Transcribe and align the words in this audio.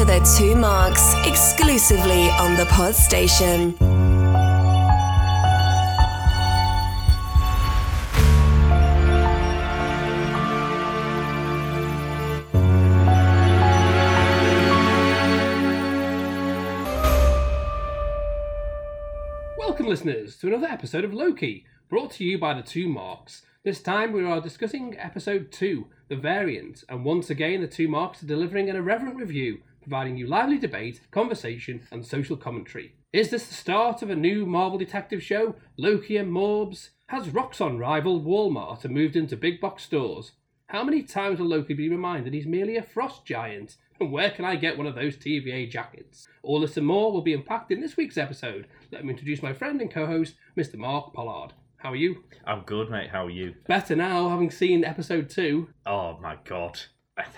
to 0.00 0.06
the 0.06 0.34
Two 0.38 0.56
Marks 0.56 1.12
exclusively 1.26 2.30
on 2.30 2.56
the 2.56 2.64
Pod 2.70 2.94
Station. 2.94 3.76
Welcome, 19.58 19.86
listeners, 19.86 20.36
to 20.38 20.46
another 20.46 20.66
episode 20.66 21.04
of 21.04 21.12
Loki, 21.12 21.66
brought 21.90 22.12
to 22.12 22.24
you 22.24 22.38
by 22.38 22.54
the 22.54 22.62
Two 22.62 22.88
Marks. 22.88 23.42
This 23.64 23.82
time 23.82 24.12
we 24.12 24.24
are 24.24 24.40
discussing 24.40 24.96
episode 24.98 25.52
2, 25.52 25.86
The 26.08 26.16
Variant, 26.16 26.84
and 26.88 27.04
once 27.04 27.28
again 27.28 27.60
the 27.60 27.66
Two 27.66 27.88
Marks 27.88 28.22
are 28.22 28.26
delivering 28.26 28.70
an 28.70 28.76
irreverent 28.76 29.16
review, 29.16 29.58
providing 29.82 30.16
you 30.16 30.26
lively 30.26 30.58
debate, 30.58 31.00
conversation, 31.10 31.82
and 31.90 32.04
social 32.04 32.36
commentary. 32.36 32.94
Is 33.12 33.30
this 33.30 33.46
the 33.46 33.54
start 33.54 34.02
of 34.02 34.10
a 34.10 34.14
new 34.14 34.46
Marvel 34.46 34.78
detective 34.78 35.22
show, 35.22 35.56
Loki 35.76 36.16
and 36.16 36.32
Morbs? 36.32 36.90
Has 37.06 37.28
Roxxon 37.28 37.78
rivaled 37.78 38.24
Walmart 38.24 38.84
and 38.84 38.94
moved 38.94 39.16
into 39.16 39.36
big 39.36 39.60
box 39.60 39.82
stores? 39.82 40.32
How 40.68 40.84
many 40.84 41.02
times 41.02 41.40
will 41.40 41.48
Loki 41.48 41.74
be 41.74 41.88
reminded 41.88 42.32
he's 42.32 42.46
merely 42.46 42.76
a 42.76 42.82
frost 42.82 43.24
giant? 43.24 43.76
And 43.98 44.12
where 44.12 44.30
can 44.30 44.44
I 44.44 44.54
get 44.54 44.78
one 44.78 44.86
of 44.86 44.94
those 44.94 45.16
TVA 45.16 45.68
jackets? 45.68 46.28
All 46.44 46.60
this 46.60 46.76
and 46.76 46.86
more 46.86 47.10
will 47.10 47.22
be 47.22 47.34
unpacked 47.34 47.72
in 47.72 47.80
this 47.80 47.96
week's 47.96 48.16
episode. 48.16 48.68
Let 48.92 49.04
me 49.04 49.10
introduce 49.10 49.42
my 49.42 49.52
friend 49.52 49.80
and 49.80 49.90
co 49.90 50.06
host, 50.06 50.34
Mr. 50.56 50.76
Mark 50.76 51.12
Pollard. 51.12 51.52
How 51.78 51.92
are 51.92 51.96
you? 51.96 52.22
I'm 52.44 52.60
good, 52.60 52.90
mate. 52.90 53.10
How 53.10 53.26
are 53.26 53.30
you? 53.30 53.54
Better 53.66 53.96
now, 53.96 54.28
having 54.28 54.50
seen 54.50 54.84
episode 54.84 55.28
two. 55.28 55.70
Oh 55.84 56.18
my 56.22 56.36
god, 56.44 56.78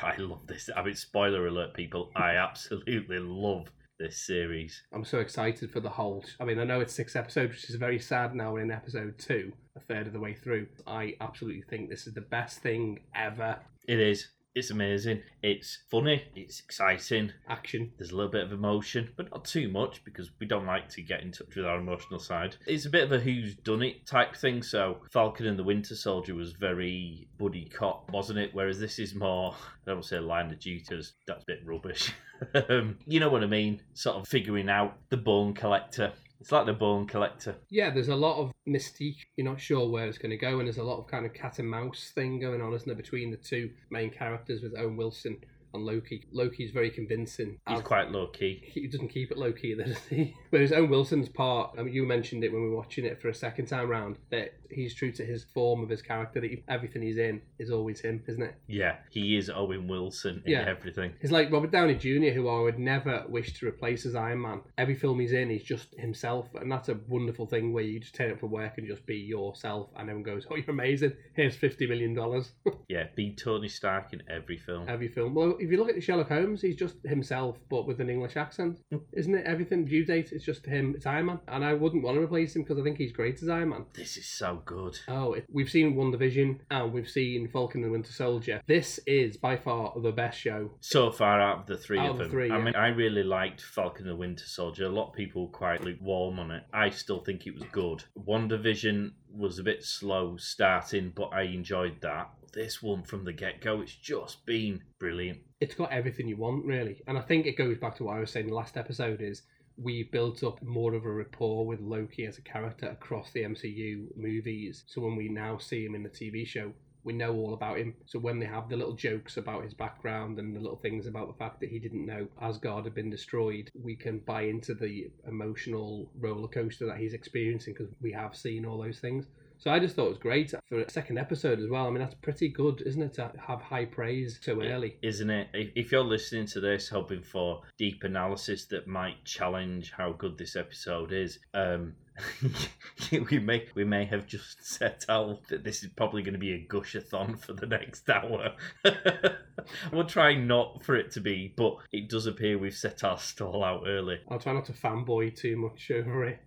I, 0.02 0.06
I 0.12 0.16
love 0.16 0.46
this. 0.46 0.68
I 0.74 0.82
mean, 0.82 0.94
spoiler 0.94 1.46
alert, 1.46 1.74
people. 1.74 2.10
I 2.16 2.30
absolutely 2.36 3.18
love 3.18 3.70
this 3.98 4.26
series. 4.26 4.82
I'm 4.92 5.04
so 5.04 5.18
excited 5.18 5.70
for 5.70 5.80
the 5.80 5.88
whole. 5.88 6.24
I 6.40 6.44
mean, 6.44 6.58
I 6.58 6.64
know 6.64 6.80
it's 6.80 6.94
six 6.94 7.14
episodes, 7.14 7.52
which 7.52 7.70
is 7.70 7.76
very 7.76 7.98
sad 7.98 8.34
now. 8.34 8.52
We're 8.52 8.62
in 8.62 8.70
episode 8.70 9.18
two, 9.18 9.52
a 9.76 9.80
third 9.80 10.06
of 10.06 10.12
the 10.12 10.20
way 10.20 10.34
through. 10.34 10.66
I 10.86 11.14
absolutely 11.20 11.62
think 11.62 11.88
this 11.88 12.06
is 12.06 12.14
the 12.14 12.20
best 12.20 12.58
thing 12.60 13.00
ever. 13.14 13.58
It 13.86 14.00
is. 14.00 14.28
It's 14.54 14.70
amazing. 14.70 15.22
It's 15.42 15.78
funny. 15.90 16.24
It's 16.36 16.60
exciting. 16.60 17.32
Action. 17.48 17.90
There's 17.96 18.10
a 18.10 18.16
little 18.16 18.30
bit 18.30 18.44
of 18.44 18.52
emotion, 18.52 19.10
but 19.16 19.30
not 19.30 19.46
too 19.46 19.70
much 19.70 20.04
because 20.04 20.30
we 20.38 20.46
don't 20.46 20.66
like 20.66 20.90
to 20.90 21.02
get 21.02 21.22
in 21.22 21.32
touch 21.32 21.56
with 21.56 21.64
our 21.64 21.78
emotional 21.78 22.20
side. 22.20 22.56
It's 22.66 22.84
a 22.84 22.90
bit 22.90 23.04
of 23.04 23.12
a 23.12 23.18
who's 23.18 23.54
done 23.54 23.82
it 23.82 24.06
type 24.06 24.36
thing. 24.36 24.62
So 24.62 24.98
Falcon 25.10 25.46
and 25.46 25.58
the 25.58 25.64
Winter 25.64 25.96
Soldier 25.96 26.34
was 26.34 26.52
very 26.52 27.28
buddy 27.38 27.64
cop, 27.64 28.10
wasn't 28.12 28.40
it? 28.40 28.50
Whereas 28.52 28.78
this 28.78 28.98
is 28.98 29.14
more, 29.14 29.54
I 29.54 29.86
don't 29.86 29.96
want 29.96 30.04
to 30.04 30.08
say 30.08 30.18
line 30.18 30.50
of 30.50 30.60
duty, 30.60 30.84
that's 31.26 31.42
a 31.42 31.46
bit 31.46 31.62
rubbish. 31.64 32.12
um, 32.68 32.98
you 33.06 33.20
know 33.20 33.30
what 33.30 33.42
I 33.42 33.46
mean? 33.46 33.80
Sort 33.94 34.16
of 34.16 34.28
figuring 34.28 34.68
out 34.68 34.98
the 35.08 35.16
bone 35.16 35.54
collector. 35.54 36.12
It's 36.42 36.50
like 36.50 36.66
the 36.66 36.72
bone 36.72 37.06
collector. 37.06 37.54
Yeah, 37.70 37.90
there's 37.90 38.08
a 38.08 38.16
lot 38.16 38.36
of 38.38 38.50
mystique. 38.68 39.18
You're 39.36 39.46
not 39.46 39.60
sure 39.60 39.88
where 39.88 40.06
it's 40.08 40.18
going 40.18 40.30
to 40.30 40.36
go, 40.36 40.58
and 40.58 40.66
there's 40.66 40.78
a 40.78 40.82
lot 40.82 40.98
of 40.98 41.06
kind 41.06 41.24
of 41.24 41.32
cat 41.32 41.60
and 41.60 41.70
mouse 41.70 42.10
thing 42.16 42.40
going 42.40 42.60
on, 42.60 42.74
isn't 42.74 42.86
there, 42.88 42.96
between 42.96 43.30
the 43.30 43.36
two 43.36 43.70
main 43.90 44.10
characters 44.10 44.60
with 44.60 44.76
Owen 44.76 44.96
Wilson 44.96 45.36
and 45.72 45.84
Loki. 45.84 46.26
Loki's 46.32 46.72
very 46.72 46.90
convincing. 46.90 47.58
He's 47.68 47.78
as- 47.78 47.84
quite 47.84 48.10
low 48.10 48.26
key. 48.26 48.60
he 48.66 48.88
doesn't 48.88 49.08
keep 49.08 49.30
it 49.30 49.38
low 49.38 49.52
key, 49.52 49.76
does 49.76 49.96
he? 50.10 50.34
Whereas 50.50 50.72
Owen 50.72 50.90
Wilson's 50.90 51.28
part, 51.28 51.76
I 51.78 51.84
mean, 51.84 51.94
you 51.94 52.04
mentioned 52.04 52.42
it 52.42 52.52
when 52.52 52.62
we 52.62 52.70
were 52.70 52.76
watching 52.76 53.04
it 53.04 53.22
for 53.22 53.28
a 53.28 53.34
second 53.34 53.66
time 53.66 53.88
round, 53.88 54.16
that 54.30 54.54
he's 54.72 54.94
true 54.94 55.12
to 55.12 55.24
his 55.24 55.44
form 55.54 55.82
of 55.82 55.88
his 55.88 56.02
character, 56.02 56.40
that 56.40 56.50
he, 56.50 56.62
everything 56.68 57.02
he's 57.02 57.18
in 57.18 57.40
is 57.58 57.70
always 57.70 58.00
him, 58.00 58.22
isn't 58.26 58.42
it? 58.42 58.54
Yeah, 58.66 58.96
he 59.10 59.36
is 59.36 59.50
Owen 59.50 59.88
Wilson 59.88 60.42
in 60.44 60.52
Yeah. 60.52 60.64
everything. 60.68 61.12
He's 61.20 61.32
like 61.32 61.50
Robert 61.50 61.70
Downey 61.70 61.94
Jr., 61.94 62.30
who 62.30 62.48
I 62.48 62.60
would 62.62 62.78
never 62.78 63.24
wish 63.28 63.52
to 63.58 63.66
replace 63.66 64.06
as 64.06 64.14
Iron 64.14 64.40
Man. 64.42 64.60
Every 64.78 64.94
film 64.94 65.20
he's 65.20 65.32
in, 65.32 65.50
he's 65.50 65.62
just 65.64 65.94
himself, 65.98 66.48
and 66.54 66.70
that's 66.70 66.88
a 66.88 66.98
wonderful 67.08 67.46
thing 67.46 67.72
where 67.72 67.84
you 67.84 68.00
just 68.00 68.14
turn 68.14 68.30
up 68.30 68.40
for 68.40 68.46
work 68.46 68.78
and 68.78 68.86
just 68.86 69.06
be 69.06 69.16
yourself, 69.16 69.90
and 69.96 70.08
everyone 70.08 70.22
goes, 70.22 70.46
"Oh, 70.50 70.56
you're 70.56 70.70
amazing! 70.70 71.12
Here's 71.34 71.56
fifty 71.56 71.86
million 71.86 72.14
dollars." 72.14 72.52
Yeah, 72.88 73.06
be 73.16 73.34
Tony 73.34 73.68
Stark 73.68 74.12
in 74.12 74.22
every 74.28 74.58
film. 74.58 74.86
Every 74.86 75.08
film. 75.08 75.34
Well, 75.34 75.56
if 75.58 75.70
you 75.70 75.78
look 75.78 75.88
at 75.88 76.02
Sherlock 76.02 76.28
Holmes, 76.28 76.60
he's 76.60 76.76
just 76.76 76.96
himself, 77.06 77.56
but 77.70 77.86
with 77.86 78.00
an 78.00 78.10
English 78.10 78.36
accent, 78.36 78.80
hmm. 78.90 78.98
isn't 79.14 79.34
it? 79.34 79.46
Everything 79.46 79.86
due 79.86 80.04
date, 80.04 80.30
it's 80.32 80.44
just 80.44 80.66
him. 80.66 80.92
It's 80.94 81.06
Iron 81.06 81.26
Man, 81.26 81.40
and 81.48 81.64
I 81.64 81.72
wouldn't 81.72 82.02
want 82.02 82.16
to 82.16 82.22
replace 82.22 82.54
him 82.54 82.62
because 82.64 82.78
I 82.78 82.82
think 82.82 82.98
he's 82.98 83.12
great 83.12 83.42
as 83.42 83.48
Iron 83.48 83.70
Man. 83.70 83.86
This 83.94 84.18
is 84.18 84.26
so 84.26 84.61
good. 84.64 84.98
Oh, 85.08 85.34
it, 85.34 85.46
we've 85.50 85.70
seen 85.70 85.94
WandaVision 85.94 86.60
and 86.70 86.92
we've 86.92 87.08
seen 87.08 87.48
Falcon 87.48 87.82
and 87.82 87.88
the 87.88 87.92
Winter 87.92 88.12
Soldier. 88.12 88.60
This 88.66 88.98
is 89.06 89.36
by 89.36 89.56
far 89.56 89.92
the 90.00 90.12
best 90.12 90.38
show. 90.38 90.70
So 90.80 91.10
far 91.10 91.40
out 91.40 91.60
of 91.60 91.66
the 91.66 91.76
three 91.76 91.98
Out 91.98 92.06
of 92.06 92.12
of 92.12 92.18
the 92.18 92.24
them, 92.24 92.30
three, 92.32 92.50
I 92.50 92.58
yeah. 92.58 92.64
mean, 92.64 92.74
I 92.74 92.88
really 92.88 93.22
liked 93.22 93.60
Falcon 93.60 94.06
and 94.06 94.12
the 94.12 94.16
Winter 94.16 94.46
Soldier. 94.46 94.86
A 94.86 94.88
lot 94.88 95.08
of 95.08 95.14
people 95.14 95.46
were 95.46 95.52
quite 95.52 95.82
lukewarm 95.82 96.38
on 96.38 96.50
it. 96.50 96.64
I 96.72 96.90
still 96.90 97.20
think 97.20 97.46
it 97.46 97.54
was 97.54 97.64
good. 97.72 98.04
WandaVision 98.18 99.12
was 99.30 99.58
a 99.58 99.62
bit 99.62 99.84
slow 99.84 100.36
starting, 100.36 101.12
but 101.14 101.30
I 101.32 101.42
enjoyed 101.42 102.00
that. 102.02 102.30
This 102.52 102.82
one 102.82 103.02
from 103.02 103.24
the 103.24 103.32
get 103.32 103.62
go, 103.62 103.80
it's 103.80 103.94
just 103.94 104.44
been 104.44 104.82
brilliant. 104.98 105.38
It's 105.60 105.74
got 105.74 105.90
everything 105.90 106.28
you 106.28 106.36
want, 106.36 106.66
really. 106.66 107.02
And 107.06 107.16
I 107.16 107.22
think 107.22 107.46
it 107.46 107.56
goes 107.56 107.78
back 107.78 107.96
to 107.96 108.04
what 108.04 108.16
I 108.16 108.20
was 108.20 108.30
saying 108.30 108.44
in 108.44 108.50
the 108.50 108.56
last 108.56 108.76
episode 108.76 109.22
is 109.22 109.42
we 109.76 110.04
built 110.04 110.42
up 110.44 110.62
more 110.62 110.94
of 110.94 111.04
a 111.04 111.12
rapport 111.12 111.66
with 111.66 111.80
Loki 111.80 112.26
as 112.26 112.38
a 112.38 112.42
character 112.42 112.88
across 112.88 113.32
the 113.32 113.42
MCU 113.42 114.16
movies. 114.16 114.84
So 114.86 115.00
when 115.00 115.16
we 115.16 115.28
now 115.28 115.58
see 115.58 115.84
him 115.84 115.94
in 115.94 116.02
the 116.02 116.08
TV 116.08 116.46
show, 116.46 116.72
we 117.04 117.12
know 117.12 117.34
all 117.34 117.54
about 117.54 117.78
him. 117.78 117.94
So 118.06 118.18
when 118.18 118.38
they 118.38 118.46
have 118.46 118.68
the 118.68 118.76
little 118.76 118.94
jokes 118.94 119.36
about 119.36 119.64
his 119.64 119.74
background 119.74 120.38
and 120.38 120.54
the 120.54 120.60
little 120.60 120.76
things 120.76 121.06
about 121.06 121.26
the 121.26 121.38
fact 121.38 121.60
that 121.60 121.70
he 121.70 121.78
didn't 121.78 122.06
know 122.06 122.28
Asgard 122.40 122.84
had 122.84 122.94
been 122.94 123.10
destroyed, 123.10 123.70
we 123.74 123.96
can 123.96 124.20
buy 124.20 124.42
into 124.42 124.74
the 124.74 125.10
emotional 125.26 126.08
roller 126.18 126.48
coaster 126.48 126.86
that 126.86 126.98
he's 126.98 127.14
experiencing 127.14 127.74
because 127.74 127.92
we 128.00 128.12
have 128.12 128.36
seen 128.36 128.64
all 128.64 128.78
those 128.80 129.00
things. 129.00 129.26
So 129.62 129.70
I 129.70 129.78
just 129.78 129.94
thought 129.94 130.06
it 130.06 130.08
was 130.08 130.18
great 130.18 130.52
for 130.68 130.80
a 130.80 130.90
second 130.90 131.18
episode 131.18 131.60
as 131.60 131.68
well. 131.68 131.86
I 131.86 131.90
mean, 131.90 132.00
that's 132.00 132.16
pretty 132.16 132.48
good, 132.48 132.82
isn't 132.84 133.00
it, 133.00 133.14
to 133.14 133.30
have 133.46 133.62
high 133.62 133.84
praise 133.84 134.40
so 134.42 134.60
early? 134.60 134.96
Isn't 135.02 135.30
it? 135.30 135.50
If 135.52 135.92
you're 135.92 136.02
listening 136.02 136.46
to 136.46 136.58
this 136.58 136.88
hoping 136.88 137.22
for 137.22 137.62
deep 137.78 138.02
analysis 138.02 138.64
that 138.66 138.88
might 138.88 139.24
challenge 139.24 139.92
how 139.96 140.14
good 140.14 140.36
this 140.36 140.56
episode 140.56 141.12
is, 141.12 141.38
um, 141.54 141.94
we 143.30 143.38
may 143.38 143.66
we 143.74 143.84
may 143.84 144.04
have 144.04 144.26
just 144.26 144.64
set 144.66 145.04
out 145.08 145.46
that 145.48 145.64
this 145.64 145.82
is 145.82 145.90
probably 145.96 146.22
going 146.22 146.34
to 146.34 146.38
be 146.38 146.52
a 146.52 146.66
gushathon 146.66 147.38
for 147.38 147.52
the 147.52 147.66
next 147.66 148.08
hour. 148.08 148.54
we'll 149.92 150.04
try 150.04 150.34
not 150.34 150.82
for 150.82 150.96
it 150.96 151.10
to 151.12 151.20
be, 151.20 151.52
but 151.56 151.76
it 151.92 152.08
does 152.08 152.26
appear 152.26 152.58
we've 152.58 152.74
set 152.74 153.04
our 153.04 153.18
stall 153.18 153.64
out 153.64 153.84
early. 153.86 154.20
I'll 154.28 154.38
try 154.38 154.52
not 154.52 154.66
to 154.66 154.72
fanboy 154.72 155.36
too 155.36 155.56
much 155.56 155.90
over 155.90 156.26
it. 156.26 156.38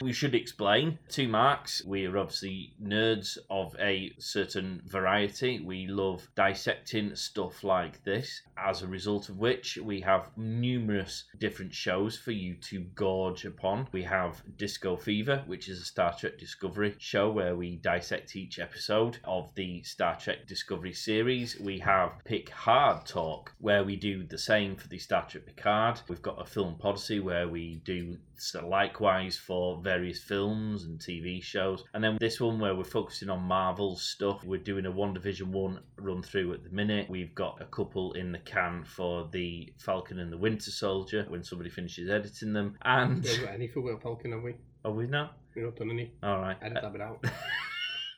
We 0.00 0.12
should 0.12 0.34
explain. 0.34 0.98
Two 1.08 1.28
marks. 1.28 1.84
We 1.84 2.06
are 2.06 2.18
obviously 2.18 2.74
nerds 2.82 3.36
of 3.50 3.76
a 3.78 4.12
certain 4.18 4.82
variety. 4.86 5.60
We 5.60 5.86
love 5.86 6.28
dissecting 6.34 7.14
stuff 7.14 7.62
like 7.62 8.02
this. 8.04 8.42
As 8.56 8.82
a 8.82 8.86
result 8.86 9.28
of 9.28 9.38
which, 9.38 9.78
we 9.82 10.00
have 10.00 10.30
numerous 10.36 11.24
different 11.38 11.74
shows 11.74 12.16
for 12.16 12.30
you 12.30 12.54
to 12.54 12.80
gorge 12.94 13.44
upon. 13.44 13.88
We 13.92 14.02
have 14.04 14.42
Disco 14.56 14.93
Fever, 14.96 15.42
which 15.46 15.68
is 15.68 15.80
a 15.80 15.84
Star 15.84 16.14
Trek 16.16 16.38
Discovery 16.38 16.94
show 16.98 17.30
where 17.30 17.56
we 17.56 17.76
dissect 17.76 18.36
each 18.36 18.58
episode 18.58 19.18
of 19.24 19.54
the 19.54 19.82
Star 19.82 20.16
Trek 20.16 20.46
Discovery 20.46 20.92
series. 20.92 21.58
We 21.58 21.78
have 21.80 22.12
Pick 22.24 22.50
Hard 22.50 23.06
Talk, 23.06 23.52
where 23.58 23.84
we 23.84 23.96
do 23.96 24.24
the 24.24 24.38
same 24.38 24.76
for 24.76 24.88
the 24.88 24.98
Star 24.98 25.26
Trek 25.28 25.46
Picard. 25.46 26.00
We've 26.08 26.22
got 26.22 26.40
a 26.40 26.44
Film 26.44 26.76
Podyssey 26.76 27.20
where 27.20 27.48
we 27.48 27.76
do 27.84 28.16
likewise 28.62 29.36
for 29.36 29.80
various 29.82 30.20
films 30.20 30.84
and 30.84 30.98
TV 30.98 31.42
shows. 31.42 31.84
And 31.94 32.02
then 32.02 32.18
this 32.20 32.40
one 32.40 32.58
where 32.58 32.74
we're 32.74 32.84
focusing 32.84 33.30
on 33.30 33.42
Marvel 33.42 33.96
stuff. 33.96 34.44
We're 34.44 34.58
doing 34.58 34.86
a 34.86 34.92
WandaVision 34.92 35.46
One 35.46 35.80
run 35.96 36.22
through 36.22 36.52
at 36.54 36.64
the 36.64 36.70
minute. 36.70 37.08
We've 37.08 37.34
got 37.34 37.60
a 37.60 37.66
couple 37.66 38.12
in 38.12 38.32
the 38.32 38.38
can 38.38 38.84
for 38.84 39.28
the 39.32 39.72
Falcon 39.78 40.18
and 40.18 40.32
the 40.32 40.38
Winter 40.38 40.70
Soldier 40.70 41.24
when 41.28 41.42
somebody 41.42 41.70
finishes 41.70 42.10
editing 42.10 42.52
them. 42.52 42.76
And 42.82 43.22
We 43.22 43.28
haven't 43.28 43.44
got 43.44 43.54
any 43.54 43.68
for 43.68 43.80
Will 43.80 43.98
Falcon, 43.98 44.32
have 44.32 44.42
we? 44.42 44.54
Are 44.84 44.92
we 44.92 45.06
not? 45.06 45.36
We've 45.54 45.64
not 45.64 45.76
done 45.76 45.90
any. 45.90 46.12
All 46.22 46.40
right. 46.40 46.56
Edit 46.62 46.78
that 46.82 46.92
bit 46.92 47.00
out. 47.00 47.24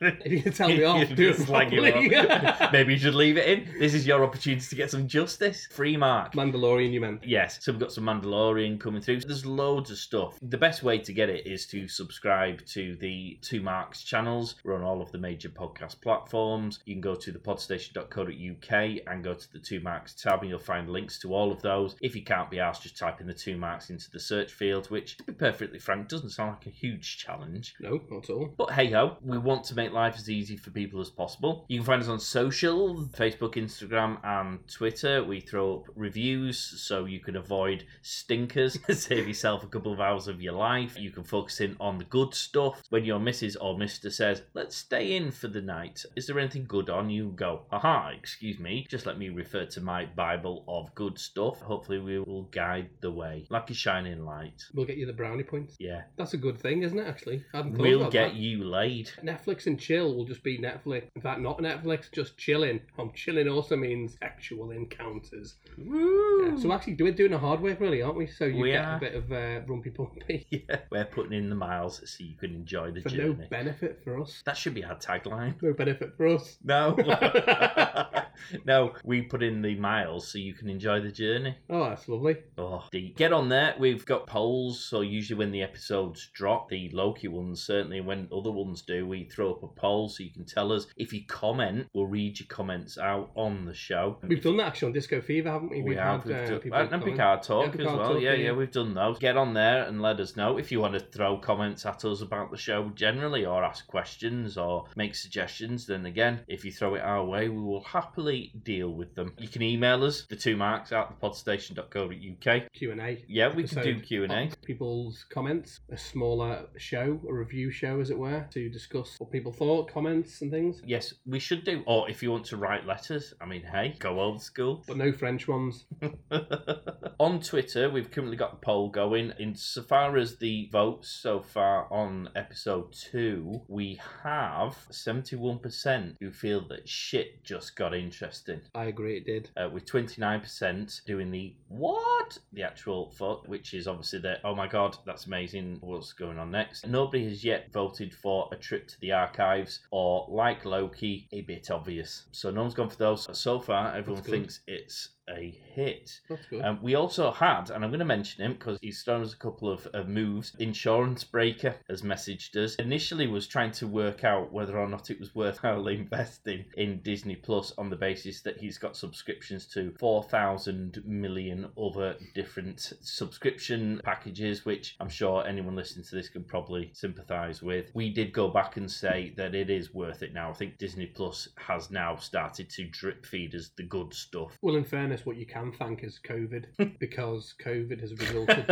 If 0.27 0.33
you 0.33 0.43
can 0.43 0.53
tell 0.53 0.69
me 0.69 0.85
off, 0.85 1.09
do 1.15 1.31
it 1.31 1.37
slag 1.37 1.73
him 1.73 1.83
properly. 1.83 2.17
off. 2.17 2.73
Maybe 2.73 2.93
you 2.95 2.99
should 2.99 3.15
leave 3.15 3.37
it 3.37 3.47
in. 3.47 3.79
This 3.79 3.95
is 3.95 4.07
your 4.07 4.23
opportunity 4.25 4.67
to 4.67 4.75
get 4.75 4.91
some 4.91 5.07
justice. 5.09 5.67
Free 5.71 5.97
mark. 5.97 6.33
Mandalorian, 6.35 6.93
you 6.93 7.01
meant. 7.01 7.25
Yes, 7.25 7.59
so 7.65 7.73
we've 7.73 7.81
got 7.81 7.93
some 7.93 8.05
Mandalorian 8.05 8.79
coming 8.79 9.01
through. 9.01 9.21
There's 9.21 9.47
loads 9.47 9.91
of 9.91 9.99
stuff. 9.99 10.39
The 10.43 10.59
best 10.59 10.83
way 10.83 10.99
to 10.99 11.13
get 11.13 11.29
it 11.31 11.47
is 11.47 11.67
to 11.69 11.89
subscribe 11.89 12.65
to 12.67 12.97
the 12.97 13.39
Two 13.43 13.61
Marks 13.63 14.03
channels. 14.03 14.57
We're 14.65 14.75
on 14.75 14.83
all 14.83 15.01
of 15.01 15.11
the 15.13 15.19
major 15.19 15.49
podcast 15.49 16.01
platforms. 16.01 16.81
You 16.85 16.95
can 16.95 17.01
go 17.01 17.15
to 17.15 17.33
thepodstation.co.uk 17.33 19.01
and 19.07 19.25
go 19.25 19.35
to 19.35 19.53
the 19.53 19.59
Two 19.59 19.81
Marks 19.81 20.15
tab, 20.15 20.41
and 20.41 20.51
you'll 20.51 20.59
find 20.59 20.91
links 20.91 21.19
to 21.21 21.35
all 21.35 21.53
of 21.53 21.63
those. 21.63 21.97
If 22.01 22.15
you 22.15 22.23
can't 22.23 22.51
be 22.51 22.61
asked, 22.61 22.83
just 22.83 22.99
type 22.99 23.21
in 23.21 23.27
the 23.27 23.35
Two 23.35 23.57
Marks 23.57 23.91
into 23.91 24.11
the 24.11 24.21
search 24.21 24.53
field, 24.53 24.91
which, 24.91 25.17
to 25.19 25.25
be 25.25 25.33
perfectly 25.33 25.79
frank, 25.79 26.09
doesn't 26.09 26.31
sound 26.31 26.53
like 26.53 26.67
a 26.67 26.71
huge 26.71 27.19
challenge. 27.19 27.75
No, 27.81 28.01
not 28.11 28.25
at 28.25 28.31
all. 28.31 28.53
But 28.57 28.73
hey 28.73 28.91
ho, 28.91 29.17
we 29.23 29.39
want 29.39 29.65
to 29.65 29.75
make 29.75 29.86
make 29.87 29.95
life 29.95 30.17
as 30.17 30.29
easy 30.29 30.57
for 30.57 30.71
people 30.71 31.01
as 31.01 31.11
possible. 31.11 31.65
You 31.69 31.79
can 31.79 31.87
find 31.87 32.03
us 32.03 32.09
on 32.09 32.19
social 32.19 33.05
Facebook, 33.17 33.55
Instagram, 33.55 34.19
and 34.25 34.67
Twitter. 34.69 35.23
We 35.23 35.41
throw 35.41 35.77
up 35.77 35.85
reviews 35.95 36.59
so 36.59 37.05
you 37.05 37.21
can 37.21 37.37
avoid 37.37 37.85
stinkers, 38.03 38.79
save 38.99 39.29
yourself 39.29 39.63
a 39.63 39.69
couple 39.69 39.93
of 39.93 40.01
hours 40.01 40.27
of 40.29 40.41
your 40.41 40.55
life. 40.55 40.99
You 40.99 41.11
can 41.11 41.25
focus 41.25 41.61
in 41.61 41.77
on 41.79 41.99
the 41.99 42.05
good 42.05 42.35
stuff. 42.35 42.83
When 42.91 43.05
your 43.05 43.21
missus 43.21 43.57
or 43.57 43.79
mister 43.79 44.11
says, 44.11 44.43
Let's 44.55 44.77
stay 44.77 45.17
in 45.17 45.31
for 45.31 45.49
the 45.49 45.63
night, 45.63 46.05
is 46.17 46.27
there 46.27 46.39
anything 46.39 46.65
good 46.67 46.91
on? 46.91 47.11
You 47.11 47.33
go, 47.37 47.63
Aha, 47.71 48.11
excuse 48.19 48.59
me, 48.59 48.87
just 48.91 49.07
let 49.07 49.19
me 49.19 49.29
refer 49.29 49.67
to 49.67 49.81
my 49.81 50.07
Bible 50.07 50.65
of 50.67 50.93
good 50.95 51.19
stuff. 51.19 51.61
Hopefully, 51.61 51.99
we 52.01 52.19
will 52.19 52.45
guide 52.45 52.89
the 53.01 53.11
way 53.11 53.47
like 53.51 53.71
a 53.71 53.75
shining 53.75 54.25
light. 54.25 54.65
We'll 54.75 54.87
get 54.87 54.97
you 54.97 55.07
the 55.07 55.13
brownie 55.13 55.45
points. 55.45 55.77
Yeah, 55.79 56.03
That's 56.17 56.35
a 56.35 56.39
good 56.39 56.59
thing, 56.59 56.83
isn't 56.83 56.99
it? 56.99 57.07
Actually, 57.07 57.45
I 57.55 57.59
hadn't 57.59 57.77
thought 57.77 57.83
we'll 57.83 58.01
about 58.01 58.13
get 58.13 58.29
that. 58.33 58.37
you 58.37 58.65
laid. 58.65 59.11
Netflix 59.23 59.67
and 59.77 59.81
chill 59.83 60.15
will 60.15 60.25
just 60.25 60.43
be 60.43 60.59
Netflix. 60.59 61.05
In 61.15 61.21
fact, 61.21 61.41
not 61.41 61.59
Netflix, 61.59 62.11
just 62.11 62.39
chilling. 62.39 62.81
Um, 62.99 63.13
chilling 63.15 63.47
also 63.49 63.77
means 63.77 64.17
actual 64.23 64.71
encounters. 64.71 65.57
Yeah, 65.77 66.57
so 66.57 66.73
actually, 66.73 66.95
we're 66.99 67.13
doing 67.13 67.35
a 67.35 67.39
hard 67.39 67.61
work, 67.61 67.79
really, 67.79 68.01
aren't 68.01 68.17
we? 68.17 68.27
So 68.27 68.47
you 68.47 68.63
We 68.63 68.71
get 68.71 68.85
are. 68.85 68.97
a 68.97 69.01
bit 69.01 69.15
of 69.15 69.31
uh, 69.31 69.61
rumpy 69.69 69.95
pumpy 69.95 70.47
Yeah, 70.51 70.77
we're 70.91 71.05
putting 71.05 71.35
in 71.35 71.51
the 71.51 71.55
miles 71.57 72.01
so 72.07 72.25
you 72.25 72.37
can 72.37 72.55
enjoy 72.55 72.91
the 72.91 73.03
for 73.03 73.11
no 73.11 73.17
journey. 73.17 73.47
benefit 73.51 74.01
for 74.03 74.19
us. 74.21 74.43
That 74.47 74.57
should 74.57 74.73
be 74.75 74.85
our 74.85 74.97
tagline. 74.97 75.61
No 75.63 75.75
benefit 75.75 76.17
for 76.17 76.27
us. 76.29 76.57
No. 76.65 76.97
no, 78.65 78.93
we 79.05 79.23
put 79.23 79.43
in 79.43 79.63
the 79.63 79.75
miles 79.77 80.29
so 80.29 80.39
you 80.39 80.55
can 80.55 80.69
enjoy 80.69 81.01
the 81.01 81.11
journey. 81.11 81.57
Oh, 81.71 81.89
that's 81.89 82.09
lovely. 82.09 82.37
Oh, 82.59 82.85
deep. 82.91 83.17
Get 83.17 83.33
on 83.33 83.49
there. 83.49 83.75
We've 83.79 84.05
got 84.05 84.27
polls, 84.27 84.81
so 84.85 85.01
usually 85.01 85.39
when 85.39 85.53
the 85.53 85.63
episodes 85.63 86.29
drop, 86.33 86.69
the 86.69 86.89
Loki 86.93 87.29
ones, 87.29 87.63
certainly 87.63 88.01
when 88.01 88.29
other 88.35 88.51
ones 88.51 88.83
do, 88.83 89.07
we 89.07 89.25
throw 89.25 89.53
up 89.53 89.63
a 89.67 89.81
poll 89.81 90.09
so 90.09 90.23
you 90.23 90.31
can 90.31 90.45
tell 90.45 90.73
us. 90.73 90.87
If 90.97 91.13
you 91.13 91.25
comment, 91.27 91.89
we'll 91.93 92.07
read 92.07 92.39
your 92.39 92.47
comments 92.49 92.99
out 92.99 93.31
on 93.35 93.65
the 93.65 93.75
show. 93.75 94.19
We've 94.23 94.43
done 94.43 94.57
that 94.59 94.67
actually 94.69 94.87
on 94.87 94.93
Disco 94.93 95.21
Fever, 95.21 95.51
haven't 95.51 95.71
we? 95.71 95.83
We 95.83 95.91
We've 95.91 95.99
had, 95.99 96.25
We've 96.25 96.37
uh, 96.37 96.47
done, 96.47 96.61
people 96.61 96.79
and. 96.79 97.05
Picard 97.05 97.43
Talk 97.43 97.75
Yeah, 97.75 97.81
as 97.81 97.87
well. 97.87 98.13
Talk, 98.15 98.23
yeah, 98.23 98.33
yeah, 98.33 98.45
yeah, 98.47 98.53
we've 98.53 98.71
done 98.71 98.95
those. 98.95 99.19
Get 99.19 99.37
on 99.37 99.55
there 99.55 99.85
and 99.85 100.03
let 100.03 100.21
us 100.21 100.37
know 100.37 100.59
if 100.59 100.73
you 100.73 100.81
want 100.81 100.95
to 100.95 101.01
throw 101.01 101.39
comments 101.39 101.87
at 101.87 102.05
us 102.05 102.21
about 102.21 102.51
the 102.51 102.57
show 102.57 102.91
generally 102.95 103.45
or 103.45 103.65
ask 103.65 103.87
questions 103.87 104.57
or 104.57 104.85
make 104.97 105.15
suggestions. 105.15 105.87
Then 105.87 106.07
again, 106.07 106.41
if 106.49 106.65
you 106.65 106.73
throw 106.73 106.95
it 106.95 107.03
our 107.03 107.25
way, 107.25 107.49
we 107.49 107.63
will 107.63 107.85
happily 107.85 108.53
deal 108.63 108.91
with 108.91 109.15
them. 109.15 109.33
You 109.39 109.49
can 109.49 109.63
email 109.63 110.05
us, 110.05 110.27
the 110.29 110.37
two 110.37 110.57
marks 110.57 110.93
at 110.93 111.21
thepodstation.co.uk. 111.21 112.73
Q 112.73 112.93
and 112.93 113.01
A. 113.01 113.25
Yeah, 113.29 113.55
we 113.55 113.65
can 113.65 113.83
do 113.83 114.01
Q&A. 114.01 114.51
People's 114.65 115.25
comments, 115.31 115.81
a 115.91 115.97
smaller 115.97 116.67
show, 116.77 117.21
a 117.29 117.33
review 117.33 117.71
show, 117.71 118.01
as 118.01 118.11
it 118.11 118.19
were, 118.19 118.47
to 118.53 118.69
discuss 118.69 119.17
what 119.19 119.31
people 119.31 119.53
thought, 119.57 119.91
comments, 119.93 120.43
and 120.43 120.51
things. 120.51 120.83
Yes, 120.85 121.15
we 121.27 121.39
should 121.39 121.65
do. 121.65 121.83
Or 121.87 122.09
if 122.11 122.23
you 122.23 122.31
want 122.31 122.45
to 122.47 122.57
write 122.57 122.87
letters, 122.87 123.35
I 123.41 123.47
mean, 123.47 123.63
hey, 123.63 123.97
go 123.99 124.21
old 124.21 124.43
school. 124.43 124.85
But 124.87 124.97
no 124.97 125.13
French 125.13 125.49
ones. 125.49 125.85
on 127.19 127.41
Twitter, 127.41 127.91
we've 127.91 128.11
currently 128.11 128.37
got 128.37 128.53
the 128.53 128.65
poll 128.65 128.89
going. 128.89 129.33
Insofar 129.39 130.17
as 130.17 130.37
the 130.37 130.69
votes 130.71 131.09
so 131.09 131.41
far 131.41 131.93
on 131.93 132.29
episode 132.37 132.93
two, 132.93 133.63
we 133.69 134.01
have 134.23 134.77
71% 134.91 136.17
who 136.21 136.31
feel 136.31 136.67
that 136.69 136.89
shit 136.89 137.43
just 137.45 137.77
got 137.77 137.95
interesting. 137.95 138.61
I 138.75 138.85
agree, 138.85 139.17
it 139.17 139.27
did. 139.27 139.51
Uh, 139.57 139.69
with 139.73 139.87
29% 139.87 141.05
doing 141.05 141.31
the 141.31 141.55
what? 141.69 142.39
The 142.53 142.63
actual 142.63 143.13
vote, 143.19 143.47
which 143.47 143.75
is 143.75 143.89
obviously 143.89 144.21
that, 144.21 144.41
oh 144.45 144.55
my 144.55 144.67
god, 144.67 144.97
that's 145.07 145.27
amazing. 145.27 145.79
What's 145.81 146.13
going 146.13 146.39
on 146.39 146.51
next? 146.51 146.87
Nobody 146.87 147.25
has 147.25 147.45
yet 147.45 147.73
voted 147.73 148.15
for 148.15 148.49
a 148.53 148.57
trip 148.57 148.89
to 148.89 149.01
the 149.01 149.13
archives 149.47 149.81
or, 149.91 150.27
like 150.29 150.65
Loki, 150.65 151.29
a 151.33 151.43
bit 151.43 151.71
obvious. 151.71 152.25
So 152.33 152.51
no 152.51 152.63
one's 152.63 152.75
gone 152.75 152.91
for 152.91 152.97
those. 152.97 153.29
So 153.39 153.61
far, 153.61 153.95
everyone 153.95 154.23
thinks 154.23 154.61
it's 154.67 155.11
a 155.29 155.59
hit. 155.75 156.21
That's 156.29 156.47
good. 156.47 156.63
Um, 156.63 156.79
we 156.83 156.95
also 156.95 157.31
had, 157.31 157.71
and 157.71 157.85
I'm 157.85 157.91
going 157.91 157.99
to 158.01 158.05
mention 158.05 158.45
him 158.45 158.53
because 158.55 158.79
he's 158.81 159.03
thrown 159.03 159.23
us 159.23 159.33
a 159.33 159.37
couple 159.37 159.71
of, 159.71 159.87
of 159.89 160.09
moves. 160.09 160.53
Insurance 160.59 161.25
Breaker 161.25 161.77
has 161.89 162.03
messaged 162.03 162.57
us. 162.57 162.75
Initially, 162.77 163.27
was 163.27 163.47
trying 163.47 163.73
to 163.73 163.87
work 163.87 164.25
out 164.25 164.53
whether 164.53 164.79
or 164.79 164.89
not 164.89 165.11
it 165.11 165.21
was 165.21 165.35
worthwhile 165.35 165.87
investing 165.89 166.65
in 166.77 167.01
Disney 167.01 167.37
Plus 167.37 167.73
on 167.79 167.91
the 167.91 167.97
basis 167.97 168.41
that 168.43 168.59
he's 168.59 168.79
got 168.79 168.97
subscriptions 168.97 169.67
to 169.67 169.93
4,000 169.99 171.03
million 171.05 171.69
other 171.81 172.17
different 172.35 172.93
subscription 173.01 174.01
packages, 174.05 174.65
which 174.65 174.97
I'm 175.01 175.09
sure 175.09 175.47
anyone 175.47 175.77
listening 175.77 176.05
to 176.07 176.15
this 176.15 176.29
can 176.29 176.45
probably 176.45 176.91
sympathise 176.93 177.63
with. 177.63 177.91
We 177.95 178.11
did 178.11 178.33
go 178.33 178.49
back 178.49 178.77
and 178.77 178.91
say 178.91 179.35
that 179.37 179.55
it 179.55 179.71
is 179.71 179.95
worth 179.95 180.23
it 180.23 180.33
now. 180.33 180.51
I 180.51 180.55
think 180.55 180.79
Disney 180.79 181.07
Plus 181.07 181.49
has 181.57 181.91
now 181.91 182.17
started 182.17 182.71
to 182.71 182.85
drip 182.85 183.27
feed 183.27 183.55
us 183.55 183.71
the 183.77 183.83
good 183.83 184.15
stuff. 184.15 184.59
well, 184.63 184.77
in 184.77 184.85
fairness, 184.85 185.16
what 185.25 185.37
you 185.37 185.47
can 185.47 185.73
thank 185.73 186.03
is 186.03 186.21
COVID, 186.25 186.99
because 186.99 187.55
COVID 187.65 188.01
has 188.01 188.13
resulted. 188.13 188.67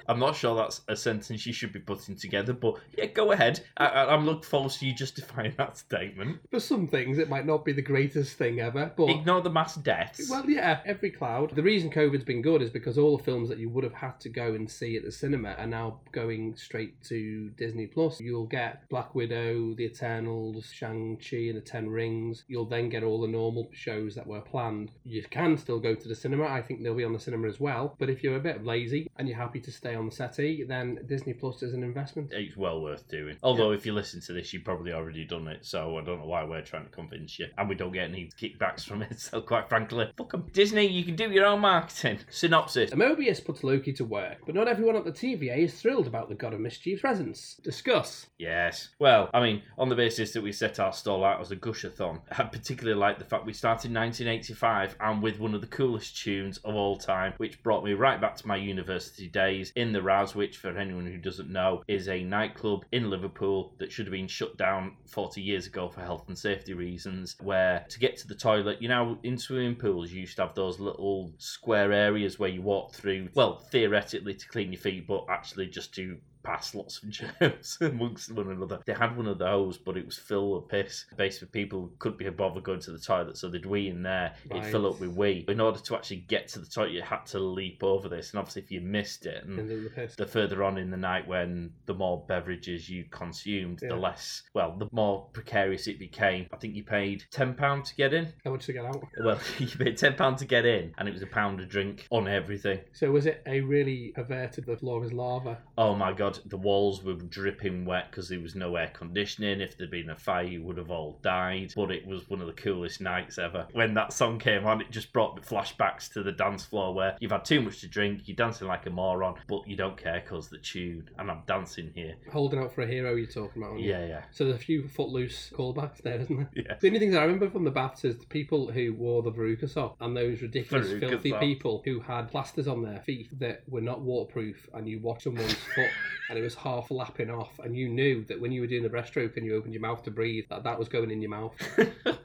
I'm 0.08 0.18
not 0.18 0.36
sure 0.36 0.54
that's 0.54 0.82
a 0.88 0.96
sentence 0.96 1.46
you 1.46 1.52
should 1.52 1.72
be 1.72 1.80
putting 1.80 2.14
together, 2.14 2.52
but 2.52 2.74
yeah, 2.96 3.06
go 3.06 3.32
ahead. 3.32 3.60
I, 3.76 3.86
I'm 3.86 4.26
looking 4.26 4.42
forward 4.42 4.72
to 4.72 4.86
you 4.86 4.92
justifying 4.92 5.54
that 5.56 5.76
statement. 5.78 6.40
For 6.50 6.60
some 6.60 6.86
things, 6.86 7.18
it 7.18 7.28
might 7.28 7.46
not 7.46 7.64
be 7.64 7.72
the 7.72 7.82
greatest 7.82 8.36
thing 8.36 8.60
ever, 8.60 8.92
but. 8.96 9.08
Ignore 9.08 9.42
the 9.42 9.50
mass 9.50 9.74
deaths. 9.76 10.28
Well, 10.30 10.48
yeah, 10.48 10.80
every 10.84 11.10
cloud. 11.10 11.54
The 11.54 11.62
reason 11.62 11.90
COVID's 11.90 12.24
been 12.24 12.42
good 12.42 12.62
is 12.62 12.70
because 12.70 12.98
all 12.98 13.16
the 13.16 13.24
films 13.24 13.48
that 13.48 13.58
you 13.58 13.68
would 13.70 13.84
have 13.84 13.94
had 13.94 14.20
to 14.20 14.28
go 14.28 14.54
and 14.54 14.70
see 14.70 14.96
at 14.96 15.04
the 15.04 15.12
cinema 15.12 15.50
are 15.52 15.66
now 15.66 16.00
going 16.12 16.56
straight 16.56 17.02
to 17.04 17.50
Disney 17.50 17.86
Plus. 17.86 18.20
You'll 18.20 18.46
get 18.46 18.88
Black 18.88 19.14
Widow, 19.14 19.74
The 19.74 19.84
Eternals, 19.84 20.70
Shang-Chi 20.72 21.36
and 21.36 21.56
the 21.56 21.60
Ten 21.60 21.88
Rings. 21.88 22.44
You'll 22.48 22.66
then 22.66 22.88
get 22.88 23.02
all 23.02 23.20
the 23.20 23.28
normal 23.28 23.68
shows 23.72 24.14
that 24.14 24.26
were 24.26 24.40
planned. 24.40 24.90
You 25.04 25.22
can 25.30 25.56
still 25.56 25.80
go 25.80 25.87
to 25.94 26.08
the 26.08 26.14
cinema. 26.14 26.46
I 26.46 26.62
think 26.62 26.82
they'll 26.82 26.94
be 26.94 27.04
on 27.04 27.12
the 27.12 27.18
cinema 27.20 27.48
as 27.48 27.60
well. 27.60 27.94
But 27.98 28.10
if 28.10 28.22
you're 28.22 28.36
a 28.36 28.40
bit 28.40 28.64
lazy 28.64 29.10
and 29.16 29.28
you're 29.28 29.36
happy 29.36 29.60
to 29.60 29.72
stay 29.72 29.94
on 29.94 30.06
the 30.06 30.12
settee, 30.14 30.64
then 30.66 31.00
Disney 31.06 31.32
Plus 31.34 31.62
is 31.62 31.74
an 31.74 31.82
investment. 31.82 32.32
it's 32.32 32.56
well 32.56 32.80
worth 32.80 33.08
doing. 33.08 33.36
Although, 33.42 33.72
if 33.72 33.84
you 33.86 33.92
listen 33.92 34.20
to 34.22 34.32
this, 34.32 34.52
you've 34.52 34.64
probably 34.64 34.92
already 34.92 35.24
done 35.24 35.48
it, 35.48 35.64
so 35.64 35.96
I 35.98 36.04
don't 36.04 36.20
know 36.20 36.26
why 36.26 36.44
we're 36.44 36.62
trying 36.62 36.84
to 36.84 36.90
convince 36.90 37.38
you. 37.38 37.46
And 37.56 37.68
we 37.68 37.74
don't 37.74 37.92
get 37.92 38.08
any 38.08 38.30
kickbacks 38.40 38.84
from 38.84 39.02
it, 39.02 39.18
so 39.20 39.40
quite 39.40 39.68
frankly, 39.68 40.10
fuck 40.16 40.32
'em. 40.34 40.46
Disney, 40.52 40.86
you 40.86 41.04
can 41.04 41.16
do 41.16 41.30
your 41.30 41.46
own 41.46 41.60
marketing. 41.60 42.18
Synopsis. 42.30 42.90
Mobius 42.90 43.44
puts 43.44 43.62
Loki 43.64 43.92
to 43.94 44.04
work, 44.04 44.38
but 44.46 44.54
not 44.54 44.68
everyone 44.68 44.96
at 44.96 45.04
the 45.04 45.12
TVA 45.12 45.58
is 45.58 45.74
thrilled 45.80 46.06
about 46.06 46.28
the 46.28 46.34
God 46.34 46.52
of 46.54 46.60
Mischief's 46.60 47.00
presence. 47.00 47.60
Discuss. 47.62 48.26
Yes. 48.38 48.88
Well, 48.98 49.30
I 49.34 49.40
mean, 49.40 49.62
on 49.76 49.88
the 49.88 49.94
basis 49.96 50.32
that 50.32 50.42
we 50.42 50.52
set 50.52 50.78
our 50.78 50.92
stall 50.92 51.24
out 51.24 51.40
as 51.40 51.50
a 51.50 51.56
gushathon, 51.56 52.20
I 52.38 52.42
particularly 52.44 52.98
like 52.98 53.18
the 53.18 53.24
fact 53.24 53.46
we 53.46 53.52
started 53.52 53.88
in 53.90 53.94
1985 53.94 54.96
and 55.00 55.22
with 55.22 55.38
one 55.38 55.54
of 55.54 55.60
the 55.60 55.66
coolest 55.78 56.20
tunes 56.20 56.58
of 56.64 56.74
all 56.74 56.98
time, 56.98 57.32
which 57.36 57.62
brought 57.62 57.84
me 57.84 57.92
right 57.92 58.20
back 58.20 58.34
to 58.34 58.48
my 58.48 58.56
university 58.56 59.28
days 59.28 59.72
in 59.76 59.92
the 59.92 60.02
Raz, 60.02 60.34
which, 60.34 60.56
for 60.56 60.76
anyone 60.76 61.06
who 61.06 61.18
doesn't 61.18 61.48
know, 61.48 61.84
is 61.86 62.08
a 62.08 62.24
nightclub 62.24 62.84
in 62.90 63.08
Liverpool 63.08 63.72
that 63.78 63.92
should 63.92 64.06
have 64.06 64.12
been 64.12 64.26
shut 64.26 64.56
down 64.56 64.96
40 65.06 65.40
years 65.40 65.68
ago 65.68 65.88
for 65.88 66.00
health 66.00 66.24
and 66.26 66.36
safety 66.36 66.74
reasons. 66.74 67.36
Where 67.40 67.86
to 67.90 67.98
get 68.00 68.16
to 68.16 68.26
the 68.26 68.34
toilet, 68.34 68.82
you 68.82 68.88
know, 68.88 69.18
in 69.22 69.38
swimming 69.38 69.76
pools, 69.76 70.10
you 70.10 70.22
used 70.22 70.34
to 70.36 70.46
have 70.46 70.56
those 70.56 70.80
little 70.80 71.32
square 71.38 71.92
areas 71.92 72.40
where 72.40 72.50
you 72.50 72.60
walk 72.60 72.92
through, 72.92 73.28
well, 73.34 73.60
theoretically 73.70 74.34
to 74.34 74.48
clean 74.48 74.72
your 74.72 74.80
feet, 74.80 75.06
but 75.06 75.26
actually 75.28 75.68
just 75.68 75.94
to 75.94 76.18
pass 76.48 76.74
lots 76.74 77.02
of 77.02 77.10
germs 77.40 77.78
amongst 77.80 78.32
one 78.32 78.50
another. 78.50 78.80
They 78.86 78.94
had 78.94 79.16
one 79.16 79.26
of 79.26 79.38
those, 79.38 79.76
but 79.76 79.96
it 79.96 80.06
was 80.06 80.16
full 80.16 80.56
of 80.56 80.68
piss. 80.68 81.04
Basically, 81.16 81.48
people 81.48 81.90
couldn't 81.98 82.18
be 82.18 82.28
bothered 82.30 82.64
going 82.64 82.80
to 82.80 82.92
the 82.92 82.98
toilet, 82.98 83.36
so 83.36 83.48
they'd 83.48 83.66
wee 83.66 83.88
in 83.88 84.02
there. 84.02 84.34
It'd 84.50 84.64
fill 84.66 84.86
up 84.86 85.00
with 85.00 85.10
wee. 85.10 85.44
In 85.48 85.60
order 85.60 85.78
to 85.78 85.94
actually 85.94 86.24
get 86.28 86.48
to 86.48 86.58
the 86.58 86.66
toilet, 86.66 86.92
you 86.92 87.02
had 87.02 87.26
to 87.26 87.38
leap 87.38 87.82
over 87.82 88.08
this, 88.08 88.30
and 88.30 88.38
obviously, 88.38 88.62
if 88.62 88.70
you 88.70 88.80
missed 88.80 89.26
it, 89.26 89.44
and 89.44 89.58
the 89.58 90.08
the 90.16 90.26
further 90.26 90.64
on 90.64 90.78
in 90.78 90.90
the 90.90 90.96
night 90.96 91.26
when 91.26 91.72
the 91.86 91.94
more 91.94 92.24
beverages 92.28 92.88
you 92.88 93.04
consumed, 93.10 93.80
Yeah. 93.82 93.88
the 93.90 93.96
less, 93.96 94.42
well, 94.54 94.76
the 94.76 94.88
more 94.92 95.26
precarious 95.32 95.86
it 95.86 95.98
became. 95.98 96.46
I 96.52 96.56
think 96.56 96.74
you 96.74 96.84
paid 96.84 97.24
£10 97.30 97.84
to 97.84 97.94
get 97.94 98.14
in. 98.14 98.32
How 98.44 98.52
much 98.52 98.66
to 98.66 98.72
get 98.72 98.84
out? 98.84 99.02
Well, 99.22 99.38
you 99.58 99.66
paid 99.66 99.98
£10 99.98 100.36
to 100.38 100.44
get 100.44 100.64
in, 100.64 100.94
and 100.98 101.08
it 101.08 101.12
was 101.12 101.22
a 101.22 101.26
pound 101.26 101.60
a 101.60 101.66
drink 101.66 102.06
on 102.10 102.28
everything. 102.28 102.80
So 102.92 103.10
was 103.10 103.26
it 103.26 103.42
a 103.46 103.60
really 103.60 104.12
averted 104.16 104.66
the 104.66 104.76
floor 104.76 105.04
is 105.04 105.12
lava? 105.12 105.58
Oh 105.76 105.94
my 105.94 106.12
god, 106.12 106.37
the 106.46 106.56
walls 106.56 107.02
were 107.02 107.14
dripping 107.14 107.84
wet 107.84 108.10
because 108.10 108.28
there 108.28 108.40
was 108.40 108.54
no 108.54 108.76
air 108.76 108.90
conditioning. 108.94 109.60
If 109.60 109.76
there'd 109.76 109.90
been 109.90 110.10
a 110.10 110.16
fire, 110.16 110.44
you 110.44 110.62
would 110.62 110.76
have 110.76 110.90
all 110.90 111.18
died. 111.22 111.72
But 111.76 111.90
it 111.90 112.06
was 112.06 112.28
one 112.28 112.40
of 112.40 112.46
the 112.46 112.52
coolest 112.52 113.00
nights 113.00 113.38
ever. 113.38 113.66
When 113.72 113.94
that 113.94 114.12
song 114.12 114.38
came 114.38 114.66
on, 114.66 114.80
it 114.80 114.90
just 114.90 115.12
brought 115.12 115.40
flashbacks 115.42 116.12
to 116.12 116.22
the 116.22 116.32
dance 116.32 116.64
floor 116.64 116.94
where 116.94 117.16
you've 117.20 117.30
had 117.32 117.44
too 117.44 117.60
much 117.60 117.80
to 117.80 117.88
drink, 117.88 118.22
you're 118.26 118.36
dancing 118.36 118.68
like 118.68 118.86
a 118.86 118.90
moron, 118.90 119.34
but 119.48 119.66
you 119.66 119.76
don't 119.76 119.96
care 119.96 120.20
because 120.20 120.48
the 120.48 120.58
tune, 120.58 121.08
and 121.18 121.30
I'm 121.30 121.42
dancing 121.46 121.90
here. 121.94 122.16
Holding 122.32 122.60
out 122.60 122.72
for 122.74 122.82
a 122.82 122.86
hero 122.86 123.14
you're 123.14 123.26
talking 123.26 123.62
about. 123.62 123.70
aren't 123.72 123.82
you? 123.82 123.90
Yeah, 123.90 124.06
yeah. 124.06 124.22
So 124.32 124.44
there's 124.44 124.56
a 124.56 124.60
few 124.60 124.88
footloose 124.88 125.50
callbacks 125.54 126.02
there, 126.02 126.20
isn't 126.20 126.36
there? 126.36 126.48
Yeah. 126.58 126.74
The 126.80 126.88
only 126.88 126.98
things 126.98 127.14
I 127.14 127.22
remember 127.22 127.48
from 127.50 127.64
the 127.64 127.70
baths 127.70 128.04
is 128.04 128.18
the 128.18 128.26
people 128.26 128.70
who 128.70 128.92
wore 128.94 129.22
the 129.22 129.30
veruca 129.30 129.68
sock 129.70 129.96
and 130.00 130.16
those 130.16 130.42
ridiculous 130.42 130.88
Veruca 130.88 131.10
filthy 131.10 131.30
sock. 131.30 131.40
people 131.40 131.82
who 131.84 132.00
had 132.00 132.28
plasters 132.30 132.66
on 132.66 132.82
their 132.82 133.00
feet 133.00 133.28
that 133.38 133.62
were 133.68 133.80
not 133.80 134.00
waterproof 134.00 134.68
and 134.74 134.88
you 134.88 134.98
watch 134.98 135.22
someone's 135.24 135.52
foot 135.74 135.90
and 136.28 136.38
it 136.38 136.42
was 136.42 136.54
half 136.54 136.90
lapping 136.90 137.30
off, 137.30 137.58
and 137.58 137.76
you 137.76 137.88
knew 137.88 138.24
that 138.24 138.40
when 138.40 138.52
you 138.52 138.60
were 138.60 138.66
doing 138.66 138.82
the 138.82 138.88
breaststroke 138.88 139.36
and 139.36 139.46
you 139.46 139.56
opened 139.56 139.72
your 139.72 139.82
mouth 139.82 140.02
to 140.04 140.10
breathe, 140.10 140.44
that 140.50 140.64
that 140.64 140.78
was 140.78 140.88
going 140.88 141.10
in 141.10 141.20
your 141.20 141.30
mouth. 141.30 141.54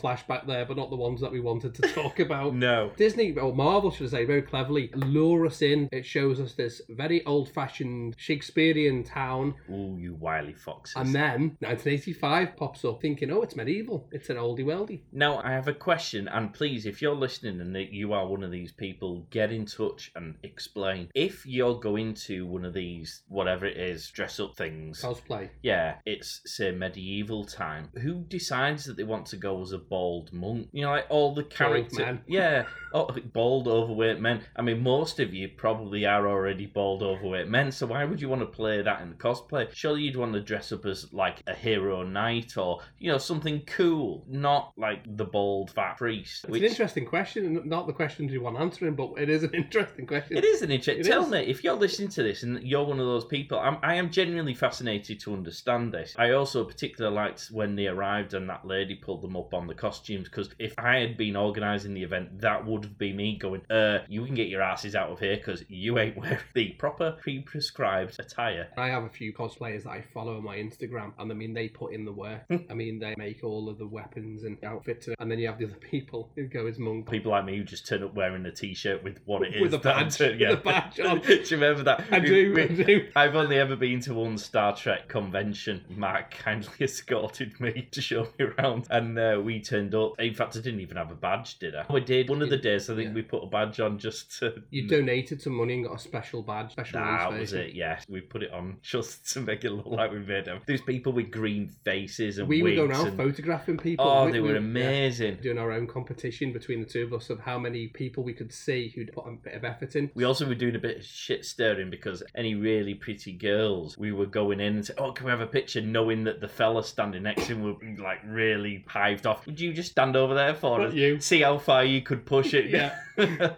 Flashback 0.00 0.46
there, 0.46 0.64
but 0.64 0.76
not 0.76 0.90
the 0.90 0.96
ones 0.96 1.20
that 1.20 1.32
we 1.32 1.40
wanted 1.40 1.74
to 1.74 1.82
talk 1.92 2.18
about. 2.20 2.54
no. 2.54 2.92
Disney, 2.96 3.32
or 3.36 3.54
Marvel, 3.54 3.90
should 3.90 4.06
I 4.08 4.10
say, 4.10 4.24
very 4.24 4.42
cleverly 4.42 4.90
lure 4.94 5.46
us 5.46 5.62
in. 5.62 5.88
It 5.92 6.04
shows 6.06 6.40
us 6.40 6.54
this 6.54 6.80
very 6.88 7.24
old 7.26 7.48
fashioned 7.50 8.14
Shakespearean 8.18 9.04
town. 9.04 9.54
Ooh, 9.70 9.96
you 9.98 10.14
wily 10.14 10.54
foxes. 10.54 10.96
And 10.96 11.14
then 11.14 11.56
1985 11.60 12.56
pops 12.56 12.84
up, 12.84 13.00
thinking, 13.00 13.30
oh, 13.30 13.42
it's 13.42 13.56
medieval. 13.56 14.08
It's 14.12 14.30
an 14.30 14.36
oldie 14.36 14.64
weldy. 14.64 15.00
Now, 15.12 15.38
I 15.42 15.50
have 15.52 15.68
a 15.68 15.74
question, 15.74 16.28
and 16.28 16.52
please, 16.52 16.86
if 16.86 17.00
you're 17.02 17.14
listening 17.14 17.60
and 17.60 17.76
you 17.92 18.12
are 18.12 18.26
one 18.26 18.42
of 18.42 18.50
these 18.50 18.72
people, 18.72 19.26
get 19.30 19.52
in 19.52 19.66
touch 19.66 20.10
and 20.14 20.36
explain. 20.42 21.08
If 21.14 21.46
you're 21.46 21.78
going 21.78 22.14
to 22.14 22.46
one 22.46 22.64
of 22.64 22.74
these, 22.74 23.22
whatever 23.28 23.66
it 23.66 23.76
is, 23.76 24.08
dress 24.10 24.38
up 24.40 24.56
things, 24.56 25.02
Cosplay. 25.02 25.48
yeah, 25.62 25.96
it's 26.06 26.40
say 26.46 26.70
medieval 26.70 27.44
time. 27.44 27.88
Who 28.00 28.24
decides 28.24 28.84
that 28.84 28.96
they 28.96 29.04
want 29.04 29.26
to 29.26 29.36
go 29.36 29.60
as 29.62 29.69
a 29.72 29.78
bald 29.78 30.32
monk? 30.32 30.68
You 30.72 30.82
know, 30.82 30.90
like 30.90 31.06
all 31.08 31.34
the 31.34 31.44
characters. 31.44 31.98
men. 31.98 32.20
Yeah, 32.26 32.64
oh, 32.92 33.10
bald, 33.32 33.68
overweight 33.68 34.20
men. 34.20 34.42
I 34.56 34.62
mean, 34.62 34.82
most 34.82 35.20
of 35.20 35.32
you 35.32 35.48
probably 35.48 36.06
are 36.06 36.28
already 36.28 36.66
bald, 36.66 37.02
overweight 37.02 37.48
men. 37.48 37.72
So 37.72 37.86
why 37.86 38.04
would 38.04 38.20
you 38.20 38.28
want 38.28 38.42
to 38.42 38.46
play 38.46 38.82
that 38.82 39.02
in 39.02 39.14
cosplay? 39.14 39.72
Surely 39.72 40.02
you'd 40.02 40.16
want 40.16 40.32
to 40.34 40.40
dress 40.40 40.72
up 40.72 40.86
as 40.86 41.12
like 41.12 41.42
a 41.46 41.54
hero 41.54 42.02
knight 42.02 42.56
or 42.56 42.80
you 42.98 43.10
know 43.10 43.18
something 43.18 43.62
cool, 43.66 44.24
not 44.28 44.72
like 44.76 45.16
the 45.16 45.24
bald 45.24 45.70
fat 45.70 45.96
priest. 45.96 46.44
It's 46.48 46.56
an 46.56 46.64
interesting 46.64 47.06
question, 47.06 47.44
and 47.44 47.66
not 47.66 47.86
the 47.86 47.92
questions 47.92 48.32
you 48.32 48.42
want 48.42 48.58
answering, 48.58 48.94
but 48.94 49.12
it 49.16 49.28
is 49.28 49.42
an 49.42 49.50
interesting 49.54 50.06
question. 50.06 50.36
It 50.36 50.44
is 50.44 50.62
an 50.62 50.70
interesting. 50.70 51.04
Tell 51.04 51.24
is. 51.24 51.30
me 51.30 51.40
if 51.40 51.64
you're 51.64 51.74
listening 51.74 52.08
to 52.10 52.22
this 52.22 52.42
and 52.42 52.62
you're 52.62 52.84
one 52.84 53.00
of 53.00 53.06
those 53.06 53.24
people. 53.24 53.58
I'm, 53.58 53.78
I 53.82 53.94
am 53.96 54.10
genuinely 54.10 54.54
fascinated 54.54 55.20
to 55.20 55.32
understand 55.32 55.92
this. 55.92 56.14
I 56.18 56.32
also 56.32 56.64
particularly 56.64 57.14
liked 57.14 57.48
when 57.50 57.76
they 57.76 57.86
arrived 57.86 58.34
and 58.34 58.48
that 58.48 58.66
lady 58.66 58.94
pulled 58.94 59.22
them 59.22 59.36
up 59.36 59.54
on 59.54 59.59
the 59.66 59.74
costumes 59.74 60.28
because 60.28 60.50
if 60.58 60.74
I 60.78 60.96
had 60.98 61.16
been 61.16 61.36
organising 61.36 61.94
the 61.94 62.02
event, 62.02 62.40
that 62.40 62.64
would 62.66 62.84
have 62.84 62.98
been 62.98 63.16
me 63.16 63.36
going, 63.36 63.62
"Uh, 63.70 63.98
you 64.08 64.24
can 64.24 64.34
get 64.34 64.48
your 64.48 64.62
asses 64.62 64.94
out 64.94 65.10
of 65.10 65.20
here 65.20 65.36
because 65.36 65.64
you 65.68 65.98
ain't 65.98 66.16
wearing 66.16 66.38
the 66.54 66.70
proper 66.78 67.12
pre-prescribed 67.20 68.18
attire." 68.18 68.68
I 68.76 68.88
have 68.88 69.04
a 69.04 69.08
few 69.08 69.32
cosplayers 69.32 69.84
that 69.84 69.90
I 69.90 70.00
follow 70.00 70.36
on 70.36 70.44
my 70.44 70.56
Instagram, 70.56 71.12
and 71.18 71.30
I 71.30 71.34
mean, 71.34 71.54
they 71.54 71.68
put 71.68 71.92
in 71.92 72.04
the 72.04 72.12
work. 72.12 72.42
I 72.68 72.74
mean, 72.74 72.98
they 72.98 73.14
make 73.16 73.42
all 73.44 73.68
of 73.68 73.78
the 73.78 73.86
weapons 73.86 74.44
and 74.44 74.62
outfits, 74.64 75.08
and 75.18 75.30
then 75.30 75.38
you 75.38 75.46
have 75.48 75.58
the 75.58 75.66
other 75.66 75.74
people 75.74 76.30
who 76.36 76.46
go 76.46 76.66
as 76.66 76.78
monk. 76.78 77.10
People 77.10 77.32
like 77.32 77.44
me 77.44 77.56
who 77.56 77.64
just 77.64 77.86
turn 77.86 78.02
up 78.02 78.14
wearing 78.14 78.44
a 78.46 78.52
t-shirt 78.52 79.02
with 79.02 79.20
what 79.24 79.42
it 79.42 79.54
is. 79.54 79.62
With 79.62 79.74
a 79.74 79.78
badge, 79.78 80.16
turn- 80.16 80.38
with 80.38 80.50
a 80.50 80.56
badge 80.56 81.00
on. 81.00 81.20
do 81.26 81.34
you 81.34 81.44
remember 81.50 81.82
that? 81.84 82.04
I 82.10 82.20
do, 82.20 82.54
we- 82.54 82.62
I 82.62 82.66
do. 82.66 83.08
I've 83.16 83.36
only 83.36 83.58
ever 83.58 83.76
been 83.76 84.00
to 84.00 84.14
one 84.14 84.38
Star 84.38 84.74
Trek 84.76 85.08
convention. 85.08 85.84
Mark 85.90 86.30
kindly 86.30 86.72
escorted 86.80 87.58
me 87.60 87.88
to 87.92 88.00
show 88.00 88.28
me 88.38 88.46
around, 88.46 88.86
and 88.90 89.18
uh, 89.18 89.40
we 89.42 89.49
turned 89.58 89.94
up. 89.96 90.12
In 90.20 90.34
fact, 90.34 90.56
I 90.56 90.60
didn't 90.60 90.80
even 90.80 90.96
have 90.98 91.10
a 91.10 91.14
badge, 91.16 91.58
did 91.58 91.74
I? 91.74 91.84
I 91.90 91.98
did. 91.98 92.28
One 92.28 92.42
of 92.42 92.50
the 92.50 92.56
days, 92.58 92.88
I 92.88 92.94
think 92.94 93.08
Yeah. 93.08 93.14
we 93.14 93.22
put 93.22 93.42
a 93.42 93.46
badge 93.46 93.80
on 93.80 93.98
just 93.98 94.38
to. 94.38 94.62
You 94.70 94.86
donated 94.86 95.42
some 95.42 95.54
money 95.54 95.74
and 95.74 95.84
got 95.86 95.96
a 95.96 95.98
special 95.98 96.42
badge, 96.42 96.72
special 96.72 97.00
That 97.00 97.32
was 97.32 97.52
it, 97.54 97.74
yeah. 97.74 97.98
We 98.08 98.20
put 98.20 98.42
it 98.44 98.52
on 98.52 98.76
just 98.82 99.32
to 99.32 99.40
make 99.40 99.64
it 99.64 99.70
look 99.72 99.86
like 99.86 100.12
we 100.12 100.20
made 100.20 100.44
them. 100.44 100.60
These 100.66 100.82
people 100.82 101.12
with 101.12 101.30
green 101.32 101.68
faces 101.84 102.38
and 102.38 102.46
We 102.46 102.62
would 102.62 102.76
wigs. 102.76 102.78
go 102.78 102.84
around 102.86 103.08
and... 103.08 103.16
photographing 103.16 103.78
people. 103.78 104.06
Oh, 104.06 104.26
We- 104.26 104.32
they 104.32 104.40
we- 104.40 104.48
were 104.48 104.54
yeah. 104.54 104.58
amazing. 104.60 105.38
doing 105.42 105.58
our 105.58 105.72
own 105.72 105.86
competition 105.86 106.52
between 106.52 106.80
the 106.80 106.86
two 106.86 107.02
of 107.04 107.12
us 107.14 107.30
of 107.30 107.40
how 107.40 107.58
many 107.58 107.88
people 107.88 108.22
we 108.22 108.34
could 108.34 108.52
see 108.52 108.92
who'd 108.94 109.12
put 109.12 109.26
a 109.26 109.32
bit 109.32 109.54
of 109.54 109.64
effort 109.64 109.96
in. 109.96 110.10
We 110.14 110.24
also 110.24 110.46
were 110.46 110.54
doing 110.54 110.76
a 110.76 110.78
bit 110.78 110.98
of 110.98 111.04
shit 111.04 111.44
stirring 111.44 111.88
because 111.90 112.22
any 112.34 112.54
really 112.54 112.94
pretty 112.94 113.32
girls, 113.32 113.96
we 113.96 114.12
were 114.12 114.26
going 114.26 114.60
in 114.60 114.74
and 114.76 114.86
say, 114.86 114.94
"Oh, 114.98 115.12
can 115.12 115.24
we 115.26 115.30
have 115.30 115.40
a 115.40 115.46
picture?" 115.46 115.80
Knowing 115.80 116.24
that 116.24 116.40
the 116.40 116.48
fella 116.48 116.82
standing 116.84 117.22
next 117.22 117.46
to 117.46 117.52
him 117.54 117.62
would 117.62 117.78
be 117.80 117.96
like 117.96 118.18
really 118.26 118.84
hived 118.88 119.26
off. 119.26 119.39
Would 119.46 119.60
you 119.60 119.72
just 119.72 119.90
stand 119.92 120.16
over 120.16 120.34
there 120.34 120.54
for 120.54 120.80
us? 120.82 120.94
you. 120.94 121.20
See 121.20 121.42
how 121.42 121.58
far 121.58 121.84
you 121.84 122.00
could 122.02 122.24
push 122.26 122.54
it. 122.54 122.70
Yeah. 122.70 122.96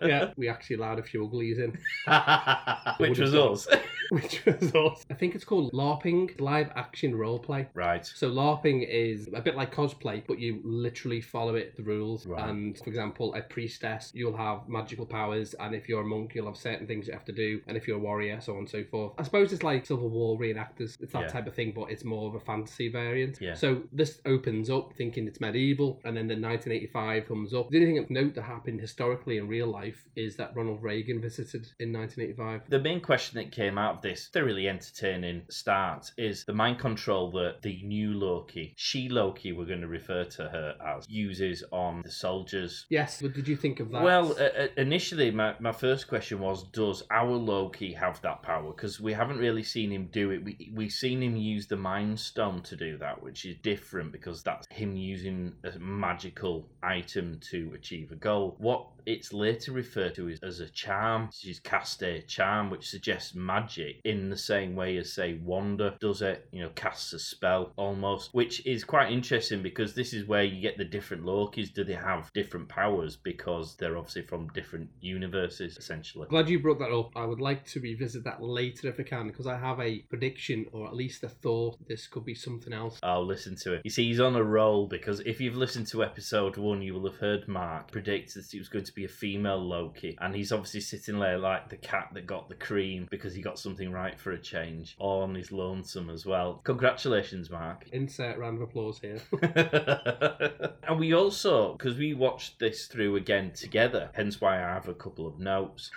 Yeah, 0.03 0.33
we 0.37 0.49
actually 0.49 0.75
allowed 0.77 0.99
a 0.99 1.05
few 1.05 1.25
uglies 1.25 1.59
in, 1.59 1.79
Which 2.99 3.19
was 3.21 3.33
us. 3.33 3.69
which 4.11 4.45
was 4.45 4.75
us. 4.75 5.07
I 5.09 5.15
think 5.15 5.37
it's 5.37 5.45
called 5.45 5.73
LARPing, 5.73 6.41
live 6.41 6.71
action 6.75 7.15
role 7.15 7.39
play. 7.39 7.69
right. 7.75 8.05
So 8.05 8.29
LARPing 8.29 8.85
is 8.89 9.29
a 9.33 9.41
bit 9.41 9.55
like 9.57 9.73
cosplay, 9.73 10.23
but 10.27 10.41
you 10.41 10.61
literally 10.65 11.21
follow 11.21 11.55
it 11.55 11.77
the 11.77 11.85
rules. 11.85 12.27
Right. 12.27 12.49
And 12.49 12.77
for 12.77 12.89
example, 12.91 13.35
a 13.35 13.43
priestess, 13.43 14.11
you'll 14.15 14.37
have 14.37 14.69
magical 14.69 15.07
powers, 15.07 15.55
and 15.61 15.77
if 15.77 15.89
you're 15.89 16.03
a 16.03 16.07
monk, 16.07 16.35
you'll 16.35 16.47
have 16.47 16.57
certain 16.57 16.89
things 16.89 17.07
you 17.07 17.13
have 17.13 17.25
to 17.27 17.33
do, 17.33 17.61
and 17.69 17.77
if 17.77 17.87
you're 17.87 17.99
a 17.99 18.01
warrior, 18.01 18.41
so 18.41 18.55
on 18.55 18.59
and 18.61 18.69
so 18.69 18.83
forth. 18.91 19.13
I 19.19 19.23
suppose 19.23 19.53
it's 19.53 19.63
like 19.63 19.87
Civil 19.87 20.09
War 20.09 20.37
reenactors. 20.37 21.01
It's 21.01 21.13
that 21.13 21.23
Yeah. 21.23 21.29
type 21.29 21.47
of 21.47 21.55
thing, 21.55 21.73
but 21.73 21.85
it's 21.85 22.03
more 22.05 22.29
of 22.29 22.35
a 22.35 22.41
fantasy 22.41 22.89
variant. 22.89 23.39
Yeah. 23.41 23.55
So 23.55 23.83
this 23.93 24.21
opens 24.27 24.71
up 24.71 24.93
thinking 24.95 25.29
it's 25.29 25.41
medieval, 25.41 25.63
and 26.05 26.17
then 26.17 26.29
the 26.29 26.35
1985 26.35 27.29
comes 27.29 27.55
up. 27.55 27.71
The 27.71 27.79
only 27.79 27.87
thing 27.87 27.99
of 27.99 28.11
note 28.11 28.35
that 28.35 28.43
happened 28.43 28.81
historically 28.81 29.39
in 29.39 29.49
real 29.49 29.67
life 29.67 30.05
is 30.17 30.37
that 30.37 30.55
Ronald 30.55 30.83
Reagan 30.83 31.21
visited 31.21 31.67
in 31.79 31.93
1985. 31.93 32.69
The 32.69 32.81
main 32.81 33.01
question 33.01 33.39
that 33.39 33.53
came 33.53 33.79
out 33.79 33.97
of 33.97 34.03
this 34.03 34.29
thoroughly 34.29 34.69
entertaining 34.69 35.43
start 35.51 36.11
is 36.17 36.45
the 36.45 36.53
mind 36.53 36.79
control 36.79 37.31
that 37.33 37.63
the 37.63 37.83
new 37.83 38.15
Loki, 38.15 38.75
she 38.77 39.09
Loki, 39.09 39.53
we're 39.53 39.65
going 39.65 39.81
to 39.81 39.89
refer 39.89 40.25
to 40.25 40.43
her 40.45 40.77
as, 40.87 41.09
uses 41.09 41.65
on 41.73 42.03
the 42.03 42.11
soldiers. 42.11 42.87
Yes, 42.91 43.23
what 43.23 43.33
did 43.33 43.49
you 43.49 43.57
think 43.57 43.81
of 43.81 43.91
that? 43.91 44.03
Well, 44.03 44.37
uh, 44.39 44.67
initially, 44.77 45.31
my, 45.31 45.55
my 45.61 45.73
first 45.73 46.09
question 46.09 46.41
was 46.41 46.65
Does 46.69 47.03
our 47.11 47.33
Loki 47.33 47.93
have 47.93 48.21
that 48.23 48.43
power? 48.43 48.73
Because 48.73 49.01
we 49.01 49.13
haven't 49.13 49.39
really 49.39 49.63
seen 49.63 49.91
him 49.91 50.09
do 50.13 50.31
it. 50.31 50.45
We, 50.45 50.73
we've 50.75 50.93
seen 50.93 51.23
him 51.23 51.37
use 51.37 51.67
the 51.67 51.77
Mind 51.77 52.19
Stone 52.19 52.63
to 52.63 52.77
do 52.77 52.99
that, 52.99 53.23
which 53.23 53.45
is 53.45 53.57
different 53.63 54.13
because 54.13 54.43
that's 54.43 54.67
him 54.69 54.97
using 54.97 55.55
a 55.65 55.79
magical 55.79 56.69
item 56.83 57.39
to 57.51 57.73
achieve 57.75 58.11
a 58.13 58.17
goal. 58.17 58.57
What 58.59 58.87
it's 59.07 59.33
later 59.33 59.73
referred 59.73 60.15
to 60.17 60.35
as, 60.43 60.61
a 60.61 60.69
charm. 60.69 61.31
She's 61.33 61.59
cast 61.59 62.03
a 62.03 62.23
charm, 62.23 62.71
which 62.71 62.89
suggests 62.89 63.35
magic 63.35 64.01
in 64.05 64.31
the 64.31 64.37
same 64.37 64.77
way 64.77 64.97
as, 64.99 65.13
say, 65.13 65.41
Wanda 65.43 65.97
does 66.01 66.23
it, 66.23 66.47
you 66.53 66.63
know, 66.63 66.71
casts 66.75 67.13
a 67.13 67.19
spell 67.19 67.73
almost, 67.77 68.33
which 68.33 68.65
is 68.67 68.85
quite 68.85 69.13
interesting 69.13 69.63
because 69.63 69.95
this 69.95 70.13
is 70.13 70.27
where 70.27 70.45
you 70.45 70.61
get 70.61 70.79
the 70.79 70.85
different 70.85 71.25
Lokis. 71.25 71.73
Do 71.73 71.85
they 71.85 71.95
have 71.95 72.33
different 72.33 72.69
powers 72.69 73.17
because 73.17 73.77
they're 73.77 73.97
obviously 73.97 74.23
from 74.23 74.49
different 74.49 74.91
universes, 75.01 75.77
essentially? 75.77 76.27
Glad 76.29 76.49
you 76.49 76.61
brought 76.61 76.79
that 76.79 76.93
up. 76.93 77.13
I 77.17 77.25
would 77.25 77.41
like 77.41 77.65
to 77.69 77.81
revisit 77.81 78.25
that 78.25 78.43
later 78.43 78.89
if 78.89 79.01
I 79.01 79.05
can, 79.05 79.29
because 79.29 79.47
I 79.47 79.57
have 79.57 79.81
a 79.81 80.01
prediction 80.11 80.67
or 80.73 80.87
at 80.87 80.95
least 80.95 81.25
a 81.25 81.29
thought 81.29 81.77
this 81.89 82.07
could 82.07 82.25
be 82.25 82.35
something 82.35 82.73
else. 82.73 82.99
I'll 83.03 83.27
listen 83.27 83.57
to 83.63 83.75
it. 83.75 83.83
You 83.85 83.91
see, 83.91 84.07
he's 84.07 84.21
on 84.21 84.37
a 84.37 84.43
roll 84.43 84.87
because 84.87 85.21
if 85.21 85.41
you've 85.41 85.57
listened 85.57 85.87
to 85.89 86.05
episode 86.05 86.57
one, 86.57 86.83
you 86.83 86.95
will 86.95 87.11
have 87.11 87.19
heard 87.19 87.49
Mark 87.49 87.91
predict 87.91 88.35
that 88.35 88.53
it 88.53 88.59
was 88.59 88.69
going 88.69 88.85
to 88.85 88.92
be 88.95 89.05
a 89.05 89.09
female 89.09 89.59
Loki, 89.59 90.17
and 90.21 90.35
he's 90.35 90.53
obviously 90.53 90.81
sitting 90.81 91.19
there 91.19 91.39
like 91.39 91.69
the 91.69 91.77
cat 91.77 92.11
that 92.15 92.27
got 92.27 92.49
the 92.49 92.55
cream 92.55 93.07
because 93.11 93.35
he 93.35 93.43
got 93.43 93.59
something 93.59 93.91
right 93.91 94.19
for 94.19 94.33
a 94.33 94.39
change, 94.39 94.97
all 94.99 95.23
on 95.23 95.35
his 95.35 95.53
lonesome 95.53 96.11
as 96.11 96.27
well. 96.27 96.61
Congratulations, 96.65 97.51
Mark. 97.51 97.87
Insert 97.93 98.39
round 98.39 98.57
of 98.57 98.63
applause 98.63 99.01
here. 99.01 99.21
and 100.89 100.99
we 100.99 101.15
also, 101.15 101.73
because 101.75 101.97
we 101.97 102.15
watched 102.15 102.59
this 102.59 102.87
through 102.87 103.17
again 103.17 103.53
together, 103.53 104.11
hence 104.15 104.41
why 104.41 104.57
I 104.57 104.75
have 104.75 104.89
a 104.89 104.95
couple 104.95 105.27
of 105.27 105.39
notes. 105.39 105.91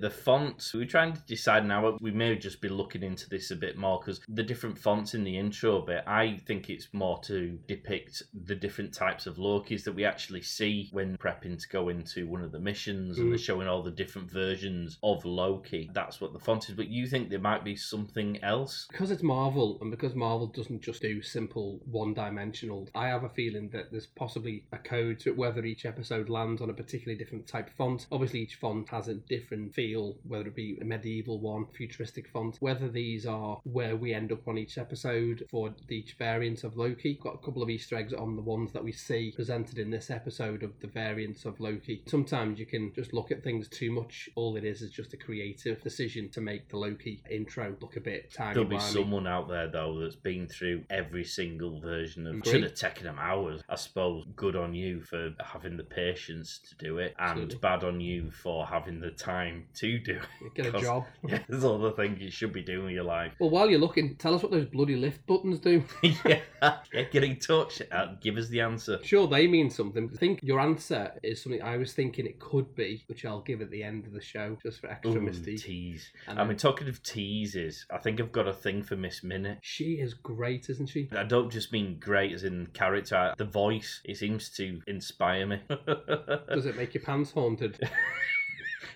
the 0.00 0.10
fonts, 0.10 0.72
we're 0.74 0.84
trying 0.84 1.14
to 1.14 1.20
decide 1.22 1.66
now, 1.66 1.96
we 2.00 2.10
may 2.10 2.36
just 2.36 2.60
be 2.60 2.68
looking 2.68 3.02
into 3.02 3.28
this 3.28 3.50
a 3.50 3.56
bit 3.56 3.76
more 3.76 4.00
because 4.00 4.20
the 4.28 4.42
different 4.42 4.78
fonts 4.78 5.14
in 5.14 5.24
the 5.24 5.36
intro 5.36 5.80
bit, 5.80 6.04
I 6.06 6.40
think 6.46 6.70
it's 6.70 6.88
more 6.92 7.20
to 7.24 7.58
depict 7.66 8.22
the 8.44 8.54
different 8.54 8.92
types 8.92 9.26
of 9.26 9.36
Lokis 9.36 9.84
that 9.84 9.94
we 9.94 10.04
actually 10.04 10.42
see 10.42 10.88
when 10.92 11.16
prepping 11.16 11.60
to 11.60 11.68
go 11.68 11.81
into 11.88 12.26
one 12.26 12.42
of 12.42 12.52
the 12.52 12.58
missions 12.58 13.18
and 13.18 13.26
Mm. 13.28 13.30
they're 13.30 13.38
showing 13.38 13.68
all 13.68 13.82
the 13.82 13.90
different 13.90 14.30
versions 14.30 14.98
of 15.02 15.24
Loki. 15.24 15.90
That's 15.92 16.20
what 16.20 16.32
the 16.32 16.38
font 16.38 16.68
is, 16.68 16.74
but 16.74 16.88
you 16.88 17.06
think 17.06 17.28
there 17.30 17.38
might 17.38 17.64
be 17.64 17.76
something 17.76 18.42
else? 18.42 18.86
because 18.90 19.10
it's 19.10 19.22
Marvel 19.22 19.78
and 19.80 19.90
because 19.90 20.14
Marvel 20.14 20.46
doesn't 20.46 20.80
just 20.82 21.02
do 21.02 21.22
simple 21.22 21.80
one 21.90 22.14
dimensional, 22.14 22.88
I 22.94 23.08
have 23.08 23.24
a 23.24 23.28
feeling 23.28 23.68
that 23.70 23.90
there's 23.90 24.06
possibly 24.06 24.64
a 24.72 24.78
code 24.78 25.18
to 25.20 25.32
whether 25.32 25.64
each 25.64 25.84
episode 25.86 26.28
lands 26.28 26.60
on 26.60 26.70
a 26.70 26.74
particularly 26.74 27.18
different 27.18 27.46
type 27.46 27.68
of 27.68 27.74
font. 27.74 28.06
Obviously, 28.12 28.40
each 28.40 28.56
font 28.56 28.88
has 28.90 29.08
a 29.08 29.14
different 29.14 29.74
feel, 29.74 30.16
whether 30.26 30.46
it 30.48 30.54
be 30.54 30.78
a 30.80 30.84
medieval 30.84 31.40
one, 31.40 31.66
futuristic 31.72 32.28
font, 32.28 32.56
whether 32.60 32.88
these 32.88 33.26
are 33.26 33.60
where 33.64 33.96
we 33.96 34.12
end 34.14 34.32
up 34.32 34.46
on 34.46 34.58
each 34.58 34.78
episode 34.78 35.44
for 35.50 35.74
each 35.88 36.12
variant 36.14 36.64
of 36.64 36.76
Loki. 36.76 37.14
Got 37.22 37.34
a 37.34 37.38
couple 37.44 37.62
of 37.62 37.70
Easter 37.70 37.96
eggs 37.96 38.12
on 38.12 38.36
the 38.36 38.42
ones 38.42 38.72
that 38.72 38.84
we 38.84 38.92
see 38.92 39.32
presented 39.34 39.78
in 39.78 39.90
this 39.90 40.10
episode 40.10 40.62
of 40.62 40.78
the 40.80 40.86
variants 40.86 41.44
of 41.44 41.58
Loki 41.60 41.71
Loki. 41.74 42.02
Sometimes 42.06 42.58
you 42.58 42.66
can 42.66 42.92
just 42.94 43.12
look 43.12 43.30
at 43.30 43.42
things 43.42 43.68
too 43.68 43.90
much. 43.90 44.28
All 44.34 44.56
it 44.56 44.64
is 44.64 44.82
is 44.82 44.90
just 44.90 45.14
a 45.14 45.16
creative 45.16 45.82
decision 45.82 46.28
to 46.30 46.40
make 46.40 46.68
the 46.68 46.76
Loki 46.76 47.22
intro 47.30 47.74
look 47.80 47.96
a 47.96 48.00
bit 48.00 48.32
tiny. 48.32 48.54
There'll 48.54 48.68
be 48.68 48.78
someone 48.78 49.26
out 49.26 49.48
there 49.48 49.68
though 49.68 49.98
that's 50.00 50.16
been 50.16 50.46
through 50.48 50.84
every 50.90 51.24
single 51.24 51.80
version 51.80 52.26
of. 52.26 52.42
Should 52.44 52.62
have 52.62 52.74
taken 52.74 53.04
them 53.04 53.18
hours. 53.18 53.62
I 53.68 53.76
suppose. 53.76 54.24
Good 54.36 54.56
on 54.56 54.74
you 54.74 55.00
for 55.00 55.32
having 55.44 55.76
the 55.76 55.84
patience 55.84 56.60
to 56.68 56.84
do 56.84 56.98
it, 56.98 57.14
and 57.18 57.30
Absolutely. 57.30 57.58
bad 57.58 57.84
on 57.84 58.00
you 58.00 58.30
for 58.30 58.66
having 58.66 59.00
the 59.00 59.10
time 59.10 59.66
to 59.74 59.98
do 59.98 60.18
it. 60.42 60.54
Get 60.54 60.74
a 60.74 60.80
job. 60.80 61.04
Yeah, 61.28 61.38
there's 61.48 61.64
other 61.64 61.92
things 61.92 62.20
you 62.20 62.30
should 62.30 62.52
be 62.52 62.62
doing 62.62 62.88
in 62.88 62.94
your 62.94 63.04
life. 63.04 63.32
Well, 63.38 63.50
while 63.50 63.70
you're 63.70 63.78
looking, 63.78 64.16
tell 64.16 64.34
us 64.34 64.42
what 64.42 64.50
those 64.50 64.66
bloody 64.66 64.96
lift 64.96 65.24
buttons 65.26 65.60
do. 65.60 65.84
yeah, 66.02 66.40
yeah, 66.60 67.02
get 67.10 67.24
in 67.24 67.38
touch. 67.38 67.80
Uh, 67.90 68.14
give 68.20 68.36
us 68.36 68.48
the 68.48 68.60
answer. 68.60 68.98
Sure, 69.02 69.26
they 69.26 69.46
mean 69.46 69.70
something. 69.70 70.10
I 70.12 70.16
think 70.16 70.40
your 70.42 70.60
answer 70.60 71.12
is 71.22 71.42
something 71.42 71.61
I 71.62 71.76
was 71.76 71.92
thinking 71.92 72.26
it 72.26 72.40
could 72.40 72.74
be, 72.74 73.04
which 73.06 73.24
I'll 73.24 73.40
give 73.40 73.60
at 73.60 73.70
the 73.70 73.82
end 73.82 74.06
of 74.06 74.12
the 74.12 74.20
show, 74.20 74.56
just 74.62 74.80
for 74.80 74.88
extra 74.88 75.12
Ooh, 75.12 75.20
mystique. 75.20 75.62
tease. 75.62 76.10
And 76.26 76.38
I 76.38 76.44
mean, 76.44 76.56
talking 76.56 76.88
of 76.88 77.02
teases, 77.02 77.86
I 77.90 77.98
think 77.98 78.20
I've 78.20 78.32
got 78.32 78.48
a 78.48 78.52
thing 78.52 78.82
for 78.82 78.96
Miss 78.96 79.22
Minute. 79.22 79.58
She 79.62 79.94
is 79.94 80.14
great, 80.14 80.68
isn't 80.68 80.88
she? 80.88 81.08
I 81.16 81.24
don't 81.24 81.50
just 81.50 81.72
mean 81.72 81.98
great 81.98 82.32
as 82.32 82.44
in 82.44 82.66
character. 82.72 83.34
The 83.38 83.44
voice, 83.44 84.00
it 84.04 84.16
seems 84.16 84.50
to 84.50 84.80
inspire 84.86 85.46
me. 85.46 85.60
Does 85.68 86.66
it 86.66 86.76
make 86.76 86.94
your 86.94 87.02
pants 87.02 87.32
haunted? 87.32 87.78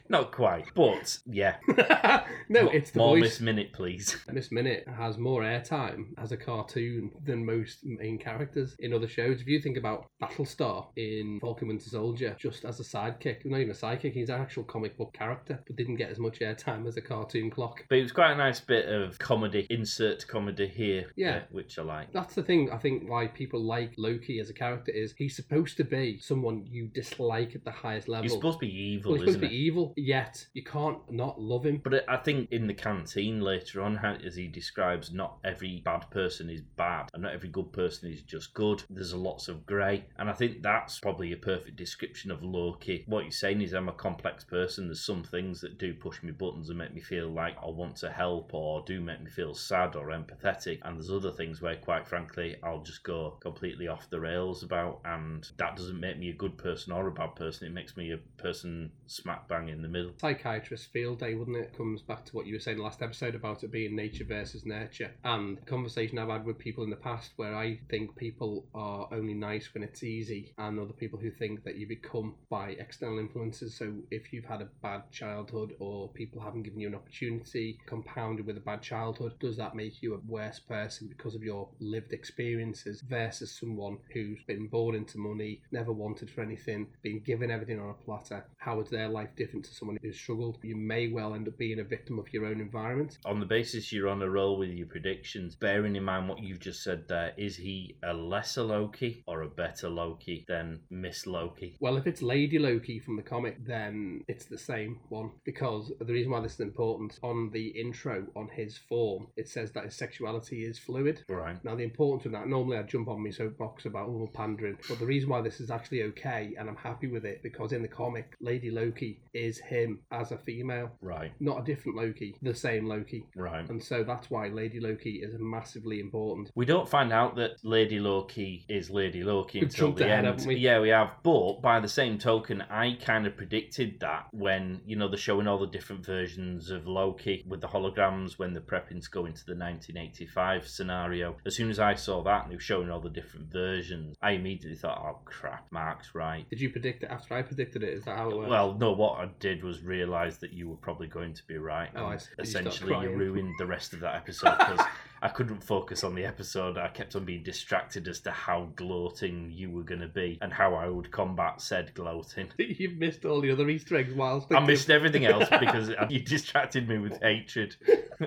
Not 0.09 0.33
quite, 0.33 0.67
but 0.75 1.19
yeah. 1.27 1.57
no, 2.49 2.69
it's 2.69 2.91
the 2.91 2.99
more 2.99 3.15
voice. 3.17 3.23
Miss 3.23 3.41
Minute, 3.41 3.73
please. 3.73 4.17
Miss 4.33 4.53
Minute 4.53 4.87
has 4.97 5.19
more 5.19 5.43
airtime 5.43 6.07
as 6.19 6.33
a 6.33 6.37
cartoon 6.37 7.11
than 7.25 7.45
most 7.45 7.79
main 7.85 8.19
characters 8.19 8.77
in 8.79 8.93
other 8.93 9.09
shows. 9.09 9.41
If 9.41 9.47
you 9.49 9.61
think 9.61 9.77
about 9.77 10.07
Battlestar 10.23 10.87
in 10.97 11.39
Falcon 11.41 11.69
Winter 11.69 11.89
Soldier, 11.89 12.37
just 12.39 12.65
as 12.65 12.81
a 12.81 12.85
sidekick, 12.85 13.45
not 13.45 13.61
even 13.61 13.71
a 13.71 13.75
sidekick, 13.75 14.13
he's 14.13 14.29
an 14.29 14.41
actual 14.41 14.65
comic 14.65 14.97
book 14.97 15.13
character, 15.13 15.63
but 15.67 15.77
didn't 15.77 15.97
get 15.97 16.11
as 16.11 16.19
much 16.19 16.41
airtime 16.41 16.87
as 16.87 16.97
a 16.97 17.01
cartoon 17.03 17.51
clock. 17.51 17.85
But 17.89 17.99
it 17.99 18.03
was 18.03 18.13
quite 18.13 18.33
a 18.33 18.37
nice 18.37 18.61
bit 18.61 18.89
of 18.89 19.19
comedy, 19.19 19.67
insert 19.71 20.27
comedy 20.29 20.67
here, 20.69 21.07
Yeah. 21.17 21.37
uh, 21.37 21.41
which 21.51 21.79
I 21.79 21.83
like. 21.83 22.13
That's 22.13 22.35
the 22.35 22.43
thing 22.43 22.71
I 22.71 22.79
think 22.79 23.09
why 23.09 23.27
people 23.27 23.61
like 23.63 23.93
Loki 23.97 24.39
as 24.41 24.51
a 24.51 24.55
character 24.55 24.93
is 24.93 25.15
he's 25.17 25.37
supposed 25.37 25.77
to 25.79 25.85
be 25.85 26.19
someone 26.21 26.65
you 26.67 26.89
dislike 26.89 27.55
at 27.55 27.65
the 27.65 27.71
highest 27.71 28.09
level. 28.09 28.23
He's 28.25 28.33
supposed 28.33 28.61
to 28.61 28.67
be 28.67 28.75
evil, 28.75 29.13
well, 29.13 29.21
he's 29.21 29.33
supposed 29.33 29.37
isn't 29.39 29.41
to 29.43 29.49
be 29.49 29.55
he? 29.57 29.63
evil, 29.67 29.95
yet 29.97 30.47
you 30.53 30.63
can't 30.63 30.99
not 31.11 31.41
love 31.41 31.65
him. 31.65 31.81
But 31.83 32.09
I 32.09 32.17
think 32.19 32.53
in 32.53 32.67
the 32.67 32.75
canteen 32.75 33.41
later 33.41 33.83
on, 33.83 33.97
as 33.97 34.37
he 34.37 34.47
describes, 34.47 35.13
not 35.13 35.39
every 35.45 35.83
bad 35.85 36.11
person 36.11 36.51
is 36.51 36.61
bad, 36.61 37.09
and 37.15 37.23
not 37.23 37.33
every 37.33 37.49
good 37.49 37.73
person 37.73 38.11
is 38.11 38.23
just 38.23 38.55
good. 38.55 38.83
There's 38.91 39.15
lots 39.15 39.49
of 39.49 39.67
grey, 39.67 40.05
and 40.19 40.29
I 40.29 40.33
think 40.33 40.63
that's 40.63 41.01
probably 41.01 41.33
a 41.33 41.37
perfect 41.37 41.77
description 41.77 42.31
of 42.31 42.43
Loki. 42.43 43.05
What 43.07 43.25
you're 43.25 43.31
saying 43.31 43.63
is, 43.63 43.73
I'm 43.73 43.89
a 43.89 43.93
complex 43.93 44.45
person. 44.45 44.87
There's 44.87 45.05
some 45.05 45.25
things 45.25 45.61
that 45.63 45.79
do 45.79 45.95
push 45.95 46.23
me 46.23 46.33
buttons 46.33 46.69
and 46.69 46.79
make 46.79 46.95
me 46.95 47.01
feel 47.01 47.29
like 47.29 47.57
I 47.63 47.71
want 47.71 47.97
to 47.97 48.11
help, 48.11 48.55
or 48.55 48.85
do 48.87 49.01
make 49.01 49.23
me 49.23 49.31
feel 49.31 49.55
sad 49.55 49.97
or 49.97 50.09
empathetic. 50.09 50.81
And 50.83 50.97
there's 50.97 51.11
other 51.11 51.33
things 51.33 51.63
where, 51.63 51.77
quite 51.77 52.07
frankly, 52.07 52.57
I'll 52.63 52.83
just 52.83 53.03
go 53.03 53.37
completely 53.41 53.89
off 53.89 54.11
the 54.11 54.21
rails 54.21 54.63
about, 54.63 55.01
and 55.05 55.49
that 55.57 55.77
doesn't 55.77 56.01
make 56.01 56.19
me 56.19 56.31
a 56.31 56.35
good 56.35 56.59
person 56.59 56.93
or 56.93 57.07
a 57.07 57.13
bad 57.13 57.35
person. 57.37 57.67
It 57.67 57.75
makes 57.75 57.97
me 57.97 58.13
a 58.13 58.19
person 58.43 58.91
smack 59.07 59.49
bang 59.49 59.69
in 59.69 59.86
the 59.87 59.93
middle. 59.93 60.13
Psychiatrist 60.21 60.93
field 60.93 61.21
day, 61.21 61.35
wouldn't 61.35 61.57
it? 61.57 61.77
Comes 61.77 62.03
back 62.03 62.25
to 62.25 62.37
what 62.37 62.47
you 62.47 62.55
were 62.55 62.61
saying 62.61 62.79
last 62.79 63.03
episode 63.03 63.35
about 63.35 63.63
it 63.63 63.71
being 63.71 63.95
nature 63.95 64.25
versus 64.25 64.67
nurture. 64.67 65.11
And 65.25 65.65
conversation 65.67 66.19
I've 66.19 66.29
had 66.29 66.45
with 66.45 66.59
people 66.59 66.85
in 66.85 66.91
the 66.91 66.97
past 66.97 67.33
where 67.37 67.55
I 67.55 67.81
think 67.91 68.17
people 68.17 68.67
are 68.75 69.09
only 69.13 69.35
nice 69.35 69.73
when 69.73 69.83
it's 69.83 70.03
easy, 70.03 70.53
and 70.59 70.79
other 70.79 70.93
people 70.93 71.19
who 71.19 71.31
think 71.31 71.65
that 71.65 71.77
you 71.77 71.87
become 71.87 72.35
by 72.51 72.71
external 72.71 73.19
influences. 73.19 73.77
So 73.77 73.93
if 74.11 74.33
you've 74.33 74.45
had 74.45 74.63
a 74.63 74.69
bad 74.83 75.11
childhood 75.11 75.75
or 75.79 76.09
people 76.11 76.41
haven't 76.41 76.63
given 76.63 76.81
you 76.81 76.89
an 76.89 76.95
opportunity 76.95 77.79
compounded 77.87 78.47
with 78.47 78.57
a 78.57 78.61
bad 78.61 78.83
childhood, 78.83 79.39
does 79.39 79.57
that 79.57 79.75
make 79.75 80.03
you 80.03 80.15
a 80.15 80.21
worse 80.27 80.59
person 80.59 81.09
because 81.09 81.35
of 81.35 81.43
your 81.43 81.69
lived 81.81 82.13
experiences 82.13 83.03
versus 83.09 83.57
someone 83.59 83.99
who's 84.13 84.43
been 84.47 84.67
born 84.67 84.95
into 84.95 85.19
money, 85.19 85.61
never 85.71 85.93
wanted 85.93 86.31
for 86.31 86.41
anything, 86.41 86.87
been 87.03 87.21
given 87.21 87.51
everything 87.51 87.81
on 87.81 87.91
a 87.91 88.05
platter? 88.05 88.45
How 88.57 88.81
is 88.81 88.89
their 88.89 89.09
life 89.09 89.31
different 89.37 89.65
to 89.67 89.75
someone 89.77 89.99
who's 90.03 90.19
struggled? 90.19 90.59
You 90.63 90.77
may 90.77 91.09
well 91.09 91.35
end 91.35 91.49
up 91.49 91.59
being 91.59 91.81
a 91.81 91.85
victim 91.85 92.19
of 92.19 92.33
your 92.33 92.47
own 92.47 92.61
environment. 92.61 93.19
on 93.25 93.41
the 93.41 93.47
basis 93.47 93.93
you're 93.93 94.09
on 94.09 94.23
a 94.23 94.29
roll 94.29 94.59
with 94.59 94.71
your 94.71 94.87
predictions, 94.87 95.55
bearing 95.55 95.97
in 95.97 96.05
mind 96.05 96.29
what 96.29 96.43
you've 96.43 96.61
just 96.61 96.83
said 96.83 97.07
there, 97.09 97.33
is 97.37 97.57
he 97.57 97.97
a 98.03 98.13
lesser 98.13 98.63
Loki 98.63 99.23
or 99.27 99.43
a 99.43 99.49
better 99.49 99.89
Loki 99.89 100.45
than 100.49 100.81
Miss 100.91 101.27
Loki? 101.27 101.77
Well, 101.81 101.97
if 101.97 102.07
it's 102.07 102.23
Lady 102.23 102.59
Loki 102.59 102.99
from 102.99 103.17
the 103.17 103.23
comic, 103.23 103.65
then 103.65 104.25
it's 104.29 104.47
the 104.47 104.59
same 104.59 104.99
one. 105.09 105.31
Because 105.45 105.93
the 106.01 106.13
reason 106.13 106.33
why 106.33 106.41
this 106.41 106.55
is 106.55 106.61
important, 106.61 107.19
on 107.23 107.51
the 107.53 107.69
intro 107.69 108.27
on 108.35 108.49
his 108.49 108.79
form, 108.79 109.27
it 109.37 109.49
says 109.49 109.73
that 109.73 109.85
his 109.85 109.95
sexuality 109.95 110.65
is 110.65 110.79
fluid. 110.79 111.23
Right. 111.29 111.63
Now, 111.65 111.75
the 111.75 111.85
importance 111.85 112.27
of 112.27 112.33
that, 112.33 112.49
normally 112.49 112.79
I 112.79 112.83
jump 112.83 113.09
on 113.09 113.23
my 113.23 113.31
soapbox 113.31 113.87
about 113.87 114.09
all 114.09 114.31
pandering, 114.33 114.79
but 114.89 114.99
the 114.99 115.07
reason 115.07 115.29
why 115.29 115.41
this 115.41 115.61
is 115.61 115.71
actually 115.71 116.03
okay 116.05 116.55
and 116.59 116.69
I'm 116.69 116.77
happy 116.77 117.07
with 117.09 117.25
it 117.25 117.43
because 117.43 117.73
in 117.73 117.83
the 117.83 117.89
comic, 117.89 118.35
Lady 118.41 118.71
Loki 118.71 119.21
is 119.33 119.61
him 119.67 120.01
as 120.11 120.33
a 120.33 120.39
female, 120.39 120.91
Right. 121.01 121.33
not 121.41 121.61
a 121.61 121.65
different 121.65 121.97
Loki, 121.99 122.37
the 122.43 122.55
same 122.55 122.87
Loki. 122.87 123.27
Right. 123.37 123.69
And 123.69 123.83
so 123.83 124.03
that's 124.05 124.31
why 124.31 124.49
Lady 124.49 124.81
Loki 124.81 125.21
is 125.23 125.35
massively 125.39 126.01
important. 126.01 126.51
We 126.55 126.65
don't 126.67 126.89
find 126.89 127.13
out 127.13 127.37
that 127.37 127.53
Lady 127.65 127.99
Loki 128.01 128.65
is 128.69 128.91
Lady 128.91 129.23
Loki 129.23 129.61
We've 129.61 129.69
until 129.71 129.93
the 129.93 130.09
end. 130.09 130.47
we? 130.47 130.57
Yeah, 130.57 130.81
we 130.81 130.89
have. 130.91 131.11
But 131.23 131.61
by 131.63 131.81
the 131.81 131.89
same 131.89 132.19
token, 132.19 132.63
I 132.63 132.97
kind 133.03 133.27
of 133.27 133.37
predicted 133.37 134.01
that 134.01 134.27
when, 134.33 134.81
you 134.87 134.97
know, 134.97 135.09
they're 135.09 135.17
showing 135.19 135.47
all 135.47 135.59
the 135.59 135.67
different 135.67 136.05
versions 136.05 136.71
of 136.71 136.87
Loki 136.87 137.45
with 137.47 137.61
the 137.61 137.69
holograms 137.69 138.39
when 138.39 138.53
they're 138.53 138.63
prepping 138.63 139.03
to 139.03 139.11
go 139.11 139.27
into 139.27 139.45
the 139.45 139.55
1985 139.55 140.69
scenario. 140.69 141.37
As 141.47 141.57
soon 141.57 141.71
as 141.71 141.79
I 141.79 141.95
saw 141.95 142.23
that 142.25 142.43
and 142.45 142.51
they 142.53 142.57
were 142.57 142.61
showing 142.61 142.91
all 142.91 143.01
the 143.01 143.11
different 143.11 143.53
versions, 143.53 144.17
I 144.23 144.33
immediately 144.33 144.77
thought, 144.77 144.99
oh 145.05 145.21
crap, 145.25 145.67
Mark's 145.71 146.15
right. 146.15 146.49
Did 146.51 146.61
you 146.61 146.71
predict 146.71 147.03
it 147.03 147.11
after 147.11 147.35
I 147.35 147.43
predicted 147.43 147.83
it? 147.83 147.95
Is 147.95 148.05
that 148.05 148.17
how 148.17 148.31
it 148.31 148.37
works? 148.37 148.51
Well, 148.51 148.75
no, 148.79 148.93
what 148.93 149.19
I 149.21 149.31
did 149.41 149.56
was 149.63 149.83
realise 149.83 150.37
that 150.39 150.53
you 150.53 150.69
were 150.69 150.77
probably 150.77 151.07
going 151.07 151.35
to 151.35 151.47
be 151.47 151.59
right. 151.59 151.91
Oh, 151.95 152.07
I 152.07 152.13
and 152.13 152.21
see. 152.21 152.29
You 152.39 152.45
start 152.47 152.67
essentially, 152.67 152.93
you 152.93 152.99
crying. 152.99 153.19
ruined 153.19 153.55
the 153.59 153.67
rest 153.67 153.93
of 153.93 154.01
that 154.01 154.15
episode 154.17 154.57
because 154.59 154.81
I 155.27 155.31
couldn't 155.31 155.61
focus 155.61 156.05
on 156.05 156.15
the 156.15 156.25
episode. 156.25 156.79
I 156.79 156.87
kept 156.87 157.17
on 157.17 157.25
being 157.25 157.43
distracted 157.43 158.07
as 158.07 158.21
to 158.21 158.31
how 158.31 158.69
gloating 158.77 159.51
you 159.53 159.73
were 159.73 159.83
going 159.83 160.01
to 160.01 160.07
be 160.07 160.39
and 160.41 160.53
how 160.53 160.75
I 160.75 160.89
would 160.89 161.11
combat 161.11 161.61
said 161.61 161.93
gloating. 161.95 162.47
You've 162.59 162.97
missed 162.97 163.25
all 163.25 163.41
the 163.41 163.51
other 163.51 163.69
Easter 163.69 163.97
eggs 163.97 164.15
whilst 164.15 164.55
I 164.55 164.61
missed 164.61 164.89
everything 164.89 165.27
else 165.27 165.49
because 165.61 165.91
you 166.09 166.21
distracted 166.21 166.89
me 166.89 166.99
with 166.99 167.21
hatred 167.21 167.75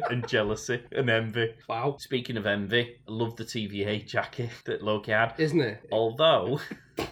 and 0.10 0.28
jealousy 0.28 0.84
and 0.92 1.10
envy. 1.10 1.54
Wow. 1.70 1.96
Speaking 2.00 2.36
of 2.36 2.46
envy, 2.46 2.98
I 3.08 3.12
love 3.12 3.38
the 3.38 3.46
TVA 3.46 4.06
jacket 4.06 4.50
that 4.66 4.84
Loki 4.84 5.14
had. 5.14 5.36
Isn't 5.38 5.62
it? 5.62 5.88
Although 5.94 6.60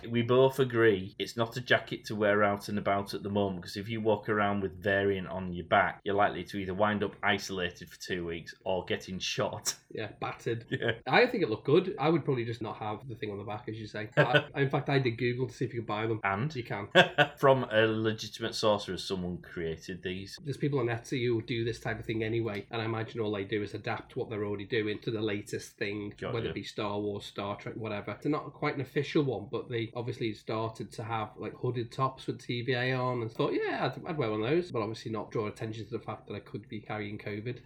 we 0.10 0.22
both 0.22 0.60
agree 0.60 1.16
it's 1.18 1.38
not 1.38 1.56
a 1.58 1.62
jacket 1.62 2.04
to 2.06 2.16
wear 2.16 2.44
out 2.44 2.68
and 2.70 2.78
about 2.78 3.14
at 3.14 3.24
the 3.24 3.30
moment 3.30 3.62
because 3.62 3.78
if 3.78 3.88
you 3.88 4.02
walk 4.02 4.28
around 4.30 4.62
with 4.62 4.84
variant 4.84 5.28
on 5.28 5.54
your 5.54 5.66
back, 5.66 6.02
you're 6.04 6.16
likely 6.16 6.44
to 6.44 6.58
either 6.58 6.74
wind 6.74 7.04
up 7.04 7.16
isolated 7.24 7.90
for 7.90 8.00
two 8.00 8.26
weeks 8.26 8.54
or 8.64 8.84
getting 8.86 9.20
shot. 9.20 9.76
Yeah, 9.92 10.10
battered. 10.20 10.66
Yeah. 10.70 10.92
I 11.08 11.26
think 11.28 11.44
it 11.44 11.50
looked 11.50 11.66
good. 11.66 11.96
I 12.00 12.10
would 12.10 12.26
probably 12.26 12.46
just 12.46 12.62
not 12.62 12.78
have 12.78 13.08
the 13.08 13.16
thing 13.16 13.32
on 13.32 13.38
the 13.38 13.44
back, 13.44 13.66
as 13.70 13.80
you 13.80 13.88
say. 13.88 14.10
I, 14.18 14.44
in 14.56 14.70
fact, 14.70 14.90
I 14.90 15.00
did 15.00 15.18
Google 15.18 15.48
to 15.48 15.54
see 15.54 15.66
if 15.66 15.74
you 15.74 15.82
could 15.82 15.88
buy 15.88 16.06
them. 16.08 16.20
And 16.24 16.54
You 16.56 16.64
can. 16.64 16.88
from 17.38 17.66
a 17.72 17.88
legitimate 17.88 18.56
source, 18.56 18.86
has 18.88 19.04
someone 19.04 19.38
created 19.38 20.04
these? 20.04 20.38
There's 20.44 20.58
people 20.58 20.80
on 20.80 20.88
Etsy 20.88 21.26
who 21.26 21.42
do 21.42 21.64
this 21.64 21.80
type 21.80 22.00
of 22.00 22.06
thing 22.06 22.24
anyway, 22.24 22.66
and 22.72 22.82
I 22.82 22.86
imagine 22.86 23.20
all 23.22 23.32
they 23.32 23.44
do 23.44 23.64
is 23.64 23.74
adapt 23.74 24.16
what 24.16 24.30
they're 24.30 24.46
already 24.46 24.66
doing 24.66 25.00
to 25.00 25.12
the 25.12 25.22
latest 25.22 25.78
thing, 25.78 26.14
Got 26.20 26.34
whether 26.34 26.46
you. 26.46 26.52
it 26.52 26.56
be 26.56 26.64
Star 26.64 27.00
Wars, 27.00 27.26
Star 27.26 27.56
Trek, 27.56 27.76
whatever. 27.76 28.12
It's 28.12 28.26
not 28.26 28.54
quite 28.54 28.76
an 28.76 28.82
official 28.82 29.24
one, 29.24 29.48
but 29.52 29.70
they 29.70 29.92
obviously 29.96 30.34
started 30.34 30.92
to 30.94 31.04
have 31.04 31.30
like 31.38 31.54
hooded 31.54 31.92
tops 31.92 32.28
with 32.28 32.40
TVA 32.40 32.98
on, 33.00 33.22
and 33.22 33.32
thought, 33.32 33.54
yeah, 33.54 33.86
I'd, 33.86 34.06
I'd 34.10 34.18
wear 34.18 34.30
one 34.32 34.44
of 34.44 34.50
those, 34.50 34.72
but 34.72 34.82
obviously 34.82 35.12
not 35.12 35.32
draw 35.32 35.48
attention 35.48 35.86
to 35.86 35.92
the 35.92 36.00
fact 36.00 36.28
that 36.28 36.34
I 36.36 36.40
could 36.40 36.68
be 36.70 36.80
carrying 36.82 37.18
COVID. 37.18 37.58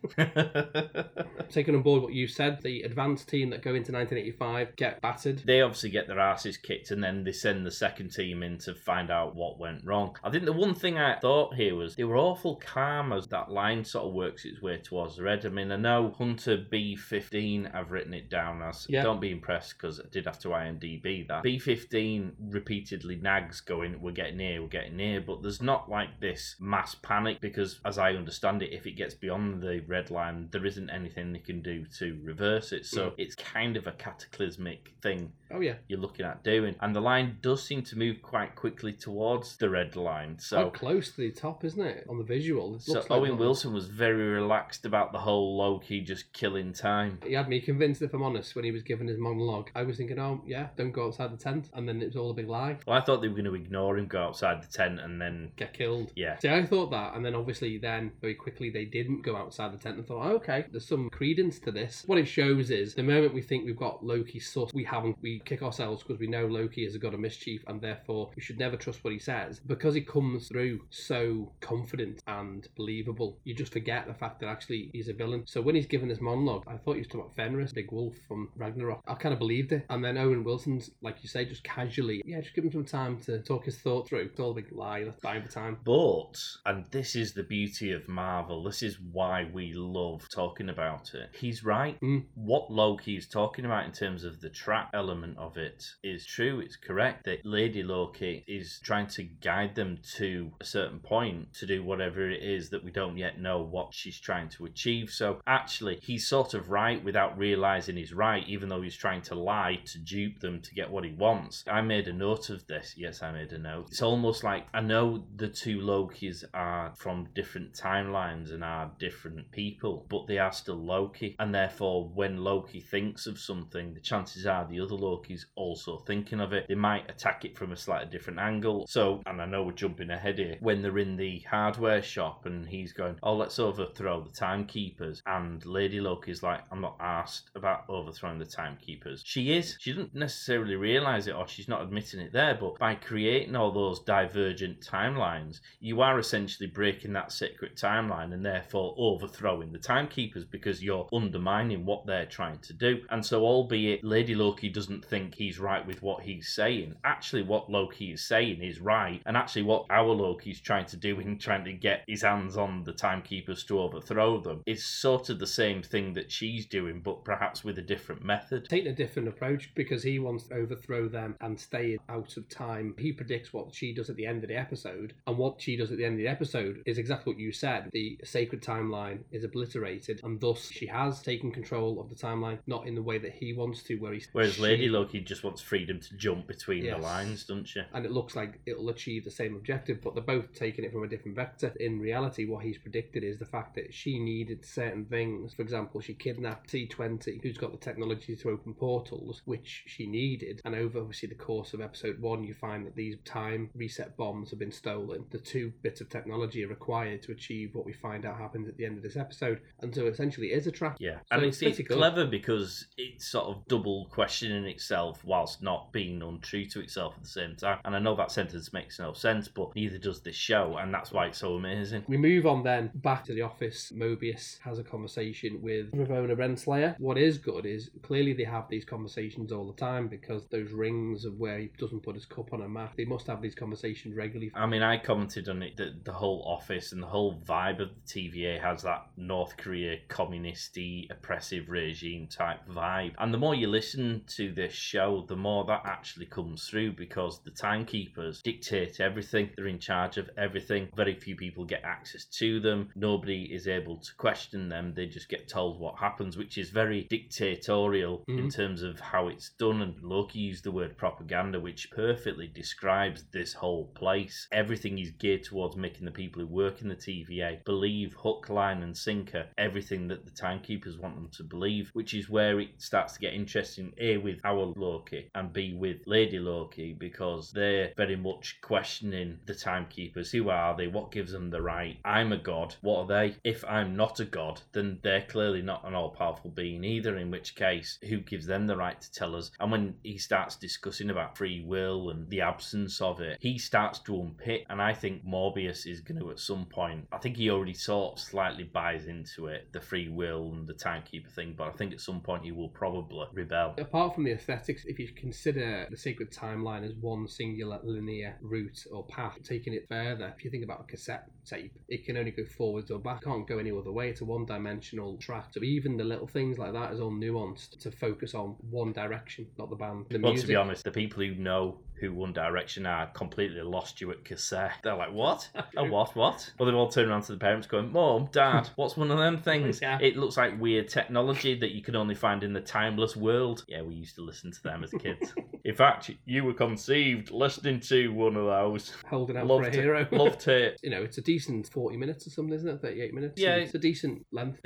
Taking 1.50 1.76
on 1.76 1.82
board 1.82 1.91
what 2.00 2.14
you 2.14 2.28
said, 2.28 2.62
the 2.62 2.84
advanced 2.84 3.28
team 3.28 3.50
that 3.50 3.62
go 3.62 3.76
into 3.76 3.92
1985 3.92 4.76
get 4.76 5.02
battered. 5.02 5.40
they 5.40 5.62
obviously 5.62 5.90
get 5.90 6.08
their 6.08 6.20
asses 6.20 6.58
kicked 6.58 6.92
and 6.92 7.04
then 7.04 7.24
they 7.24 7.32
send 7.32 7.66
the 7.66 7.72
second 7.72 8.10
team 8.10 8.44
in 8.44 8.58
to 8.60 8.74
find 8.74 9.12
out 9.12 9.36
what 9.36 9.60
went 9.60 9.84
wrong. 9.86 10.16
I 10.24 10.30
think 10.30 10.46
the 10.46 10.54
one 10.54 10.76
thing 10.76 10.98
I 10.98 11.20
thought 11.20 11.56
here 11.56 11.76
was 11.76 11.96
they 11.96 12.04
were 12.04 12.18
awful 12.18 12.56
calm 12.56 13.12
as 13.12 13.28
that 13.28 13.52
line 13.52 13.84
sort 13.84 14.06
of 14.06 14.14
works 14.14 14.46
its 14.46 14.62
way 14.62 14.78
towards 14.78 15.16
the 15.18 15.24
red. 15.24 15.46
I 15.46 15.50
mean, 15.50 15.72
I 15.72 15.78
know 15.78 16.14
Hunter 16.18 16.58
B15, 16.58 17.74
I've 17.74 17.92
written 17.92 18.14
it 18.14 18.30
down 18.30 18.62
as. 18.62 18.86
Yeah. 18.90 19.04
Don't 19.04 19.22
be 19.22 19.32
impressed 19.32 19.78
because 19.78 20.00
I 20.00 20.04
did 20.12 20.26
have 20.26 20.40
to 20.40 20.50
IMDb 20.50 21.28
that. 21.28 21.44
B15 21.44 22.32
repeatedly 22.50 23.16
nags 23.16 23.62
going, 23.62 24.02
We're 24.02 24.12
getting 24.12 24.38
near, 24.38 24.62
we're 24.62 24.68
getting 24.68 24.98
near, 24.98 25.22
but 25.22 25.42
there's 25.42 25.62
not 25.62 25.90
like 25.90 26.20
this 26.20 26.56
mass 26.60 26.96
panic 26.96 27.40
because, 27.42 27.80
as 27.86 27.98
I 27.98 28.14
understand 28.14 28.62
it, 28.62 28.74
if 28.74 28.86
it 28.86 28.92
gets 28.92 29.14
beyond 29.14 29.62
the 29.62 29.82
red 29.88 30.12
line, 30.12 30.50
there 30.52 30.66
isn't 30.66 30.90
anything 30.90 31.34
they 31.34 31.40
can 31.40 31.62
do 31.62 31.81
to 32.00 32.20
reverse 32.24 32.72
it. 32.72 32.86
So 32.86 33.10
Mm. 33.12 33.14
it's 33.18 33.36
kind 33.36 33.78
of 33.78 33.88
a 33.88 33.92
cataclysmic 33.94 34.94
thing 35.02 35.32
Oh 35.54 35.60
yeah. 35.60 35.76
you're 35.88 36.00
looking 36.00 36.26
at 36.26 36.44
doing. 36.44 36.76
And 36.80 36.96
the 36.96 37.02
line 37.02 37.38
does 37.42 37.62
seem 37.64 37.82
to 37.84 37.98
move 37.98 38.22
quite 38.22 38.56
quickly 38.56 38.94
towards 38.94 39.58
the 39.58 39.70
red 39.70 39.96
line. 39.96 40.40
So. 40.40 40.70
Quite 40.70 40.74
close 40.74 41.12
to 41.12 41.18
the 41.18 41.32
top, 41.32 41.66
isn't 41.66 41.82
it? 41.86 42.06
On 42.10 42.18
the 42.18 42.24
visual. 42.24 42.76
It 42.76 42.84
So 42.84 42.94
looks 42.94 43.10
like 43.10 43.20
Owen. 43.20 43.38
Wilson 43.38 43.74
was 43.74 43.88
very 43.88 44.30
relaxed 44.30 44.86
about 44.86 45.12
the 45.12 45.20
whole 45.20 45.58
Loki 45.58 46.02
just 46.02 46.32
killing 46.34 46.72
time. 46.74 47.20
He 47.26 47.34
had 47.34 47.50
me 47.50 47.60
convinced, 47.60 48.02
if 48.02 48.14
I'm 48.14 48.24
honest, 48.24 48.56
when 48.56 48.64
he 48.64 48.72
was 48.72 48.84
giving 48.84 49.08
his 49.08 49.18
monologue. 49.18 49.70
I 49.76 49.84
was 49.84 49.98
thinking, 49.98 50.20
oh, 50.20 50.42
yeah, 50.46 50.70
don't 50.78 50.92
go 50.92 51.08
outside 51.08 51.32
the 51.32 51.38
tent. 51.38 51.70
And 51.74 51.88
then 51.88 52.02
it 52.02 52.06
was 52.08 52.16
all 52.16 52.32
a 52.32 52.34
big 52.34 52.48
lie. 52.48 52.78
Well, 52.88 52.98
I 52.98 53.02
thought 53.04 53.22
they 53.22 53.28
were 53.28 53.34
going 53.36 53.46
to 53.46 53.56
ignore 53.56 53.98
him, 53.98 54.08
go 54.08 54.22
outside 54.24 54.64
the 54.64 54.68
tent, 54.72 55.00
and 55.00 55.22
then 55.22 55.52
Get 55.58 55.74
killed. 55.74 56.12
yeah, 56.16 56.38
See, 56.40 56.50
I 56.50 56.66
thought 56.66 56.92
that, 56.92 57.16
and 57.16 57.26
then 57.26 57.36
obviously, 57.36 57.78
then 57.78 58.12
very 58.22 58.36
quickly 58.36 58.70
they 58.70 58.86
didn't 58.86 59.22
go 59.24 59.36
outside 59.36 59.74
the 59.74 59.78
tent 59.78 59.98
and 59.98 60.08
thought, 60.08 60.26
oh, 60.26 60.36
okay, 60.36 60.66
there's 60.72 60.88
some 60.88 61.10
credence 61.10 61.60
to 61.60 61.71
this. 61.72 62.04
What 62.06 62.18
it 62.18 62.26
shows 62.26 62.72
is 62.72 62.94
the 62.94 63.04
moment 63.04 63.34
we 63.34 63.42
think 63.42 63.66
we've 63.66 63.76
got 63.78 64.06
Loki 64.06 64.40
sus, 64.40 64.74
we 64.74 64.84
haven't. 64.84 65.18
We 65.22 65.40
kick 65.46 65.62
ourselves 65.62 66.04
because 66.04 66.20
we 66.20 66.28
know 66.28 66.46
Loki 66.46 66.86
is 66.86 66.96
a 66.96 67.00
god 67.00 67.14
of 67.14 67.20
mischief, 67.20 67.64
and 67.68 67.82
therefore 67.82 68.32
we 68.36 68.42
should 68.42 68.60
never 68.60 68.78
trust 68.78 69.04
what 69.04 69.14
he 69.14 69.20
says 69.20 69.60
because 69.60 69.96
he 69.96 70.02
comes 70.02 70.48
through 70.48 70.82
so 70.90 71.52
confident 71.62 72.22
and 72.28 72.68
believable. 72.76 73.38
You 73.44 73.54
just 73.54 73.74
forget 73.74 74.08
the 74.08 74.14
fact 74.14 74.40
that 74.40 74.48
actually 74.48 74.90
he's 74.94 75.10
a 75.10 75.14
villain. 75.14 75.44
So 75.46 75.62
when 75.62 75.76
he's 75.76 75.86
given 75.86 76.08
this 76.08 76.22
monologue, 76.22 76.64
I 76.68 76.78
thought 76.78 76.94
he 76.94 77.00
was 77.00 77.08
talking 77.08 77.22
about 77.22 77.36
Fenris, 77.36 77.74
big 77.74 77.92
wolf 77.92 78.16
from 78.28 78.50
Ragnarok. 78.56 79.02
I 79.08 79.16
kind 79.16 79.34
of 79.34 79.40
believed 79.40 79.72
it, 79.72 79.86
and 79.90 80.04
then 80.04 80.18
Owen 80.18 80.44
Wilson's, 80.44 80.92
like 81.02 81.18
you 81.22 81.30
say, 81.30 81.46
just 81.46 81.64
casually, 81.64 82.22
yeah, 82.26 82.42
just 82.42 82.56
give 82.56 82.64
him 82.64 82.72
some 82.72 82.86
time 82.86 83.20
to 83.22 83.40
talk 83.40 83.66
his 83.66 83.78
thought 83.78 84.08
through. 84.08 84.30
It's 84.32 84.40
all 84.40 84.52
a 84.52 84.56
big 84.56 84.72
lie. 84.72 85.04
That's 85.04 85.20
buying 85.22 85.44
for 85.44 85.52
time. 85.52 85.78
But, 85.84 86.34
and 86.66 86.86
this 86.92 87.16
is 87.16 87.34
the 87.34 87.44
beauty 87.44 87.92
of 87.92 88.08
Marvel, 88.08 88.64
this 88.64 88.84
is 88.84 89.00
why 89.00 89.50
we 89.54 89.74
love 89.74 90.28
talking 90.30 90.70
about 90.70 91.14
it. 91.14 91.30
He's 91.34 91.61
right. 91.64 92.00
Mm. 92.02 92.26
What 92.36 92.72
Loki 92.72 93.18
is 93.18 93.28
talking 93.28 93.66
about 93.66 93.86
in 93.86 93.92
terms 93.92 94.24
of 94.24 94.42
the 94.42 94.50
trap 94.50 94.92
element 94.94 95.38
of 95.38 95.58
it 95.58 95.86
is 96.04 96.26
true, 96.26 96.60
it's 96.60 96.76
correct 96.76 97.26
that 97.26 97.46
Lady 97.46 97.84
Loki 97.84 98.44
is 98.48 98.80
trying 98.84 99.08
to 99.08 99.24
guide 99.24 99.76
them 99.76 100.00
to 100.18 100.52
a 100.60 100.66
certain 100.66 101.00
point 101.00 101.54
to 101.56 101.66
do 101.66 101.84
whatever 101.84 102.30
it 102.30 102.44
is 102.44 102.70
that 102.70 102.84
we 102.84 102.92
don't 102.92 103.18
yet 103.18 103.40
know 103.40 103.62
what 103.62 103.94
she's 103.94 104.20
trying 104.20 104.50
to 104.50 104.66
achieve. 104.66 105.10
So, 105.10 105.42
actually, 105.48 106.00
he's 106.02 106.28
sort 106.28 106.54
of 106.54 106.70
right 106.70 107.04
without 107.04 107.38
realizing 107.38 107.98
he's 107.98 108.14
right, 108.14 108.48
even 108.48 108.70
though 108.70 108.82
he's 108.82 108.96
trying 108.96 109.22
to 109.24 109.36
lie 109.36 109.80
to 109.86 110.00
dupe 110.00 110.40
them 110.40 110.62
to 110.62 110.74
get 110.74 110.90
what 110.90 111.04
he 111.04 111.12
wants. 111.12 111.64
I 111.68 111.82
made 111.82 112.08
a 112.08 112.14
note 112.14 112.50
of 112.50 112.66
this. 112.68 112.94
Yes, 112.98 113.22
I 113.22 113.32
made 113.32 113.52
a 113.52 113.58
note. 113.58 113.88
It's 113.90 114.02
almost 114.02 114.44
like 114.44 114.68
I 114.74 114.82
know 114.82 115.24
the 115.36 115.48
two 115.48 115.80
Lokis 115.80 116.44
are 116.54 116.94
from 116.98 117.28
different 117.34 117.74
timelines 117.74 118.52
and 118.52 118.64
are 118.64 118.92
different 119.00 119.52
people, 119.52 120.06
but 120.10 120.28
they 120.28 120.38
are 120.38 120.52
still 120.52 120.76
Loki. 120.76 121.36
And 121.40 121.51
therefore, 121.54 122.10
when 122.14 122.44
Loki 122.44 122.80
thinks 122.80 123.28
of 123.28 123.40
something, 123.40 123.94
the 123.94 124.00
chances 124.00 124.46
are 124.46 124.68
the 124.68 124.80
other 124.80 124.96
Loki's 124.96 125.46
also 125.56 125.98
thinking 125.98 126.40
of 126.40 126.54
it. 126.54 126.66
They 126.68 126.76
might 126.76 127.10
attack 127.10 127.46
it 127.46 127.58
from 127.58 127.72
a 127.72 127.78
slightly 127.78 128.10
different 128.10 128.40
angle. 128.40 128.86
So, 128.88 129.22
and 129.26 129.42
I 129.42 129.46
know 129.46 129.64
we're 129.64 129.72
jumping 129.72 130.10
ahead 130.10 130.38
here, 130.38 130.58
when 130.60 130.82
they're 130.82 130.98
in 130.98 131.16
the 131.16 131.40
hardware 131.40 132.02
shop 132.02 132.46
and 132.46 132.68
he's 132.68 132.94
going, 132.94 133.18
Oh, 133.24 133.36
let's 133.36 133.60
overthrow 133.60 134.22
the 134.22 134.32
timekeepers. 134.32 135.22
And 135.26 135.66
Lady 135.66 136.00
Loki's 136.00 136.44
like, 136.44 136.62
I'm 136.72 136.82
not 136.82 136.98
asked 137.00 137.52
about 137.56 137.86
overthrowing 137.90 138.40
the 138.40 138.46
timekeepers. 138.46 139.24
She 139.26 139.54
is. 139.54 139.78
She 139.80 139.92
doesn't 139.92 140.16
necessarily 140.16 140.76
realize 140.76 141.28
it 141.28 141.36
or 141.36 141.48
she's 141.48 141.68
not 141.68 141.82
admitting 141.82 142.20
it 142.20 142.34
there, 142.34 142.58
but 142.60 142.78
by 142.80 142.96
creating 142.96 143.56
all 143.56 143.72
those 143.72 144.00
divergent 144.00 144.82
timelines, 144.82 145.60
you 145.80 146.02
are 146.02 146.20
essentially 146.20 146.68
breaking 146.68 147.14
that 147.14 147.32
sacred 147.32 147.76
timeline 147.76 148.34
and 148.34 148.46
therefore 148.46 148.96
overthrowing 148.98 149.72
the 149.72 149.80
timekeepers 149.80 150.46
because 150.46 150.84
you're 150.84 151.08
undermining 151.42 151.86
what 151.86 152.06
they're 152.06 152.26
trying 152.26 152.60
to 152.60 152.74
do. 152.74 153.02
And 153.10 153.26
so, 153.26 153.44
albeit 153.44 154.04
Lady 154.04 154.36
Loki 154.36 154.70
doesn't 154.70 155.06
think 155.06 155.36
he's 155.36 155.60
right 155.60 155.86
with 155.86 156.02
what 156.02 156.24
he's 156.24 156.50
saying, 156.50 156.96
actually, 157.04 157.42
what 157.44 157.70
Loki 157.70 158.12
is 158.12 158.24
saying 158.24 158.62
is 158.62 158.80
right, 158.80 159.22
and 159.26 159.36
actually, 159.36 159.64
what 159.64 159.86
our 159.90 160.12
Loki's 160.12 160.62
trying 160.62 160.86
to 160.86 160.98
do 160.98 161.20
in 161.20 161.38
trying 161.40 161.66
to 161.66 161.74
get 161.74 162.04
his 162.08 162.22
hands 162.22 162.58
on 162.58 162.84
the 162.84 162.94
timekeepers 162.94 163.64
to 163.66 163.80
overthrow 163.80 164.40
them 164.40 164.62
is 164.66 164.86
sort 164.86 165.30
of 165.30 165.40
the 165.40 165.48
same 165.48 165.82
thing 165.82 166.14
that 166.14 166.32
she's 166.32 166.66
doing, 166.66 167.02
but 167.02 167.26
perhaps 167.26 167.64
with 167.64 167.78
a 167.80 167.82
different 167.82 168.24
method. 168.24 168.68
taking 168.70 168.92
a 168.92 168.96
different 168.96 169.28
approach 169.28 169.72
because 169.76 170.04
he 170.04 170.20
wants 170.20 170.46
to 170.46 170.56
overthrow 170.56 171.08
them 171.08 171.36
and 171.42 171.60
stay 171.60 171.98
out 172.10 172.38
of 172.38 172.48
time. 172.50 172.94
He 172.98 173.12
predicts 173.12 173.54
what 173.54 173.74
she 173.74 173.94
does 173.94 174.10
at 174.10 174.16
the 174.16 174.26
end 174.26 174.44
of 174.44 174.50
the 174.50 174.56
episode, 174.56 175.14
and 175.26 175.38
what 175.38 175.62
she 175.62 175.76
does 175.76 175.92
at 175.92 175.98
the 175.98 176.06
end 176.06 176.14
of 176.14 176.20
the 176.20 176.28
episode 176.28 176.84
is 176.86 176.98
exactly 176.98 177.34
what 177.34 177.40
you 177.40 177.52
said. 177.52 177.90
The 177.92 178.20
sacred 178.24 178.62
timeline 178.62 179.20
is 179.32 179.44
obliterated, 179.44 180.22
and 180.24 180.40
thus 180.40 180.70
she 180.70 180.86
has 180.88 181.22
taken 181.22 181.31
control 181.40 182.00
of 182.02 182.10
the 182.10 182.16
timeline, 182.16 182.60
not 182.68 182.88
in 182.88 182.96
the 182.96 183.02
way 183.02 183.18
that 183.18 183.32
he 183.34 183.54
wants 183.54 183.84
to, 183.84 183.96
where 183.96 184.12
he's 184.14 184.28
Whereas 184.34 184.56
she- 184.56 184.62
Lady 184.62 184.90
Loki 184.90 185.20
just 185.22 185.44
wants 185.44 185.62
freedom 185.62 186.00
to 186.00 186.18
jump 186.18 186.48
between 186.48 186.84
Yes. 186.84 186.98
the 186.98 187.02
lines, 187.02 187.46
doesn't 187.46 187.68
she? 187.68 187.82
and 187.94 188.06
it 188.06 188.12
looks 188.12 188.36
like 188.36 188.60
it'll 188.66 188.90
achieve 188.90 189.24
the 189.24 189.32
same 189.32 189.56
objective, 189.56 190.02
but 190.02 190.14
they're 190.16 190.24
both 190.24 190.54
taking 190.54 190.84
it 190.84 190.92
from 190.92 191.04
a 191.04 191.08
different 191.08 191.36
vector. 191.36 191.74
In 191.80 192.00
reality, 192.00 192.46
what 192.46 192.64
he's 192.66 192.78
predicted 192.78 193.24
is 193.24 193.38
the 193.40 193.46
fact 193.46 193.76
that 193.76 193.94
she 193.94 194.20
needed 194.20 194.66
certain 194.66 195.06
things. 195.06 195.54
For 195.54 195.62
example, 195.62 196.02
she 196.02 196.14
kidnapped 196.14 196.70
C20, 196.72 197.40
who's 197.42 197.58
got 197.58 197.72
the 197.72 197.78
technology 197.78 198.36
to 198.36 198.50
open 198.50 198.74
portals, 198.74 199.42
which 199.46 199.84
she 199.88 200.06
needed. 200.08 200.62
And 200.66 200.76
over 200.76 201.00
obviously 201.00 201.30
the 201.30 201.36
course 201.36 201.74
of 201.74 201.82
episode 201.82 202.20
one, 202.20 202.44
you 202.44 202.54
find 202.54 202.86
that 202.86 202.96
these 202.96 203.16
time 203.26 203.70
reset 203.76 204.18
bombs 204.18 204.50
have 204.50 204.60
been 204.60 204.72
stolen. 204.72 205.26
The 205.30 205.38
two 205.40 205.72
bits 205.82 206.02
of 206.02 206.10
technology 206.10 206.64
are 206.64 206.68
required 206.68 207.22
to 207.24 207.32
achieve 207.32 207.76
what 207.76 207.86
we 207.86 207.94
find 207.94 208.26
out 208.26 208.38
happens 208.38 208.68
at 208.68 208.78
the 208.78 208.86
end 208.86 208.98
of 208.98 209.04
this 209.04 209.16
episode. 209.18 209.62
And 209.80 209.94
so 209.94 210.08
essentially, 210.08 210.52
is 210.52 210.68
a 210.68 210.72
trap. 210.72 210.98
Yeah, 211.00 211.20
So 211.30 211.38
and 211.38 211.46
it's 211.46 211.62
it's, 211.62 211.82
clever 211.88 212.26
because 212.26 212.88
it's 212.98 213.28
sort 213.28 213.46
of 213.46 213.68
double 213.68 214.08
questioning 214.12 214.66
itself 214.66 215.24
whilst 215.24 215.62
not 215.62 215.92
being 215.92 216.22
untrue 216.22 216.66
to 216.66 216.82
itself 216.82 217.16
at 217.18 217.24
the 217.24 217.30
same 217.30 217.56
time. 217.56 217.80
And 217.86 217.96
I 217.96 218.00
know 218.00 218.16
that 218.16 218.32
sentence 218.32 218.74
makes 218.74 219.00
no 219.00 219.14
sense, 219.14 219.48
but 219.48 219.76
neither 219.76 219.98
does 219.98 220.22
this 220.22 220.36
show, 220.36 220.78
and 220.78 220.94
that's 220.94 221.12
why 221.12 221.28
it's 221.28 221.40
so 221.40 221.56
amazing. 221.56 222.04
We 222.08 222.18
move 222.18 222.46
on 222.46 222.64
then 222.64 222.92
back 222.96 223.24
to 223.26 223.34
the 223.34 223.42
office. 223.42 223.92
Mobius 223.96 224.60
has 224.60 224.80
a 224.80 224.84
conversation 224.84 225.62
with 225.62 225.92
Ravonna 225.92 226.36
Renslayer. 226.36 227.00
What 227.00 227.18
is 227.18 227.38
good 227.38 227.66
is 227.66 227.90
clearly 228.02 228.34
they 228.34 228.44
have 228.44 228.68
these 228.70 228.86
conversations 228.86 229.52
all 229.52 229.68
the 229.68 229.80
time 229.80 230.08
because 230.08 230.48
those 230.48 230.72
rings 230.72 231.26
of 231.26 231.38
where 231.38 231.60
he 231.60 231.72
doesn't 231.78 232.02
put 232.02 232.16
his 232.16 232.26
cup 232.26 232.54
on 232.54 232.62
a 232.62 232.70
map, 232.70 232.96
they 232.98 233.06
must 233.06 233.28
have 233.28 233.42
these 233.42 233.56
conversations 233.56 234.16
regularly. 234.16 234.52
I 234.56 234.66
mean, 234.66 234.82
I 234.82 234.98
commented 234.98 235.50
on 235.50 235.62
it 235.64 235.78
that 235.78 236.06
the 236.06 236.14
whole 236.14 236.44
office 236.46 236.92
and 236.92 237.02
the 237.02 237.08
whole 237.08 237.40
vibe 237.46 237.82
of 237.82 237.90
the 237.90 238.14
TVA 238.14 238.62
has 238.62 238.84
that 238.84 239.08
North 239.18 239.58
Korea 239.58 239.98
communisty 240.10 241.11
oppressive 241.12 241.70
regime 241.70 242.28
type 242.28 242.68
vibe. 242.70 243.14
And 243.20 243.34
the 243.34 243.38
more 243.38 243.56
you 243.56 243.68
listen 243.68 244.24
to 244.36 244.52
this 244.52 244.74
show, 244.74 245.26
the 245.28 245.36
more 245.36 245.66
that 245.66 245.82
actually 245.86 246.26
comes 246.26 246.68
through 246.68 246.94
because 246.94 247.42
the 247.44 247.52
timekeepers 247.52 248.42
dictate 248.42 249.00
everything. 249.00 249.50
They're 249.56 249.68
in 249.68 249.80
charge 249.80 250.18
of 250.18 250.30
everything. 250.38 250.90
Very 250.96 251.16
few 251.16 251.36
people 251.36 251.66
get 251.66 251.84
access 251.84 252.26
to 252.40 252.60
them. 252.60 252.90
Nobody 252.96 253.44
is 253.54 253.68
able 253.68 253.98
to 253.98 254.16
question 254.16 254.70
them. 254.70 254.94
They 254.96 255.06
just 255.08 255.30
get 255.30 255.48
told 255.48 255.80
what 255.80 255.98
happens, 256.00 256.38
which 256.38 256.58
is 256.58 256.70
very 256.70 257.04
dictatorial 257.10 258.24
in 258.28 258.48
Mhm. 258.48 258.54
terms 258.56 258.82
of 258.84 259.00
how 259.00 259.28
it's 259.28 259.50
done. 259.50 259.82
And 259.82 260.02
Loki 260.02 260.40
used 260.40 260.64
the 260.64 260.72
word 260.72 260.98
propaganda, 260.98 261.60
which 261.60 261.92
perfectly 261.92 262.48
describes 262.48 263.24
this 263.32 263.54
whole 263.54 263.88
place. 263.88 264.48
Everything 264.52 265.00
is 265.00 265.12
geared 265.12 265.44
towards 265.44 265.76
making 265.76 266.06
the 266.06 266.12
people 266.12 266.42
who 266.42 266.48
work 266.48 266.82
in 266.82 266.88
the 266.88 266.96
TVA 266.96 267.62
believe 267.66 268.14
hook, 268.14 268.50
line, 268.50 268.82
and 268.84 268.96
sinker 268.98 269.48
everything 269.58 270.08
that 270.08 270.26
the 270.26 270.32
timekeepers 270.32 270.91
want 271.00 271.16
them 271.16 271.30
to 271.38 271.44
believe, 271.44 271.90
which 271.94 272.14
is 272.14 272.30
where 272.30 272.60
it 272.60 272.70
starts 272.82 273.14
to 273.14 273.20
get 273.20 273.34
interesting. 273.34 273.94
A 273.98 274.18
with 274.18 274.40
our 274.44 274.74
Loki 274.76 275.30
and 275.36 275.54
B 275.54 275.74
with 275.74 275.98
Lady 276.06 276.40
Loki 276.40 276.94
because 276.94 277.52
they're 277.52 277.92
very 277.98 278.16
much 278.16 278.60
questioning 278.62 279.40
the 279.46 279.56
timekeepers. 279.56 280.32
Who 280.32 280.50
are 280.50 280.76
they? 280.76 280.88
What 280.88 281.12
gives 281.12 281.32
them 281.32 281.50
the 281.50 281.62
right? 281.62 281.98
I'm 282.06 282.32
a 282.32 282.38
god. 282.38 282.76
What 282.82 283.00
are 283.02 283.08
they? 283.08 283.36
If 283.44 283.64
I'm 283.66 283.96
not 283.96 284.20
a 284.20 284.26
god, 284.26 284.62
then 284.72 285.00
they're 285.04 285.26
clearly 285.28 285.62
not 285.62 285.86
an 285.86 285.96
all 285.96 286.10
powerful 286.10 286.52
being 286.52 286.84
either, 286.84 287.18
in 287.18 287.32
which 287.32 287.56
case, 287.56 287.98
who 288.08 288.20
gives 288.20 288.46
them 288.46 288.68
the 288.68 288.78
right 288.78 289.00
to 289.00 289.12
tell 289.12 289.36
us? 289.36 289.52
And 289.60 289.72
when 289.72 289.96
he 290.04 290.18
starts 290.18 290.56
discussing 290.56 291.10
about 291.10 291.38
free 291.38 291.64
will 291.66 292.10
and 292.10 292.30
the 292.30 292.42
absence 292.42 293.02
of 293.02 293.22
it, 293.22 293.38
he 293.42 293.58
starts 293.58 294.00
to 294.00 294.22
unpick. 294.22 294.66
And 294.70 294.82
I 294.82 294.94
think 294.94 295.26
Mobius 295.26 295.86
is 295.86 296.02
going 296.02 296.20
to, 296.20 296.32
at 296.32 296.40
some 296.40 296.66
point, 296.66 297.08
I 297.12 297.18
think 297.18 297.38
he 297.38 297.50
already 297.50 297.74
sort 297.74 298.14
of 298.14 298.20
slightly 298.20 298.64
buys 298.64 299.08
into 299.08 299.48
it, 299.48 299.68
the 299.72 299.82
free 299.82 300.10
will 300.10 300.52
and 300.54 300.68
the 300.68 300.74
timekeeper 300.82 301.30
thing, 301.30 301.54
but 301.58 301.68
I 301.68 301.72
think 301.72 301.94
at 301.94 302.02
some 302.02 302.22
point 302.22 302.44
he 302.44 302.52
will 302.52 302.70
probably 302.70 303.26
rebel. 303.34 303.76
Apart 303.78 304.16
from 304.16 304.24
the 304.24 304.32
aesthetics, 304.32 304.84
if 304.86 305.00
you 305.00 305.10
consider 305.16 305.88
the 305.90 305.98
sacred 305.98 306.32
timeline 306.32 306.86
as 306.86 306.94
one 306.96 307.28
singular 307.28 307.80
linear 307.84 308.38
route 308.42 308.86
or 308.92 309.06
path, 309.06 309.38
taking 309.44 309.74
it 309.74 309.88
further, 309.88 310.34
if 310.38 310.44
you 310.44 310.52
think 310.52 310.64
about 310.64 310.82
a 310.82 310.84
cassette 310.84 311.30
tape, 311.46 311.74
it 311.88 312.06
can 312.06 312.18
only 312.18 312.32
go 312.32 312.44
forwards 312.46 312.92
or 312.92 313.00
back, 313.00 313.24
can't 313.24 313.48
go 313.48 313.58
any 313.58 313.72
other 313.72 313.92
way. 313.92 314.10
It's 314.10 314.22
a 314.22 314.26
one 314.26 314.46
dimensional 314.46 315.18
track. 315.18 315.48
So 315.52 315.64
even 315.64 315.98
the 315.98 316.04
little 316.04 316.28
things 316.28 316.58
like 316.58 316.74
that 316.74 316.94
is 316.94 317.00
all 317.00 317.12
nuanced 317.12 317.80
to 317.82 317.92
focus 317.92 318.34
on 318.34 318.56
one 318.70 318.92
direction, 318.94 319.48
not 319.58 319.70
the 319.70 319.76
band. 319.76 320.06
The 320.10 320.20
Well, 320.20 320.36
to 320.36 320.48
be 320.48 320.56
honest, 320.56 320.84
the 320.84 320.92
people 320.92 321.24
who 321.24 321.36
know 321.36 321.80
who 322.02 322.12
One 322.12 322.34
Direction 322.34 322.86
are 322.88 323.06
completely 323.08 323.62
lost 323.62 324.02
you 324.02 324.10
at 324.12 324.26
cassette. 324.26 324.74
They're 324.84 324.96
like, 324.96 325.14
what? 325.14 325.48
A 325.56 325.64
oh, 325.78 325.84
what? 325.86 326.16
What? 326.16 326.52
Well, 326.58 326.66
they've 326.66 326.76
all 326.76 326.90
turned 326.90 327.10
around 327.10 327.22
to 327.24 327.34
the 327.34 327.38
parents 327.38 327.68
going, 327.68 327.92
Mom, 327.92 328.28
Dad, 328.32 328.70
what's 328.76 328.98
one 328.98 329.12
of 329.12 329.20
them 329.20 329.38
things? 329.38 329.80
Yeah. 329.82 330.00
It 330.02 330.18
looks 330.18 330.36
like 330.36 330.60
weird 330.60 330.90
technology 330.90 331.58
that 331.60 331.72
you 331.72 331.82
can 331.84 331.96
only 331.96 332.16
find 332.16 332.44
in 332.44 332.54
the 332.54 332.60
timeless 332.60 333.16
world. 333.16 333.64
Yeah, 333.68 333.84
we 333.84 333.94
used 333.94 334.16
to 334.16 334.24
listen 334.24 334.52
to 334.52 334.64
them 334.64 334.84
as 334.84 334.92
kids. 334.92 335.34
in 335.64 335.76
fact, 335.76 336.10
you 336.26 336.44
were 336.44 336.54
conceived 336.54 337.30
listening 337.30 337.80
to 337.82 338.10
one 338.10 338.36
of 338.36 338.46
those. 338.46 338.92
Holding 339.08 339.38
out 339.38 339.46
Loved 339.46 339.66
for 339.66 339.70
a 339.70 339.74
it. 339.74 339.76
hero. 339.76 340.08
Loved 340.12 340.48
it. 340.48 340.80
you 340.82 340.90
know, 340.90 341.04
it's 341.04 341.20
a 341.20 341.22
decent 341.22 341.70
40 341.72 341.98
minutes 341.98 342.26
or 342.26 342.32
something, 342.32 342.56
isn't 342.56 342.68
it? 342.68 342.82
38 342.82 343.14
minutes? 343.14 343.40
Yeah. 343.40 343.56
It's 343.56 343.76
a 343.76 343.80
decent 343.80 344.26
length. 344.32 344.60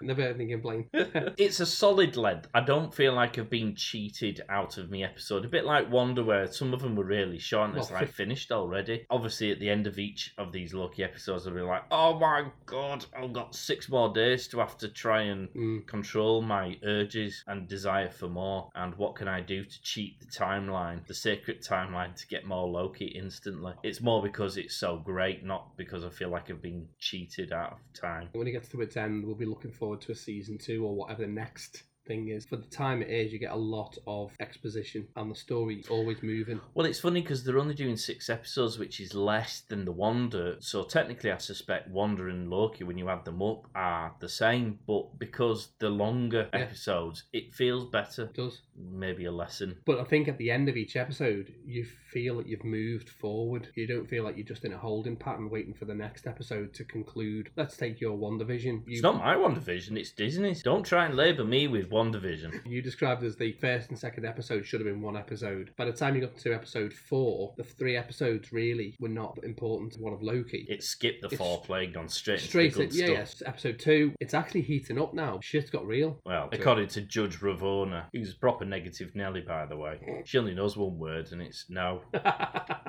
Never 0.02 0.22
heard 0.22 0.36
anything 0.36 0.50
complain. 0.60 0.88
It's 1.36 1.60
a 1.60 1.66
solid 1.66 2.16
length. 2.16 2.48
I 2.54 2.60
don't 2.60 2.92
feel 2.94 3.12
like 3.14 3.38
I've 3.38 3.50
been 3.50 3.74
cheated 3.74 4.40
out 4.48 4.78
of 4.78 4.90
my 4.90 4.98
episode. 4.98 5.44
A 5.44 5.48
bit 5.48 5.64
like 5.64 5.90
Wanda, 5.90 6.24
where 6.24 6.50
some 6.50 6.72
of 6.74 6.80
them 6.80 6.96
were 6.96 7.04
really 7.04 7.38
short 7.38 7.70
and 7.70 7.78
it's 7.78 7.90
like 7.90 8.10
finished 8.12 8.50
already. 8.52 9.06
Obviously, 9.10 9.50
at 9.50 9.60
the 9.60 9.68
end 9.70 9.86
of 9.86 9.98
each 9.98 10.32
of 10.38 10.52
these 10.52 10.72
Loki 10.74 11.04
episodes, 11.04 11.46
I'll 11.46 11.54
be 11.54 11.60
like, 11.60 11.82
oh 11.90 12.18
my 12.18 12.46
god, 12.66 13.04
I've 13.16 13.32
got 13.32 13.54
six 13.54 13.88
more 13.88 14.12
days 14.12 14.48
to 14.48 14.58
have 14.58 14.76
to 14.78 14.88
try 14.88 15.22
and 15.22 15.48
Mm. 15.50 15.86
control 15.86 16.42
my 16.42 16.76
urges 16.84 17.42
and 17.46 17.66
desire 17.68 18.10
for 18.10 18.28
more. 18.28 18.70
And 18.74 18.94
what 18.96 19.16
can 19.16 19.28
I 19.28 19.40
do 19.40 19.64
to 19.64 19.82
cheat 19.82 20.20
the 20.20 20.26
timeline, 20.26 21.06
the 21.06 21.14
sacred 21.14 21.62
timeline, 21.62 22.14
to 22.16 22.26
get 22.26 22.46
more 22.46 22.68
Loki 22.68 23.06
instantly? 23.06 23.74
It's 23.82 24.00
more 24.00 24.22
because 24.22 24.56
it's 24.56 24.76
so 24.76 24.98
great, 24.98 25.44
not 25.44 25.76
because 25.76 26.04
I 26.04 26.10
feel 26.10 26.28
like 26.30 26.50
I've 26.50 26.62
been 26.62 26.86
cheated 26.98 27.52
out 27.52 27.72
of 27.72 27.78
time. 28.00 28.28
When 28.32 28.46
it 28.46 28.52
gets 28.52 28.68
to 28.68 28.80
its 28.80 28.96
end, 28.96 29.24
we'll 29.24 29.34
be 29.34 29.44
looking 29.46 29.72
forward 29.90 30.00
to 30.02 30.12
a 30.12 30.14
season 30.14 30.56
two 30.56 30.86
or 30.86 30.94
whatever 30.94 31.22
the 31.22 31.28
next 31.28 31.82
thing 32.06 32.28
is. 32.28 32.44
For 32.46 32.56
the 32.56 32.66
time 32.66 33.02
it 33.02 33.10
is, 33.10 33.32
you 33.32 33.38
get 33.38 33.52
a 33.52 33.56
lot 33.56 33.96
of 34.06 34.32
exposition 34.40 35.06
and 35.16 35.30
the 35.30 35.34
story's 35.34 35.88
always 35.88 36.22
moving. 36.22 36.60
Well, 36.74 36.86
it's 36.86 37.00
funny 37.00 37.20
because 37.22 37.44
they're 37.44 37.58
only 37.58 37.74
doing 37.74 37.96
six 37.96 38.28
episodes, 38.30 38.78
which 38.78 39.00
is 39.00 39.14
less 39.14 39.60
than 39.68 39.84
the 39.84 39.92
Wanda. 39.92 40.56
So 40.60 40.82
technically, 40.84 41.30
I 41.30 41.38
suspect 41.38 41.90
Wanda 41.90 42.26
and 42.26 42.48
Loki, 42.50 42.84
when 42.84 42.98
you 42.98 43.08
add 43.08 43.24
them 43.24 43.42
up, 43.42 43.66
are 43.74 44.14
the 44.20 44.28
same. 44.28 44.78
But 44.86 45.18
because 45.18 45.68
the 45.78 45.90
longer 45.90 46.48
Yeah. 46.52 46.60
episodes, 46.60 47.24
it 47.32 47.52
feels 47.54 47.84
better. 47.86 48.24
It 48.24 48.34
does. 48.34 48.62
Maybe 48.76 49.26
a 49.26 49.32
lesson. 49.32 49.76
But 49.84 50.00
I 50.00 50.04
think 50.04 50.26
at 50.28 50.38
the 50.38 50.50
end 50.50 50.68
of 50.68 50.76
each 50.76 50.96
episode, 50.96 51.52
you 51.66 51.84
feel 51.84 52.38
that 52.38 52.46
you've 52.48 52.64
moved 52.64 53.08
forward. 53.10 53.68
You 53.76 53.86
don't 53.86 54.08
feel 54.08 54.24
like 54.24 54.36
you're 54.36 54.46
just 54.46 54.64
in 54.64 54.72
a 54.72 54.78
holding 54.78 55.16
pattern 55.16 55.50
waiting 55.50 55.74
for 55.74 55.84
the 55.84 55.94
next 55.94 56.26
episode 56.26 56.72
to 56.74 56.84
conclude. 56.84 57.50
Let's 57.56 57.76
take 57.76 58.00
your 58.00 58.16
WandaVision. 58.16 58.84
You, 58.86 58.94
It's 58.94 59.02
not 59.02 59.18
my 59.18 59.34
WandaVision, 59.34 59.96
it's 59.98 60.12
Disney's. 60.12 60.62
Don't 60.62 60.84
try 60.84 61.04
and 61.06 61.14
labour 61.14 61.44
me 61.44 61.68
with 61.68 61.89
WandaVision. 61.90 62.66
You 62.66 62.82
described 62.82 63.22
as 63.24 63.36
the 63.36 63.52
first 63.52 63.90
and 63.90 63.98
second 63.98 64.24
episode 64.26 64.66
should 64.66 64.80
have 64.80 64.86
been 64.86 65.02
one 65.02 65.16
episode. 65.16 65.70
By 65.76 65.84
the 65.84 65.92
time 65.92 66.14
you 66.14 66.20
got 66.20 66.36
to 66.38 66.54
episode 66.54 66.92
four, 66.92 67.52
the 67.56 67.64
three 67.64 67.96
episodes 67.96 68.52
really 68.52 68.96
were 69.00 69.08
not 69.08 69.38
important 69.42 69.92
to 69.94 70.00
one 70.00 70.12
of 70.12 70.22
Loki. 70.22 70.66
It 70.68 70.82
skipped 70.82 71.22
the 71.22 71.26
It's- 71.28 71.40
foreplay 71.40 71.84
and 71.84 71.94
gone 71.94 72.08
straight, 72.08 72.40
Straight 72.40 72.72
into 72.72 72.82
in, 72.82 72.88
the 72.90 72.96
yeah, 72.96 73.06
good 73.06 73.12
yes. 73.12 73.36
stuff. 73.36 73.48
Episode 73.48 73.78
two, 73.78 74.12
it's 74.20 74.34
actually 74.34 74.62
heating 74.62 75.00
up 75.00 75.14
now. 75.14 75.40
Shit's 75.42 75.70
got 75.70 75.86
real. 75.86 76.20
Well, 76.24 76.48
So- 76.52 76.58
according 76.58 76.88
to 76.88 77.00
Judge 77.02 77.40
Ravonna, 77.40 78.04
who's 78.12 78.32
a 78.34 78.38
proper 78.38 78.64
negative 78.64 79.14
Nelly, 79.14 79.40
by 79.40 79.66
the 79.66 79.76
way, 79.76 79.98
mm. 80.06 80.26
she 80.26 80.38
only 80.38 80.54
knows 80.54 80.76
one 80.76 80.98
word 80.98 81.32
and 81.32 81.42
it's 81.42 81.66
no. 81.68 82.02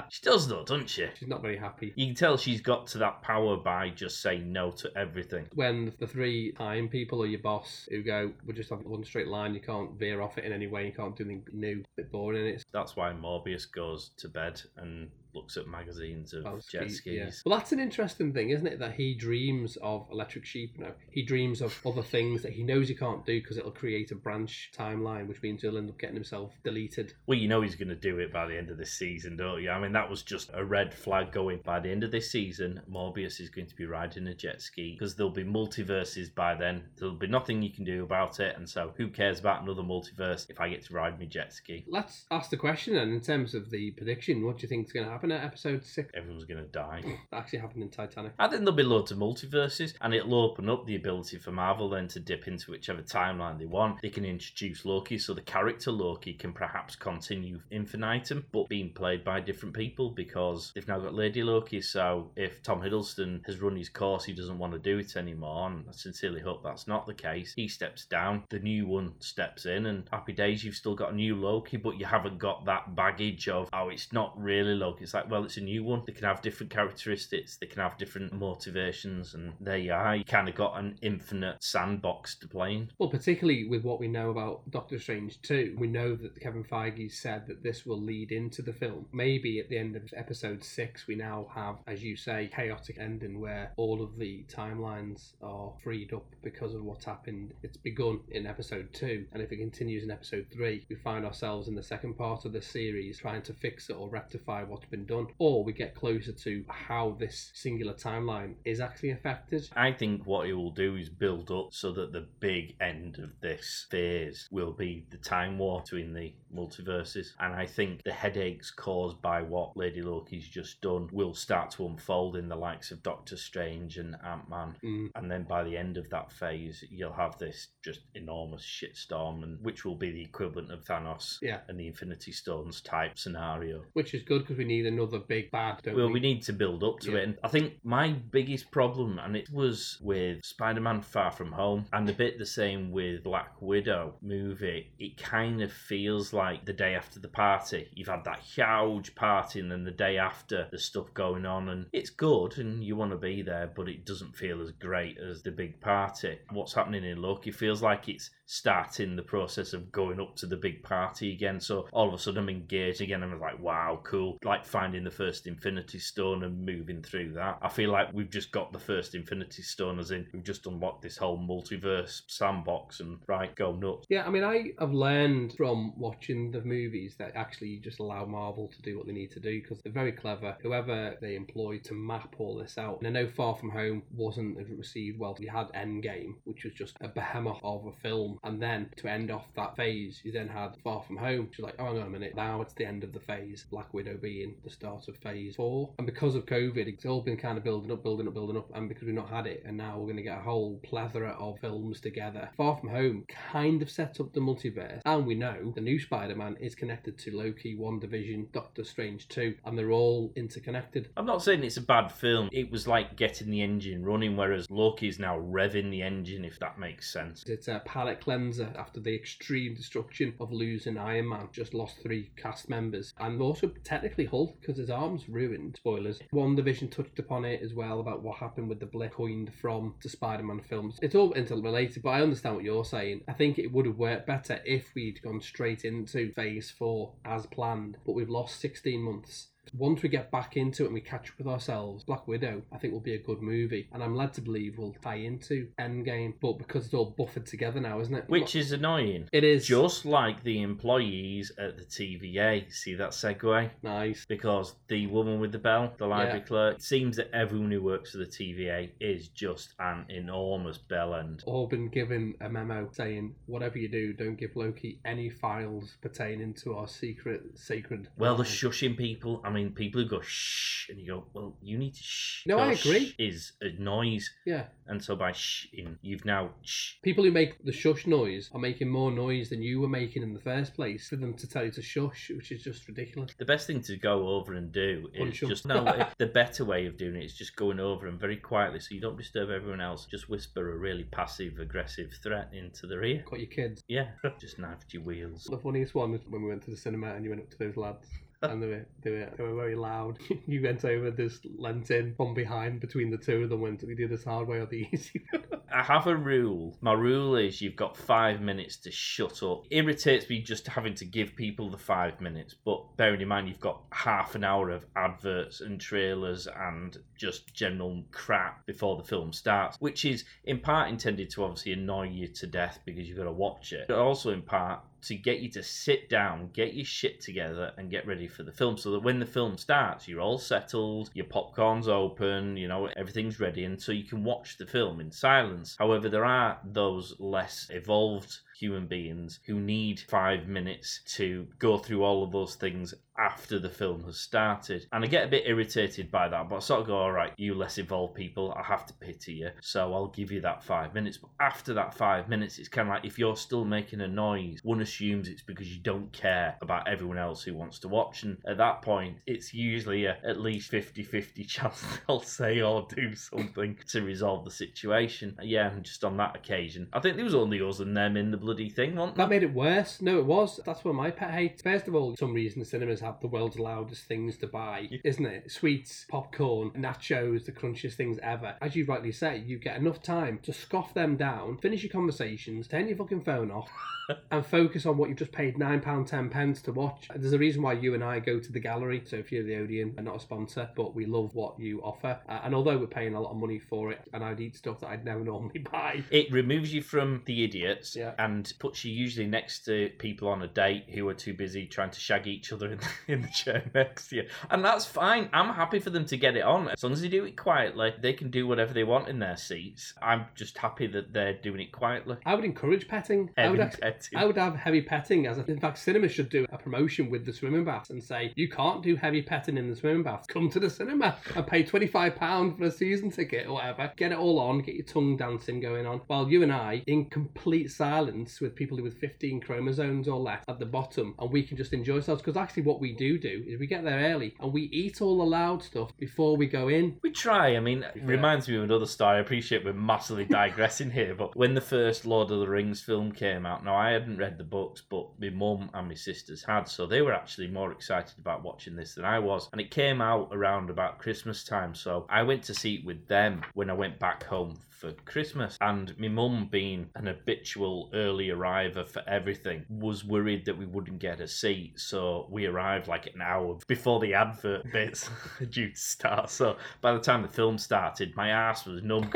She 0.10 0.22
does 0.24 0.46
though, 0.50 0.66
doesn't 0.66 0.90
she? 0.90 1.08
She's 1.18 1.30
not 1.30 1.42
very 1.42 1.58
happy. 1.58 1.94
You 1.96 2.08
can 2.08 2.16
tell 2.16 2.36
she's 2.36 2.60
got 2.60 2.86
to 2.88 2.98
that 2.98 3.22
power 3.22 3.56
by 3.56 3.90
just 3.92 4.22
saying 4.22 4.52
no 4.52 4.72
to 4.72 4.92
everything. 4.98 5.48
When 5.56 5.94
the 6.00 6.08
three 6.08 6.52
time 6.52 6.90
people 6.90 7.20
or 7.20 7.28
your 7.28 7.40
boss 7.40 7.88
who 7.90 8.04
go, 8.04 8.34
we're 8.46 8.54
just 8.54 8.74
on 8.74 8.84
one 8.92 9.04
straight 9.04 9.28
line, 9.28 9.54
you 9.54 9.62
can't 9.62 9.98
veer 9.98 10.22
off 10.22 10.38
it 10.38 10.44
in 10.44 10.52
any 10.52 10.68
way, 10.68 10.86
you 10.86 10.92
can't 10.92 11.16
do 11.16 11.24
anything 11.24 11.46
new, 11.54 11.84
bit 11.96 12.12
boring 12.12 12.42
in 12.42 12.48
it. 12.48 12.64
That's 12.74 12.96
why 12.96 13.12
Mobius 13.12 13.66
goes 13.72 14.12
to 14.18 14.28
bed 14.28 14.62
and 14.78 15.10
looks 15.34 15.58
at 15.58 15.68
magazines 15.68 16.34
of 16.34 16.46
Oh, 16.46 16.60
jet 16.70 16.90
ski- 16.92 17.16
yeah. 17.18 17.26
skis. 17.30 17.42
Well, 17.46 17.58
that's 17.58 17.72
an 17.72 17.80
interesting 17.80 18.34
thing, 18.34 18.50
isn't 18.50 18.68
it? 18.68 18.80
That 18.80 18.94
he 18.94 19.14
dreams 19.16 19.78
of 19.82 20.08
electric 20.12 20.46
sheep 20.46 20.78
now. 20.78 20.92
He 21.10 21.24
dreams 21.24 21.62
of 21.62 21.80
other 21.86 22.02
things 22.04 22.42
that 22.44 22.54
he 22.54 22.64
knows 22.64 22.88
he 22.88 22.96
can't 22.96 23.26
do 23.26 23.40
because 23.42 23.58
it'll 23.58 23.72
create 23.72 24.12
a 24.12 24.16
branch 24.16 24.72
timeline, 24.78 25.28
which 25.28 25.42
means 25.42 25.62
he'll 25.62 25.78
end 25.78 25.90
up 25.90 25.98
getting 26.00 26.16
himself 26.16 26.54
deleted. 26.64 27.14
Well, 27.28 27.38
you 27.38 27.48
know 27.48 27.62
he's 27.62 27.76
going 27.76 27.90
to 27.90 27.96
do 27.96 28.20
it 28.20 28.32
by 28.34 28.46
the 28.48 28.58
end 28.58 28.70
of 28.70 28.78
this 28.78 28.94
season, 28.94 29.38
don't 29.38 29.62
you? 29.62 29.70
I 29.70 29.80
mean, 29.80 29.94
that 29.94 30.10
was 30.10 30.22
just 30.24 30.50
a 30.54 30.64
red 30.66 30.94
flag 30.94 31.32
going. 31.32 31.60
By 31.64 31.80
the 31.80 31.90
end 31.92 32.04
of 32.04 32.12
this 32.12 32.32
season, 32.32 32.82
Mobius 32.92 33.40
is 33.40 33.50
going 33.50 33.68
to 33.68 33.76
be 33.76 33.86
riding 33.86 34.28
a 34.28 34.34
jet 34.34 34.62
ski 34.62 34.94
because 34.98 35.16
there'll 35.16 35.32
be 35.32 35.44
multiverses 35.44 36.34
by 36.34 36.56
then. 36.56 36.84
There'll 36.98 37.16
be 37.16 37.28
nothing 37.28 37.62
you 37.62 37.72
can 37.72 37.84
do 37.84 38.04
about 38.04 38.40
it. 38.40 38.56
And 38.58 38.68
so, 38.70 38.94
who 38.98 39.08
cares 39.08 39.40
about 39.40 39.64
another 39.64 39.82
multiverse 39.84 40.50
if 40.50 40.60
I 40.60 40.70
get 40.70 40.84
to 40.86 40.94
ride 40.94 41.20
my 41.20 41.26
jet 41.26 41.54
ski? 41.54 41.86
Let's 41.88 42.26
ask 42.32 42.50
the 42.50 42.58
question 42.58 42.96
then, 42.96 43.10
in 43.12 43.22
terms 43.22 43.54
of 43.56 43.70
the 43.70 43.92
prediction, 43.92 44.46
what 44.46 44.58
do 44.58 44.64
you 44.64 44.68
think 44.68 44.88
is 44.88 44.94
going 44.94 45.06
to 45.06 45.12
happen 45.12 45.21
at 45.30 45.44
episode 45.44 45.84
six? 45.84 46.10
Everyone's 46.16 46.46
going 46.46 46.64
to 46.64 46.72
die. 46.72 47.04
That 47.32 47.38
actually 47.38 47.60
happened 47.60 47.84
in 47.84 47.90
Titanic. 47.90 48.34
I 48.40 48.48
think 48.48 48.62
there'll 48.62 48.74
be 48.76 48.84
loads 48.84 49.12
of 49.12 49.18
multiverses, 49.18 49.94
and 50.02 50.14
it'll 50.14 50.44
open 50.44 50.70
up 50.70 50.86
the 50.86 50.96
ability 50.96 51.38
for 51.38 51.52
Marvel 51.52 51.90
then 51.90 52.08
to 52.10 52.20
dip 52.20 52.48
into 52.48 52.72
whichever 52.72 53.02
timeline 53.02 53.60
they 53.60 53.66
want. 53.66 54.02
They 54.02 54.10
can 54.10 54.26
introduce 54.26 54.86
Loki, 54.86 55.18
so 55.18 55.34
the 55.34 55.42
character 55.42 55.92
Loki 55.92 56.34
can 56.34 56.54
perhaps 56.54 56.96
continue 56.96 57.60
infinitum, 57.70 58.46
but 58.52 58.70
being 58.70 58.92
played 58.94 59.24
by 59.24 59.40
different 59.40 59.76
people 59.76 60.10
because 60.10 60.72
they've 60.74 60.88
now 60.88 61.00
got 61.00 61.14
Lady 61.14 61.44
Loki. 61.44 61.82
So 61.82 62.32
if 62.36 62.64
Tom 62.64 62.82
Hiddleston 62.82 63.46
has 63.46 63.60
run 63.62 63.76
his 63.76 63.90
course, 63.90 64.26
he 64.26 64.34
doesn't 64.34 64.58
want 64.58 64.74
to 64.74 64.80
do 64.80 64.98
it 64.98 65.16
anymore, 65.16 65.68
and 65.68 65.86
I 65.88 65.92
sincerely 65.92 66.42
hope 66.42 66.64
that's 66.64 66.88
not 66.88 67.06
the 67.06 67.14
case. 67.14 67.54
He 67.56 67.68
steps 67.68 68.06
down, 68.06 68.44
the 68.50 68.60
new 68.60 68.88
one 68.88 69.14
steps 69.20 69.66
in, 69.66 69.86
and 69.86 70.08
happy 70.12 70.34
days, 70.34 70.64
you've 70.64 70.76
still 70.76 70.96
got 70.96 71.12
a 71.12 71.16
new 71.16 71.36
Loki, 71.36 71.78
but 71.78 72.00
you 72.00 72.06
haven't 72.06 72.40
got 72.40 72.66
that 72.66 72.96
baggage 72.96 73.48
of, 73.50 73.70
oh, 73.74 73.90
it's 73.90 74.12
not 74.14 74.34
really 74.40 74.76
Loki. 74.76 75.06
It's 75.12 75.14
like, 75.14 75.30
well, 75.30 75.44
it's 75.44 75.58
a 75.58 75.62
new 75.62 75.84
one. 75.84 76.04
They 76.08 76.14
can 76.14 76.24
have 76.24 76.42
different 76.42 76.72
characteristics, 76.72 77.58
they 77.58 77.68
can 77.68 77.82
have 77.82 77.98
different 77.98 78.32
motivations, 78.32 79.34
and 79.34 79.52
there 79.60 79.78
you 79.78 79.92
are. 79.92 80.16
You 80.16 80.24
kind 80.24 80.48
of 80.48 80.56
got 80.56 80.80
an 80.80 80.98
infinite 81.02 81.62
sandbox 81.62 82.36
to 82.36 82.48
play 82.48 82.76
in. 82.76 82.90
Well, 82.98 83.10
particularly 83.10 83.68
with 83.68 83.84
what 83.84 84.00
we 84.00 84.08
know 84.08 84.30
about 84.30 84.72
Doctor 84.72 84.98
Strange 84.98 85.42
2, 85.42 85.76
we 85.78 85.88
know 85.88 86.16
that 86.16 86.40
Kevin 86.40 86.64
Feige 86.64 87.12
said 87.12 87.46
that 87.48 87.62
this 87.62 87.86
will 87.86 88.02
lead 88.02 88.32
into 88.32 88.62
the 88.62 88.72
film. 88.72 89.06
Maybe 89.12 89.60
at 89.60 89.68
the 89.68 89.78
end 89.78 89.98
of 89.98 90.04
episode 90.16 90.64
6, 90.64 91.08
we 91.08 91.16
now 91.16 91.48
have, 91.54 91.80
as 91.88 92.02
you 92.02 92.16
say, 92.16 92.50
chaotic 92.56 92.98
ending 92.98 93.42
where 93.42 93.74
all 93.76 94.02
of 94.02 94.18
the 94.18 94.46
timelines 94.50 95.34
are 95.44 95.74
freed 95.84 96.14
up 96.14 96.26
because 96.42 96.74
of 96.74 96.86
what's 96.86 97.04
happened. 97.04 97.54
It's 97.64 97.76
begun 97.76 98.22
in 98.30 98.48
episode 98.48 98.94
2, 98.94 99.26
and 99.34 99.44
if 99.44 99.52
it 99.52 99.58
continues 99.58 100.06
in 100.06 100.12
episode 100.12 100.48
3, 100.54 100.86
we 100.90 100.96
find 100.96 101.26
ourselves 101.26 101.68
in 101.68 101.76
the 101.76 101.84
second 101.84 102.18
part 102.18 102.46
of 102.46 102.54
the 102.54 102.62
series 102.62 103.20
trying 103.20 103.42
to 103.42 103.54
fix 103.54 103.90
it 103.90 103.98
or 103.98 104.08
rectify 104.08 104.64
what's 104.64 104.86
been 104.86 105.01
done. 105.06 105.28
Or 105.38 105.64
we 105.64 105.74
get 105.74 105.96
closer 105.96 106.32
to 106.32 106.64
how 106.68 107.16
this 107.20 107.52
singular 107.54 107.94
timeline 107.94 108.56
is 108.66 108.80
actually 108.80 109.12
affected. 109.12 109.68
I 109.76 109.92
think 109.92 110.26
what 110.26 110.48
it 110.48 110.54
will 110.54 110.72
do 110.72 110.96
is 110.96 111.10
build 111.10 111.52
up 111.52 111.70
so 111.72 111.92
that 111.94 112.12
the 112.12 112.28
big 112.40 112.76
end 112.82 113.20
of 113.20 113.30
this 113.42 113.88
phase 113.90 114.48
will 114.52 114.72
be 114.74 115.06
the 115.10 115.18
time 115.18 115.58
war 115.58 115.82
between 115.82 116.14
the 116.14 116.34
multiverses. 116.56 117.28
And 117.40 117.54
I 117.54 117.66
think 117.66 118.04
the 118.04 118.12
headaches 118.12 118.72
caused 118.72 119.22
by 119.22 119.42
what 119.42 119.76
Lady 119.78 120.02
Loki's 120.02 120.48
just 120.48 120.82
done 120.82 121.10
will 121.12 121.34
start 121.34 121.72
to 121.72 121.86
unfold 121.86 122.36
in 122.36 122.48
the 122.48 122.56
likes 122.56 122.92
of 122.92 123.04
Doctor 123.04 123.38
Strange 123.38 123.98
and 123.98 124.16
Ant 124.26 124.50
Man. 124.50 124.76
Mm. 124.84 125.12
And 125.16 125.32
then 125.32 125.44
by 125.44 125.64
the 125.64 125.78
end 125.78 125.98
of 125.98 126.10
that 126.10 126.32
phase, 126.32 126.84
you'll 126.90 127.14
have 127.14 127.38
this 127.38 127.70
just 127.84 128.02
enormous 128.16 128.64
shitstorm, 128.64 129.44
and 129.44 129.60
which 129.64 129.86
will 129.86 129.96
be 129.96 130.12
the 130.12 130.22
equivalent 130.24 130.72
of 130.72 130.84
Thanos 130.86 131.38
Yeah. 131.42 131.60
and 131.68 131.80
the 131.80 131.88
Infinity 131.88 132.32
Stones 132.32 132.82
type 132.82 133.18
scenario. 133.18 133.84
Which 133.94 134.14
is 134.14 134.24
good 134.24 134.42
because 134.42 134.58
we 134.58 134.66
need 134.66 134.86
another 134.92 135.20
big 135.20 135.52
bad, 135.52 135.82
Well, 135.86 136.08
we? 136.08 136.14
we 136.14 136.20
need 136.20 136.42
to 136.44 136.54
build 136.54 136.84
up 136.84 137.00
to 137.02 137.12
Yeah. 137.12 137.18
it. 137.18 137.24
And 137.24 137.38
I 137.44 137.48
think 137.48 137.84
my 137.84 138.12
biggest 138.12 138.72
problem, 138.72 139.20
and 139.20 139.36
it 139.36 139.50
was 139.52 139.98
with 140.02 140.44
Spider 140.44 140.82
Man 140.82 141.02
Far 141.02 141.32
From 141.32 141.52
Home, 141.52 141.86
and 141.94 142.10
a 142.10 142.14
bit 142.14 142.38
the 142.38 142.46
same 142.46 142.92
with 142.92 143.24
Black 143.24 143.62
Widow 143.62 144.16
movie, 144.22 144.92
it 145.00 145.18
kind 145.18 145.62
of 145.62 145.72
feels 145.72 146.34
like 146.34 146.66
the 146.66 146.74
day 146.74 146.96
after 146.96 147.20
the 147.20 147.28
party. 147.28 147.88
You've 147.94 148.08
had 148.08 148.24
that 148.26 148.40
huge 148.40 149.16
party, 149.16 149.60
and 149.60 149.72
then 149.72 149.84
the 149.84 149.92
day 149.92 150.18
after, 150.18 150.68
there's 150.72 150.86
stuff 150.86 151.14
going 151.14 151.46
on, 151.46 151.70
and 151.70 151.88
it's 151.94 152.10
good, 152.10 152.58
and 152.58 152.84
you 152.84 152.96
want 152.96 153.12
to 153.12 153.18
be 153.18 153.42
there, 153.42 153.72
but 153.76 153.88
it 153.90 154.06
doesn't 154.06 154.36
feel 154.36 154.62
as 154.62 154.72
great 154.72 155.18
as 155.18 155.42
the 155.42 155.52
big 155.52 155.80
party. 155.82 156.38
What's 156.52 156.74
happening 156.74 157.04
in 157.04 157.22
Loki 157.22 157.52
feels 157.52 157.82
like 157.82 158.10
it's 158.10 158.30
starting 158.46 159.16
the 159.16 159.24
process 159.24 159.72
of 159.74 159.92
going 159.92 160.20
up 160.20 160.36
to 160.36 160.46
the 160.46 160.58
big 160.58 160.84
party 160.84 161.32
again. 161.32 161.60
So 161.60 161.88
all 161.94 162.10
of 162.10 162.14
a 162.14 162.18
sudden 162.18 162.44
I'm 162.44 162.50
engaged 162.50 163.00
again. 163.00 163.24
I'm 163.24 163.40
like, 163.40 163.60
wow, 163.60 164.02
cool. 164.04 164.38
Like 164.44 164.66
finding 164.82 165.04
the 165.04 165.12
first 165.12 165.46
Infinity 165.46 166.00
Stone 166.00 166.44
and 166.44 166.66
moving 166.66 167.04
through 167.04 167.34
that. 167.34 167.60
I 167.62 167.70
feel 167.70 167.92
like 167.92 168.12
we've 168.14 168.32
just 168.32 168.52
got 168.52 168.74
the 168.74 168.80
first 168.80 169.14
Infinity 169.14 169.62
Stone, 169.62 170.00
as 170.00 170.10
in 170.10 170.26
we've 170.34 170.44
just 170.44 170.66
unlocked 170.66 171.04
this 171.04 171.18
whole 171.18 171.38
multiverse 171.38 172.24
sandbox 172.26 173.00
and 173.00 173.20
right, 173.28 173.56
go 173.56 173.74
nuts. 173.74 174.08
Yeah, 174.10 174.26
I 174.26 174.32
mean, 174.32 174.44
I 174.44 174.72
have 174.80 174.92
learned 174.92 175.54
from 175.56 175.94
watching 176.00 176.50
the 176.50 176.62
movies 176.62 177.14
that 177.20 177.34
actually 177.36 177.68
you 177.68 177.80
just 177.80 178.00
allow 178.00 178.26
Marvel 178.26 178.70
to 178.70 178.82
do 178.82 178.98
what 178.98 179.06
they 179.06 179.14
need 179.14 179.30
to 179.32 179.40
do 179.40 179.62
because 179.62 179.80
they're 179.84 179.94
very 179.94 180.14
clever. 180.14 180.58
Whoever 180.64 181.16
they 181.22 181.36
employ 181.36 181.78
to 181.84 181.94
map 181.94 182.34
all 182.40 182.58
this 182.58 182.80
out. 182.80 183.02
And 183.04 183.08
I 183.08 183.12
know 183.12 183.30
Far 183.30 183.56
From 183.56 183.70
Home 183.70 184.02
wasn't 184.12 184.58
received 184.76 185.20
well. 185.20 185.38
You 185.40 185.52
had 185.52 185.68
Endgame, 185.74 186.38
which 186.46 186.64
was 186.64 186.74
just 186.74 186.98
a 187.02 187.08
behemoth 187.08 187.60
of 187.64 187.86
a 187.86 187.92
film. 188.02 188.40
And 188.44 188.60
then 188.60 188.90
to 188.98 189.08
end 189.08 189.30
off 189.30 189.46
that 189.56 189.76
phase, 189.76 190.22
you 190.24 190.32
then 190.32 190.48
had 190.48 190.76
Far 190.84 191.04
From 191.04 191.18
Home, 191.18 191.46
which 191.46 191.58
was 191.58 191.66
like, 191.66 191.76
oh, 191.78 191.86
hang 191.86 192.00
on 192.00 192.08
a 192.08 192.10
minute, 192.10 192.36
now 192.36 192.64
it's 192.64 192.74
the 192.74 192.86
end 192.88 193.04
of 193.04 193.14
the 193.14 193.20
phase. 193.20 193.68
Black 193.70 193.94
Widow 193.94 194.18
being 194.20 194.56
the 194.64 194.71
start 194.72 195.08
of 195.08 195.18
phase 195.18 195.56
four. 195.56 195.94
And 195.98 196.06
because 196.06 196.36
of 196.36 196.46
COVID, 196.46 196.88
it's 196.88 197.06
all 197.06 197.22
been 197.22 197.38
kind 197.38 197.58
of 197.58 197.64
building 197.64 197.92
up, 197.92 198.04
building 198.04 198.28
up, 198.28 198.34
building 198.34 198.58
up. 198.58 198.70
And 198.74 198.90
because 198.90 199.04
we've 199.06 199.16
not 199.16 199.30
had 199.30 199.48
it, 199.48 199.64
and 199.66 199.78
now 199.78 199.98
we're 199.98 200.06
going 200.06 200.18
to 200.18 200.24
get 200.24 200.38
a 200.38 200.42
whole 200.42 200.80
plethora 200.84 201.36
of 201.40 201.60
films 201.60 202.00
together. 202.00 202.50
Far 202.58 202.78
From 202.78 202.90
Home 202.90 203.26
kind 203.52 203.82
of 203.82 203.90
set 203.90 204.20
up 204.20 204.34
the 204.34 204.40
multiverse. 204.40 205.02
And 205.06 205.26
we 205.26 205.36
know 205.36 205.72
the 205.76 205.82
new 205.82 206.00
Spider 206.00 206.36
Man 206.36 206.58
is 206.60 206.76
connected 206.76 207.18
to 207.20 207.36
Loki, 207.36 207.76
WandaVision, 207.76 208.52
Doctor 208.52 208.84
Strange 208.84 209.28
2, 209.28 209.56
and 209.66 209.78
they're 209.78 209.92
all 209.92 210.32
interconnected. 210.36 211.10
I'm 211.18 211.26
not 211.26 211.44
saying 211.44 211.64
it's 211.64 211.78
a 211.78 211.82
bad 211.82 212.12
film. 212.12 212.50
It 212.52 212.72
was 212.72 212.88
like 212.88 213.16
getting 213.16 213.50
the 213.50 213.62
engine 213.62 214.04
running, 214.04 214.36
whereas 214.36 214.70
Loki 214.70 215.08
is 215.08 215.20
now 215.20 215.38
revving 215.38 215.92
the 215.92 216.02
engine, 216.02 216.46
if 216.46 216.60
that 216.60 216.80
makes 216.80 217.12
sense. 217.12 217.44
It's 217.48 217.68
a 217.68 217.82
palate 217.86 218.22
cleanser 218.22 218.72
after 218.78 219.00
the 219.00 219.14
extreme 219.14 219.76
destruction 219.76 220.34
of 220.40 220.52
losing 220.52 220.98
Iron 220.98 221.30
Man. 221.30 221.50
Just 221.52 221.74
lost 221.74 222.02
three 222.02 222.32
cast 222.36 222.70
members. 222.70 223.14
And 223.20 223.42
also 223.42 223.72
technically 223.84 224.26
Hulk 224.26 224.51
because 224.60 224.78
his 224.78 224.90
arm's 224.90 225.30
ruined. 225.30 225.76
Spoilers. 225.78 226.20
WandaVision 226.34 226.92
touched 226.92 227.20
upon 227.20 227.46
it 227.46 227.62
as 227.62 227.74
well 227.74 228.00
about 228.00 228.22
what 228.22 228.38
happened 228.38 228.70
with 228.70 228.80
the 228.80 228.86
blip 228.86 229.12
coined 229.14 229.54
from 229.54 229.94
the 230.02 230.10
Spider 230.10 230.44
Man 230.44 230.62
films. 230.62 230.98
It's 231.02 231.16
all 231.16 231.34
interrelated, 231.34 232.04
but 232.04 232.10
I 232.10 232.22
understand 232.22 232.56
what 232.56 232.64
you're 232.64 232.86
saying. 232.86 233.22
I 233.28 233.34
think 233.34 233.60
it 233.60 233.72
would 233.72 233.86
have 233.86 233.98
worked 233.98 234.28
better 234.28 234.60
if 234.66 234.92
we'd 234.96 235.22
gone 235.22 235.42
straight 235.42 235.86
into 235.86 236.32
phase 236.32 236.72
four 236.72 237.14
as 237.26 237.46
planned, 237.46 237.98
but 238.06 238.14
we've 238.14 238.30
lost 238.30 238.60
16 238.60 239.02
months 239.02 239.48
once 239.78 240.02
we 240.02 240.10
get 240.10 240.32
back 240.32 240.58
into 240.58 240.84
it 240.84 240.88
and 240.88 240.94
we 240.94 241.02
catch 241.02 241.30
up 241.30 241.38
with 241.38 241.48
ourselves, 241.48 242.04
Black 242.04 242.28
Widow, 242.28 242.62
I 242.72 242.78
think 242.78 242.94
will 242.94 243.00
be 243.00 243.14
a 243.16 243.20
good 243.22 243.42
movie. 243.42 243.88
And 243.94 244.04
I'm 244.04 244.16
led 244.16 244.34
to 244.34 244.42
believe 244.42 244.78
will 244.78 244.96
tie 245.02 245.16
into 245.16 245.68
Endgame. 245.80 246.34
But 246.42 246.54
because 246.58 246.86
it's 246.86 246.94
all 246.94 247.14
buffered 247.18 247.46
together 247.46 247.80
now, 247.80 248.00
isn't 248.00 248.14
it? 248.14 248.26
Which 248.28 248.56
is 248.56 248.72
annoying. 248.72 249.28
It 249.32 249.44
is. 249.44 249.66
Just 249.66 250.06
like 250.06 250.44
the 250.44 250.62
employees 250.62 251.52
at 251.58 251.78
the 251.78 251.84
TVA. 251.84 252.72
See 252.72 252.96
that 252.96 253.12
segue? 253.12 253.70
Nice. 253.84 254.26
Because 254.26 254.76
the 254.88 255.08
woman 255.08 255.40
with 255.40 255.52
the 255.52 255.60
bell, 255.60 255.94
the 255.98 256.08
library 256.08 256.40
Yeah. 256.40 256.46
clerk, 256.46 256.76
it 256.76 256.82
seems 256.82 257.18
that 257.18 257.30
everyone 257.34 257.72
who 257.72 257.82
works 257.82 258.12
for 258.12 258.18
the 258.18 258.26
TVA 258.26 258.92
is 259.00 259.30
just 259.30 259.74
an 259.80 260.06
enormous 260.10 260.78
bell 260.78 261.16
end. 261.16 261.44
All 261.46 261.68
been 261.68 261.90
given 261.90 262.36
a 262.42 262.50
memo 262.50 262.90
saying, 262.92 263.36
whatever 263.46 263.78
you 263.78 263.88
do, 263.88 264.14
don't 264.14 264.36
give 264.36 264.56
Loki 264.56 265.00
any 265.06 265.30
files 265.30 265.98
pertaining 266.02 266.54
to 266.56 266.76
our 266.76 266.88
secret, 266.88 267.58
sacred. 267.58 268.08
Well, 268.18 268.36
the 268.36 268.44
line." 268.44 268.52
shushing 268.52 268.98
people, 268.98 269.42
mean, 269.52 269.72
people 269.72 270.02
who 270.02 270.08
go 270.08 270.22
shh, 270.22 270.90
and 270.90 271.00
you 271.00 271.08
go, 271.08 271.26
well, 271.34 271.56
you 271.62 271.78
need 271.78 271.94
to 271.94 272.04
shh. 272.04 272.46
No, 272.48 272.58
I 272.58 272.74
agree. 272.74 273.14
Is 273.20 273.54
a 273.62 273.70
noise, 273.80 274.30
Yeah. 274.46 274.66
and 274.88 275.04
so 275.04 275.16
by 275.16 275.32
shhing, 275.32 275.98
you've 276.02 276.26
now 276.26 276.52
shh. 276.64 276.94
People 277.04 277.24
who 277.24 277.32
make 277.32 277.64
the 277.64 277.72
shush 277.72 278.08
noise 278.08 278.50
are 278.54 278.60
making 278.60 278.90
more 278.90 279.12
noise 279.12 279.50
than 279.50 279.62
you 279.62 279.80
were 279.82 279.88
making 279.90 280.24
in 280.24 280.34
the 280.34 280.40
first 280.40 280.74
place 280.74 281.10
for 281.10 281.16
them 281.18 281.34
to 281.36 281.48
tell 281.48 281.64
you 281.66 281.72
to 281.72 281.82
shush, 281.82 282.30
which 282.36 282.52
is 282.52 282.64
just 282.64 282.88
ridiculous. 282.88 283.34
The 283.38 283.46
best 283.46 283.68
thing 283.68 283.82
to 283.84 283.96
go 283.98 284.30
over 284.30 284.54
and 284.54 284.72
do 284.72 285.10
is 285.14 285.20
Punch 285.20 285.44
'em. 285.44 285.50
just 285.50 285.66
no. 285.66 285.86
it- 285.88 286.08
the 286.18 286.28
better 286.28 286.66
way 286.66 286.86
of 286.86 286.98
doing 286.98 287.16
it 287.16 287.26
is 287.26 287.38
just 287.38 287.56
going 287.56 287.80
over 287.80 288.08
and 288.08 288.20
very 288.20 288.38
quietly, 288.38 288.80
so 288.80 288.96
you 288.96 289.02
don't 289.02 289.18
disturb 289.18 289.50
everyone 289.50 289.82
else. 289.82 290.06
Just 290.06 290.30
whisper 290.30 290.72
a 290.74 290.78
really 290.78 291.04
passive 291.06 291.60
aggressive 291.60 292.12
threat 292.24 292.50
into 292.54 292.88
their 292.88 293.04
ear. 293.04 293.24
Got 293.30 293.40
your 293.40 293.50
kids. 293.50 293.84
Yeah, 293.88 294.12
just 294.40 294.58
knifed 294.60 294.94
your 294.94 295.04
wheels. 295.04 295.46
The 295.46 295.58
funniest 295.58 295.96
one 295.96 296.12
was 296.12 296.22
when 296.28 296.42
we 296.44 296.50
went 296.50 296.64
to 296.64 296.72
the 296.72 296.78
cinema 296.78 297.14
and 297.14 297.24
you 297.24 297.30
went 297.32 297.42
up 297.42 297.50
to 297.52 297.58
those 297.58 297.78
lads. 297.78 298.08
And 298.44 298.62
they 298.62 298.68
were, 298.68 298.86
they 299.04 299.12
were 299.12 299.30
they 299.38 299.44
were 299.44 299.56
very 299.56 299.76
loud. 299.76 300.18
you 300.48 300.64
went 300.64 300.84
over, 300.84 301.12
this 301.12 301.40
leant 301.58 301.92
in 301.92 302.16
from 302.16 302.34
behind 302.34 302.80
between 302.80 303.12
the 303.12 303.18
two 303.18 303.44
of 303.44 303.50
them. 303.50 303.62
Went, 303.62 303.84
we 303.84 303.96
do 303.96 304.08
this 304.08 304.24
hard 304.24 304.48
way 304.48 304.58
or 304.58 304.66
the 304.66 304.88
easy. 304.94 305.22
way?" 305.32 305.42
I 305.74 305.84
have 305.84 306.08
a 306.08 306.16
rule. 306.16 306.76
My 306.82 306.92
rule 306.94 307.38
is 307.38 307.62
you've 307.62 307.78
got 307.78 307.96
five 307.96 308.42
minutes 308.42 308.76
to 308.78 308.92
shut 308.92 309.42
up. 309.42 309.64
irritates 309.70 310.30
me 310.30 310.42
just 310.42 310.68
having 310.68 310.96
to 310.96 311.06
give 311.06 311.36
people 311.36 311.70
the 311.70 311.78
five 311.78 312.20
minutes, 312.20 312.56
but 312.66 312.98
bearing 312.98 313.22
in 313.22 313.28
mind 313.30 313.48
you've 313.48 313.60
got 313.62 313.82
half 313.92 314.36
an 314.36 314.44
hour 314.44 314.70
of 314.70 314.86
adverts 314.98 315.62
and 315.62 315.80
trailers 315.80 316.48
and 316.48 316.98
just 317.18 317.54
general 317.54 318.04
crap 318.12 318.66
before 318.66 318.98
the 318.98 319.04
film 319.04 319.32
starts, 319.32 319.78
which 319.80 320.04
is 320.04 320.26
in 320.44 320.60
part 320.60 320.90
intended 320.90 321.30
to 321.30 321.44
obviously 321.44 321.72
annoy 321.72 322.10
you 322.10 322.28
to 322.28 322.48
death 322.48 322.80
because 322.86 323.08
you've 323.08 323.18
got 323.18 323.24
to 323.24 323.32
watch 323.32 323.72
it, 323.72 323.86
but 323.88 323.98
also 323.98 324.32
in 324.32 324.42
part 324.42 324.82
to 325.04 325.16
get 325.16 325.40
you 325.40 325.50
to 325.52 325.64
sit 325.64 326.10
down, 326.10 326.50
get 326.54 326.74
your 326.74 326.86
shit 326.86 327.22
together, 327.22 327.72
and 327.78 327.92
get 327.92 328.06
ready 328.08 328.28
for 328.28 328.44
the 328.44 328.52
film 328.52 328.78
so 328.78 328.92
that 328.92 329.04
when 329.04 329.20
the 329.20 329.26
film 329.26 329.58
starts, 329.58 330.08
you're 330.08 330.22
all 330.22 330.38
settled, 330.38 331.10
your 331.14 331.26
popcorn's 331.26 331.88
open, 331.88 332.58
you 332.58 332.68
know, 332.68 332.88
everything's 332.98 333.40
ready, 333.40 333.64
and 333.64 333.82
so 333.82 333.92
you 333.92 334.04
can 334.04 334.24
watch 334.24 334.58
the 334.58 334.66
film 334.66 335.00
in 335.00 335.12
silence. 335.12 335.76
However, 335.78 336.10
there 336.10 336.26
are 336.26 336.60
those 336.64 337.16
less 337.20 337.68
evolved 337.70 338.40
human 338.58 338.88
beings 338.88 339.40
who 339.48 339.60
need 339.60 340.00
five 340.00 340.48
minutes 340.48 341.02
to 341.16 341.48
go 341.58 341.78
through 341.78 342.04
all 342.04 342.24
of 342.24 342.32
those 342.32 342.56
things 342.56 342.94
after 343.22 343.60
the 343.60 343.70
film 343.70 344.04
has 344.04 344.18
started. 344.18 344.88
And 344.92 345.04
I 345.04 345.08
get 345.08 345.26
a 345.26 345.30
bit 345.30 345.44
irritated 345.46 346.10
by 346.10 346.28
that, 346.28 346.50
but 346.50 346.56
I 346.56 346.60
sort 346.60 346.82
of 346.82 346.88
go, 346.88 346.98
all 346.98 347.12
right, 347.12 347.34
you 347.38 347.54
less 347.54 347.78
evolved 347.78 348.16
people, 348.16 348.54
I 348.58 348.64
have 348.64 348.86
to 348.88 348.94
pity 348.96 349.34
you, 349.34 349.52
so 349.62 349.94
I'll 349.94 350.08
give 350.08 350.32
you 350.32 350.42
that 350.42 350.64
five 350.64 350.94
minutes. 350.94 351.18
But 351.18 351.30
after 351.40 351.74
that 351.76 351.94
five 351.94 352.30
minutes, 352.30 352.58
it's 352.58 352.68
kind 352.68 352.88
of 352.88 352.96
like 352.96 353.06
if 353.06 353.20
you're 353.20 353.36
still 353.36 353.64
making 353.64 354.02
a 354.02 354.08
noise, 354.08 354.60
one 354.64 354.82
assumes 354.82 355.28
it's 355.28 355.44
because 355.44 355.74
you 355.74 355.82
don't 355.82 356.12
care 356.12 356.56
about 356.62 356.88
everyone 356.88 357.18
else 357.18 357.44
who 357.44 357.54
wants 357.54 357.80
to 357.80 357.88
watch. 357.88 358.24
And 358.24 358.38
at 358.48 358.58
that 358.58 358.82
point, 358.82 359.18
it's 359.28 359.54
usually 359.54 360.06
a, 360.06 360.18
at 360.24 360.40
least 360.40 360.70
50 360.72 361.04
50 361.04 361.44
chance 361.52 361.84
they'll 362.08 362.22
say 362.22 362.62
or 362.62 362.88
do 362.96 363.16
something 363.16 363.78
to 363.90 364.02
resolve 364.02 364.46
the 364.46 364.52
situation. 364.52 365.38
Yeah, 365.42 365.72
and 365.72 365.84
just 365.84 366.04
on 366.04 366.18
that 366.18 366.36
occasion, 366.36 366.88
I 366.94 367.00
think 367.00 367.16
there 367.16 367.26
was 367.26 367.36
only 367.36 367.62
us 367.62 367.80
and 367.80 367.96
them 367.96 368.18
in 368.18 368.32
the 368.32 368.38
bloody 368.38 368.70
thing, 368.70 368.96
that 369.16 369.30
made 369.30 369.44
it 369.44 369.54
worse. 369.54 370.02
No, 370.02 370.18
it 370.18 370.26
was. 370.26 370.60
That's 370.66 370.84
what 370.84 370.96
my 370.96 371.12
pet 371.12 371.32
hates. 371.32 371.62
First 371.62 371.88
of 371.88 371.96
all, 371.96 372.12
for 372.12 372.18
some 372.18 372.34
reason 372.34 372.60
the 372.60 372.66
cinemas 372.66 373.00
have 373.02 373.11
the 373.20 373.28
world's 373.28 373.60
loudest 373.60 374.06
things 374.06 374.38
to 374.38 374.48
buy, 374.48 374.88
isn't 375.04 375.26
it? 375.26 375.52
Sweets, 375.52 376.06
popcorn, 376.10 376.72
nachos, 376.72 377.46
the 377.46 377.52
crunchiest 377.52 377.96
things 377.96 378.20
ever. 378.24 378.56
As 378.62 378.76
you 378.76 378.86
rightly 378.86 379.12
say, 379.12 379.40
you 379.46 379.58
get 379.58 379.76
enough 379.78 380.02
time 380.02 380.40
to 380.44 380.54
scoff 380.54 380.94
them 380.94 381.18
down, 381.18 381.58
finish 381.58 381.84
your 381.84 381.92
conversations, 381.92 382.68
turn 382.68 382.88
your 382.88 382.98
fucking 382.98 383.22
phone 383.24 383.52
off, 383.52 383.70
and 384.32 384.46
focus 384.46 384.86
on 384.86 384.98
what 384.98 385.10
you've 385.10 385.18
just 385.18 385.32
paid 385.32 385.56
£9, 385.56 386.06
10 386.08 386.30
pence 386.30 386.62
to 386.62 386.72
watch. 386.72 387.08
There's 387.16 387.34
a 387.34 387.38
reason 387.38 387.62
why 387.62 387.74
you 387.74 387.94
and 387.94 388.04
I 388.04 388.20
go 388.20 388.40
to 388.40 388.52
the 388.52 388.60
gallery. 388.60 389.02
So 389.06 389.16
if 389.18 389.32
you're 389.32 389.44
the 389.44 389.56
Odeon, 389.58 389.94
we're 389.98 390.04
not 390.04 390.18
a 390.18 390.20
sponsor, 390.20 390.70
but 390.76 390.96
we 390.96 391.06
love 391.06 391.34
what 391.34 391.60
you 391.60 391.82
offer. 391.82 392.20
Uh, 392.30 392.40
and 392.44 392.54
although 392.56 392.78
we're 392.78 392.88
paying 392.88 393.16
a 393.16 393.20
lot 393.22 393.32
of 393.32 393.38
money 393.38 393.60
for 393.60 393.92
it, 393.92 394.02
and 394.14 394.24
I'd 394.24 394.40
eat 394.40 394.56
stuff 394.56 394.80
that 394.82 394.88
I'd 394.90 395.06
never 395.06 395.22
normally 395.24 395.60
buy. 395.72 396.04
It 396.12 396.32
removes 396.32 396.74
you 396.74 396.82
from 396.82 397.22
the 397.26 397.44
idiots 397.44 397.96
Yeah. 397.96 398.14
and 398.20 398.52
puts 398.60 398.84
you 398.86 398.94
usually 398.94 399.28
next 399.28 399.66
to 399.66 399.90
people 400.00 400.28
on 400.28 400.42
a 400.42 400.48
date 400.48 400.86
who 400.94 401.08
are 401.08 401.14
too 401.14 401.34
busy 401.34 401.66
trying 401.66 401.92
to 401.92 402.00
shag 402.00 402.28
each 402.28 402.52
other 402.52 402.72
in, 402.72 402.80
in 403.08 403.22
the 403.22 403.28
chair 403.30 403.70
next 403.74 404.12
you. 404.12 404.28
And 404.50 404.64
that's 404.64 404.86
fine. 404.86 405.30
I'm 405.34 405.54
happy 405.54 405.80
for 405.80 405.90
them 405.90 406.06
to 406.06 406.18
get 406.18 406.36
it 406.36 406.44
on. 406.44 406.70
As 406.70 406.84
long 406.84 406.94
as 406.94 407.02
they 407.02 407.08
do 407.08 407.26
it 407.26 407.38
quietly, 407.38 407.94
they 408.02 408.14
can 408.14 408.30
do 408.30 408.48
whatever 408.48 408.74
they 408.74 408.84
want 408.84 409.08
in 409.08 409.20
their 409.20 409.38
seats. 409.38 409.94
I'm 410.02 410.26
just 410.36 410.58
happy 410.58 410.88
that 410.88 411.14
they're 411.14 411.34
doing 411.34 411.62
it 411.62 411.72
quietly. 411.72 412.18
I 412.26 412.36
would 412.36 412.46
encourage 412.46 412.88
petting. 412.88 413.30
I 413.38 413.50
would, 413.50 413.60
act- 413.62 413.82
petting. 413.82 414.18
I 414.18 414.26
would 414.26 414.38
have 414.38 414.56
heavy 414.56 414.82
petting 414.82 415.28
as 415.28 415.38
a, 415.38 415.46
in 415.46 415.60
fact 415.60 415.78
cinemas 415.78 416.12
should 416.12 416.30
do 416.30 416.46
a 416.52 416.58
promotion 416.58 417.10
with 417.10 417.26
the 417.26 417.34
swimming 417.34 417.66
baths 417.66 417.90
and 417.90 418.04
say 418.04 418.34
you 418.36 418.50
can't 418.50 418.84
do 418.84 418.96
heavy 418.96 419.22
petting 419.22 419.58
in 419.58 419.70
the 419.70 419.76
swimming 419.76 420.04
bath. 420.04 420.26
Come 420.28 420.50
to 420.50 420.60
the 420.60 420.70
cinema 420.70 421.18
and 421.36 421.48
pay 421.48 421.64
twenty 421.64 421.88
five 421.88 422.16
pounds 422.16 422.58
for 422.58 422.66
a 422.66 422.72
season 422.72 423.12
ticket 423.12 423.48
or 423.48 423.54
whatever. 423.54 423.92
Get 423.96 424.12
it 424.12 424.18
all 424.18 424.40
on, 424.40 424.60
get 424.60 424.76
your 424.76 424.86
tongue 424.86 425.18
dancing 425.18 425.60
going 425.60 425.86
on. 425.86 426.02
While 426.08 426.30
you 426.30 426.44
and 426.44 426.52
I, 426.52 426.84
in 426.88 427.06
complete 427.06 427.72
silence 427.72 428.42
with 428.42 428.56
people 428.56 428.82
with 428.82 428.98
fifteen 428.98 429.40
chromosomes 429.40 430.08
or 430.08 430.20
less 430.20 430.44
at 430.48 430.60
the 430.60 430.66
bottom, 430.66 431.16
and 431.20 431.32
we 431.32 431.44
can 431.44 431.58
just 431.58 431.74
enjoy 431.74 431.96
ourselves. 431.96 432.22
Because 432.22 432.38
actually, 432.38 432.64
what 432.64 432.81
we 432.82 432.94
do 432.94 433.18
do 433.18 433.44
is 433.48 433.60
we 433.60 433.68
get 433.68 433.84
there 433.84 434.14
early 434.14 434.36
and 434.40 434.52
we 434.52 434.64
eat 434.64 435.02
all 435.02 435.20
the 435.20 435.24
loud 435.24 435.64
stuff 435.64 435.96
before 435.98 436.36
we 436.36 436.48
go 436.48 436.68
in. 436.68 436.98
We 437.02 437.12
try. 437.12 437.56
I 437.56 437.60
mean, 437.60 437.84
it 437.84 438.04
reminds 438.04 438.48
me 438.48 438.58
of 438.58 438.64
another 438.64 438.88
story. 438.88 439.18
I 439.18 439.22
appreciate 439.22 439.64
we're 439.64 439.74
massively 439.74 440.26
digressing 440.30 440.92
here, 440.92 441.16
but 441.16 441.36
when 441.36 441.54
the 441.54 441.62
first 441.62 442.06
Lord 442.06 442.32
of 442.32 442.40
the 442.40 442.48
Rings 442.48 442.82
film 442.82 443.12
came 443.12 443.46
out, 443.46 443.64
now 443.64 443.76
I 443.76 443.92
hadn't 443.92 444.18
read 444.18 444.38
the 444.38 444.44
books, 444.44 444.82
but 444.90 445.08
my 445.20 445.30
mum 445.30 445.70
and 445.74 445.88
my 445.88 445.94
sisters 445.94 446.44
had, 446.44 446.68
so 446.68 446.86
they 446.86 447.02
were 447.02 447.14
actually 447.14 447.48
more 447.48 447.72
excited 447.72 448.18
about 448.18 448.44
watching 448.44 448.76
this 448.76 448.96
than 448.96 449.06
I 449.06 449.20
was. 449.20 449.48
And 449.52 449.62
it 449.62 449.72
came 449.72 450.02
out 450.02 450.30
around 450.32 450.70
about 450.70 451.00
Christmas 451.00 451.44
time, 451.44 451.76
so 451.76 452.06
I 452.10 452.24
went 452.24 452.44
to 452.44 452.54
see 452.54 452.76
it 452.76 452.86
with 452.86 453.08
them 453.08 453.44
when 453.54 453.70
I 453.70 453.74
went 453.74 454.00
back 454.00 454.24
home 454.24 454.58
for 454.82 454.92
Christmas. 455.06 455.58
And 455.62 455.98
my 456.00 456.08
mum, 456.08 456.50
being 456.52 456.90
an 456.96 457.06
habitual 457.06 457.92
early 457.94 458.32
arriver 458.32 458.84
for 458.84 459.04
everything, 459.08 459.64
was 459.70 460.04
worried 460.04 460.46
that 460.46 460.58
we 460.58 460.66
wouldn't 460.66 461.00
get 461.00 461.22
a 461.22 461.28
seat. 461.28 461.80
So 461.80 462.28
we 462.30 462.48
arrived 462.48 462.88
like 462.88 463.08
an 463.14 463.22
hour 463.22 463.60
before 463.68 464.00
the 464.00 464.16
advert 464.16 464.72
bits 464.74 465.10
due 465.52 465.70
to 465.70 465.76
start. 465.76 466.30
So 466.32 466.58
by 466.82 466.94
the 466.94 467.00
time 467.00 467.22
the 467.22 467.28
film 467.28 467.60
started, 467.60 468.16
my 468.16 468.30
ass 468.30 468.66
was 468.66 468.82
numb 468.82 469.12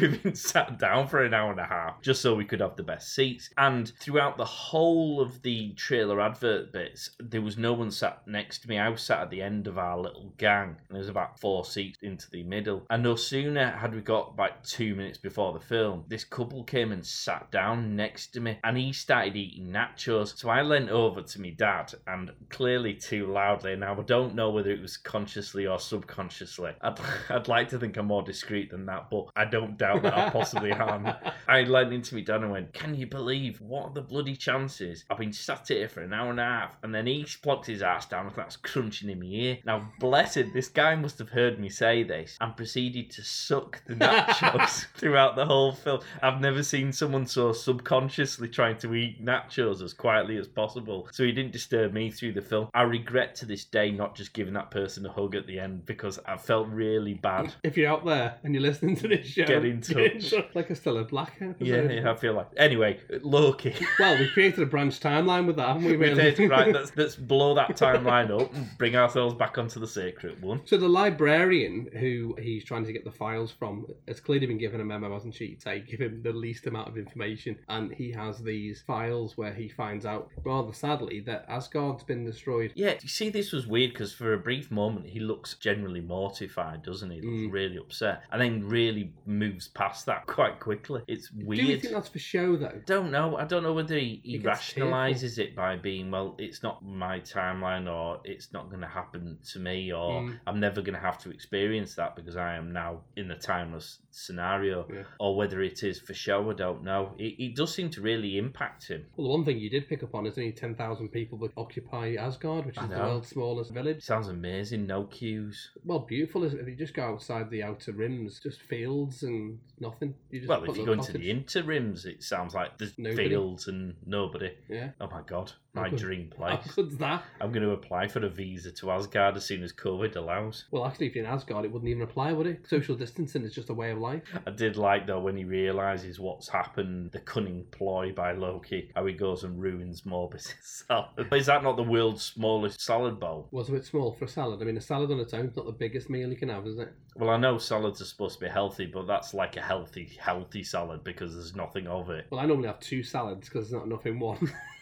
we've 0.00 0.22
been 0.22 0.34
sat 0.34 0.78
down 0.78 1.08
for 1.08 1.24
an 1.24 1.34
hour 1.34 1.50
and 1.50 1.60
a 1.60 1.66
half 1.66 2.00
just 2.00 2.22
so 2.22 2.34
we 2.34 2.44
could 2.44 2.60
have 2.60 2.76
the 2.76 2.82
best 2.82 3.14
seats. 3.14 3.50
And 3.58 3.92
throughout 3.98 4.36
the 4.36 4.44
whole 4.44 5.20
of 5.20 5.42
the 5.42 5.72
trailer 5.72 6.20
advert 6.20 6.72
bits, 6.72 7.10
there 7.18 7.42
was 7.42 7.58
no 7.58 7.72
one 7.72 7.90
sat 7.90 8.26
next 8.26 8.60
to 8.60 8.68
me. 8.68 8.78
I 8.78 8.88
was 8.88 9.02
sat 9.02 9.20
at 9.20 9.30
the 9.30 9.42
end 9.42 9.66
of 9.66 9.78
our 9.78 9.98
little 9.98 10.32
gang, 10.38 10.68
and 10.68 10.90
there 10.90 10.98
was 10.98 11.08
about 11.08 11.40
four 11.40 11.64
seats 11.64 11.98
into 12.02 12.30
the 12.30 12.44
middle. 12.44 12.86
And 12.90 13.02
no 13.02 13.16
sooner 13.16 13.70
had 13.70 13.94
we 13.94 14.00
got 14.00 14.34
about 14.34 14.62
two 14.76 14.94
minutes 14.94 15.16
before 15.16 15.54
the 15.54 15.60
film, 15.60 16.04
this 16.08 16.22
couple 16.22 16.62
came 16.62 16.92
and 16.92 17.04
sat 17.04 17.50
down 17.50 17.96
next 17.96 18.28
to 18.34 18.40
me, 18.40 18.58
and 18.62 18.76
he 18.76 18.92
started 18.92 19.34
eating 19.34 19.72
nachos. 19.72 20.36
So 20.36 20.50
I 20.50 20.60
leant 20.60 20.90
over 20.90 21.22
to 21.22 21.40
my 21.40 21.50
dad, 21.50 21.94
and 22.06 22.30
clearly 22.50 22.92
too 22.92 23.26
loudly. 23.26 23.74
Now 23.76 23.98
I 23.98 24.02
don't 24.02 24.34
know 24.34 24.50
whether 24.50 24.70
it 24.70 24.82
was 24.82 24.96
consciously 24.98 25.66
or 25.66 25.78
subconsciously. 25.78 26.72
I'd, 26.82 27.00
I'd 27.30 27.48
like 27.48 27.70
to 27.70 27.78
think 27.78 27.96
I'm 27.96 28.06
more 28.06 28.22
discreet 28.22 28.70
than 28.70 28.86
that, 28.86 29.08
but 29.10 29.28
I 29.34 29.46
don't 29.46 29.78
doubt 29.78 30.02
that 30.02 30.16
I 30.16 30.28
possibly 30.28 30.72
am. 30.72 31.08
I 31.48 31.62
leant 31.62 31.94
into 31.94 32.14
me 32.14 32.22
dad 32.22 32.42
and 32.42 32.50
went, 32.50 32.74
"Can 32.74 32.94
you 32.94 33.06
believe 33.06 33.60
what 33.60 33.84
are 33.84 33.94
the 33.94 34.02
bloody 34.02 34.36
chances? 34.36 35.04
I've 35.08 35.18
been 35.18 35.32
sat 35.32 35.68
here 35.68 35.88
for 35.88 36.02
an 36.02 36.12
hour 36.12 36.30
and 36.30 36.40
a 36.40 36.44
half, 36.44 36.76
and 36.82 36.94
then 36.94 37.06
he 37.06 37.24
plonked 37.24 37.66
his 37.66 37.82
ass 37.82 38.06
down 38.06 38.26
and 38.26 38.36
that's 38.36 38.56
crunching 38.56 39.10
in 39.10 39.20
my 39.20 39.26
ear. 39.26 39.58
Now, 39.64 39.90
blessed, 39.98 40.52
this 40.52 40.68
guy 40.68 40.94
must 40.94 41.18
have 41.18 41.30
heard 41.30 41.58
me 41.58 41.68
say 41.68 42.02
this 42.02 42.36
and 42.40 42.56
proceeded 42.56 43.10
to 43.12 43.22
suck 43.22 43.82
the 43.86 43.94
nachos 43.94 44.65
throughout 44.96 45.36
the 45.36 45.46
whole 45.46 45.72
film. 45.72 46.00
I've 46.22 46.40
never 46.40 46.62
seen 46.62 46.92
someone 46.92 47.26
so 47.26 47.52
subconsciously 47.52 48.48
trying 48.48 48.78
to 48.78 48.94
eat 48.94 49.24
nachos 49.24 49.82
as 49.82 49.92
quietly 49.92 50.36
as 50.36 50.46
possible. 50.48 51.08
So 51.12 51.24
he 51.24 51.32
didn't 51.32 51.52
disturb 51.52 51.92
me 51.92 52.10
through 52.10 52.32
the 52.32 52.42
film. 52.42 52.68
I 52.74 52.82
regret 52.82 53.34
to 53.36 53.46
this 53.46 53.64
day 53.64 53.90
not 53.90 54.14
just 54.16 54.32
giving 54.32 54.54
that 54.54 54.70
person 54.70 55.06
a 55.06 55.12
hug 55.12 55.34
at 55.34 55.46
the 55.46 55.58
end 55.58 55.86
because 55.86 56.18
I 56.26 56.36
felt 56.36 56.68
really 56.68 57.14
bad. 57.14 57.52
If 57.62 57.76
you're 57.76 57.90
out 57.90 58.04
there 58.04 58.36
and 58.42 58.54
you're 58.54 58.62
listening 58.62 58.96
to 58.96 59.08
this 59.08 59.26
show, 59.26 59.46
Get 59.46 59.64
in 59.64 59.80
touch. 59.82 60.34
like 60.54 60.70
a 60.70 60.74
Stella 60.74 61.04
Black. 61.04 61.34
Yeah, 61.58 61.82
yeah, 61.82 62.10
I 62.10 62.16
feel 62.16 62.34
like. 62.34 62.48
Anyway, 62.56 63.00
Loki. 63.22 63.74
Well, 63.98 64.18
we 64.18 64.28
created 64.28 64.60
a 64.60 64.66
branch 64.66 65.00
timeline 65.00 65.46
with 65.46 65.56
that, 65.56 65.68
haven't 65.68 65.84
we? 65.84 65.96
We 65.96 66.12
did. 66.12 66.38
Right, 66.50 66.72
let's, 66.72 66.92
let's 66.96 67.16
blow 67.16 67.54
that 67.54 67.70
timeline 67.76 68.30
up 68.30 68.52
and 68.54 68.68
bring 68.78 68.94
ourselves 68.94 69.34
back 69.34 69.56
onto 69.58 69.80
the 69.80 69.86
sacred 69.86 70.42
one. 70.42 70.60
So 70.66 70.76
the 70.76 70.88
librarian 70.88 71.88
who 71.98 72.36
he's 72.40 72.64
trying 72.64 72.84
to 72.84 72.92
get 72.92 73.04
the 73.04 73.10
files 73.10 73.50
from 73.50 73.86
has 74.06 74.20
clearly 74.20 74.46
been 74.46 74.55
given 74.58 74.80
a 74.80 74.84
memo, 74.84 75.12
hasn't 75.12 75.34
she? 75.34 75.56
To 75.64 75.78
give 75.80 76.00
him 76.00 76.22
the 76.22 76.32
least 76.32 76.66
amount 76.66 76.88
of 76.88 76.96
information, 76.98 77.56
and 77.68 77.92
he 77.92 78.10
has 78.12 78.38
these 78.38 78.82
files 78.86 79.36
where 79.36 79.52
he 79.54 79.68
finds 79.68 80.06
out, 80.06 80.28
rather 80.44 80.72
sadly, 80.72 81.20
that 81.20 81.44
Asgard's 81.48 82.04
been 82.04 82.24
destroyed. 82.24 82.72
Yeah, 82.74 82.94
you 83.02 83.08
see, 83.08 83.28
this 83.28 83.52
was 83.52 83.66
weird 83.66 83.92
because 83.92 84.12
for 84.12 84.32
a 84.34 84.38
brief 84.38 84.70
moment 84.70 85.06
he 85.06 85.20
looks 85.20 85.54
generally 85.54 86.00
mortified, 86.00 86.82
doesn't 86.82 87.10
he? 87.10 87.16
He 87.20 87.22
looks 87.22 87.36
Mm. 87.36 87.52
really 87.52 87.76
upset, 87.76 88.22
and 88.32 88.40
then 88.40 88.66
really 88.68 89.12
moves 89.26 89.68
past 89.68 90.06
that 90.06 90.26
quite 90.26 90.60
quickly. 90.60 91.02
It's 91.06 91.30
weird. 91.32 91.60
Do 91.60 91.66
you 91.72 91.78
think 91.78 91.94
that's 91.94 92.08
for 92.08 92.18
show 92.18 92.56
though? 92.56 92.80
don't 92.86 93.10
know. 93.10 93.36
I 93.36 93.44
don't 93.44 93.62
know 93.62 93.72
whether 93.72 93.96
he, 93.96 94.20
he 94.24 94.38
rationalizes 94.38 95.38
it 95.38 95.54
by 95.54 95.76
being, 95.76 96.10
well, 96.10 96.34
it's 96.38 96.62
not 96.62 96.84
my 96.84 97.20
timeline, 97.20 97.90
or 97.92 98.20
it's 98.24 98.52
not 98.52 98.68
going 98.68 98.82
to 98.82 98.86
happen 98.88 99.38
to 99.52 99.58
me, 99.58 99.92
or 99.92 100.06
Mm. 100.22 100.38
I'm 100.46 100.60
never 100.60 100.80
going 100.82 100.94
to 100.94 101.00
have 101.00 101.18
to 101.18 101.30
experience 101.30 101.94
that 101.96 102.16
because 102.16 102.36
I 102.36 102.54
am 102.56 102.72
now 102.72 103.02
in 103.16 103.30
a 103.30 103.38
timeless 103.38 103.98
scenario, 104.10 104.35
Yeah. 104.38 105.02
or 105.20 105.36
whether 105.36 105.62
it 105.62 105.82
is 105.82 105.98
for 106.00 106.14
show. 106.14 106.50
I 106.50 106.54
don't 106.54 106.82
know. 106.84 107.12
It, 107.18 107.34
it 107.38 107.56
does 107.56 107.74
seem 107.74 107.90
to 107.90 108.00
really 108.00 108.38
impact 108.38 108.88
him. 108.88 109.06
Well, 109.16 109.26
the 109.28 109.32
one 109.32 109.44
thing 109.44 109.58
you 109.58 109.70
did 109.70 109.88
pick 109.88 110.02
up 110.02 110.14
on 110.14 110.26
is 110.26 110.36
only 110.38 110.52
10,000 110.52 111.08
people 111.08 111.38
that 111.38 111.52
occupy 111.56 112.14
Asgard, 112.18 112.66
which 112.66 112.76
is 112.78 112.88
the 112.88 112.96
world's 112.96 113.28
smallest 113.28 113.72
village. 113.72 114.02
Sounds 114.02 114.28
amazing. 114.28 114.86
No 114.86 115.04
queues. 115.04 115.70
Well, 115.84 116.00
beautiful 116.00 116.44
is 116.44 116.54
it? 116.54 116.60
If 116.60 116.68
you 116.68 116.74
just 116.76 116.94
go 116.94 117.02
outside 117.04 117.50
the 117.50 117.62
outer 117.62 117.92
rims, 117.92 118.40
just 118.40 118.60
fields 118.62 119.22
and 119.22 119.58
nothing. 119.80 120.14
You 120.30 120.40
just 120.40 120.48
Well, 120.48 120.62
if 120.64 120.76
you 120.76 120.84
go 120.84 120.92
little 120.92 120.94
into 120.94 121.12
the 121.12 121.18
cottage. 121.18 121.28
interims, 121.28 122.04
it 122.06 122.22
sounds 122.22 122.54
like 122.54 122.78
there's 122.78 122.98
Nobody. 122.98 123.28
fields 123.28 123.68
and 123.68 123.94
nobody. 124.06 124.52
Yeah. 124.68 124.90
Oh 125.00 125.08
my 125.10 125.22
god, 125.26 125.52
my 125.76 125.90
good. 125.90 125.98
dream 125.98 126.30
How 126.38 126.56
place. 126.56 126.74
good's 126.74 126.96
that? 126.98 127.22
I'm 127.40 127.52
going 127.52 127.62
to 127.62 127.70
apply 127.72 128.08
for 128.08 128.24
a 128.24 128.28
visa 128.28 128.72
to 128.72 128.90
Asgard 128.90 129.36
as 129.36 129.44
soon 129.44 129.62
as 129.62 129.72
COVID 129.72 130.16
allows. 130.16 130.64
Well, 130.70 130.86
actually, 130.86 131.06
if 131.06 131.14
you're 131.14 131.24
in 131.24 131.30
Asgard, 131.30 131.64
it 131.64 131.72
wouldn't 131.72 131.88
even 131.88 132.02
apply, 132.02 132.32
would 132.32 132.46
it? 132.46 132.66
Social 132.68 132.96
distancing 132.96 133.42
is 133.44 133.54
just 133.54 133.70
a 133.70 133.74
way 133.74 133.90
of 133.90 133.98
life. 133.98 134.22
I 134.46 134.50
did 134.50 134.76
like 134.76 135.06
though 135.06 135.20
when 135.20 135.36
he 135.36 135.44
realizes 135.44 136.18
what's 136.18 136.48
happened, 136.48 137.12
the 137.12 137.20
cunning 137.20 137.64
ploy 137.70 138.12
by 138.12 138.32
Loki, 138.32 138.90
how 138.94 139.06
he 139.06 139.14
goes 139.14 139.44
and 139.44 139.60
ruins 139.60 140.02
Mobius' 140.02 140.54
salad. 140.62 141.32
Is 141.32 141.46
that 141.46 141.62
not 141.62 141.76
the 141.76 141.82
world's 141.82 142.24
smallest 142.24 142.80
salad 142.80 143.20
bowl? 143.20 143.48
Was 143.50 143.68
a 143.68 143.72
bit 143.72 143.84
small 143.84 144.12
for 144.12 144.24
a 144.24 144.28
salad. 144.28 144.60
I 144.62 144.64
mean, 144.64 144.76
a 144.76 144.80
salad 144.80 145.10
on 145.10 145.20
its 145.20 145.34
own 145.34 145.46
is 145.46 145.56
not 145.56 145.66
the 145.66 145.72
biggest 145.72 146.10
meal 146.10 146.28
you 146.30 146.36
can 146.36 146.48
have, 146.48 146.66
is 146.66 146.78
it? 146.78 146.92
Well, 147.14 147.30
I 147.30 147.36
know 147.38 147.58
salads 147.58 148.00
are 148.00 148.04
supposed 148.06 148.38
to 148.38 148.44
be 148.44 148.50
healthy, 148.50 148.86
but 148.86 149.06
that's 149.06 149.32
like 149.34 149.56
a 149.56 149.62
healthy, 149.62 150.10
healthy 150.20 150.62
salad 150.62 151.02
because 151.04 151.34
there's 151.34 151.54
nothing 151.56 151.86
of 151.86 152.10
it. 152.10 152.26
Well, 152.30 152.40
I 152.40 152.46
normally 152.46 152.68
have 152.68 152.80
two 152.80 153.02
salads 153.02 153.48
because 153.48 153.70
there's 153.70 153.80
not 153.80 153.86
enough 153.86 154.06
in 154.06 154.18
one. 154.18 154.52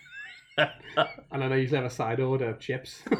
and 0.56 1.44
I 1.44 1.56
usually 1.56 1.76
have 1.76 1.86
a 1.86 1.94
side 1.94 2.20
order 2.20 2.48
of 2.48 2.58
chips. 2.60 3.02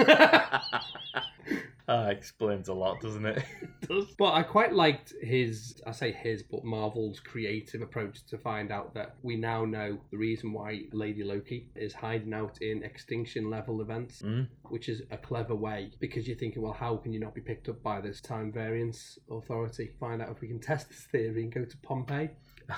Ah, 1.87 2.07
explains 2.07 2.69
a 2.69 2.73
lot, 2.73 2.99
doesn't 3.03 3.27
it? 3.27 3.45
does. 3.87 4.07
But 4.17 4.33
I 4.33 4.43
quite 4.43 4.73
liked 4.73 5.13
his, 5.21 5.83
I 5.87 5.93
say 5.93 6.13
his, 6.13 6.43
but 6.43 6.65
Marvel's 6.65 7.21
creative 7.21 7.83
approach 7.83 8.25
to 8.29 8.39
find 8.39 8.73
out 8.73 8.95
that 8.95 9.17
we 9.23 9.37
now 9.37 9.67
know 9.67 9.99
the 10.11 10.17
reason 10.17 10.55
why 10.55 10.85
Lady 10.93 11.23
Loki 11.23 11.69
is 11.77 11.93
hiding 11.93 12.33
out 12.33 12.57
in 12.63 12.83
extinction 12.83 13.51
level 13.51 13.83
events, 13.83 14.23
Mm. 14.23 14.49
which 14.71 14.89
is 14.89 15.03
a 15.11 15.19
clever 15.19 15.55
way 15.55 15.91
because 16.01 16.27
you're 16.27 16.39
thinking, 16.39 16.63
well, 16.63 16.73
how 16.73 16.97
can 16.97 17.13
you 17.13 17.21
not 17.21 17.35
be 17.35 17.43
picked 17.43 17.69
up 17.69 17.83
by 17.83 18.01
this 18.01 18.23
time 18.23 18.51
variance 18.51 19.19
authority? 19.31 19.91
Find 20.01 20.23
out 20.23 20.31
if 20.31 20.41
we 20.41 20.49
can 20.49 20.61
test 20.61 20.89
this 20.89 21.01
theory 21.13 21.43
and 21.43 21.53
go 21.53 21.67
to 21.67 21.77
Pompeii. 21.83 22.31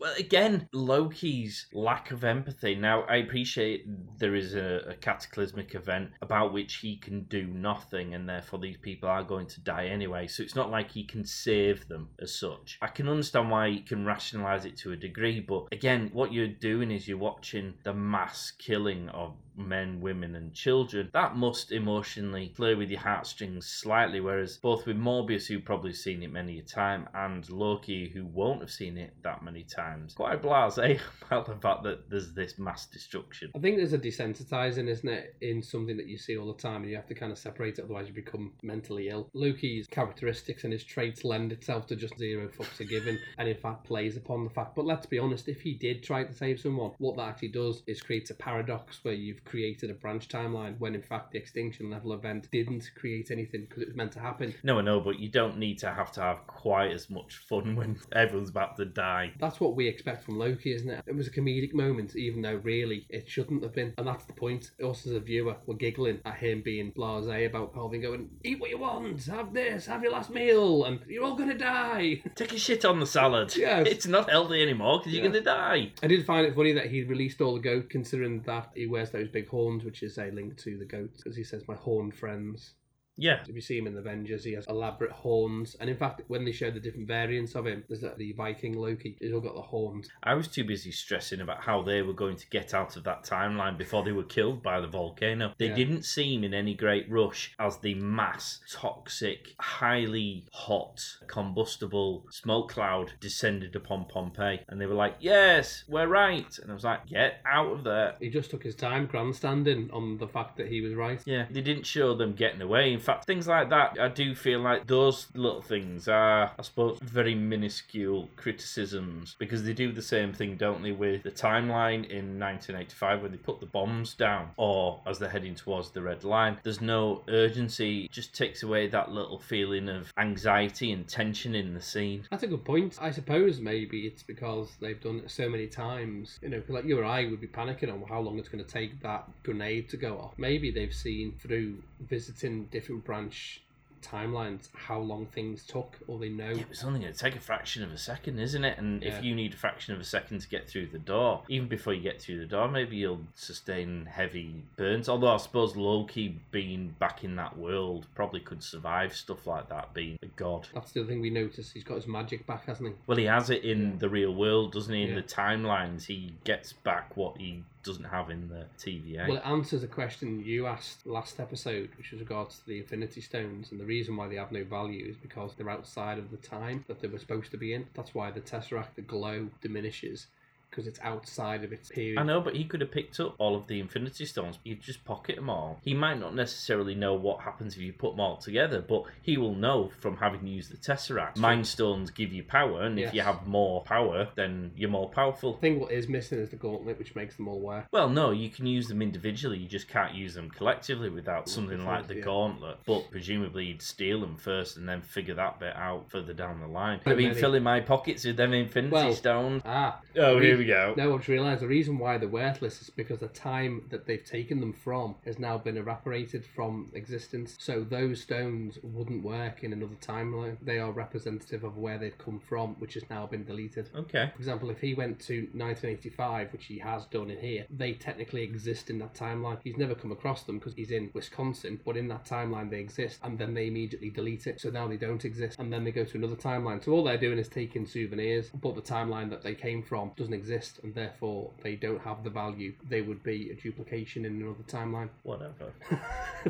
Well, 0.00 0.14
again, 0.18 0.66
Loki's 0.72 1.66
lack 1.74 2.10
of 2.10 2.24
empathy. 2.24 2.74
Now, 2.74 3.02
I 3.02 3.16
appreciate 3.16 3.84
there 4.18 4.34
is 4.34 4.54
a, 4.54 4.82
a 4.88 4.94
cataclysmic 4.94 5.74
event 5.74 6.12
about 6.22 6.54
which 6.54 6.76
he 6.76 6.96
can 6.96 7.24
do 7.24 7.46
nothing, 7.46 8.14
and 8.14 8.26
therefore 8.26 8.60
these 8.60 8.78
people 8.78 9.10
are 9.10 9.22
going 9.22 9.46
to 9.48 9.60
die 9.60 9.88
anyway. 9.88 10.26
So 10.26 10.42
it's 10.42 10.54
not 10.54 10.70
like 10.70 10.90
he 10.90 11.04
can 11.04 11.26
save 11.26 11.86
them 11.86 12.08
as 12.18 12.34
such. 12.34 12.78
I 12.80 12.86
can 12.86 13.08
understand 13.10 13.50
why 13.50 13.68
he 13.68 13.80
can 13.80 14.06
rationalize 14.06 14.64
it 14.64 14.78
to 14.78 14.92
a 14.92 14.96
degree, 14.96 15.40
but 15.40 15.66
again, 15.70 16.08
what 16.14 16.32
you're 16.32 16.48
doing 16.48 16.90
is 16.90 17.06
you're 17.06 17.18
watching 17.18 17.74
the 17.84 17.92
mass 17.92 18.52
killing 18.52 19.10
of 19.10 19.36
men, 19.68 20.00
women, 20.00 20.34
and 20.34 20.54
children. 20.54 21.10
That 21.12 21.36
must 21.36 21.72
emotionally 21.72 22.48
play 22.48 22.74
with 22.74 22.90
your 22.90 23.00
heartstrings 23.00 23.66
slightly. 23.66 24.20
Whereas 24.20 24.56
both 24.56 24.86
with 24.86 24.96
Mobius, 24.96 25.46
who 25.46 25.60
probably 25.60 25.92
seen 25.92 26.22
it 26.22 26.32
many 26.32 26.58
a 26.58 26.62
time, 26.62 27.08
and 27.14 27.48
Loki, 27.50 28.08
who 28.08 28.26
won't 28.26 28.60
have 28.60 28.70
seen 28.70 28.96
it 28.98 29.14
that 29.22 29.42
many 29.42 29.64
times, 29.64 30.14
quite 30.14 30.42
blasé 30.42 30.96
eh, 30.96 30.98
about 31.26 31.46
the 31.46 31.56
fact 31.56 31.82
that 31.84 32.08
there's 32.10 32.32
this 32.32 32.58
mass 32.58 32.86
destruction. 32.86 33.50
I 33.54 33.58
think 33.58 33.76
there's 33.76 33.92
a 33.92 33.98
desensitizing, 33.98 34.88
isn't 34.88 35.08
it, 35.08 35.36
in 35.40 35.62
something 35.62 35.96
that 35.96 36.06
you 36.06 36.18
see 36.18 36.36
all 36.36 36.52
the 36.52 36.60
time, 36.60 36.82
and 36.82 36.90
you 36.90 36.96
have 36.96 37.08
to 37.08 37.14
kind 37.14 37.32
of 37.32 37.38
separate 37.38 37.78
it, 37.78 37.84
otherwise 37.84 38.08
you 38.08 38.14
become 38.14 38.52
mentally 38.62 39.08
ill. 39.08 39.28
Loki's 39.34 39.86
characteristics 39.86 40.64
and 40.64 40.72
his 40.72 40.84
traits 40.84 41.24
lend 41.24 41.52
itself 41.52 41.86
to 41.88 41.96
just 41.96 42.18
zero 42.18 42.48
fucks 42.48 42.80
are 42.80 42.84
given, 42.84 43.18
and 43.38 43.48
in 43.48 43.56
fact 43.56 43.84
plays 43.84 44.16
upon 44.16 44.44
the 44.44 44.50
fact. 44.50 44.74
But 44.74 44.86
let's 44.86 45.06
be 45.06 45.18
honest, 45.18 45.48
if 45.48 45.60
he 45.60 45.74
did 45.74 46.02
try 46.02 46.24
to 46.24 46.34
save 46.34 46.60
someone, 46.60 46.92
what 46.98 47.16
that 47.16 47.28
actually 47.28 47.48
does 47.48 47.82
is 47.86 48.02
creates 48.02 48.30
a 48.30 48.34
paradox 48.34 49.00
where 49.02 49.14
you've 49.14 49.44
created 49.50 49.90
a 49.90 49.94
branch 49.94 50.28
timeline 50.28 50.78
when 50.78 50.94
in 50.94 51.02
fact 51.02 51.32
the 51.32 51.38
extinction 51.38 51.90
level 51.90 52.12
event 52.12 52.48
didn't 52.52 52.88
create 52.94 53.30
anything 53.32 53.66
because 53.68 53.82
it 53.82 53.88
was 53.88 53.96
meant 53.96 54.12
to 54.12 54.20
happen. 54.20 54.54
No, 54.62 54.78
I 54.78 54.82
know, 54.82 55.00
but 55.00 55.18
you 55.18 55.28
don't 55.28 55.58
need 55.58 55.78
to 55.78 55.90
have 55.90 56.12
to 56.12 56.20
have 56.20 56.46
quite 56.46 56.92
as 56.92 57.10
much 57.10 57.36
fun 57.48 57.74
when 57.76 57.98
everyone's 58.12 58.50
about 58.50 58.76
to 58.76 58.84
die. 58.84 59.32
That's 59.40 59.60
what 59.60 59.74
we 59.74 59.88
expect 59.88 60.24
from 60.24 60.38
Loki, 60.38 60.72
isn't 60.72 60.88
it? 60.88 61.02
It 61.06 61.16
was 61.16 61.26
a 61.26 61.30
comedic 61.30 61.74
moment, 61.74 62.14
even 62.14 62.42
though 62.42 62.60
really 62.62 63.06
it 63.08 63.28
shouldn't 63.28 63.62
have 63.62 63.74
been. 63.74 63.92
And 63.98 64.06
that's 64.06 64.24
the 64.24 64.32
point. 64.32 64.70
Us 64.82 65.06
as 65.06 65.12
a 65.12 65.20
viewer, 65.20 65.56
we're 65.66 65.74
giggling 65.74 66.20
at 66.24 66.36
him 66.36 66.62
being 66.62 66.90
blase 66.90 67.26
about 67.26 67.74
Pelvin 67.74 68.00
going, 68.00 68.30
eat 68.44 68.60
what 68.60 68.70
you 68.70 68.78
want, 68.78 69.24
have 69.26 69.52
this, 69.52 69.86
have 69.86 70.02
your 70.02 70.12
last 70.12 70.30
meal, 70.30 70.84
and 70.84 71.00
you're 71.08 71.24
all 71.24 71.34
going 71.34 71.48
to 71.48 71.58
die. 71.58 72.22
Take 72.36 72.52
a 72.52 72.58
shit 72.58 72.84
on 72.84 73.00
the 73.00 73.06
salad. 73.06 73.56
Yes. 73.56 73.86
It's 73.88 74.06
not 74.06 74.30
healthy 74.30 74.62
anymore 74.62 74.98
because 74.98 75.12
you're 75.12 75.22
going 75.22 75.32
to 75.32 75.40
die. 75.40 75.92
I 76.02 76.06
did 76.06 76.24
find 76.24 76.46
it 76.46 76.54
funny 76.54 76.72
that 76.72 76.86
he 76.86 77.02
released 77.02 77.40
all 77.40 77.54
the 77.54 77.60
goat, 77.60 77.90
considering 77.90 78.42
that 78.42 78.70
he 78.74 78.86
wears 78.86 79.10
those 79.10 79.28
big 79.28 79.39
horns, 79.48 79.84
which 79.84 80.02
is 80.02 80.18
a 80.18 80.30
link 80.30 80.56
to 80.58 80.76
the 80.76 80.84
goats, 80.84 81.22
because 81.22 81.36
he 81.36 81.44
says, 81.44 81.66
my 81.68 81.74
horn 81.74 82.10
friends. 82.10 82.74
Yeah. 83.20 83.40
If 83.48 83.54
you 83.54 83.60
see 83.60 83.78
him 83.78 83.86
in 83.86 83.94
the 83.94 84.00
Avengers, 84.00 84.42
he 84.44 84.52
has 84.54 84.66
elaborate 84.66 85.12
horns. 85.12 85.76
And 85.80 85.88
in 85.90 85.96
fact, 85.96 86.22
when 86.28 86.44
they 86.44 86.52
show 86.52 86.70
the 86.70 86.80
different 86.80 87.06
variants 87.06 87.54
of 87.54 87.66
him, 87.66 87.84
there's 87.88 88.02
like 88.02 88.16
the 88.16 88.32
Viking 88.32 88.72
Loki, 88.78 89.16
he's 89.20 89.32
all 89.32 89.40
got 89.40 89.54
the 89.54 89.60
horns. 89.62 90.08
I 90.22 90.34
was 90.34 90.48
too 90.48 90.64
busy 90.64 90.90
stressing 90.90 91.40
about 91.40 91.62
how 91.62 91.82
they 91.82 92.02
were 92.02 92.12
going 92.14 92.36
to 92.36 92.48
get 92.48 92.74
out 92.74 92.96
of 92.96 93.04
that 93.04 93.24
timeline 93.24 93.76
before 93.78 94.02
they 94.04 94.12
were 94.12 94.24
killed 94.24 94.62
by 94.62 94.80
the 94.80 94.86
volcano. 94.86 95.52
They 95.58 95.68
Yeah. 95.68 95.74
didn't 95.76 96.04
seem 96.04 96.42
in 96.44 96.54
any 96.54 96.74
great 96.74 97.10
rush 97.10 97.52
as 97.58 97.78
the 97.78 97.94
mass, 97.94 98.60
toxic, 98.72 99.54
highly 99.60 100.46
hot, 100.52 101.00
combustible 101.26 102.24
smoke 102.30 102.70
cloud 102.70 103.12
descended 103.20 103.76
upon 103.76 104.06
Pompeii. 104.06 104.60
And 104.68 104.80
they 104.80 104.86
were 104.86 104.94
like, 104.94 105.16
Yes, 105.20 105.84
we're 105.88 106.06
right. 106.06 106.58
And 106.62 106.70
I 106.70 106.74
was 106.74 106.84
like, 106.84 107.06
Get 107.06 107.40
out 107.44 107.72
of 107.72 107.84
there. 107.84 108.14
He 108.20 108.30
just 108.30 108.50
took 108.50 108.62
his 108.62 108.74
time 108.74 109.06
grandstanding 109.06 109.90
on 109.92 110.16
the 110.18 110.28
fact 110.28 110.56
that 110.56 110.68
he 110.68 110.80
was 110.80 110.94
right. 110.94 111.20
Yeah, 111.26 111.46
they 111.50 111.60
didn't 111.60 111.84
show 111.86 112.14
them 112.14 112.32
getting 112.34 112.62
away. 112.62 112.92
In 112.92 112.98
fact, 113.00 113.09
things 113.24 113.46
like 113.46 113.70
that, 113.70 113.98
I 114.00 114.08
do 114.08 114.34
feel 114.34 114.60
like 114.60 114.86
those 114.86 115.28
little 115.34 115.62
things 115.62 116.08
are, 116.08 116.52
I 116.58 116.62
suppose, 116.62 116.98
very 117.02 117.34
minuscule 117.34 118.28
criticisms 118.36 119.36
because 119.38 119.64
they 119.64 119.72
do 119.72 119.92
the 119.92 120.02
same 120.02 120.32
thing, 120.32 120.56
don't 120.56 120.82
they, 120.82 120.92
with 120.92 121.22
the 121.22 121.30
timeline 121.30 122.08
in 122.08 122.38
1985 122.38 123.22
when 123.22 123.32
they 123.32 123.38
put 123.38 123.60
the 123.60 123.66
bombs 123.66 124.14
down 124.14 124.50
or 124.56 125.00
as 125.06 125.18
they're 125.18 125.28
heading 125.28 125.54
towards 125.54 125.90
the 125.90 126.02
red 126.02 126.24
line. 126.24 126.58
There's 126.62 126.80
no 126.80 127.22
urgency, 127.28 128.04
it 128.04 128.12
just 128.12 128.34
takes 128.34 128.62
away 128.62 128.88
that 128.88 129.10
little 129.10 129.38
feeling 129.38 129.88
of 129.88 130.12
anxiety 130.16 130.92
and 130.92 131.06
tension 131.06 131.54
in 131.54 131.74
the 131.74 131.80
scene. 131.80 132.24
That's 132.30 132.42
a 132.42 132.46
good 132.46 132.64
point. 132.64 132.98
I 133.00 133.10
suppose 133.10 133.60
maybe 133.60 134.06
it's 134.06 134.22
because 134.22 134.70
they've 134.80 135.00
done 135.00 135.22
it 135.24 135.30
so 135.30 135.48
many 135.48 135.66
times. 135.66 136.38
You 136.42 136.50
know, 136.50 136.62
like 136.68 136.84
you 136.84 136.98
or 136.98 137.04
I 137.04 137.26
would 137.26 137.40
be 137.40 137.46
panicking 137.46 137.92
on 137.92 138.02
how 138.08 138.20
long 138.20 138.38
it's 138.38 138.48
going 138.48 138.64
to 138.64 138.70
take 138.70 139.00
that 139.02 139.28
grenade 139.42 139.88
to 139.90 139.96
go 139.96 140.18
off. 140.18 140.34
Maybe 140.36 140.70
they've 140.70 140.94
seen 140.94 141.34
through 141.40 141.82
visiting 142.08 142.64
different 142.66 143.04
branch 143.04 143.62
timelines 144.02 144.68
how 144.74 144.98
long 144.98 145.26
things 145.26 145.62
took, 145.66 145.98
or 146.06 146.18
they 146.18 146.30
know. 146.30 146.48
Yeah, 146.50 146.64
it's 146.70 146.84
only 146.84 147.00
going 147.00 147.12
to 147.12 147.18
take 147.18 147.36
a 147.36 147.40
fraction 147.40 147.82
of 147.82 147.92
a 147.92 147.98
second, 147.98 148.38
isn't 148.38 148.64
it? 148.64 148.78
And 148.78 149.02
Yeah. 149.02 149.18
if 149.18 149.22
you 149.22 149.34
need 149.34 149.52
a 149.52 149.56
fraction 149.58 149.92
of 149.92 150.00
a 150.00 150.04
second 150.04 150.40
to 150.40 150.48
get 150.48 150.66
through 150.66 150.86
the 150.86 150.98
door, 150.98 151.42
even 151.48 151.68
before 151.68 151.92
you 151.92 152.00
get 152.00 152.18
through 152.18 152.38
the 152.38 152.46
door, 152.46 152.66
maybe 152.66 152.96
you'll 152.96 153.26
sustain 153.34 154.06
heavy 154.06 154.62
burns. 154.76 155.06
Although 155.06 155.34
I 155.34 155.36
suppose 155.36 155.76
Loki 155.76 156.40
being 156.50 156.94
back 156.98 157.24
in 157.24 157.36
that 157.36 157.58
world 157.58 158.06
probably 158.14 158.40
could 158.40 158.62
survive 158.62 159.14
stuff 159.14 159.46
like 159.46 159.68
that, 159.68 159.92
being 159.92 160.18
a 160.22 160.26
god. 160.28 160.66
That's 160.72 160.92
the 160.92 161.00
other 161.00 161.08
thing 161.10 161.20
we 161.20 161.28
noticed. 161.28 161.74
He's 161.74 161.84
got 161.84 161.96
his 161.96 162.06
magic 162.06 162.46
back, 162.46 162.64
hasn't 162.64 162.88
he? 162.88 162.94
Well, 163.06 163.18
he 163.18 163.24
has 163.24 163.50
it 163.50 163.64
in 163.64 163.82
Yeah. 163.90 163.96
the 163.98 164.08
real 164.08 164.34
world, 164.34 164.72
doesn't 164.72 164.94
he? 164.94 165.02
In 165.02 165.14
the 165.14 165.22
timelines, 165.22 166.06
he 166.06 166.32
gets 166.44 166.72
back 166.72 167.18
what 167.18 167.36
he 167.36 167.64
doesn't 167.82 168.04
have 168.04 168.30
in 168.30 168.48
the 168.48 168.66
TVA. 168.78 169.28
Well, 169.28 169.38
it 169.38 169.46
answers 169.46 169.82
a 169.82 169.88
question 169.88 170.42
you 170.44 170.66
asked 170.66 171.06
last 171.06 171.40
episode, 171.40 171.90
which 171.96 172.10
was 172.10 172.20
regards 172.20 172.58
to 172.58 172.66
the 172.66 172.78
Infinity 172.78 173.20
Stones, 173.20 173.70
and 173.70 173.80
the 173.80 173.84
reason 173.84 174.16
why 174.16 174.28
they 174.28 174.36
have 174.36 174.52
no 174.52 174.64
value 174.64 175.06
is 175.06 175.16
because 175.16 175.54
they're 175.54 175.70
outside 175.70 176.18
of 176.18 176.30
the 176.30 176.36
time 176.36 176.84
that 176.88 177.00
they 177.00 177.08
were 177.08 177.18
supposed 177.18 177.50
to 177.52 177.56
be 177.56 177.72
in. 177.72 177.86
That's 177.94 178.14
why 178.14 178.30
the 178.30 178.40
Tesseract, 178.40 178.94
the 178.96 179.02
glow, 179.02 179.48
diminishes 179.60 180.26
because 180.70 180.86
it's 180.86 181.00
outside 181.02 181.64
of 181.64 181.72
its 181.72 181.88
period. 181.88 182.18
I 182.18 182.22
know, 182.22 182.40
but 182.40 182.54
he 182.54 182.64
could 182.64 182.80
have 182.80 182.90
picked 182.90 183.18
up 183.20 183.34
all 183.38 183.56
of 183.56 183.66
the 183.66 183.80
Infinity 183.80 184.24
Stones. 184.24 184.58
You'd 184.64 184.80
just 184.80 185.04
pocket 185.04 185.36
them 185.36 185.50
all. 185.50 185.80
He 185.82 185.94
might 185.94 186.18
not 186.18 186.34
necessarily 186.34 186.94
know 186.94 187.14
what 187.14 187.40
happens 187.40 187.74
if 187.74 187.80
you 187.80 187.92
put 187.92 188.12
them 188.12 188.20
all 188.20 188.36
together, 188.36 188.80
but 188.80 189.04
he 189.22 189.36
will 189.36 189.54
know 189.54 189.90
from 189.98 190.16
having 190.16 190.46
used 190.46 190.70
the 190.70 190.76
Tesseract. 190.76 191.36
Mind 191.36 191.66
Stones 191.66 192.10
give 192.10 192.32
you 192.32 192.44
power, 192.44 192.82
and 192.82 192.98
if 192.98 193.12
you 193.14 193.22
have 193.22 193.46
more 193.46 193.82
power, 193.82 194.28
then 194.36 194.70
you're 194.76 194.90
more 194.90 195.08
powerful. 195.08 195.56
I 195.56 195.60
think 195.60 195.80
what 195.80 195.92
is 195.92 196.08
missing 196.08 196.38
is 196.38 196.50
the 196.50 196.56
gauntlet, 196.56 196.98
which 196.98 197.14
makes 197.14 197.36
them 197.36 197.48
all 197.48 197.60
work. 197.60 197.86
Well, 197.92 198.08
no, 198.08 198.30
you 198.30 198.48
can 198.48 198.66
use 198.66 198.88
them 198.88 199.02
individually. 199.02 199.58
You 199.58 199.68
just 199.68 199.88
can't 199.88 200.14
use 200.14 200.34
them 200.34 200.50
collectively 200.50 201.10
without 201.10 201.48
something 201.48 201.84
like 201.84 202.06
the 202.06 202.16
yeah. 202.16 202.24
gauntlet. 202.24 202.78
But 202.86 203.10
presumably, 203.10 203.66
you'd 203.66 203.82
steal 203.82 204.20
them 204.20 204.36
first 204.36 204.76
and 204.76 204.88
then 204.88 205.02
figure 205.02 205.34
that 205.34 205.58
bit 205.58 205.74
out 205.76 206.10
further 206.10 206.32
down 206.32 206.60
the 206.60 206.66
line. 206.66 207.00
I've 207.06 207.16
been 207.16 207.34
filling 207.34 207.62
my 207.62 207.80
pockets 207.80 208.24
with 208.24 208.36
them 208.36 208.52
Infinity 208.52 208.92
Well, 208.92 209.12
Stones. 209.14 209.62
Ah. 209.64 210.00
Oh, 210.16 210.38
here 210.38 210.59
we 210.60 210.66
go. 210.66 210.94
Now 210.96 211.14
I've 211.14 211.28
realised 211.28 211.62
the 211.62 211.66
reason 211.66 211.98
why 211.98 212.18
they're 212.18 212.28
worthless 212.28 212.82
is 212.82 212.90
because 212.90 213.20
the 213.20 213.28
time 213.28 213.86
that 213.90 214.06
they've 214.06 214.24
taken 214.24 214.60
them 214.60 214.72
from 214.72 215.16
has 215.24 215.38
now 215.38 215.58
been 215.58 215.76
evaporated 215.76 216.44
from 216.44 216.90
existence. 216.94 217.56
So 217.58 217.82
those 217.82 218.20
stones 218.20 218.78
wouldn't 218.82 219.24
work 219.24 219.64
in 219.64 219.72
another 219.72 219.96
timeline. 220.00 220.58
They 220.62 220.78
are 220.78 220.92
representative 220.92 221.64
of 221.64 221.78
where 221.78 221.98
they've 221.98 222.16
come 222.16 222.38
from, 222.38 222.74
which 222.78 222.94
has 222.94 223.04
now 223.08 223.26
been 223.26 223.44
deleted. 223.44 223.88
Okay. 223.94 224.30
For 224.34 224.38
example, 224.38 224.70
if 224.70 224.80
he 224.80 224.94
went 224.94 225.18
to 225.20 225.48
1985, 225.54 226.52
which 226.52 226.66
he 226.66 226.78
has 226.78 227.06
done 227.06 227.30
in 227.30 227.38
here, 227.38 227.66
they 227.70 227.94
technically 227.94 228.42
exist 228.42 228.90
in 228.90 228.98
that 228.98 229.14
timeline. 229.14 229.58
He's 229.64 229.78
never 229.78 229.94
come 229.94 230.12
across 230.12 230.42
them 230.42 230.58
because 230.58 230.74
he's 230.74 230.90
in 230.90 231.10
Wisconsin, 231.14 231.80
but 231.84 231.96
in 231.96 232.08
that 232.08 232.26
timeline 232.26 232.70
they 232.70 232.80
exist, 232.80 233.18
and 233.22 233.38
then 233.38 233.54
they 233.54 233.66
immediately 233.68 234.10
delete 234.10 234.46
it. 234.46 234.60
So 234.60 234.68
now 234.68 234.86
they 234.86 234.98
don't 234.98 235.24
exist, 235.24 235.58
and 235.58 235.72
then 235.72 235.84
they 235.84 235.92
go 235.92 236.04
to 236.04 236.18
another 236.18 236.36
timeline. 236.36 236.84
So 236.84 236.92
all 236.92 237.04
they're 237.04 237.16
doing 237.16 237.38
is 237.38 237.48
taking 237.48 237.86
souvenirs, 237.86 238.50
but 238.60 238.74
the 238.74 238.82
timeline 238.82 239.30
that 239.30 239.42
they 239.42 239.54
came 239.54 239.82
from 239.82 240.10
doesn't 240.16 240.34
exist, 240.34 240.49
and 240.82 240.94
therefore 240.94 241.50
they 241.62 241.76
don't 241.76 242.00
have 242.02 242.24
the 242.24 242.30
value. 242.30 242.72
They 242.88 243.02
would 243.02 243.22
be 243.22 243.50
a 243.50 243.54
duplication 243.54 244.24
in 244.24 244.40
another 244.42 244.62
timeline. 244.66 245.08
Whatever. 245.22 245.72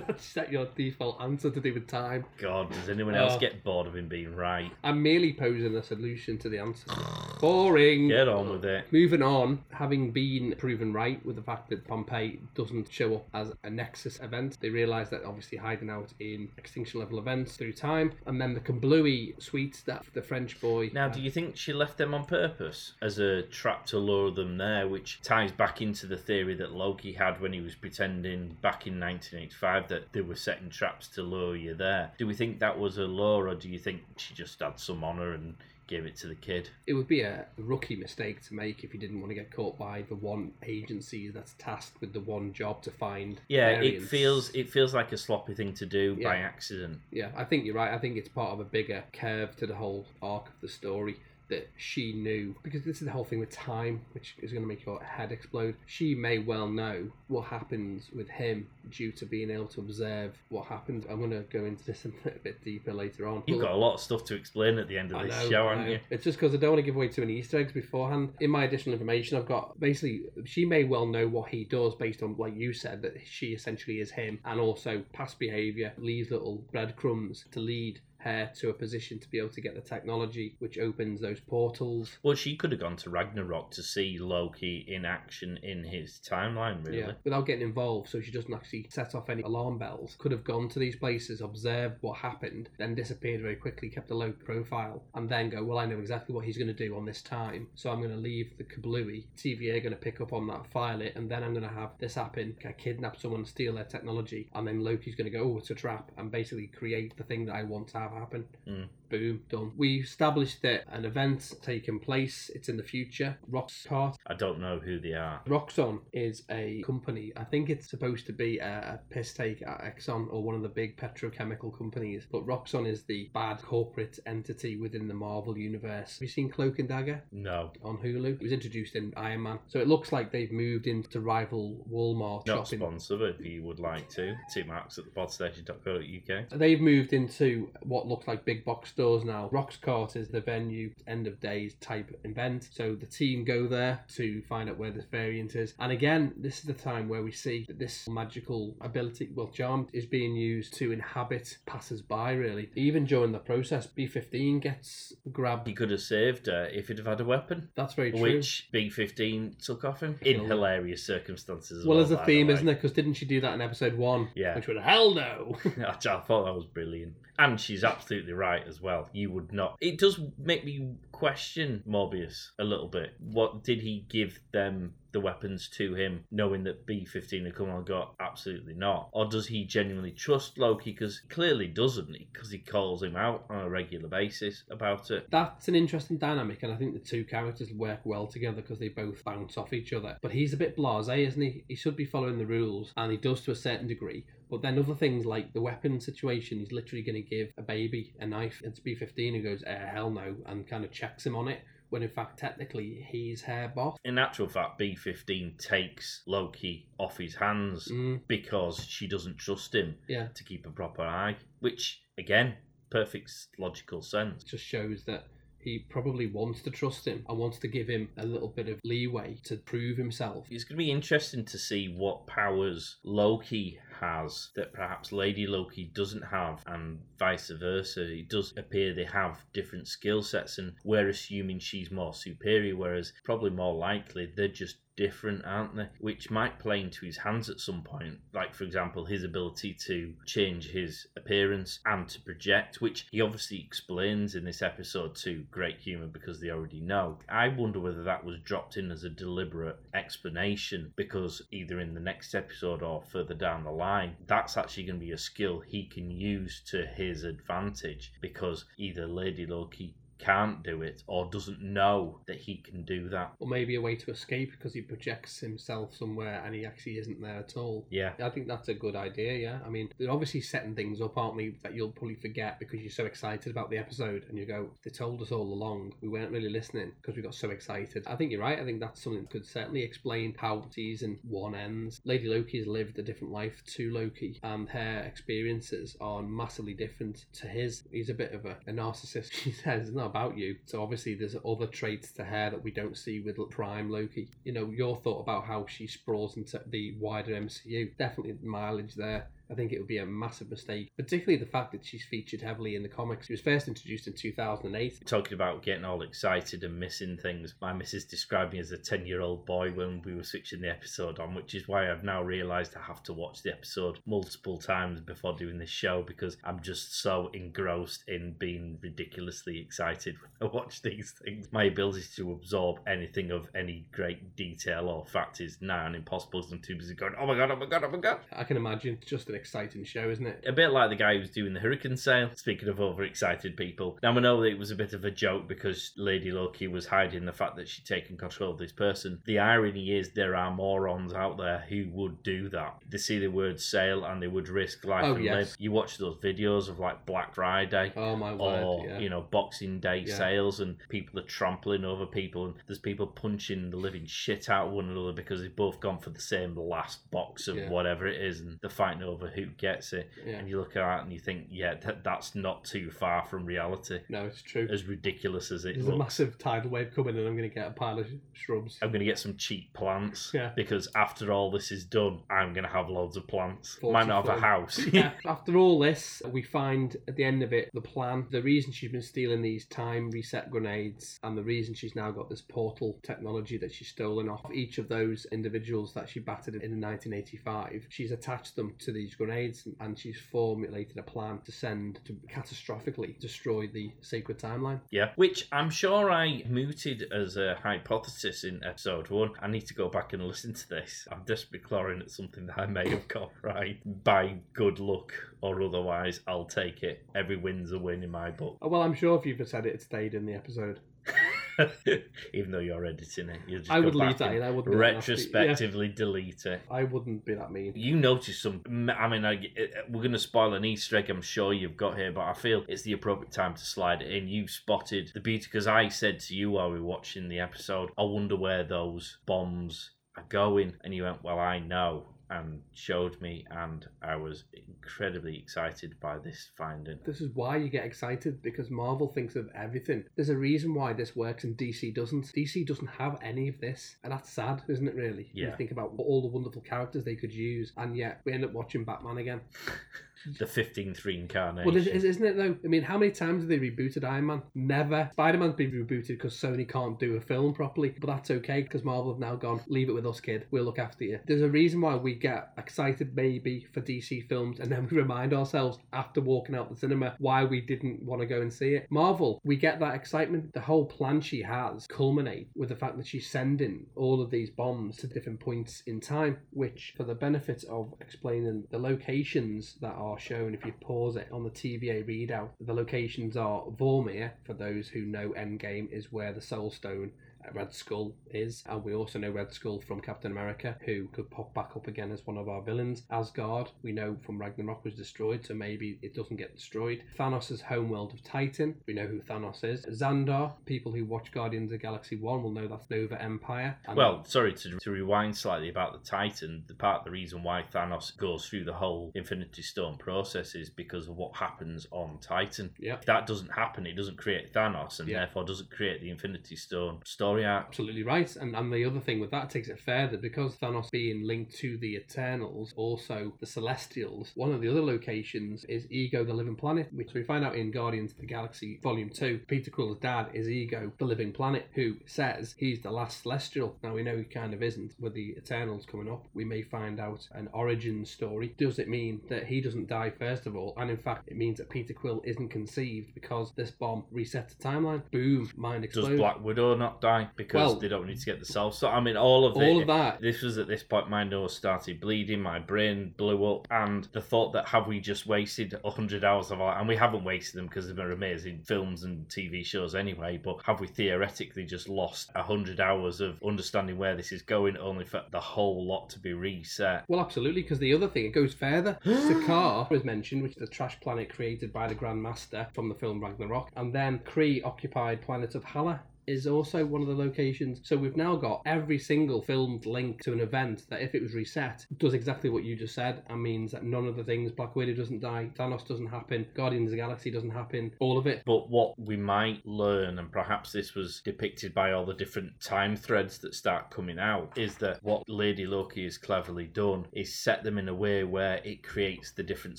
That's 0.06 0.32
that 0.34 0.52
your 0.52 0.66
default 0.76 1.20
answer 1.20 1.50
to 1.50 1.60
do 1.60 1.74
with 1.74 1.86
time. 1.86 2.24
God, 2.38 2.70
does 2.72 2.88
anyone 2.88 3.14
else 3.14 3.34
Oh. 3.34 3.38
get 3.38 3.62
bored 3.64 3.86
of 3.86 3.96
him 3.96 4.08
being 4.08 4.34
right? 4.36 4.70
I'm 4.84 5.02
merely 5.02 5.32
posing 5.32 5.76
a 5.76 5.82
solution 5.82 6.38
to 6.38 6.48
the 6.48 6.58
answer. 6.58 6.86
Boring. 7.40 8.08
Get 8.08 8.28
on 8.28 8.50
with 8.50 8.64
it. 8.64 8.84
Moving 8.92 9.22
on, 9.22 9.60
having 9.70 10.10
been 10.10 10.54
proven 10.58 10.92
right 10.92 11.24
with 11.24 11.36
the 11.36 11.42
fact 11.42 11.68
that 11.70 11.86
Pompeii 11.86 12.40
doesn't 12.54 12.90
show 12.92 13.16
up 13.16 13.26
as 13.34 13.52
a 13.64 13.70
Nexus 13.70 14.20
event, 14.20 14.58
they 14.60 14.68
realise 14.70 15.08
that 15.08 15.24
obviously 15.24 15.58
hiding 15.58 15.90
out 15.90 16.12
in 16.20 16.48
extinction 16.58 17.00
level 17.00 17.18
events 17.18 17.56
through 17.56 17.72
time, 17.72 18.12
and 18.26 18.40
then 18.40 18.54
the 18.54 18.60
Kablooey 18.60 19.40
suite 19.42 19.82
that 19.86 20.04
the 20.12 20.22
French 20.22 20.60
boy. 20.60 20.90
Now, 20.92 21.08
do 21.08 21.20
you 21.20 21.30
think 21.30 21.56
she 21.56 21.72
left 21.72 21.96
them 21.98 22.14
on 22.14 22.24
purpose 22.26 22.92
as 23.00 23.18
a 23.18 23.42
trap 23.42 23.86
to 23.90 23.98
lure 23.98 24.30
them 24.30 24.56
there, 24.56 24.88
which 24.88 25.20
ties 25.22 25.50
back 25.52 25.82
into 25.82 26.06
the 26.06 26.16
theory 26.16 26.54
that 26.54 26.72
Loki 26.72 27.12
had 27.12 27.40
when 27.40 27.52
he 27.52 27.60
was 27.60 27.74
pretending 27.74 28.56
back 28.62 28.86
in 28.86 29.00
1985 29.00 29.88
that 29.88 30.12
they 30.12 30.20
were 30.20 30.36
setting 30.36 30.70
traps 30.70 31.08
to 31.08 31.22
lure 31.22 31.56
you 31.56 31.74
there? 31.74 32.12
Do 32.18 32.26
we 32.26 32.34
think 32.34 32.60
that 32.60 32.78
was 32.78 32.98
a 32.98 33.04
lure, 33.04 33.48
or 33.48 33.54
do 33.54 33.68
you 33.68 33.78
think 33.78 34.02
she 34.16 34.34
just 34.34 34.60
had 34.60 34.78
some 34.78 35.02
honour 35.02 35.32
and 35.32 35.54
gave 35.88 36.06
it 36.06 36.16
to 36.18 36.28
the 36.28 36.36
kid? 36.36 36.70
It 36.86 36.94
would 36.94 37.08
be 37.08 37.22
a 37.22 37.46
rookie 37.58 37.96
mistake 37.96 38.42
to 38.46 38.54
make 38.54 38.84
if 38.84 38.94
you 38.94 39.00
didn't 39.00 39.20
want 39.20 39.30
to 39.30 39.34
get 39.34 39.50
caught 39.50 39.76
by 39.76 40.02
the 40.08 40.14
one 40.14 40.52
agency 40.62 41.28
that's 41.28 41.54
tasked 41.58 42.00
with 42.00 42.12
the 42.12 42.20
one 42.20 42.52
job 42.52 42.82
to 42.82 42.92
find. 42.92 43.40
Yeah, 43.48 43.70
it 43.70 44.02
feels 44.02 44.50
it 44.54 44.70
feels 44.70 44.94
like 44.94 45.10
a 45.10 45.18
sloppy 45.18 45.54
thing 45.54 45.74
to 45.74 45.86
do 45.86 46.14
by 46.22 46.36
accident. 46.36 47.00
Yeah, 47.10 47.30
I 47.36 47.44
think 47.44 47.64
you're 47.64 47.74
right. 47.74 47.92
I 47.92 47.98
think 47.98 48.16
it's 48.16 48.28
part 48.28 48.52
of 48.52 48.60
a 48.60 48.64
bigger 48.64 49.02
curve 49.12 49.56
to 49.56 49.66
the 49.66 49.74
whole 49.74 50.06
arc 50.22 50.46
of 50.46 50.60
the 50.62 50.68
story 50.68 51.16
that 51.50 51.68
she 51.76 52.12
knew 52.12 52.54
because 52.62 52.82
this 52.84 53.00
is 53.00 53.06
the 53.06 53.10
whole 53.12 53.24
thing 53.24 53.38
with 53.40 53.50
time, 53.50 54.00
which 54.12 54.34
is 54.38 54.52
going 54.52 54.62
to 54.62 54.68
make 54.68 54.84
your 54.86 55.02
head 55.02 55.30
explode. 55.32 55.74
She 55.86 56.14
may 56.14 56.38
well 56.38 56.68
know 56.68 57.10
what 57.28 57.46
happens 57.46 58.08
with 58.14 58.28
him 58.28 58.68
due 58.90 59.12
to 59.12 59.26
being 59.26 59.50
able 59.50 59.66
to 59.68 59.80
observe 59.80 60.36
what 60.48 60.66
happens. 60.66 61.04
I'm 61.08 61.18
going 61.18 61.30
to 61.30 61.42
go 61.50 61.64
into 61.64 61.84
this 61.84 62.04
a 62.06 62.08
little 62.24 62.40
bit 62.42 62.64
deeper 62.64 62.92
later 62.92 63.26
on. 63.26 63.42
You've 63.46 63.58
But- 63.60 63.66
got 63.66 63.74
a 63.74 63.76
lot 63.76 63.94
of 63.94 64.00
stuff 64.00 64.24
to 64.26 64.34
explain 64.34 64.78
at 64.78 64.88
the 64.88 64.96
end 64.98 65.10
of 65.10 65.18
I 65.18 65.26
this 65.26 65.44
know, 65.44 65.50
show, 65.50 65.66
I 65.68 65.74
haven't 65.76 65.92
you? 65.92 65.98
It's 66.10 66.24
just 66.24 66.38
because 66.38 66.54
I 66.54 66.58
don't 66.58 66.70
want 66.70 66.78
to 66.78 66.86
give 66.86 66.96
away 66.96 67.08
too 67.08 67.20
many 67.22 67.38
Easter 67.38 67.58
eggs 67.58 67.72
beforehand. 67.72 68.32
In 68.40 68.50
my 68.50 68.64
additional 68.64 68.94
information, 68.94 69.36
I've 69.36 69.46
got 69.46 69.78
basically 69.78 70.22
she 70.44 70.64
may 70.64 70.84
well 70.84 71.06
know 71.06 71.28
what 71.28 71.50
he 71.50 71.64
does 71.64 71.94
based 71.94 72.22
on, 72.22 72.36
like 72.38 72.56
you 72.56 72.72
said, 72.72 73.02
that 73.02 73.14
she 73.24 73.48
essentially 73.48 74.00
is 74.00 74.10
him, 74.10 74.38
and 74.44 74.60
also 74.60 75.02
past 75.12 75.38
behaviour 75.38 75.92
leaves 75.98 76.30
little 76.30 76.64
breadcrumbs 76.72 77.44
to 77.52 77.60
lead 77.60 78.00
her 78.20 78.50
to 78.60 78.70
a 78.70 78.74
position 78.74 79.18
to 79.18 79.28
be 79.28 79.38
able 79.38 79.48
to 79.50 79.60
get 79.60 79.74
the 79.74 79.80
technology 79.80 80.56
which 80.58 80.78
opens 80.78 81.20
those 81.20 81.40
portals. 81.40 82.18
Well, 82.22 82.34
she 82.34 82.56
could 82.56 82.72
have 82.72 82.80
gone 82.80 82.96
to 82.96 83.10
Ragnarok 83.10 83.70
to 83.72 83.82
see 83.82 84.18
Loki 84.18 84.84
in 84.88 85.04
action 85.04 85.58
in 85.62 85.84
his 85.84 86.20
timeline, 86.28 86.84
really. 86.84 86.98
Yeah, 86.98 87.12
without 87.24 87.46
getting 87.46 87.62
involved, 87.62 88.08
so 88.08 88.20
she 88.20 88.30
doesn't 88.30 88.52
actually 88.52 88.88
set 88.90 89.14
off 89.14 89.30
any 89.30 89.42
alarm 89.42 89.78
bells. 89.78 90.16
Could 90.18 90.32
have 90.32 90.44
gone 90.44 90.68
to 90.70 90.78
these 90.78 90.96
places, 90.96 91.40
observed 91.40 91.96
what 92.00 92.18
happened, 92.18 92.68
then 92.78 92.94
disappeared 92.94 93.40
very 93.40 93.56
quickly, 93.56 93.88
kept 93.88 94.10
a 94.10 94.14
low 94.14 94.32
profile, 94.32 95.02
and 95.14 95.28
then 95.28 95.50
go, 95.50 95.64
well, 95.64 95.78
I 95.78 95.86
know 95.86 95.98
exactly 95.98 96.34
what 96.34 96.44
he's 96.44 96.58
going 96.58 96.68
to 96.68 96.74
do 96.74 96.96
on 96.96 97.04
this 97.04 97.22
time, 97.22 97.68
so 97.74 97.90
I'm 97.90 98.00
going 98.00 98.10
to 98.10 98.16
leave 98.16 98.52
the 98.58 98.64
Kablooey. 98.64 99.24
TVA 99.36 99.78
are 99.78 99.80
going 99.80 99.94
to 99.94 99.96
pick 99.96 100.20
up 100.20 100.32
on 100.32 100.46
that, 100.48 100.70
file 100.70 101.00
it, 101.00 101.16
and 101.16 101.30
then 101.30 101.42
I'm 101.42 101.54
going 101.54 101.68
to 101.68 101.74
have 101.74 101.90
this 101.98 102.14
happen. 102.14 102.56
I 102.66 102.72
kidnap 102.72 103.18
someone, 103.18 103.44
steal 103.44 103.74
their 103.74 103.84
technology, 103.84 104.50
and 104.54 104.66
then 104.66 104.80
Loki's 104.80 105.14
going 105.14 105.30
to 105.30 105.36
go, 105.36 105.44
oh, 105.44 105.58
it's 105.58 105.70
a 105.70 105.74
trap, 105.74 106.12
and 106.18 106.30
basically 106.30 106.66
create 106.66 107.16
the 107.16 107.24
thing 107.24 107.46
that 107.46 107.56
I 107.56 107.62
want 107.62 107.88
to 107.88 107.98
have 107.98 108.09
happen. 108.18 108.46
Mm. 108.66 108.88
Boom, 109.10 109.42
done. 109.48 109.72
We 109.76 109.96
established 109.96 110.62
that 110.62 110.84
an 110.88 111.04
event 111.04 111.52
taking 111.62 111.98
place. 111.98 112.50
It's 112.54 112.68
in 112.68 112.76
the 112.76 112.82
future. 112.82 113.36
Roxxcart. 113.50 114.14
I 114.26 114.34
don't 114.34 114.60
know 114.60 114.78
who 114.78 115.00
they 115.00 115.12
are. 115.14 115.40
Roxxon 115.48 116.00
is 116.12 116.44
a 116.50 116.82
company. 116.86 117.32
I 117.36 117.44
think 117.44 117.70
it's 117.70 117.90
supposed 117.90 118.26
to 118.26 118.32
be 118.32 118.58
a, 118.58 119.00
a 119.00 119.00
piss 119.12 119.34
take 119.34 119.62
at 119.62 119.80
Exxon 119.80 120.32
or 120.32 120.42
one 120.42 120.54
of 120.54 120.62
the 120.62 120.68
big 120.68 120.96
petrochemical 120.96 121.76
companies. 121.76 122.26
But 122.30 122.46
Roxxon 122.46 122.86
is 122.86 123.02
the 123.02 123.30
bad 123.34 123.60
corporate 123.62 124.18
entity 124.26 124.76
within 124.76 125.08
the 125.08 125.14
Marvel 125.14 125.58
universe. 125.58 126.14
Have 126.14 126.22
you 126.22 126.28
seen 126.28 126.48
Cloak 126.48 126.78
and 126.78 126.88
Dagger? 126.88 127.22
No, 127.32 127.72
on 127.82 127.98
Hulu. 127.98 128.34
It 128.34 128.42
was 128.42 128.52
introduced 128.52 128.94
in 128.94 129.12
Iron 129.16 129.42
Man. 129.42 129.58
So 129.66 129.80
it 129.80 129.88
looks 129.88 130.12
like 130.12 130.30
they've 130.30 130.52
moved 130.52 130.86
into 130.86 131.20
rival 131.20 131.84
Walmart 131.90 132.46
not 132.46 132.68
shopping. 132.68 132.78
sponsor, 132.78 133.16
but 133.16 133.36
if 133.40 133.44
you 133.44 133.62
would 133.64 133.80
like 133.80 134.08
to, 134.10 134.36
two 134.54 134.64
marks 134.64 134.98
at 134.98 135.04
thepodstation.co.uk. 135.06 136.48
They've 136.50 136.80
moved 136.80 137.12
into 137.12 137.70
what 137.82 138.06
looks 138.06 138.26
like 138.28 138.44
big 138.44 138.64
box 138.64 138.92
stores 139.00 139.24
now. 139.24 139.48
Roxxcart 139.50 140.14
is 140.14 140.28
the 140.28 140.42
venue, 140.42 140.92
end 141.06 141.26
of 141.26 141.40
days 141.40 141.72
type 141.80 142.20
event. 142.24 142.68
So 142.70 142.94
the 142.94 143.06
team 143.06 143.46
go 143.46 143.66
there 143.66 144.04
to 144.16 144.42
find 144.42 144.68
out 144.68 144.76
where 144.76 144.90
this 144.90 145.06
variant 145.10 145.56
is. 145.56 145.72
And 145.78 145.90
again, 145.90 146.34
this 146.36 146.58
is 146.58 146.64
the 146.64 146.74
time 146.74 147.08
where 147.08 147.22
we 147.22 147.32
see 147.32 147.64
that 147.68 147.78
this 147.78 148.06
magical 148.10 148.76
ability, 148.82 149.30
well, 149.34 149.46
charm, 149.46 149.88
is 149.94 150.04
being 150.04 150.36
used 150.36 150.74
to 150.74 150.92
inhabit 150.92 151.56
passers 151.64 152.02
by, 152.02 152.32
really. 152.32 152.68
Even 152.76 153.06
during 153.06 153.32
the 153.32 153.38
process, 153.38 153.86
B15 153.86 154.60
gets 154.60 155.14
grabbed. 155.32 155.66
He 155.66 155.72
could 155.72 155.90
have 155.90 156.02
saved 156.02 156.48
her 156.48 156.66
if 156.66 156.88
he'd 156.88 156.98
have 156.98 157.06
had 157.06 157.22
a 157.22 157.24
weapon, 157.24 157.70
That's 157.76 157.94
very 157.94 158.10
true. 158.10 158.20
which 158.20 158.68
B15 158.74 159.64
took 159.64 159.82
off 159.86 160.02
him 160.02 160.18
in 160.20 160.44
hilarious 160.44 161.02
circumstances. 161.02 161.78
As 161.78 161.86
well, 161.86 161.96
well, 161.96 162.04
as 162.04 162.10
a 162.10 162.22
theme, 162.26 162.50
isn't 162.50 162.68
it? 162.68 162.74
Because 162.74 162.92
didn't 162.92 163.14
she 163.14 163.24
do 163.24 163.40
that 163.40 163.54
in 163.54 163.62
episode 163.62 163.96
one? 163.96 164.28
Yeah. 164.34 164.56
Which 164.56 164.66
would 164.66 164.76
hell 164.76 165.14
no. 165.14 165.56
I 165.64 165.92
thought 165.94 166.44
that 166.44 166.54
was 166.54 166.66
brilliant. 166.66 167.14
And 167.40 167.58
she's 167.58 167.84
absolutely 167.84 168.34
right 168.34 168.62
as 168.68 168.82
well. 168.82 169.08
You 169.14 169.30
would 169.30 169.50
not. 169.50 169.78
It 169.80 169.98
does 169.98 170.20
make 170.36 170.62
me 170.62 170.90
question 171.20 171.82
Mobius 171.86 172.48
a 172.58 172.64
little 172.64 172.88
bit. 172.88 173.12
What 173.18 173.62
did 173.62 173.82
he 173.82 174.06
give 174.08 174.40
them 174.52 174.94
the 175.12 175.20
weapons 175.20 175.68
to 175.76 175.94
him, 175.94 176.24
knowing 176.30 176.64
that 176.64 176.86
B15 176.86 177.44
had 177.44 177.54
come 177.54 177.68
on 177.68 177.84
got 177.84 178.14
absolutely 178.20 178.72
not? 178.72 179.10
Or 179.12 179.26
does 179.26 179.46
he 179.46 179.64
genuinely 179.64 180.12
trust 180.12 180.56
Loki? 180.56 180.92
Because 180.92 181.20
clearly 181.28 181.66
doesn't 181.66 182.14
he? 182.14 182.26
Because 182.32 182.50
he 182.50 182.58
calls 182.58 183.02
him 183.02 183.16
out 183.16 183.44
on 183.50 183.60
a 183.60 183.68
regular 183.68 184.08
basis 184.08 184.64
about 184.70 185.10
it. 185.10 185.26
That's 185.30 185.68
an 185.68 185.74
interesting 185.74 186.16
dynamic, 186.16 186.62
and 186.62 186.72
I 186.72 186.76
think 186.76 186.94
the 186.94 187.00
two 187.00 187.24
characters 187.24 187.70
work 187.70 188.00
well 188.04 188.26
together 188.26 188.62
because 188.62 188.78
they 188.78 188.88
both 188.88 189.22
bounce 189.22 189.58
off 189.58 189.74
each 189.74 189.92
other. 189.92 190.16
But 190.22 190.32
he's 190.32 190.54
a 190.54 190.56
bit 190.56 190.76
blasé, 190.76 191.26
isn't 191.26 191.42
he? 191.42 191.64
He 191.68 191.74
should 191.74 191.96
be 191.96 192.06
following 192.06 192.38
the 192.38 192.46
rules, 192.46 192.94
and 192.96 193.12
he 193.12 193.18
does 193.18 193.42
to 193.42 193.50
a 193.50 193.56
certain 193.56 193.88
degree. 193.88 194.24
But 194.50 194.62
then 194.62 194.78
other 194.78 194.96
things 194.96 195.24
like 195.24 195.52
the 195.52 195.60
weapon 195.60 196.00
situation, 196.00 196.58
he's 196.58 196.72
literally 196.72 197.02
going 197.02 197.22
to 197.22 197.28
give 197.28 197.52
a 197.56 197.62
baby 197.62 198.12
a 198.18 198.26
knife. 198.26 198.60
It's 198.64 198.80
B15 198.80 199.36
who 199.36 199.42
goes, 199.42 199.62
eh, 199.64 199.78
hell 199.92 200.10
no, 200.10 200.34
and 200.46 200.66
kind 200.66 200.84
of 200.84 200.90
checks 200.90 201.09
him 201.26 201.36
on 201.36 201.48
it. 201.48 201.60
When 201.90 202.02
in 202.04 202.08
fact, 202.08 202.38
technically, 202.38 203.04
he's 203.10 203.42
her 203.42 203.72
boss. 203.74 203.96
In 204.04 204.16
actual 204.16 204.48
fact, 204.48 204.78
B15 204.78 205.58
takes 205.58 206.22
Loki 206.24 206.86
off 206.98 207.18
his 207.18 207.34
hands 207.34 207.88
Mm, 207.90 208.20
because 208.28 208.84
she 208.86 209.08
doesn't 209.08 209.38
trust 209.38 209.74
him 209.74 209.96
yeah, 210.08 210.28
to 210.34 210.44
keep 210.44 210.66
a 210.66 210.70
proper 210.70 211.02
eye, 211.02 211.36
which, 211.58 212.00
again, 212.16 212.54
perfect 212.90 213.32
logical 213.58 214.02
sense. 214.02 214.44
just 214.44 214.64
shows 214.64 215.02
that 215.06 215.24
he 215.62 215.78
probably 215.90 216.26
wants 216.26 216.62
to 216.62 216.70
trust 216.70 217.06
him 217.06 217.24
and 217.28 217.38
wants 217.38 217.58
to 217.58 217.68
give 217.68 217.88
him 217.88 218.08
a 218.16 218.24
little 218.24 218.48
bit 218.48 218.68
of 218.68 218.80
leeway 218.84 219.38
to 219.44 219.56
prove 219.56 219.96
himself. 219.96 220.46
It's 220.50 220.64
going 220.64 220.76
to 220.76 220.84
be 220.84 220.90
interesting 220.90 221.44
to 221.44 221.58
see 221.58 221.94
what 221.96 222.26
powers 222.26 222.96
Loki 223.04 223.78
has 224.00 224.50
that 224.56 224.72
perhaps 224.72 225.12
Lady 225.12 225.46
Loki 225.46 225.90
doesn't 225.94 226.22
have, 226.22 226.62
and 226.66 227.00
vice 227.18 227.50
versa. 227.50 228.10
It 228.10 228.28
does 228.28 228.54
appear 228.56 228.94
they 228.94 229.04
have 229.04 229.44
different 229.52 229.88
skill 229.88 230.22
sets, 230.22 230.58
and 230.58 230.72
we're 230.84 231.08
assuming 231.08 231.58
she's 231.58 231.90
more 231.90 232.14
superior, 232.14 232.76
whereas 232.76 233.12
probably 233.24 233.50
more 233.50 233.74
likely 233.74 234.32
they're 234.34 234.48
just 234.48 234.76
different, 235.00 235.42
aren't 235.46 235.74
they? 235.74 235.88
Which 235.98 236.30
might 236.30 236.58
play 236.58 236.82
into 236.82 237.06
his 237.06 237.16
hands 237.16 237.48
at 237.48 237.58
some 237.58 237.80
point. 237.80 238.18
Like, 238.34 238.54
for 238.54 238.64
example, 238.64 239.06
his 239.06 239.24
ability 239.24 239.72
to 239.86 240.12
change 240.26 240.68
his 240.68 241.06
appearance 241.16 241.80
and 241.86 242.06
to 242.10 242.20
project, 242.20 242.82
which 242.82 243.06
he 243.10 243.22
obviously 243.22 243.60
explains 243.60 244.34
in 244.34 244.44
this 244.44 244.60
episode 244.60 245.14
to 245.16 245.46
great 245.50 245.78
humour 245.78 246.06
because 246.06 246.38
they 246.38 246.50
already 246.50 246.80
know. 246.80 247.18
I 247.30 247.48
wonder 247.48 247.80
whether 247.80 248.02
that 248.02 248.24
was 248.24 248.40
dropped 248.40 248.76
in 248.76 248.90
as 248.90 249.04
a 249.04 249.08
deliberate 249.08 249.78
explanation 249.94 250.92
because 250.96 251.40
either 251.50 251.80
in 251.80 251.94
the 251.94 252.00
next 252.00 252.34
episode 252.34 252.82
or 252.82 253.02
further 253.02 253.34
down 253.34 253.64
the 253.64 253.70
line, 253.70 254.16
that's 254.26 254.58
actually 254.58 254.84
going 254.84 255.00
to 255.00 255.06
be 255.06 255.12
a 255.12 255.18
skill 255.18 255.60
he 255.60 255.86
can 255.86 256.10
use 256.10 256.60
to 256.66 256.84
his 256.84 257.24
advantage 257.24 258.12
because 258.20 258.66
either 258.76 259.06
Lady 259.06 259.46
Loki 259.46 259.94
can't 260.24 260.62
do 260.62 260.82
it 260.82 261.02
or 261.06 261.28
doesn't 261.30 261.62
know 261.62 262.20
that 262.26 262.36
he 262.36 262.56
can 262.56 262.84
do 262.84 263.08
that. 263.08 263.32
Or 263.38 263.48
maybe 263.48 263.74
a 263.76 263.80
way 263.80 263.96
to 263.96 264.10
escape 264.10 264.52
because 264.52 264.74
he 264.74 264.82
projects 264.82 265.38
himself 265.38 265.94
somewhere 265.96 266.42
and 266.44 266.54
he 266.54 266.66
actually 266.66 266.98
isn't 266.98 267.20
there 267.20 267.38
at 267.38 267.56
all. 267.56 267.86
Yeah. 267.90 268.12
I 268.22 268.30
think 268.30 268.48
that's 268.48 268.68
a 268.68 268.74
good 268.74 268.96
idea, 268.96 269.34
yeah. 269.34 269.58
I 269.64 269.68
mean, 269.68 269.90
they're 269.98 270.10
obviously 270.10 270.40
setting 270.40 270.74
things 270.74 271.00
up, 271.00 271.16
aren't 271.16 271.36
they, 271.36 271.54
that 271.62 271.74
you'll 271.74 271.90
probably 271.90 272.16
forget 272.16 272.58
because 272.58 272.80
you're 272.80 272.90
so 272.90 273.06
excited 273.06 273.50
about 273.50 273.70
the 273.70 273.78
episode 273.78 274.26
and 274.28 274.38
you 274.38 274.46
go, 274.46 274.70
they 274.84 274.90
told 274.90 275.22
us 275.22 275.32
all 275.32 275.52
along. 275.52 275.94
We 276.00 276.08
weren't 276.08 276.30
really 276.30 276.50
listening 276.50 276.92
because 277.00 277.16
we 277.16 277.22
got 277.22 277.34
so 277.34 277.50
excited. 277.50 278.04
I 278.06 278.16
think 278.16 278.30
you're 278.30 278.40
right. 278.40 278.58
I 278.58 278.64
think 278.64 278.80
that's 278.80 279.02
something 279.02 279.22
that 279.22 279.30
could 279.30 279.46
certainly 279.46 279.82
explain 279.82 280.34
how 280.38 280.66
season 280.70 281.18
one 281.22 281.54
ends. 281.54 282.00
Lady 282.04 282.28
Loki 282.28 282.58
has 282.58 282.66
lived 282.66 282.98
a 282.98 283.02
different 283.02 283.32
life 283.32 283.62
to 283.74 283.90
Loki 283.92 284.38
and 284.42 284.68
her 284.68 285.02
experiences 285.06 285.96
are 286.00 286.22
massively 286.22 286.74
different 286.74 287.26
to 287.32 287.46
his. 287.46 287.82
He's 287.90 288.10
a 288.10 288.14
bit 288.14 288.32
of 288.32 288.44
a, 288.44 288.56
a 288.66 288.72
narcissist, 288.72 289.32
she 289.32 289.52
says. 289.52 289.90
Not 289.92 290.09
about 290.10 290.36
you. 290.36 290.56
So 290.66 290.82
obviously 290.82 291.14
there's 291.14 291.36
other 291.46 291.66
traits 291.66 292.12
to 292.12 292.24
her 292.24 292.50
that 292.50 292.62
we 292.62 292.70
don't 292.70 292.96
see 292.96 293.20
with 293.20 293.38
Prime 293.50 293.90
Loki. 293.90 294.28
You 294.44 294.52
know, 294.52 294.70
your 294.70 294.96
thought 294.96 295.20
about 295.20 295.44
how 295.46 295.66
she 295.66 295.86
sprawls 295.86 296.36
into 296.36 296.60
the 296.66 296.94
wider 296.98 297.32
MCU, 297.32 297.96
definitely 297.96 298.36
mileage 298.42 298.94
there. 298.94 299.28
I 299.50 299.54
think 299.54 299.72
it 299.72 299.78
would 299.78 299.88
be 299.88 299.98
a 299.98 300.06
massive 300.06 300.50
mistake, 300.50 300.90
particularly 300.96 301.42
the 301.42 301.50
fact 301.50 301.72
that 301.72 301.84
she's 301.84 302.04
featured 302.04 302.40
heavily 302.40 302.76
in 302.76 302.82
the 302.82 302.88
comics. 302.88 303.26
She 303.26 303.32
was 303.32 303.40
first 303.40 303.66
introduced 303.66 304.06
in 304.06 304.12
2008. 304.12 305.06
Talking 305.06 305.34
about 305.34 305.62
getting 305.62 305.84
all 305.84 306.02
excited 306.02 306.62
and 306.62 306.78
missing 306.78 307.18
things, 307.20 307.54
my 307.60 307.72
missus 307.72 308.04
described 308.04 308.52
me 308.52 308.60
as 308.60 308.70
a 308.70 308.78
10 308.78 309.06
year 309.06 309.20
old 309.20 309.44
boy 309.46 309.72
when 309.72 310.02
we 310.02 310.14
were 310.14 310.22
switching 310.22 310.60
the 310.60 310.70
episode 310.70 311.18
on, 311.18 311.34
which 311.34 311.54
is 311.54 311.66
why 311.66 311.90
I've 311.90 312.04
now 312.04 312.22
realised 312.22 312.76
I 312.76 312.82
have 312.86 313.02
to 313.04 313.12
watch 313.12 313.42
the 313.42 313.52
episode 313.52 313.98
multiple 314.06 314.56
times 314.56 315.00
before 315.00 315.36
doing 315.36 315.58
this 315.58 315.70
show 315.70 316.04
because 316.06 316.36
I'm 316.44 316.60
just 316.62 317.00
so 317.00 317.30
engrossed 317.34 318.04
in 318.06 318.36
being 318.38 318.78
ridiculously 318.82 319.58
excited 319.58 320.16
when 320.38 320.48
I 320.48 320.54
watch 320.54 320.82
these 320.82 321.12
things. 321.24 321.48
My 321.50 321.64
ability 321.64 322.04
to 322.16 322.32
absorb 322.32 322.80
anything 322.86 323.32
of 323.32 323.48
any 323.56 323.86
great 323.90 324.36
detail 324.36 324.88
or 324.88 325.04
fact 325.06 325.40
is 325.40 325.58
now 325.60 325.86
an 325.86 325.96
impossible 325.96 326.40
because 326.40 326.52
I'm 326.52 326.60
too 326.60 326.76
busy 326.76 326.94
going, 326.94 327.14
oh 327.18 327.26
my 327.26 327.36
god, 327.36 327.50
oh 327.50 327.56
my 327.56 327.66
god, 327.66 327.82
oh 327.84 327.90
my 327.90 327.98
god. 327.98 328.20
I 328.32 328.44
can 328.44 328.56
imagine 328.56 328.98
just 329.04 329.28
an 329.28 329.39
exciting 329.40 329.84
show, 329.84 330.08
isn't 330.10 330.26
it? 330.26 330.44
A 330.46 330.52
bit 330.52 330.68
like 330.70 330.90
the 330.90 330.96
guy 330.96 331.14
who 331.14 331.20
was 331.20 331.30
doing 331.30 331.54
the 331.54 331.60
hurricane 331.60 331.96
sale. 331.96 332.30
Speaking 332.34 332.68
of 332.68 332.80
overexcited 332.80 333.56
people, 333.56 333.98
now 334.02 334.12
we 334.14 334.20
know 334.20 334.40
that 334.42 334.48
it 334.48 334.58
was 334.58 334.70
a 334.70 334.76
bit 334.76 334.92
of 334.92 335.04
a 335.04 335.10
joke 335.10 335.48
because 335.48 335.92
Lady 335.96 336.30
Loki 336.30 336.68
was 336.68 336.86
hiding 336.86 337.24
the 337.24 337.32
fact 337.32 337.56
that 337.56 337.68
she'd 337.68 337.84
taken 337.86 338.16
control 338.16 338.52
of 338.52 338.58
this 338.58 338.72
person. 338.72 339.20
The 339.24 339.38
irony 339.38 339.96
is 339.96 340.10
there 340.12 340.36
are 340.36 340.50
morons 340.54 341.14
out 341.14 341.38
there 341.38 341.64
who 341.68 341.88
would 341.92 342.22
do 342.22 342.48
that. 342.50 342.76
They 342.88 342.98
see 342.98 343.18
the 343.18 343.28
word 343.28 343.60
sale 343.60 344.04
and 344.04 344.22
they 344.22 344.28
would 344.28 344.48
risk 344.48 344.84
life 344.84 345.04
Oh, 345.06 345.14
and 345.14 345.24
yes. 345.24 345.34
live. 345.34 345.56
You 345.58 345.72
watch 345.72 345.96
those 345.98 346.16
videos 346.18 346.68
of 346.68 346.78
like 346.78 347.06
Black 347.06 347.34
Friday 347.34 347.92
Oh 347.96 348.16
my 348.16 348.32
word! 348.34 348.62
or 348.62 348.86
yeah. 348.86 348.98
you 348.98 349.08
know 349.08 349.22
Boxing 349.22 349.80
Day 349.80 350.04
Yeah. 350.06 350.16
sales, 350.16 350.60
and 350.60 350.76
people 350.90 351.18
are 351.18 351.24
trampling 351.24 351.84
over 351.84 352.04
people, 352.06 352.44
and 352.46 352.54
there's 352.66 352.78
people 352.78 353.06
punching 353.06 353.70
the 353.70 353.76
living 353.76 354.04
shit 354.06 354.50
out 354.50 354.66
of 354.68 354.72
one 354.74 354.90
another 354.90 355.12
because 355.12 355.40
they've 355.40 355.54
both 355.56 355.80
gone 355.80 355.98
for 355.98 356.10
the 356.10 356.20
same 356.20 356.54
last 356.56 357.10
box 357.10 357.48
of 357.48 357.56
Yeah. 357.56 357.70
whatever 357.70 358.06
it 358.06 358.20
is, 358.20 358.40
and 358.40 358.58
they're 358.60 358.68
fighting 358.70 359.02
over 359.02 359.29
who 359.34 359.46
gets 359.46 359.92
it. 359.92 360.10
yeah. 360.26 360.36
And 360.36 360.48
you 360.48 360.58
look 360.58 360.76
at 360.76 360.80
that 360.86 361.02
and 361.02 361.12
you 361.12 361.18
think, 361.18 361.46
yeah, 361.50 361.74
that, 361.84 362.04
that's 362.04 362.34
not 362.34 362.64
too 362.64 362.90
far 362.90 363.24
from 363.24 363.44
reality. 363.44 364.00
No, 364.08 364.24
it's 364.26 364.42
true. 364.42 364.68
As 364.70 364.84
ridiculous 364.84 365.50
as 365.50 365.64
it 365.64 365.74
There's 365.76 365.88
a 365.88 365.96
massive 365.96 366.38
tidal 366.38 366.70
wave 366.70 366.92
coming, 366.94 367.16
and 367.16 367.26
I'm 367.26 367.36
going 367.36 367.48
to 367.48 367.54
get 367.54 367.66
a 367.66 367.70
pile 367.72 367.98
of 367.98 368.06
shrubs. 368.32 368.78
I'm 368.82 368.88
going 368.88 369.00
to 369.00 369.04
get 369.06 369.18
some 369.18 369.36
cheap 369.36 369.72
plants 369.74 370.30
Yeah. 370.34 370.50
because 370.54 370.88
after 370.94 371.32
all 371.32 371.50
this 371.50 371.70
is 371.72 371.84
done, 371.84 372.20
I'm 372.30 372.52
going 372.52 372.64
to 372.64 372.70
have 372.70 372.88
loads 372.88 373.16
of 373.16 373.26
plants. 373.26 373.78
Might 373.82 374.06
not 374.06 374.26
have 374.26 374.38
a 374.38 374.40
house. 374.40 374.78
yeah. 374.92 375.12
After 375.26 375.56
all 375.56 375.78
this, 375.78 376.22
we 376.30 376.42
find 376.42 376.96
at 377.08 377.16
the 377.16 377.24
end 377.24 377.42
of 377.42 377.52
it 377.52 377.70
the 377.72 377.80
plan, 377.80 378.26
the 378.30 378.42
reason 378.42 378.72
she's 378.72 378.90
been 378.90 379.02
stealing 379.02 379.42
these 379.42 379.66
time 379.66 380.10
reset 380.10 380.50
grenades, 380.50 381.18
and 381.22 381.36
the 381.36 381.42
reason 381.42 381.74
she's 381.74 381.94
now 381.94 382.10
got 382.10 382.28
this 382.28 382.40
portal 382.42 382.98
technology 383.02 383.56
that 383.58 383.72
she's 383.72 383.88
stolen 383.88 384.28
off 384.28 384.42
each 384.52 384.78
of 384.78 384.88
those 384.88 385.26
individuals 385.32 385.92
that 385.94 386.08
she 386.08 386.20
battered 386.20 386.54
in 386.54 386.80
1985. 386.80 387.86
She's 387.88 388.10
attached 388.10 388.56
them 388.56 388.74
to 388.80 388.92
these 388.92 389.09
these 389.10 389.16
grenades, 389.16 389.66
and 389.80 389.98
she's 389.98 390.18
formulated 390.18 390.96
a 390.98 391.02
plan 391.02 391.40
to 391.44 391.52
send 391.52 391.98
to 392.04 392.12
catastrophically 392.32 393.18
destroy 393.18 393.66
the 393.66 393.92
sacred 394.00 394.38
timeline. 394.38 394.80
Yeah, 394.90 395.10
which 395.16 395.48
I'm 395.50 395.70
sure 395.70 396.10
I 396.10 396.44
mooted 396.48 397.12
as 397.12 397.36
a 397.36 397.56
hypothesis 397.62 398.44
in 398.44 398.62
episode 398.64 399.08
one. 399.10 399.32
I 399.40 399.48
need 399.48 399.66
to 399.66 399.74
go 399.74 399.88
back 399.88 400.12
and 400.12 400.22
listen 400.22 400.54
to 400.54 400.68
this. 400.68 401.08
I'm 401.10 401.22
desperately 401.24 401.66
clawing 401.66 402.00
at 402.00 402.10
something 402.10 402.46
that 402.46 402.58
I 402.58 402.66
may 402.66 402.88
have 402.88 403.08
got 403.08 403.32
right 403.42 403.80
by 404.04 404.36
good 404.52 404.78
luck 404.78 405.12
or 405.40 405.62
otherwise. 405.62 406.20
I'll 406.26 406.44
take 406.44 406.82
it. 406.82 407.04
Every 407.14 407.36
win's 407.36 407.72
a 407.72 407.78
win 407.78 408.02
in 408.02 408.10
my 408.10 408.30
book. 408.30 408.58
Oh, 408.62 408.68
well, 408.68 408.82
I'm 408.82 408.94
sure 408.94 409.18
if 409.18 409.26
you've 409.26 409.46
said 409.48 409.66
it, 409.66 409.74
it 409.74 409.82
stayed 409.82 410.14
in 410.14 410.24
the 410.24 410.34
episode. 410.34 410.78
Even 412.34 412.50
though 412.50 412.58
you're 412.58 412.84
editing 412.84 413.28
it, 413.28 413.40
you 413.46 413.58
just 413.58 413.70
I 413.70 413.80
would 413.80 413.94
leave 413.94 414.18
that 414.18 414.34
in. 414.34 414.42
I 414.42 414.50
wouldn't. 414.50 414.72
be 414.72 414.78
that 414.78 414.94
nasty. 414.94 415.12
retrospectively 415.12 415.88
delete 415.88 416.46
it. 416.46 416.62
I 416.70 416.84
wouldn't 416.84 417.24
be 417.24 417.34
that 417.34 417.50
mean. 417.50 417.72
You 417.76 417.96
notice 417.96 418.40
some. 418.40 418.62
I 418.66 419.08
mean, 419.08 419.24
I, 419.24 419.34
uh, 419.34 419.38
uh, 419.38 419.82
we're 419.88 420.02
going 420.02 420.12
to 420.12 420.18
spoil 420.18 420.54
an 420.54 420.64
Easter 420.64 420.96
egg. 420.96 421.10
I'm 421.10 421.22
sure 421.22 421.52
you've 421.52 421.76
got 421.76 421.96
here, 421.96 422.12
but 422.12 422.22
I 422.22 422.34
feel 422.34 422.64
it's 422.68 422.82
the 422.82 422.92
appropriate 422.92 423.32
time 423.32 423.54
to 423.54 423.64
slide 423.64 424.02
it 424.02 424.10
in. 424.10 424.28
You 424.28 424.48
spotted 424.48 425.10
the 425.14 425.20
beauty 425.20 425.44
because 425.44 425.66
I 425.66 425.88
said 425.88 426.20
to 426.20 426.34
you 426.34 426.52
while 426.52 426.70
we 426.70 426.80
were 426.80 426.86
watching 426.86 427.28
the 427.28 427.40
episode, 427.40 427.90
"I 427.98 428.02
wonder 428.02 428.36
where 428.36 428.64
those 428.64 429.18
bombs 429.26 429.90
are 430.16 430.24
going," 430.28 430.74
and 430.82 430.94
you 430.94 431.04
went, 431.04 431.22
"Well, 431.22 431.38
I 431.38 431.58
know." 431.58 432.14
And 432.30 432.62
showed 432.74 433.20
me, 433.20 433.44
and 433.50 433.86
I 434.02 434.14
was 434.14 434.44
incredibly 434.52 435.36
excited 435.36 435.94
by 436.00 436.18
this 436.18 436.50
finding. 436.56 436.98
This 437.04 437.20
is 437.20 437.30
why 437.34 437.56
you 437.56 437.68
get 437.68 437.84
excited 437.84 438.40
because 438.40 438.70
Marvel 438.70 439.08
thinks 439.08 439.34
of 439.34 439.50
everything. 439.54 440.04
There's 440.14 440.28
a 440.28 440.36
reason 440.36 440.72
why 440.72 440.92
this 440.92 441.16
works 441.16 441.42
and 441.42 441.56
DC 441.56 441.92
doesn't. 441.94 442.32
DC 442.32 442.66
doesn't 442.66 442.86
have 442.86 443.18
any 443.20 443.48
of 443.48 443.60
this, 443.60 443.96
and 444.04 444.12
that's 444.12 444.30
sad, 444.30 444.62
isn't 444.68 444.86
it? 444.86 444.94
Really, 444.94 445.30
Yeah. 445.34 445.48
You 445.48 445.56
think 445.56 445.72
about 445.72 445.92
all 445.98 446.22
the 446.22 446.28
wonderful 446.28 446.62
characters 446.62 447.04
they 447.04 447.16
could 447.16 447.32
use, 447.32 447.72
and 447.76 447.96
yet 447.96 448.20
we 448.24 448.32
end 448.32 448.44
up 448.44 448.52
watching 448.52 448.84
Batman 448.84 449.18
again. 449.18 449.40
The 450.38 450.44
15th 450.46 451.04
reincarnation. 451.04 451.66
Well, 451.66 451.76
is- 451.76 451.86
is- 451.86 452.04
isn't 452.04 452.24
it 452.26 452.36
though? 452.36 452.56
I 452.64 452.68
mean, 452.68 452.82
how 452.82 452.98
many 452.98 453.12
times 453.12 453.42
have 453.42 453.48
they 453.48 453.58
rebooted 453.58 454.04
Iron 454.04 454.26
Man? 454.26 454.42
Never. 454.54 455.08
Spider 455.12 455.38
Man's 455.38 455.54
been 455.54 455.70
rebooted 455.72 456.08
because 456.08 456.34
Sony 456.34 456.68
can't 456.68 456.98
do 456.98 457.16
a 457.16 457.20
film 457.20 457.54
properly, 457.54 457.94
but 457.98 458.06
that's 458.06 458.30
okay 458.30 458.62
because 458.62 458.84
Marvel 458.84 459.12
have 459.12 459.20
now 459.20 459.36
gone, 459.36 459.60
leave 459.68 459.88
it 459.88 459.92
with 459.92 460.06
us, 460.06 460.20
kid. 460.20 460.46
We'll 460.50 460.64
look 460.64 460.78
after 460.78 461.04
you. 461.04 461.20
There's 461.26 461.42
a 461.42 461.48
reason 461.48 461.80
why 461.80 461.96
we 461.96 462.14
get 462.14 462.50
excited 462.58 463.14
maybe 463.16 463.66
for 463.72 463.80
DC 463.80 464.28
films 464.28 464.60
and 464.60 464.70
then 464.70 464.86
we 464.90 464.96
remind 464.96 465.32
ourselves 465.32 465.78
after 465.92 466.20
walking 466.20 466.54
out 466.54 466.70
the 466.70 466.76
cinema 466.76 467.14
why 467.18 467.44
we 467.44 467.60
didn't 467.60 468.02
want 468.02 468.20
to 468.20 468.26
go 468.26 468.40
and 468.42 468.52
see 468.52 468.74
it. 468.74 468.86
Marvel, 468.90 469.40
we 469.44 469.56
get 469.56 469.80
that 469.80 469.94
excitement. 469.94 470.52
The 470.52 470.60
whole 470.60 470.84
plan 470.86 471.20
she 471.20 471.42
has 471.42 471.86
culminate 471.86 472.48
with 472.54 472.68
the 472.68 472.76
fact 472.76 472.96
that 472.98 473.06
she's 473.06 473.28
sending 473.30 473.86
all 473.96 474.20
of 474.20 474.30
these 474.30 474.50
bombs 474.50 474.96
to 474.98 475.06
different 475.06 475.40
points 475.40 475.82
in 475.86 476.00
time, 476.00 476.38
which, 476.50 476.94
for 476.96 477.04
the 477.04 477.14
benefit 477.14 477.64
of 477.70 477.94
explaining 478.00 478.64
the 478.70 478.78
locations 478.78 479.76
that 479.80 479.94
are 479.94 480.09
shown, 480.18 480.54
if 480.54 480.64
you 480.64 480.72
pause 480.80 481.16
it 481.16 481.28
on 481.30 481.44
the 481.44 481.50
TVA 481.50 482.04
readout, 482.04 482.50
the 482.60 482.74
locations 482.74 483.36
are 483.36 483.64
Vormir, 483.64 484.32
for 484.44 484.54
those 484.54 484.88
who 484.88 485.02
know 485.02 485.30
Endgame, 485.30 485.90
is 485.90 486.12
where 486.12 486.32
the 486.32 486.40
Soul 486.40 486.70
Stone 486.70 487.12
Red 487.52 487.72
Skull 487.72 488.14
is, 488.30 488.62
and 488.68 488.84
we 488.84 488.94
also 488.94 489.18
know 489.18 489.30
Red 489.30 489.52
Skull 489.52 489.80
from 489.80 490.00
Captain 490.00 490.30
America, 490.30 490.76
who 490.84 491.08
could 491.08 491.30
pop 491.30 491.52
back 491.54 491.70
up 491.76 491.86
again 491.88 492.12
as 492.12 492.26
one 492.26 492.36
of 492.36 492.48
our 492.48 492.62
villains. 492.62 493.02
Asgard, 493.10 493.70
we 493.82 493.92
know 493.92 494.16
from 494.24 494.38
Ragnarok 494.38 494.84
was 494.84 494.94
destroyed, 494.94 495.44
so 495.44 495.54
maybe 495.54 495.98
it 496.02 496.14
doesn't 496.14 496.36
get 496.36 496.54
destroyed. 496.54 497.02
Thanos' 497.18 497.60
homeworld 497.60 498.12
of 498.12 498.22
Titan, 498.22 498.76
we 498.86 498.94
know 498.94 499.06
who 499.06 499.20
Thanos 499.20 499.64
is. 499.64 499.84
Xandar, 499.86 500.52
people 500.66 500.92
who 500.92 501.04
watch 501.04 501.32
Guardians 501.32 501.66
of 501.72 501.78
the 501.78 501.78
Galaxy 501.78 502.16
1 502.16 502.42
will 502.42 502.52
know 502.52 502.68
that's 502.68 502.88
Nova 502.90 503.20
Empire. 503.20 503.76
And 503.86 503.96
Well, 503.96 504.24
sorry 504.24 504.52
to, 504.54 504.78
to 504.78 504.90
rewind 504.90 505.36
slightly 505.36 505.68
about 505.68 505.92
the 505.92 506.08
Titan. 506.08 506.64
The 506.68 506.74
part 506.74 507.00
of 507.00 507.04
the 507.04 507.10
reason 507.10 507.42
why 507.42 507.64
Thanos 507.72 508.16
goes 508.16 508.46
through 508.46 508.64
the 508.64 508.72
whole 508.74 509.10
Infinity 509.14 509.62
Stone 509.62 509.96
process 509.98 510.54
is 510.54 510.70
because 510.70 511.08
of 511.08 511.16
what 511.16 511.36
happens 511.36 511.86
on 511.90 512.18
Titan. 512.20 512.70
Yeah. 512.78 512.94
If 512.94 513.06
that 513.06 513.26
doesn't 513.26 513.50
happen, 513.52 513.86
it 513.86 513.94
doesn't 513.96 514.18
create 514.18 514.52
Thanos, 514.52 515.00
and 515.00 515.08
Yeah. 515.08 515.20
therefore 515.20 515.44
doesn't 515.44 515.70
create 515.70 516.00
the 516.00 516.10
Infinity 516.10 516.56
Stone 516.56 517.00
story 517.04 517.29
arc. 517.38 517.66
Absolutely 517.68 518.02
right. 518.02 518.34
And 518.36 518.56
and 518.56 518.72
the 518.72 518.84
other 518.84 519.00
thing 519.00 519.20
with 519.20 519.30
that 519.30 519.50
takes 519.50 519.68
it 519.68 519.80
further 519.80 520.16
because 520.16 520.56
Thanos 520.56 520.90
being 520.90 521.26
linked 521.26 521.54
to 521.56 521.76
the 521.78 521.96
Eternals, 521.96 522.72
also 522.76 523.32
the 523.40 523.46
Celestials, 523.46 524.32
one 524.34 524.52
of 524.52 524.60
the 524.60 524.68
other 524.68 524.82
locations 524.82 525.64
is 525.64 525.86
Ego 525.90 526.24
the 526.24 526.34
Living 526.34 526.56
Planet, 526.56 526.88
which 526.92 527.14
we 527.14 527.22
find 527.22 527.44
out 527.44 527.54
in 527.54 527.70
Guardians 527.70 528.12
of 528.12 528.18
the 528.18 528.26
Galaxy 528.26 528.80
Volume 528.82 529.10
2. 529.10 529.40
Peter 529.46 529.70
Quill's 529.70 529.98
dad 529.98 530.28
is 530.32 530.48
Ego 530.48 530.92
the 530.98 531.04
Living 531.04 531.32
Planet, 531.32 531.68
who 531.74 531.96
says 532.06 532.54
he's 532.58 532.80
the 532.80 532.90
last 532.90 533.22
Celestial. 533.22 533.76
Now 533.82 533.94
we 533.94 534.02
know 534.02 534.16
he 534.16 534.24
kind 534.24 534.54
of 534.54 534.62
isn't. 534.62 534.94
With 534.98 535.14
the 535.14 535.34
Eternals 535.36 535.86
coming 535.86 536.10
up, 536.10 536.26
we 536.34 536.44
may 536.44 536.62
find 536.62 537.00
out 537.00 537.26
an 537.32 537.48
origin 537.52 538.04
story. 538.04 538.54
Does 538.58 538.78
it 538.78 538.88
mean 538.88 539.20
that 539.28 539.46
he 539.46 539.60
doesn't 539.60 539.88
die 539.88 540.10
first 540.10 540.46
of 540.46 540.56
all? 540.56 540.74
And 540.76 540.90
in 540.90 540.96
fact, 540.96 541.28
it 541.28 541.36
means 541.36 541.58
that 541.58 541.70
Peter 541.70 541.92
Quill 541.92 542.22
isn't 542.24 542.48
conceived 542.48 543.14
because 543.14 543.52
this 543.54 543.70
bomb 543.70 544.04
resets 544.12 544.56
the 544.56 544.62
timeline. 544.62 545.02
Boom, 545.10 545.50
mind 545.56 545.88
Does. 545.92 546.08
Black 546.08 546.42
Widow 546.42 546.74
not 546.76 547.00
die 547.00 547.19
because 547.36 547.72
Well- 547.72 547.80
they 547.80 547.88
don't 547.88 548.06
need 548.06 548.18
to 548.18 548.26
get 548.26 548.38
the 548.38 548.44
self? 548.44 548.74
So 548.74 548.88
I 548.88 549.00
mean, 549.00 549.16
all 549.16 549.44
of 549.44 549.54
all 549.54 549.60
the, 549.60 549.80
of 549.80 549.86
that 549.88 550.20
This 550.20 550.42
was 550.42 550.58
at 550.58 550.66
this 550.66 550.82
point 550.82 551.08
my 551.08 551.24
nose 551.24 551.54
started 551.56 552.00
bleeding, 552.00 552.40
my 552.40 552.58
brain 552.58 553.14
blew 553.16 553.44
up, 553.52 553.66
and 553.70 554.04
the 554.12 554.20
thought 554.20 554.52
that 554.52 554.68
have 554.68 554.86
we 554.86 555.00
just 555.00 555.26
wasted 555.26 555.74
hundred 555.84 556.24
hours 556.24 556.50
of 556.50 556.60
our 556.60 556.78
and 556.78 556.88
we 556.88 556.96
haven't 556.96 557.24
wasted 557.24 557.58
them 557.58 557.66
because 557.66 557.92
they're 557.94 558.12
amazing 558.12 558.60
films 558.64 559.04
and 559.04 559.28
TV 559.28 559.64
shows 559.64 559.94
anyway, 559.94 560.40
but 560.42 560.60
have 560.64 560.80
we 560.80 560.86
theoretically 560.86 561.64
just 561.64 561.88
lost 561.88 562.30
hundred 562.34 562.80
hours 562.80 563.20
of 563.20 563.38
understanding 563.44 563.98
where 563.98 564.16
this 564.16 564.32
is 564.32 564.42
going, 564.42 564.76
only 564.76 565.04
for 565.04 565.22
the 565.30 565.40
whole 565.40 565.86
lot 565.86 566.08
to 566.10 566.18
be 566.18 566.32
reset? 566.32 567.04
Well, 567.08 567.20
absolutely, 567.20 567.62
because 567.62 567.78
the 567.78 567.94
other 567.94 568.08
thing, 568.08 568.24
it 568.26 568.32
goes 568.32 568.54
further. 568.54 568.98
Sakaar 569.04 569.88
was 569.90 570.04
mentioned, 570.04 570.42
which 570.42 570.52
is 570.52 570.58
the 570.58 570.66
trash 570.66 570.98
planet 571.00 571.28
created 571.28 571.72
by 571.72 571.86
the 571.88 571.94
Grand 571.94 572.22
Master 572.22 572.66
from 572.72 572.88
the 572.88 572.94
film 572.94 573.20
Ragnarok, 573.20 573.70
and 573.76 573.92
then 573.92 574.20
Kree 574.20 574.64
occupied 574.64 575.22
planet 575.22 575.54
of 575.54 575.64
Hala 575.64 576.00
is 576.26 576.46
also 576.46 576.84
one 576.84 577.02
of 577.02 577.08
the 577.08 577.14
locations. 577.14 577.80
So 577.82 577.96
we've 577.96 578.16
now 578.16 578.36
got 578.36 578.62
every 578.66 578.98
single 578.98 579.42
filmed 579.42 579.86
link 579.86 580.22
to 580.22 580.32
an 580.32 580.40
event 580.40 580.84
that, 580.88 581.02
if 581.02 581.14
it 581.14 581.22
was 581.22 581.34
reset, 581.34 581.86
does 581.98 582.14
exactly 582.14 582.50
what 582.50 582.64
you 582.64 582.76
just 582.76 582.94
said 582.94 583.22
and 583.28 583.42
means 583.42 583.72
that 583.72 583.84
none 583.84 584.06
of 584.06 584.16
the 584.16 584.24
things 584.24 584.52
Black 584.52 584.76
Widow 584.76 584.94
doesn't 584.94 585.20
die, 585.20 585.50
Thanos 585.58 585.86
doesn't 585.86 586.06
happen, 586.06 586.46
Guardians 586.54 586.88
of 586.88 586.92
the 586.92 586.96
Galaxy 586.96 587.30
doesn't 587.30 587.50
happen, 587.50 587.92
all 588.00 588.18
of 588.18 588.26
it. 588.26 588.42
But 588.46 588.70
what 588.70 588.98
we 588.98 589.16
might 589.16 589.64
learn, 589.66 590.18
and 590.18 590.30
perhaps 590.30 590.72
this 590.72 590.94
was 590.94 591.20
depicted 591.24 591.74
by 591.74 591.92
all 591.92 592.06
the 592.06 592.14
different 592.14 592.60
time 592.60 592.96
threads 592.96 593.38
that 593.38 593.54
start 593.54 593.90
coming 593.90 594.18
out, 594.18 594.56
is 594.56 594.76
that 594.76 594.98
what 595.02 595.28
Lady 595.28 595.66
Loki 595.66 596.04
has 596.04 596.18
cleverly 596.18 596.66
done 596.66 597.06
is 597.12 597.34
set 597.34 597.64
them 597.64 597.78
in 597.78 597.88
a 597.88 597.94
way 597.94 598.24
where 598.24 598.60
it 598.64 598.82
creates 598.82 599.32
the 599.32 599.42
different 599.42 599.78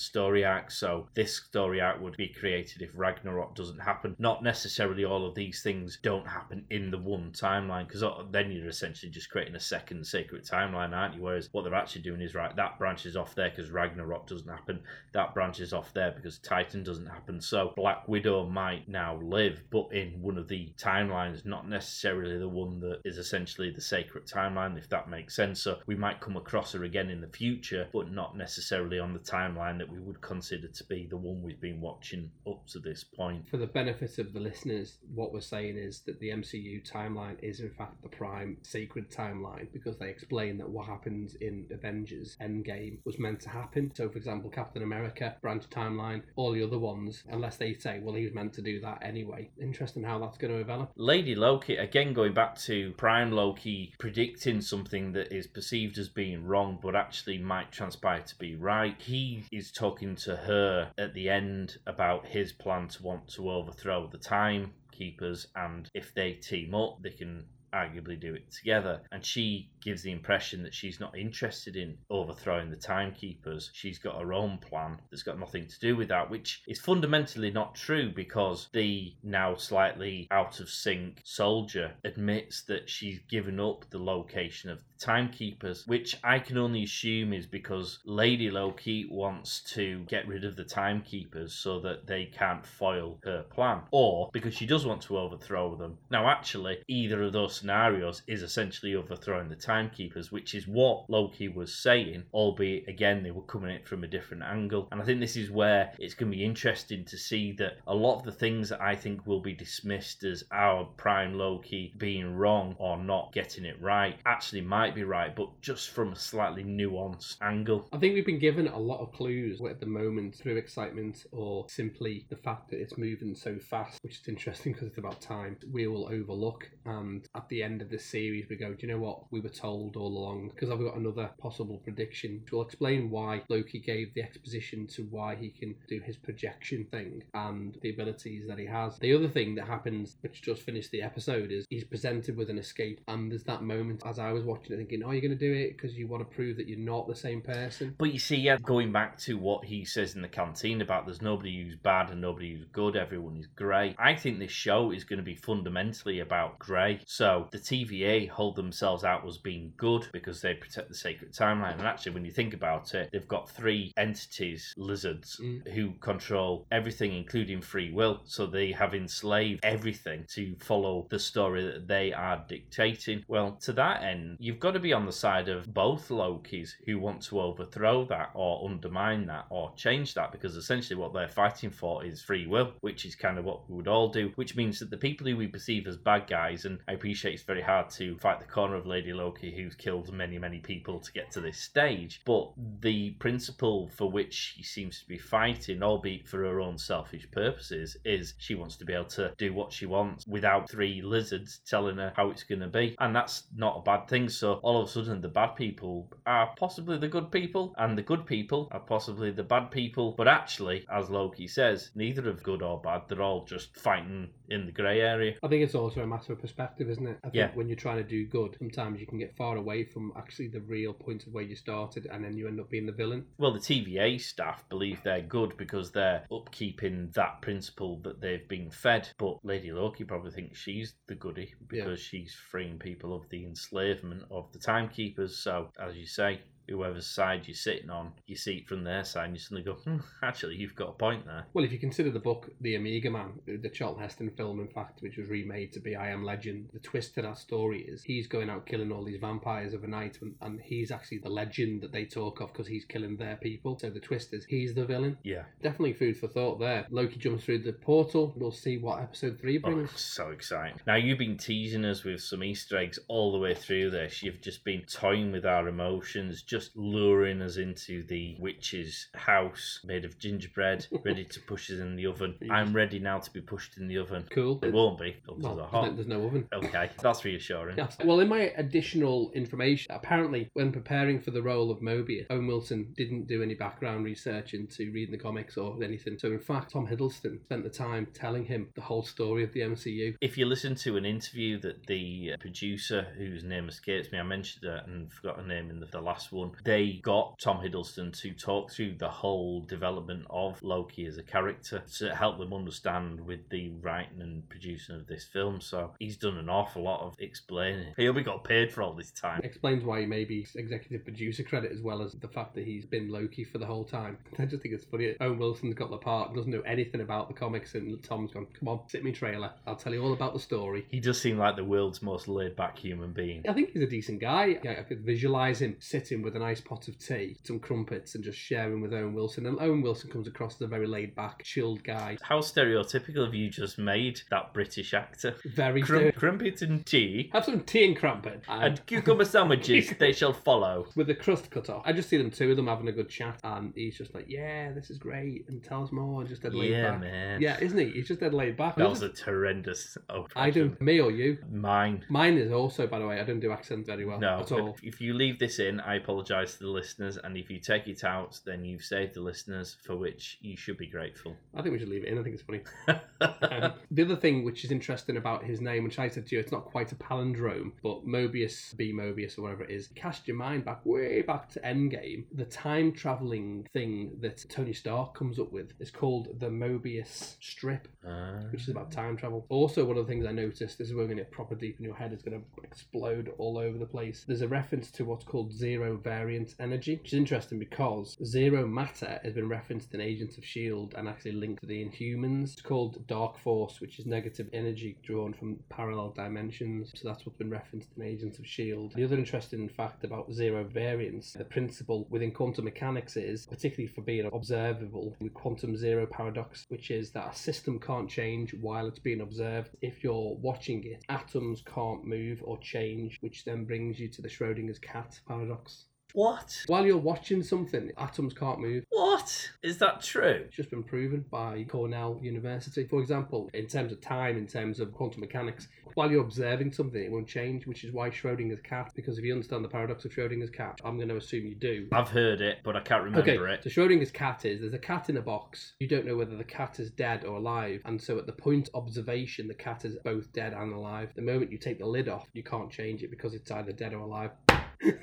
story 0.00 0.44
arcs. 0.44 0.78
So 0.78 1.08
this 1.14 1.36
story 1.36 1.80
arc 1.80 2.00
would 2.00 2.16
be 2.16 2.28
created 2.28 2.82
if 2.82 2.90
Ragnarok 2.94 3.54
doesn't 3.54 3.78
happen. 3.78 4.16
Not 4.18 4.42
necessarily 4.42 5.04
all 5.04 5.26
of 5.26 5.34
these 5.34 5.62
things 5.62 5.98
don't 6.02 6.26
happen 6.32 6.64
in 6.70 6.90
the 6.90 6.98
one 6.98 7.32
timeline, 7.32 7.86
because 7.86 8.02
oh, 8.02 8.26
then 8.30 8.50
you're 8.50 8.68
essentially 8.68 9.10
just 9.10 9.30
creating 9.30 9.54
a 9.54 9.60
second 9.60 10.06
sacred 10.06 10.44
timeline, 10.44 10.92
aren't 10.94 11.14
you? 11.14 11.22
Whereas 11.22 11.48
what 11.52 11.62
they're 11.62 11.74
actually 11.74 12.02
doing 12.02 12.20
is 12.20 12.34
right, 12.34 12.54
that 12.56 12.78
branches 12.78 13.16
off 13.16 13.34
there 13.34 13.50
because 13.50 13.70
Ragnarok 13.70 14.26
doesn't 14.26 14.48
happen, 14.48 14.80
that 15.12 15.34
branches 15.34 15.72
off 15.72 15.92
there 15.94 16.10
because 16.10 16.38
Titan 16.38 16.82
doesn't 16.82 17.06
happen. 17.06 17.40
So 17.40 17.72
Black 17.76 18.08
Widow 18.08 18.46
might 18.46 18.88
now 18.88 19.20
live, 19.22 19.62
but 19.70 19.88
in 19.92 20.20
one 20.20 20.38
of 20.38 20.48
the 20.48 20.72
timelines, 20.76 21.44
not 21.44 21.68
necessarily 21.68 22.38
the 22.38 22.48
one 22.48 22.80
that 22.80 23.00
is 23.04 23.18
essentially 23.18 23.70
the 23.70 23.80
sacred 23.80 24.26
timeline, 24.26 24.78
if 24.78 24.88
that 24.88 25.08
makes 25.08 25.36
sense. 25.36 25.62
So 25.62 25.78
we 25.86 25.94
might 25.94 26.20
come 26.20 26.36
across 26.36 26.72
her 26.72 26.84
again 26.84 27.10
in 27.10 27.20
the 27.20 27.28
future, 27.28 27.88
but 27.92 28.10
not 28.10 28.36
necessarily 28.36 28.98
on 28.98 29.12
the 29.12 29.18
timeline 29.18 29.78
that 29.78 29.90
we 29.90 29.98
would 29.98 30.20
consider 30.20 30.68
to 30.68 30.84
be 30.84 31.06
the 31.08 31.16
one 31.16 31.42
we've 31.42 31.60
been 31.60 31.80
watching 31.80 32.30
up 32.48 32.66
to 32.68 32.78
this 32.78 33.04
point. 33.04 33.48
For 33.48 33.56
the 33.56 33.66
benefit 33.66 34.18
of 34.18 34.32
the 34.32 34.40
listeners, 34.40 34.98
what 35.14 35.32
we're 35.32 35.40
saying 35.40 35.76
is 35.76 36.00
that 36.00 36.20
the 36.22 36.30
MCU 36.30 36.88
timeline 36.88 37.36
is 37.42 37.58
in 37.58 37.70
fact 37.70 38.00
the 38.00 38.08
prime 38.08 38.56
sacred 38.62 39.10
timeline 39.10 39.66
because 39.72 39.98
they 39.98 40.08
explain 40.08 40.56
that 40.56 40.70
what 40.70 40.86
happens 40.86 41.34
in 41.40 41.66
Avengers 41.72 42.36
Endgame 42.40 42.98
was 43.04 43.18
meant 43.18 43.40
to 43.40 43.48
happen. 43.48 43.90
So, 43.96 44.08
for 44.08 44.18
example, 44.18 44.48
Captain 44.48 44.84
America, 44.84 45.34
branch 45.42 45.68
timeline, 45.68 46.22
all 46.36 46.52
the 46.52 46.62
other 46.62 46.78
ones, 46.78 47.24
unless 47.28 47.56
they 47.56 47.74
say, 47.74 47.98
well, 48.00 48.14
he 48.14 48.22
was 48.22 48.34
meant 48.34 48.52
to 48.54 48.62
do 48.62 48.80
that 48.82 49.02
anyway. 49.02 49.50
Interesting 49.60 50.04
how 50.04 50.20
that's 50.20 50.38
going 50.38 50.52
to 50.52 50.58
develop. 50.58 50.92
Lady 50.96 51.34
Loki, 51.34 51.76
again 51.76 52.12
going 52.12 52.34
back 52.34 52.56
to 52.60 52.92
Prime 52.92 53.32
Loki 53.32 53.92
predicting 53.98 54.60
something 54.60 55.12
that 55.12 55.32
is 55.32 55.48
perceived 55.48 55.98
as 55.98 56.08
being 56.08 56.46
wrong 56.46 56.78
but 56.80 56.94
actually 56.94 57.38
might 57.38 57.72
transpire 57.72 58.22
to 58.22 58.38
be 58.38 58.54
right. 58.54 58.94
He 59.02 59.42
is 59.50 59.72
talking 59.72 60.14
to 60.16 60.36
her 60.36 60.92
at 60.96 61.14
the 61.14 61.28
end 61.28 61.78
about 61.84 62.26
his 62.28 62.52
plan 62.52 62.86
to 62.88 63.02
want 63.02 63.26
to 63.30 63.50
overthrow 63.50 64.06
the 64.06 64.18
time 64.18 64.74
keepers 64.92 65.46
and 65.56 65.88
if 65.94 66.14
they 66.14 66.34
team 66.34 66.74
up 66.74 67.02
they 67.02 67.10
can 67.10 67.46
arguably 67.72 68.18
do 68.18 68.34
it 68.34 68.50
together. 68.50 69.00
And 69.10 69.24
she 69.24 69.70
gives 69.82 70.02
the 70.02 70.12
impression 70.12 70.62
that 70.62 70.74
she's 70.74 71.00
not 71.00 71.16
interested 71.16 71.76
in 71.76 71.96
overthrowing 72.10 72.70
the 72.70 72.76
timekeepers. 72.76 73.70
She's 73.72 73.98
got 73.98 74.20
her 74.20 74.32
own 74.32 74.58
plan 74.58 74.98
that's 75.10 75.22
got 75.22 75.38
nothing 75.38 75.66
to 75.66 75.80
do 75.80 75.96
with 75.96 76.08
that, 76.08 76.30
which 76.30 76.62
is 76.68 76.80
fundamentally 76.80 77.50
not 77.50 77.74
true 77.74 78.12
because 78.14 78.68
the 78.72 79.14
now 79.22 79.56
slightly 79.56 80.28
out 80.30 80.60
of 80.60 80.68
sync 80.68 81.20
soldier 81.24 81.92
admits 82.04 82.62
that 82.64 82.88
she's 82.88 83.20
given 83.28 83.58
up 83.58 83.88
the 83.90 83.98
location 83.98 84.70
of 84.70 84.78
the 84.78 85.04
timekeepers, 85.04 85.86
which 85.86 86.16
I 86.22 86.38
can 86.38 86.58
only 86.58 86.84
assume 86.84 87.32
is 87.32 87.46
because 87.46 87.98
Lady 88.04 88.50
Loki 88.50 89.06
wants 89.10 89.62
to 89.74 90.04
get 90.08 90.28
rid 90.28 90.44
of 90.44 90.56
the 90.56 90.64
timekeepers 90.64 91.54
so 91.54 91.80
that 91.80 92.06
they 92.06 92.26
can't 92.26 92.64
foil 92.64 93.18
her 93.24 93.42
plan, 93.42 93.80
or 93.90 94.30
because 94.32 94.54
she 94.54 94.66
does 94.66 94.86
want 94.86 95.02
to 95.02 95.18
overthrow 95.18 95.74
them. 95.76 95.98
Now, 96.10 96.28
actually, 96.28 96.78
either 96.88 97.22
of 97.22 97.32
those 97.32 97.61
scenarios 97.62 98.22
is 98.26 98.42
essentially 98.42 98.96
overthrowing 98.96 99.48
the 99.48 99.54
timekeepers, 99.54 100.32
which 100.32 100.54
is 100.54 100.66
what 100.66 101.08
Loki 101.08 101.46
was 101.48 101.72
saying, 101.72 102.24
albeit 102.34 102.88
again, 102.88 103.22
they 103.22 103.30
were 103.30 103.42
coming 103.42 103.70
it 103.70 103.86
from 103.86 104.02
a 104.02 104.08
different 104.08 104.42
angle. 104.42 104.88
And 104.90 105.00
I 105.00 105.04
think 105.04 105.20
this 105.20 105.36
is 105.36 105.48
where 105.50 105.92
it's 106.00 106.14
going 106.14 106.32
to 106.32 106.36
be 106.36 106.44
interesting 106.44 107.04
to 107.04 107.16
see 107.16 107.52
that 107.52 107.78
a 107.86 107.94
lot 107.94 108.18
of 108.18 108.24
the 108.24 108.32
things 108.32 108.68
that 108.70 108.80
I 108.80 108.96
think 108.96 109.26
will 109.26 109.40
be 109.40 109.52
dismissed 109.52 110.24
as 110.24 110.42
our 110.50 110.84
prime 110.96 111.34
Loki 111.34 111.94
being 111.98 112.34
wrong 112.34 112.74
or 112.78 112.96
not 112.96 113.32
getting 113.32 113.64
it 113.64 113.80
right 113.80 114.18
actually 114.26 114.62
might 114.62 114.94
be 114.94 115.04
right, 115.04 115.34
but 115.34 115.48
just 115.60 115.90
from 115.90 116.12
a 116.12 116.16
slightly 116.16 116.64
nuanced 116.64 117.36
angle. 117.42 117.88
I 117.92 117.98
think 117.98 118.14
we've 118.14 118.26
been 118.26 118.40
given 118.40 118.66
a 118.66 118.78
lot 118.78 119.00
of 119.00 119.12
clues 119.12 119.60
at 119.60 119.78
the 119.78 119.86
moment 119.86 120.34
through 120.34 120.56
excitement 120.56 121.26
or 121.30 121.66
simply 121.68 122.26
the 122.28 122.36
fact 122.36 122.70
that 122.70 122.80
it's 122.80 122.98
moving 122.98 123.36
so 123.36 123.58
fast, 123.60 124.00
which 124.02 124.18
is 124.18 124.26
interesting 124.26 124.72
because 124.72 124.88
it's 124.88 124.98
about 124.98 125.20
time. 125.20 125.56
We 125.70 125.86
will 125.86 126.08
overlook, 126.08 126.68
and 126.84 127.28
at 127.34 127.48
the 127.52 127.62
end 127.62 127.82
of 127.82 127.90
this 127.90 128.04
series, 128.04 128.48
we 128.48 128.56
go, 128.56 128.72
Do 128.72 128.86
you 128.86 128.92
know 128.92 128.98
what? 128.98 129.30
We 129.30 129.40
were 129.40 129.50
told 129.50 129.96
all 129.96 130.08
along 130.08 130.52
because 130.54 130.70
I've 130.70 130.78
got 130.78 130.96
another 130.96 131.30
possible 131.38 131.76
prediction 131.84 132.42
will 132.50 132.62
explain 132.62 133.10
why 133.10 133.42
Loki 133.50 133.78
gave 133.78 134.14
the 134.14 134.22
exposition 134.22 134.86
to 134.88 135.02
why 135.02 135.34
he 135.34 135.50
can 135.50 135.74
do 135.86 136.00
his 136.00 136.16
projection 136.16 136.86
thing 136.90 137.22
and 137.34 137.76
the 137.82 137.90
abilities 137.90 138.48
that 138.48 138.58
he 138.58 138.64
has. 138.64 138.98
The 138.98 139.14
other 139.14 139.28
thing 139.28 139.54
that 139.56 139.66
happens, 139.66 140.16
which 140.22 140.40
just 140.40 140.62
finished 140.62 140.90
the 140.92 141.02
episode, 141.02 141.52
is 141.52 141.66
he's 141.68 141.84
presented 141.84 142.38
with 142.38 142.48
an 142.48 142.56
escape, 142.56 143.02
and 143.06 143.30
there's 143.30 143.44
that 143.44 143.62
moment 143.62 144.02
as 144.06 144.18
I 144.18 144.32
was 144.32 144.44
watching 144.44 144.72
it 144.72 144.78
thinking, 144.78 145.02
Oh, 145.04 145.10
you're 145.10 145.20
going 145.20 145.36
to 145.36 145.36
do 145.36 145.52
it 145.52 145.76
because 145.76 145.94
you 145.94 146.08
want 146.08 146.28
to 146.28 146.34
prove 146.34 146.56
that 146.56 146.68
you're 146.68 146.78
not 146.78 147.06
the 147.06 147.14
same 147.14 147.42
person. 147.42 147.94
But 147.98 148.14
you 148.14 148.18
see, 148.18 148.36
yeah, 148.36 148.56
going 148.56 148.92
back 148.92 149.18
to 149.20 149.36
what 149.36 149.66
he 149.66 149.84
says 149.84 150.14
in 150.14 150.22
the 150.22 150.28
canteen 150.28 150.80
about 150.80 151.04
there's 151.04 151.20
nobody 151.20 151.62
who's 151.62 151.76
bad 151.76 152.08
and 152.08 152.22
nobody 152.22 152.54
who's 152.54 152.64
good, 152.72 152.96
everyone 152.96 153.36
is 153.36 153.46
grey. 153.46 153.94
I 153.98 154.14
think 154.14 154.38
this 154.38 154.50
show 154.50 154.90
is 154.90 155.04
going 155.04 155.18
to 155.18 155.22
be 155.22 155.36
fundamentally 155.36 156.20
about 156.20 156.58
grey. 156.58 157.00
So 157.06 157.41
the 157.50 157.58
TVA 157.58 158.28
hold 158.28 158.56
themselves 158.56 159.04
out 159.04 159.26
as 159.26 159.38
being 159.38 159.72
good 159.76 160.06
because 160.12 160.40
they 160.40 160.54
protect 160.54 160.88
the 160.88 160.94
sacred 160.94 161.32
timeline. 161.32 161.78
And 161.78 161.82
actually, 161.86 162.12
when 162.12 162.24
you 162.24 162.30
think 162.30 162.54
about 162.54 162.94
it, 162.94 163.10
they've 163.12 163.28
got 163.28 163.48
three 163.50 163.92
entities, 163.96 164.74
lizards, 164.76 165.38
Mm. 165.42 165.66
who 165.72 165.92
control 166.00 166.66
everything, 166.70 167.12
including 167.14 167.60
free 167.60 167.90
will. 167.90 168.20
So 168.24 168.46
they 168.46 168.72
have 168.72 168.94
enslaved 168.94 169.60
everything 169.64 170.24
to 170.30 170.54
follow 170.60 171.06
the 171.10 171.18
story 171.18 171.64
that 171.64 171.88
they 171.88 172.12
are 172.12 172.44
dictating. 172.48 173.24
Well, 173.28 173.52
to 173.62 173.72
that 173.74 174.02
end, 174.02 174.36
you've 174.40 174.60
got 174.60 174.72
to 174.72 174.80
be 174.80 174.92
on 174.92 175.06
the 175.06 175.12
side 175.12 175.48
of 175.48 175.72
both 175.72 176.08
Lokis 176.08 176.74
who 176.86 176.98
want 176.98 177.22
to 177.22 177.40
overthrow 177.40 178.04
that 178.06 178.30
or 178.34 178.68
undermine 178.68 179.26
that 179.26 179.46
or 179.50 179.72
change 179.76 180.14
that 180.14 180.32
because 180.32 180.56
essentially 180.56 180.98
what 180.98 181.12
they're 181.12 181.28
fighting 181.28 181.70
for 181.70 182.04
is 182.04 182.22
free 182.22 182.46
will, 182.46 182.72
which 182.80 183.04
is 183.04 183.14
kind 183.14 183.38
of 183.38 183.44
what 183.44 183.68
we 183.68 183.76
would 183.76 183.88
all 183.88 184.08
do, 184.08 184.30
which 184.36 184.56
means 184.56 184.78
that 184.78 184.90
the 184.90 184.96
people 184.96 185.26
who 185.26 185.36
we 185.36 185.46
perceive 185.46 185.86
as 185.86 185.96
bad 185.96 186.26
guys, 186.26 186.64
and 186.64 186.78
I 186.88 186.92
appreciate 186.92 187.31
it's 187.32 187.42
very 187.42 187.62
hard 187.62 187.90
to 187.90 188.16
fight 188.18 188.40
the 188.40 188.46
corner 188.46 188.76
of 188.76 188.86
Lady 188.86 189.12
Loki 189.12 189.54
who's 189.54 189.74
killed 189.74 190.12
many, 190.12 190.38
many 190.38 190.58
people 190.58 191.00
to 191.00 191.12
get 191.12 191.30
to 191.32 191.40
this 191.40 191.58
stage, 191.58 192.20
but 192.24 192.52
the 192.80 193.10
principle 193.12 193.90
for 193.96 194.10
which 194.10 194.34
she 194.34 194.62
seems 194.62 195.00
to 195.00 195.06
be 195.06 195.18
fighting, 195.18 195.82
albeit 195.82 196.28
for 196.28 196.38
her 196.38 196.60
own 196.60 196.78
selfish 196.78 197.26
purposes, 197.30 197.96
is 198.04 198.34
she 198.38 198.54
wants 198.54 198.76
to 198.76 198.84
be 198.84 198.92
able 198.92 199.04
to 199.06 199.32
do 199.38 199.52
what 199.52 199.72
she 199.72 199.86
wants 199.86 200.26
without 200.26 200.70
three 200.70 201.00
lizards 201.02 201.60
telling 201.66 201.96
her 201.96 202.12
how 202.16 202.30
it's 202.30 202.42
going 202.42 202.60
to 202.60 202.68
be. 202.68 202.94
And 203.00 203.14
that's 203.14 203.44
not 203.54 203.78
a 203.78 203.82
bad 203.82 204.08
thing. 204.08 204.28
So 204.28 204.54
all 204.62 204.80
of 204.80 204.88
a 204.88 204.90
sudden, 204.90 205.20
the 205.20 205.28
bad 205.28 205.56
people 205.56 206.10
are 206.26 206.50
possibly 206.58 206.98
the 206.98 207.08
good 207.08 207.30
people, 207.30 207.74
and 207.78 207.96
the 207.96 208.02
good 208.02 208.26
people 208.26 208.68
are 208.72 208.80
possibly 208.80 209.30
the 209.30 209.42
bad 209.42 209.70
people. 209.70 210.14
But 210.16 210.28
actually, 210.28 210.84
as 210.92 211.10
Loki 211.10 211.48
says, 211.48 211.90
neither 211.94 212.28
of 212.28 212.42
good 212.42 212.62
or 212.62 212.80
bad. 212.80 213.02
They're 213.08 213.22
all 213.22 213.44
just 213.44 213.76
fighting 213.76 214.28
in 214.48 214.66
the 214.66 214.72
grey 214.72 215.00
area. 215.00 215.34
I 215.42 215.48
think 215.48 215.62
it's 215.62 215.74
also 215.74 216.02
a 216.02 216.06
matter 216.06 216.32
of 216.32 216.40
perspective, 216.40 216.90
isn't 216.90 217.06
it? 217.06 217.18
I 217.24 217.28
think 217.28 217.34
Yeah. 217.34 217.54
when 217.54 217.68
you're 217.68 217.76
trying 217.76 217.98
to 217.98 218.04
do 218.08 218.26
good, 218.26 218.56
sometimes 218.58 219.00
you 219.00 219.06
can 219.06 219.18
get 219.18 219.36
far 219.36 219.56
away 219.56 219.84
from 219.84 220.12
actually 220.16 220.48
the 220.48 220.60
real 220.60 220.92
point 220.92 221.24
of 221.26 221.32
where 221.32 221.44
you 221.44 221.54
started, 221.54 222.06
and 222.06 222.24
then 222.24 222.36
you 222.36 222.48
end 222.48 222.58
up 222.58 222.68
being 222.68 222.86
the 222.86 222.92
villain. 222.92 223.26
Well, 223.38 223.52
the 223.52 223.60
TVA 223.60 224.18
staff 224.18 224.68
believe 224.68 225.00
they're 225.04 225.22
good 225.22 225.56
because 225.56 225.92
they're 225.92 226.26
upkeeping 226.32 227.12
that 227.14 227.40
principle 227.40 228.00
that 228.00 228.20
they've 228.20 228.48
been 228.48 228.70
fed. 228.70 229.08
But 229.18 229.38
Lady 229.44 229.72
Loki 229.72 230.02
probably 230.04 230.32
thinks 230.32 230.58
she's 230.58 230.94
the 231.06 231.14
goody 231.14 231.54
because 231.68 232.00
she's 232.00 232.34
freeing 232.34 232.78
people 232.78 233.14
of 233.14 233.28
the 233.28 233.44
enslavement 233.44 234.24
of 234.30 234.50
the 234.52 234.58
timekeepers. 234.58 235.38
So, 235.38 235.70
as 235.78 235.96
you 235.96 236.06
say, 236.06 236.40
whoever's 236.68 237.06
side 237.06 237.42
you're 237.46 237.54
sitting 237.54 237.90
on, 237.90 238.12
you 238.26 238.36
see 238.36 238.58
it 238.58 238.68
from 238.68 238.84
their 238.84 239.04
side, 239.04 239.26
and 239.26 239.36
you 239.36 239.40
suddenly 239.40 239.62
go, 239.62 239.74
hmm, 239.74 239.98
actually, 240.22 240.56
you've 240.56 240.74
got 240.74 240.90
a 240.90 240.92
point 240.92 241.26
there. 241.26 241.46
Well, 241.54 241.64
if 241.64 241.72
you 241.72 241.78
consider 241.78 242.10
the 242.10 242.20
book 242.20 242.50
The 242.60 242.76
Omega 242.76 243.10
Man, 243.10 243.32
the 243.46 243.68
Charlton 243.68 244.02
Heston 244.02 244.30
film, 244.36 244.60
in 244.60 244.68
fact, 244.68 245.02
which 245.02 245.16
was 245.16 245.28
remade 245.28 245.72
to 245.72 245.80
be 245.80 245.96
I 245.96 246.10
Am 246.10 246.24
Legend, 246.24 246.68
the 246.72 246.78
twist 246.78 247.14
to 247.14 247.22
that 247.22 247.38
story 247.38 247.82
is 247.82 248.02
he's 248.02 248.26
going 248.26 248.50
out 248.50 248.66
killing 248.66 248.92
all 248.92 249.04
these 249.04 249.20
vampires 249.20 249.74
overnight, 249.74 250.18
and, 250.22 250.34
and 250.40 250.60
he's 250.60 250.90
actually 250.90 251.18
the 251.18 251.28
legend 251.28 251.82
that 251.82 251.92
they 251.92 252.04
talk 252.04 252.40
of 252.40 252.52
because 252.52 252.66
he's 252.66 252.84
killing 252.84 253.16
their 253.16 253.36
people. 253.36 253.78
So 253.78 253.90
the 253.90 254.00
twist 254.00 254.32
is 254.32 254.44
he's 254.44 254.74
the 254.74 254.84
villain. 254.84 255.18
Yeah. 255.22 255.44
Definitely 255.62 255.94
food 255.94 256.16
for 256.16 256.28
thought 256.28 256.58
there. 256.60 256.86
Loki 256.90 257.16
jumps 257.16 257.44
through 257.44 257.60
the 257.60 257.72
portal. 257.72 258.32
We'll 258.36 258.52
see 258.52 258.78
what 258.78 259.00
episode 259.00 259.38
three 259.40 259.58
brings. 259.58 259.98
so 260.00 260.30
exciting. 260.30 260.78
Now, 260.86 260.96
you've 260.96 261.18
been 261.18 261.36
teasing 261.36 261.84
us 261.84 262.04
with 262.04 262.20
some 262.20 262.42
Easter 262.42 262.76
eggs 262.78 262.98
all 263.08 263.32
the 263.32 263.38
way 263.38 263.54
through 263.54 263.90
this. 263.90 264.22
You've 264.22 264.40
just 264.40 264.64
been 264.64 264.82
toying 264.82 265.32
with 265.32 265.44
our 265.44 265.68
emotions, 265.68 266.42
just 266.52 266.76
luring 266.76 267.40
us 267.40 267.56
into 267.56 268.02
the 268.02 268.36
witch's 268.38 269.08
house 269.14 269.80
made 269.84 270.04
of 270.04 270.18
gingerbread, 270.18 270.86
ready 271.02 271.24
to 271.24 271.40
push 271.40 271.70
us 271.70 271.78
in 271.78 271.96
the 271.96 272.04
oven. 272.04 272.34
I'm 272.50 272.74
ready 272.74 272.98
now 272.98 273.20
to 273.20 273.30
be 273.30 273.40
pushed 273.40 273.78
in 273.78 273.88
the 273.88 273.96
oven. 273.96 274.26
Cool. 274.30 274.58
It 274.62 274.70
won't 274.70 274.98
be, 274.98 275.16
Well, 275.26 275.56
there's, 275.56 275.72
no, 275.72 275.92
there's 275.94 276.06
no 276.06 276.26
oven. 276.26 276.46
Okay, 276.52 276.90
that's 277.00 277.24
reassuring. 277.24 277.78
Yes. 277.78 277.96
Well, 278.04 278.20
in 278.20 278.28
my 278.28 278.52
additional 278.58 279.32
information, 279.34 279.92
apparently, 279.94 280.50
when 280.52 280.72
preparing 280.72 281.22
for 281.22 281.30
the 281.30 281.40
role 281.40 281.70
of 281.70 281.78
Mobius, 281.78 282.26
Owen 282.28 282.46
Wilson 282.46 282.92
didn't 282.98 283.28
do 283.28 283.42
any 283.42 283.54
background 283.54 284.04
research 284.04 284.52
into 284.52 284.92
reading 284.92 285.12
the 285.12 285.22
comics 285.22 285.56
or 285.56 285.82
anything. 285.82 286.18
So, 286.18 286.32
in 286.32 286.38
fact, 286.38 286.72
Tom 286.72 286.86
Hiddleston 286.86 287.40
spent 287.44 287.64
the 287.64 287.70
time 287.70 288.08
telling 288.12 288.44
him 288.44 288.68
the 288.74 288.82
whole 288.82 289.04
story 289.04 289.42
of 289.42 289.54
the 289.54 289.60
MCU. 289.60 290.16
If 290.20 290.36
you 290.36 290.44
listen 290.44 290.74
to 290.74 290.98
an 290.98 291.06
interview 291.06 291.58
that 291.60 291.86
the 291.86 292.32
uh, 292.34 292.36
producer, 292.36 293.06
whose 293.16 293.42
name 293.42 293.70
escapes 293.70 294.12
me, 294.12 294.18
I 294.18 294.22
mentioned 294.22 294.64
it 294.64 294.86
and 294.86 295.10
forgot 295.10 295.36
her 295.36 295.46
name 295.46 295.70
in 295.70 295.80
the, 295.80 295.86
the 295.86 296.02
last 296.02 296.30
one, 296.42 296.52
they 296.64 297.00
got 297.02 297.38
Tom 297.38 297.58
Hiddleston 297.58 298.18
to 298.20 298.32
talk 298.32 298.70
through 298.70 298.96
the 298.98 299.08
whole 299.08 299.62
development 299.62 300.24
of 300.30 300.62
Loki 300.62 301.06
as 301.06 301.18
a 301.18 301.22
character 301.22 301.82
to 301.98 302.14
help 302.14 302.38
them 302.38 302.52
understand 302.52 303.20
with 303.20 303.48
the 303.50 303.70
writing 303.80 304.20
and 304.20 304.48
producing 304.48 304.96
of 304.96 305.06
this 305.06 305.24
film. 305.24 305.60
So 305.60 305.92
he's 305.98 306.16
done 306.16 306.36
an 306.36 306.48
awful 306.48 306.82
lot 306.82 307.00
of 307.00 307.14
explaining. 307.18 307.94
He 307.96 308.08
only 308.08 308.22
got 308.22 308.44
paid 308.44 308.72
for 308.72 308.82
all 308.82 308.94
this 308.94 309.10
time. 309.10 309.40
Explains 309.42 309.84
why 309.84 310.00
he 310.00 310.06
may 310.06 310.24
be 310.24 310.46
executive 310.54 311.04
producer 311.04 311.42
credit 311.42 311.72
as 311.72 311.80
well 311.80 312.02
as 312.02 312.12
the 312.12 312.28
fact 312.28 312.54
that 312.54 312.64
he's 312.64 312.84
been 312.84 313.10
Loki 313.10 313.44
for 313.44 313.58
the 313.58 313.66
whole 313.66 313.84
time. 313.84 314.18
I 314.38 314.44
just 314.44 314.62
think 314.62 314.74
it's 314.74 314.84
funny. 314.84 315.14
Owen 315.20 315.38
Wilson's 315.38 315.74
got 315.74 315.90
the 315.90 315.98
part, 315.98 316.34
doesn't 316.34 316.50
know 316.50 316.62
anything 316.62 317.00
about 317.00 317.28
the 317.28 317.34
comics, 317.34 317.74
and 317.74 318.02
Tom's 318.02 318.32
gone, 318.32 318.46
Come 318.58 318.68
on, 318.68 318.80
sit 318.88 319.04
me 319.04 319.12
trailer. 319.12 319.52
I'll 319.66 319.76
tell 319.76 319.92
you 319.92 320.02
all 320.02 320.12
about 320.12 320.34
the 320.34 320.40
story. 320.40 320.86
He 320.90 321.00
does 321.00 321.20
seem 321.20 321.38
like 321.38 321.56
the 321.56 321.64
world's 321.64 322.02
most 322.02 322.28
laid 322.28 322.56
back 322.56 322.78
human 322.78 323.12
being. 323.12 323.44
I 323.48 323.52
think 323.52 323.70
he's 323.70 323.82
a 323.82 323.86
decent 323.86 324.20
guy. 324.20 324.58
I 324.64 324.82
could 324.82 325.04
visualize 325.04 325.60
him 325.60 325.76
sitting 325.78 326.22
with 326.22 326.31
a 326.34 326.38
nice 326.38 326.60
pot 326.60 326.88
of 326.88 326.98
tea, 326.98 327.36
some 327.44 327.58
crumpets, 327.58 328.14
and 328.14 328.22
just 328.24 328.38
sharing 328.38 328.80
with 328.80 328.92
Owen 328.92 329.14
Wilson. 329.14 329.46
And 329.46 329.58
Owen 329.60 329.82
Wilson 329.82 330.10
comes 330.10 330.26
across 330.28 330.54
as 330.56 330.62
a 330.62 330.66
very 330.66 330.86
laid 330.86 331.14
back, 331.14 331.42
chilled 331.44 331.82
guy. 331.84 332.16
How 332.22 332.40
stereotypical 332.40 333.24
have 333.24 333.34
you 333.34 333.48
just 333.50 333.78
made 333.78 334.20
that 334.30 334.52
British 334.54 334.94
actor? 334.94 335.34
Very 335.44 335.82
Crum- 335.82 336.02
good. 336.04 336.16
crumpet 336.16 336.62
and 336.62 336.84
tea 336.86 337.30
Have 337.32 337.44
some 337.44 337.60
tea 337.60 337.84
and 337.86 337.96
crumpet. 337.96 338.42
And, 338.48 338.62
and 338.64 338.86
cucumber 338.86 339.24
sandwiches, 339.24 339.92
they 339.98 340.12
shall 340.12 340.32
follow. 340.32 340.86
with 340.94 341.06
the 341.06 341.14
crust 341.14 341.50
cut 341.50 341.68
off. 341.70 341.82
I 341.84 341.92
just 341.92 342.08
see 342.08 342.16
them 342.16 342.30
two 342.30 342.50
of 342.50 342.56
them 342.56 342.66
having 342.66 342.88
a 342.88 342.92
good 342.92 343.08
chat, 343.08 343.40
and 343.44 343.72
he's 343.74 343.96
just 343.98 344.14
like, 344.14 344.26
"Yeah, 344.28 344.72
this 344.72 344.90
is 344.90 344.98
great," 344.98 345.48
and 345.48 345.62
tell 345.62 345.82
us 345.82 345.92
more. 345.92 346.20
And 346.20 346.28
just 346.28 346.42
dead 346.42 346.54
laid 346.54 346.70
Yeah, 346.70 346.90
back. 346.92 347.00
man. 347.00 347.40
Yeah, 347.42 347.58
isn't 347.60 347.78
he? 347.78 347.90
He's 347.90 348.08
just 348.08 348.20
dead 348.20 348.34
laid 348.34 348.56
back. 348.56 348.76
That 348.76 348.88
was 348.88 349.02
a 349.02 349.10
horrendous 349.24 349.96
I 350.36 350.50
do. 350.50 350.76
Me 350.80 351.00
or 351.00 351.10
you? 351.10 351.38
Mine. 351.50 352.04
Mine 352.08 352.38
is 352.38 352.52
also, 352.52 352.86
by 352.86 352.98
the 352.98 353.06
way, 353.06 353.20
I 353.20 353.24
don't 353.24 353.40
do 353.40 353.50
accents 353.52 353.88
very 353.88 354.04
well 354.04 354.18
No, 354.20 354.40
at 354.40 354.52
all. 354.52 354.76
if, 354.82 355.00
you 355.00 355.14
leave 355.14 355.38
this 355.38 355.58
in, 355.58 355.80
I 355.80 355.96
apologise 355.96 356.21
apologise 356.22 356.54
to 356.54 356.64
the 356.64 356.70
listeners, 356.70 357.18
and 357.22 357.36
if 357.36 357.50
you 357.50 357.58
take 357.58 357.88
it 357.88 358.04
out, 358.04 358.38
then 358.44 358.64
you've 358.64 358.84
saved 358.84 359.14
the 359.14 359.20
listeners, 359.20 359.76
for 359.84 359.96
which 359.96 360.38
you 360.40 360.56
should 360.56 360.78
be 360.78 360.86
grateful. 360.86 361.36
I 361.54 361.62
think 361.62 361.72
we 361.72 361.78
should 361.78 361.88
leave 361.88 362.04
it 362.04 362.08
in. 362.08 362.18
I 362.18 362.22
think 362.22 362.34
it's 362.34 362.44
funny. 362.44 362.62
Um, 363.42 363.74
the 363.90 364.02
other 364.02 364.16
thing 364.16 364.44
which 364.44 364.64
is 364.64 364.72
interesting 364.72 365.16
about 365.16 365.44
his 365.44 365.60
name, 365.60 365.84
which 365.84 365.98
I 365.98 366.08
said 366.08 366.26
to 366.26 366.34
you, 366.34 366.40
it's 366.40 366.50
not 366.50 366.64
quite 366.64 366.90
a 366.90 366.96
palindrome, 366.96 367.70
but 367.82 368.04
Mobius, 368.04 368.76
B 368.76 368.92
Mobius, 368.92 369.38
or 369.38 369.42
whatever 369.42 369.62
it 369.62 369.70
is, 369.70 369.88
cast 369.94 370.26
your 370.26 370.36
mind 370.36 370.64
back 370.64 370.84
way 370.84 371.22
back 371.22 371.48
to 371.50 371.60
Endgame. 371.60 372.24
The 372.32 372.44
time 372.46 372.92
traveling 372.92 373.68
thing 373.72 374.16
that 374.20 374.44
Tony 374.48 374.72
Stark 374.72 375.14
comes 375.14 375.38
up 375.38 375.52
with 375.52 375.72
is 375.78 375.90
called 375.90 376.40
the 376.40 376.48
Mobius 376.48 377.36
strip, 377.40 377.86
Ah. 378.04 378.40
which 378.50 378.62
is 378.62 378.68
about 378.70 378.90
time 378.90 379.16
travel. 379.16 379.46
Also, 379.48 379.84
one 379.84 379.96
of 379.96 380.06
the 380.06 380.12
things 380.12 380.26
I 380.26 380.32
noticed, 380.32 380.78
this 380.78 380.88
is 380.88 380.94
where 380.94 381.04
we're 381.04 381.08
going 381.08 381.18
to 381.18 381.22
get 381.24 381.30
proper 381.30 381.54
deep 381.54 381.78
in 381.78 381.84
your 381.84 381.94
head, 381.94 382.12
is 382.12 382.22
going 382.22 382.40
to 382.40 382.62
explode 382.64 383.30
all 383.38 383.56
over 383.56 383.78
the 383.78 383.86
place. 383.86 384.24
There's 384.26 384.42
a 384.42 384.48
reference 384.48 384.90
to 384.92 385.04
what's 385.04 385.24
called 385.24 385.52
zero 385.52 385.96
variance 386.12 386.54
energy, 386.60 386.96
which 386.96 387.12
is 387.14 387.18
interesting 387.18 387.58
because 387.58 388.18
zero 388.24 388.66
matter 388.66 389.18
has 389.24 389.32
been 389.32 389.48
referenced 389.48 389.94
in 389.94 390.00
Agents 390.00 390.36
of 390.36 390.44
S.H.I.E.L.D. 390.44 390.94
and 390.96 391.08
actually 391.08 391.32
linked 391.32 391.62
to 391.62 391.66
the 391.66 391.82
Inhumans. 391.82 392.52
It's 392.52 392.60
called 392.60 393.06
dark 393.06 393.38
force, 393.38 393.80
which 393.80 393.98
is 393.98 394.04
negative 394.04 394.48
energy 394.52 394.98
drawn 395.02 395.32
from 395.32 395.58
parallel 395.70 396.10
dimensions. 396.10 396.92
So 396.94 397.08
that's 397.08 397.24
what's 397.24 397.38
been 397.38 397.50
referenced 397.50 397.88
in 397.96 398.02
Agents 398.02 398.38
of 398.38 398.44
S.H.I.E.L.D. 398.44 398.94
The 398.94 399.04
other 399.04 399.16
interesting 399.16 399.68
fact 399.70 400.04
about 400.04 400.30
zero 400.32 400.64
variance, 400.64 401.32
the 401.32 401.44
principle 401.44 402.06
within 402.10 402.30
quantum 402.30 402.66
mechanics 402.66 403.16
is, 403.16 403.46
particularly 403.46 403.92
for 403.92 404.02
being 404.02 404.28
observable, 404.30 405.16
with 405.18 405.32
quantum 405.32 405.76
Zeno 405.76 406.04
paradox, 406.04 406.66
which 406.68 406.90
is 406.90 407.10
that 407.12 407.32
a 407.32 407.36
system 407.36 407.80
can't 407.80 408.10
change 408.10 408.54
while 408.60 408.86
it's 408.86 408.98
being 408.98 409.22
observed. 409.22 409.70
If 409.80 410.04
you're 410.04 410.36
watching 410.42 410.84
it, 410.84 411.02
atoms 411.08 411.62
can't 411.64 412.04
move 412.04 412.40
or 412.42 412.58
change, 412.58 413.16
which 413.22 413.46
then 413.46 413.64
brings 413.64 413.98
you 413.98 414.08
to 414.08 414.20
the 414.20 414.28
Schrodinger's 414.28 414.78
cat 414.78 415.18
paradox. 415.26 415.86
What? 416.14 416.62
While 416.66 416.84
you're 416.84 416.98
watching 416.98 417.42
something, 417.42 417.90
atoms 417.96 418.34
can't 418.34 418.60
move. 418.60 418.84
What? 418.90 419.50
Is 419.62 419.78
that 419.78 420.02
true? 420.02 420.42
It's 420.46 420.56
just 420.56 420.70
been 420.70 420.82
proven 420.82 421.24
by 421.30 421.64
Cornell 421.68 422.18
University. 422.22 422.84
For 422.86 423.00
example, 423.00 423.48
in 423.54 423.66
terms 423.66 423.92
of 423.92 424.00
time, 424.00 424.36
in 424.36 424.46
terms 424.46 424.78
of 424.80 424.92
quantum 424.92 425.20
mechanics, 425.20 425.68
while 425.94 426.10
you're 426.10 426.22
observing 426.22 426.72
something, 426.72 427.02
it 427.02 427.10
won't 427.10 427.26
change, 427.28 427.66
which 427.66 427.84
is 427.84 427.92
why 427.92 428.10
Schrodinger's 428.10 428.60
cat, 428.62 428.92
because 428.94 429.18
if 429.18 429.24
you 429.24 429.32
understand 429.32 429.64
the 429.64 429.68
paradox 429.68 430.04
of 430.04 430.12
Schrodinger's 430.12 430.50
cat, 430.50 430.80
I'm 430.84 430.96
going 430.96 431.08
to 431.08 431.16
assume 431.16 431.46
you 431.46 431.54
do. 431.54 431.88
I've 431.92 432.08
heard 432.08 432.40
it, 432.40 432.58
but 432.64 432.76
I 432.76 432.80
can't 432.80 433.04
remember 433.04 433.30
Okay, 433.30 433.54
it. 433.54 433.62
so 433.64 433.70
Schrodinger's 433.70 434.10
cat 434.10 434.44
is 434.44 434.60
there's 434.60 434.74
a 434.74 434.78
cat 434.78 435.08
in 435.08 435.16
a 435.16 435.22
box. 435.22 435.74
You 435.80 435.88
don't 435.88 436.06
know 436.06 436.16
whether 436.16 436.36
the 436.36 436.44
cat 436.44 436.80
is 436.80 436.90
dead 436.90 437.24
or 437.24 437.36
alive, 437.36 437.80
and 437.84 438.00
so 438.00 438.18
at 438.18 438.26
the 438.26 438.32
point 438.32 438.68
of 438.74 438.82
observation, 438.82 439.48
the 439.48 439.54
cat 439.54 439.84
is 439.84 439.96
both 440.04 440.32
dead 440.32 440.52
and 440.52 440.72
alive. 440.72 441.10
The 441.14 441.22
moment 441.22 441.52
you 441.52 441.58
take 441.58 441.78
the 441.78 441.86
lid 441.86 442.08
off, 442.08 442.26
you 442.32 442.42
can't 442.42 442.70
change 442.70 443.02
it 443.02 443.10
because 443.10 443.34
it's 443.34 443.50
either 443.50 443.72
dead 443.72 443.94
or 443.94 444.00
alive. 444.00 444.30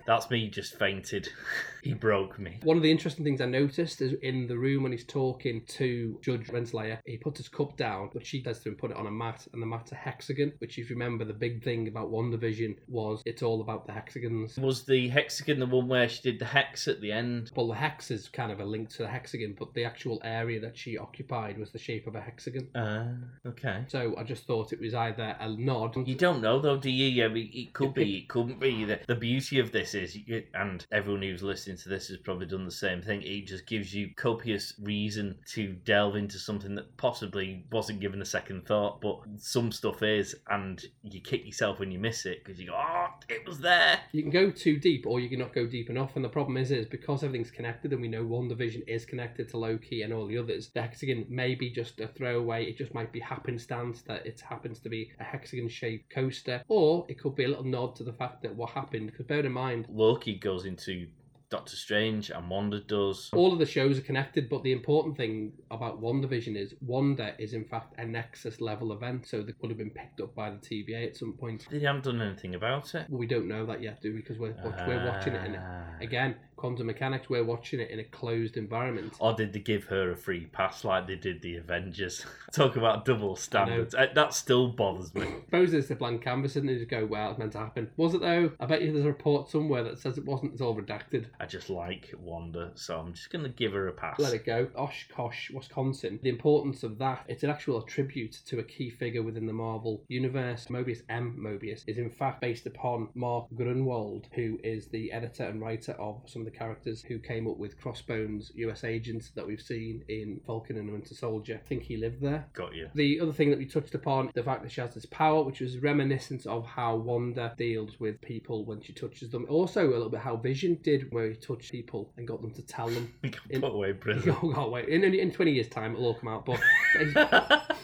That's 0.05 0.29
me 0.29 0.49
just 0.49 0.77
fainted. 0.77 1.29
he 1.83 1.93
broke 1.93 2.39
me. 2.39 2.59
One 2.63 2.77
of 2.77 2.83
the 2.83 2.91
interesting 2.91 3.23
things 3.23 3.41
I 3.41 3.45
noticed 3.45 4.01
is 4.01 4.13
in 4.21 4.47
the 4.47 4.57
room 4.57 4.83
when 4.83 4.91
he's 4.91 5.05
talking 5.05 5.63
to 5.67 6.17
Judge 6.21 6.47
Renslayer, 6.47 6.99
he 7.05 7.17
puts 7.17 7.37
his 7.39 7.47
cup 7.47 7.77
down, 7.77 8.09
but 8.13 8.25
she 8.25 8.43
says 8.43 8.59
to 8.59 8.69
him, 8.69 8.75
put 8.75 8.91
it 8.91 8.97
on 8.97 9.07
a 9.07 9.11
mat, 9.11 9.47
and 9.53 9.61
the 9.61 9.65
mat's 9.65 9.91
a 9.91 9.95
hexagon, 9.95 10.53
which, 10.59 10.77
if 10.77 10.89
you 10.89 10.95
remember, 10.95 11.25
the 11.25 11.33
big 11.33 11.63
thing 11.63 11.87
about 11.87 12.11
WandaVision 12.11 12.77
was 12.87 13.21
it's 13.25 13.43
all 13.43 13.61
about 13.61 13.85
the 13.85 13.93
hexagons. 13.93 14.57
Was 14.57 14.83
the 14.83 15.07
hexagon 15.09 15.59
the 15.59 15.65
one 15.65 15.87
where 15.87 16.09
she 16.09 16.21
did 16.21 16.39
the 16.39 16.45
hex 16.45 16.87
at 16.87 17.01
the 17.01 17.11
end? 17.11 17.51
Well, 17.55 17.67
the 17.67 17.75
hex 17.75 18.11
is 18.11 18.27
kind 18.27 18.51
of 18.51 18.59
a 18.59 18.65
link 18.65 18.89
to 18.91 19.03
the 19.03 19.07
hexagon, 19.07 19.55
but 19.57 19.73
the 19.73 19.85
actual 19.85 20.19
area 20.23 20.59
that 20.61 20.77
she 20.77 20.97
occupied 20.97 21.57
was 21.57 21.71
the 21.71 21.79
shape 21.79 22.07
of 22.07 22.15
a 22.15 22.21
hexagon. 22.21 22.67
Uh, 22.75 23.13
okay. 23.47 23.85
So 23.87 24.15
I 24.17 24.23
just 24.23 24.45
thought 24.45 24.73
it 24.73 24.79
was 24.79 24.93
either 24.93 25.35
a 25.39 25.49
nod. 25.49 25.95
You 26.07 26.15
don't 26.15 26.41
know 26.41 26.59
though, 26.59 26.77
do 26.77 26.89
you? 26.89 27.07
Yeah, 27.07 27.33
it, 27.33 27.57
it 27.57 27.73
could 27.73 27.93
be, 27.93 28.17
it 28.17 28.27
couldn't 28.27 28.59
be. 28.59 28.85
The, 28.85 28.99
the 29.07 29.15
beauty 29.15 29.59
of 29.59 29.68
this 29.71 29.93
is, 29.93 30.17
and 30.53 30.85
everyone 30.91 31.21
who's 31.21 31.43
listening 31.43 31.77
to 31.77 31.89
this 31.89 32.07
has 32.09 32.17
probably 32.17 32.45
done 32.45 32.65
the 32.65 32.71
same 32.71 33.01
thing. 33.01 33.21
It 33.21 33.47
just 33.47 33.65
gives 33.67 33.93
you 33.93 34.09
copious 34.15 34.73
reason 34.81 35.37
to 35.53 35.73
delve 35.73 36.15
into 36.15 36.37
something 36.37 36.75
that 36.75 36.97
possibly 36.97 37.65
wasn't 37.71 37.99
given 37.99 38.21
a 38.21 38.25
second 38.25 38.65
thought, 38.65 39.01
but 39.01 39.19
some 39.37 39.71
stuff 39.71 40.03
is, 40.03 40.35
and 40.49 40.83
you 41.03 41.21
kick 41.21 41.45
yourself 41.45 41.79
when 41.79 41.91
you 41.91 41.99
miss 41.99 42.25
it 42.25 42.43
because 42.43 42.59
you 42.59 42.67
go, 42.67 42.75
"Oh, 42.75 43.07
it 43.27 43.45
was 43.47 43.59
there." 43.59 43.99
You 44.11 44.21
can 44.21 44.31
go 44.31 44.51
too 44.51 44.77
deep, 44.77 45.05
or 45.05 45.19
you 45.19 45.29
can 45.29 45.39
not 45.39 45.53
go 45.53 45.65
deep 45.65 45.89
enough. 45.89 46.15
And 46.15 46.25
the 46.25 46.29
problem 46.29 46.57
is, 46.57 46.71
is 46.71 46.85
because 46.85 47.23
everything's 47.23 47.51
connected, 47.51 47.93
and 47.93 48.01
we 48.01 48.07
know 48.07 48.23
WandaVision 48.23 48.87
is 48.87 49.05
connected 49.05 49.49
to 49.49 49.57
Loki 49.57 50.01
and 50.01 50.13
all 50.13 50.27
the 50.27 50.37
others. 50.37 50.69
The 50.69 50.81
hexagon 50.81 51.25
may 51.29 51.55
be 51.55 51.69
just 51.69 51.99
a 51.99 52.07
throwaway. 52.07 52.65
It 52.65 52.77
just 52.77 52.93
might 52.93 53.11
be 53.11 53.19
happenstance 53.19 54.01
that 54.03 54.25
it 54.25 54.41
happens 54.41 54.79
to 54.79 54.89
be 54.89 55.11
a 55.19 55.23
hexagon-shaped 55.23 56.09
coaster, 56.09 56.63
or 56.67 57.05
it 57.09 57.19
could 57.19 57.35
be 57.35 57.45
a 57.45 57.47
little 57.47 57.63
nod 57.63 57.95
to 57.97 58.03
the 58.03 58.13
fact 58.13 58.41
that 58.43 58.55
what 58.55 58.71
happened. 58.71 59.11
Because 59.11 59.25
bear 59.25 59.41
in 59.49 59.53
mind, 59.53 59.85
Loki 59.89 60.35
goes 60.35 60.65
into 60.65 61.07
Doctor 61.49 61.75
Strange, 61.75 62.29
and 62.29 62.47
Wanda 62.47 62.79
does. 62.79 63.29
all 63.33 63.51
of 63.51 63.57
the 63.57 63.65
shows 63.65 63.97
are 63.97 64.03
connected, 64.03 64.47
but 64.49 64.61
the 64.61 64.71
important 64.71 65.17
thing 65.17 65.51
about 65.71 65.99
WandaVision 65.99 66.55
is 66.55 66.75
Wanda 66.79 67.33
is 67.39 67.53
in 67.53 67.65
fact 67.65 67.95
a 67.97 68.05
Nexus 68.05 68.61
level 68.61 68.93
event, 68.93 69.27
so 69.27 69.41
they 69.41 69.53
could 69.53 69.71
have 69.71 69.79
been 69.79 69.89
picked 69.89 70.21
up 70.21 70.35
by 70.35 70.51
the 70.51 70.57
TVA 70.57 71.07
at 71.07 71.17
some 71.17 71.33
point. 71.33 71.65
They 71.71 71.79
haven't 71.79 72.03
done 72.03 72.21
anything 72.21 72.53
about 72.53 72.93
it. 72.93 73.07
Well, 73.09 73.17
we 73.19 73.25
don't 73.25 73.47
know 73.47 73.65
that 73.65 73.81
yet, 73.81 73.99
do 73.99 74.13
we? 74.13 74.19
Because 74.19 74.37
we're, 74.37 74.53
we're 74.87 75.05
watching 75.07 75.33
it 75.33 75.43
in 75.45 75.55
Ah. 75.55 75.85
again 75.99 76.35
quantum 76.59 76.87
mechanics. 76.87 77.29
We're 77.29 77.43
watching 77.43 77.79
it 77.79 77.89
in 77.89 77.99
a 77.99 78.03
closed 78.03 78.57
environment. 78.57 79.13
Or 79.19 79.33
did 79.33 79.53
they 79.53 79.59
give 79.59 79.85
her 79.85 80.11
a 80.11 80.15
free 80.15 80.45
pass 80.47 80.83
like 80.83 81.07
they 81.07 81.15
did 81.15 81.41
the 81.41 81.57
Avengers? 81.57 82.25
Talk 82.51 82.75
about 82.75 83.05
double 83.05 83.35
standards. 83.35 83.95
Uh, 83.95 84.07
That 84.13 84.33
still 84.33 84.69
bothers 84.69 85.13
me. 85.15 85.27
Suppose 85.45 85.73
it's 85.73 85.89
a 85.91 85.95
blank 85.95 86.23
canvas 86.23 86.55
and 86.55 86.67
they 86.67 86.75
just 86.75 86.89
go, 86.89 87.05
well, 87.05 87.29
it's 87.31 87.39
meant 87.39 87.53
to 87.53 87.59
happen. 87.59 87.89
Was 87.97 88.13
it 88.13 88.21
though? 88.21 88.51
I 88.59 88.65
bet 88.65 88.81
you 88.81 88.91
there's 88.91 89.05
a 89.05 89.07
report 89.07 89.49
somewhere 89.49 89.83
that 89.83 89.99
says 89.99 90.17
it 90.17 90.25
wasn't. 90.25 90.53
It's 90.53 90.61
all 90.61 90.75
redacted. 90.75 91.25
I 91.39 91.45
just 91.45 91.69
like 91.69 92.13
Wanda, 92.19 92.71
so 92.75 92.99
I'm 92.99 93.13
just 93.13 93.31
going 93.31 93.43
to 93.43 93.49
give 93.49 93.73
her 93.73 93.87
a 93.87 93.93
pass. 93.93 94.19
Let 94.19 94.33
it 94.33 94.45
go. 94.45 94.67
Oshkosh, 94.75 95.51
Wisconsin. 95.51 96.19
The 96.21 96.29
importance 96.29 96.83
of 96.83 96.97
that, 96.99 97.23
it's 97.27 97.43
an 97.43 97.49
actual 97.49 97.81
tribute 97.83 98.33
to 98.47 98.59
a 98.59 98.63
key 98.63 98.89
figure 98.89 99.23
within 99.23 99.45
the 99.47 99.53
Marvel 99.53 100.03
universe. 100.07 100.67
Mobius 100.69 101.01
M. 101.09 101.37
Mobius 101.39 101.83
is 101.87 101.97
in 101.97 102.09
fact 102.09 102.41
based 102.41 102.65
upon 102.65 103.09
Mark 103.15 103.47
Gruenwald, 103.55 104.25
who 104.33 104.59
is 104.63 104.87
the 104.87 105.11
editor 105.11 105.43
and 105.43 105.61
writer 105.61 105.93
of 105.93 106.21
some 106.25 106.41
of 106.41 106.45
the 106.49 106.57
characters 106.57 107.01
who 107.01 107.19
came 107.19 107.47
up 107.47 107.57
with 107.57 107.79
Crossbones 107.79 108.51
US 108.55 108.83
agents 108.83 109.29
that 109.35 109.45
we've 109.45 109.61
seen 109.61 110.03
in 110.07 110.41
Falcon 110.45 110.77
and 110.77 110.91
Winter 110.91 111.13
Soldier. 111.13 111.59
I 111.63 111.67
think 111.67 111.83
he 111.83 111.97
lived 111.97 112.21
there. 112.21 112.47
Got 112.53 112.73
you. 112.75 112.89
The 112.95 113.19
other 113.19 113.33
thing 113.33 113.49
that 113.51 113.59
we 113.59 113.65
touched 113.65 113.93
upon, 113.93 114.31
the 114.33 114.43
fact 114.43 114.63
that 114.63 114.71
she 114.71 114.81
has 114.81 114.93
this 114.93 115.05
power, 115.05 115.43
which 115.43 115.59
was 115.59 115.77
reminiscent 115.77 116.45
of 116.47 116.65
how 116.65 116.95
Wanda 116.95 117.53
deals 117.57 117.99
with 117.99 118.19
people 118.21 118.65
when 118.65 118.81
she 118.81 118.93
touches 118.93 119.29
them. 119.29 119.45
Also, 119.49 119.87
a 119.87 119.91
little 119.91 120.09
bit 120.09 120.21
how 120.21 120.35
Vision 120.37 120.79
did, 120.81 121.11
where 121.11 121.29
he 121.29 121.35
touched 121.35 121.71
people 121.71 122.11
and 122.17 122.27
got 122.27 122.41
them 122.41 122.51
to 122.51 122.61
tell 122.61 122.89
them. 122.89 123.13
We 123.21 123.29
can 123.29 123.41
In- 123.51 123.61
put 123.61 123.73
away 123.73 123.93
prison. 123.93 124.35
oh, 124.43 124.51
God, 124.51 124.71
wait. 124.71 124.89
In, 124.89 125.03
in, 125.03 125.13
in 125.13 125.31
20 125.31 125.51
years' 125.51 125.67
time, 125.69 125.93
it'll 125.93 126.07
all 126.07 126.13
come 126.15 126.29
out. 126.29 126.45
But 126.45 126.59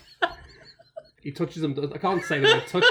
he 1.22 1.32
touches 1.32 1.62
them. 1.62 1.76
I 1.94 1.98
can't 1.98 2.24
say 2.24 2.40
the 2.40 2.48
word 2.48 2.68
touch. 2.68 2.84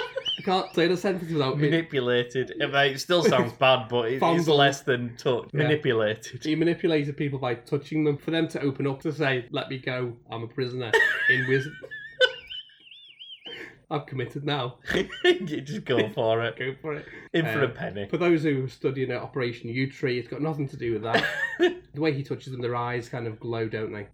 Can't 0.44 0.74
say 0.74 0.86
the 0.88 0.96
sentence 0.96 1.32
without 1.32 1.58
me. 1.58 1.70
Manipulated. 1.70 2.52
I 2.62 2.66
mean, 2.66 2.94
it 2.94 2.98
still 2.98 3.24
sounds 3.24 3.52
bad, 3.54 3.88
but 3.88 4.08
it, 4.08 4.14
it's 4.14 4.20
Fondled. 4.20 4.58
less 4.58 4.82
than 4.82 5.16
touch. 5.16 5.48
Yeah. 5.52 5.62
Manipulated. 5.62 6.44
He 6.44 6.54
manipulated 6.54 7.16
people 7.16 7.38
by 7.38 7.54
touching 7.54 8.04
them 8.04 8.18
for 8.18 8.30
them 8.30 8.46
to 8.48 8.60
open 8.60 8.86
up 8.86 9.00
to 9.02 9.12
say, 9.12 9.46
"Let 9.50 9.70
me 9.70 9.78
go. 9.78 10.14
I'm 10.30 10.42
a 10.42 10.48
prisoner 10.48 10.92
in 11.30 11.46
Wiz." 11.48 11.66
I've 13.90 14.06
committed 14.06 14.44
now. 14.44 14.78
you 15.24 15.60
just 15.60 15.84
go 15.84 16.08
for 16.14 16.42
it. 16.42 16.58
Go 16.58 16.74
for 16.80 16.94
it. 16.94 17.06
In 17.34 17.44
for 17.44 17.62
a 17.62 17.66
Uh, 17.66 17.70
penny. 17.70 18.08
For 18.08 18.16
those 18.16 18.42
who 18.42 18.64
are 18.64 18.68
studying 18.68 19.10
at 19.12 19.20
Operation 19.22 19.70
Yewtree, 19.70 20.18
it's 20.18 20.26
got 20.28 20.40
nothing 20.40 20.66
to 20.70 20.76
do 20.76 20.94
with 20.94 21.02
that. 21.02 21.24
the 21.58 22.00
way 22.00 22.12
he 22.12 22.22
touches 22.22 22.50
them, 22.52 22.62
their 22.62 22.74
eyes 22.74 23.08
kind 23.10 23.26
of 23.26 23.38
glow, 23.38 23.68
don't 23.68 23.92
they? 23.92 24.06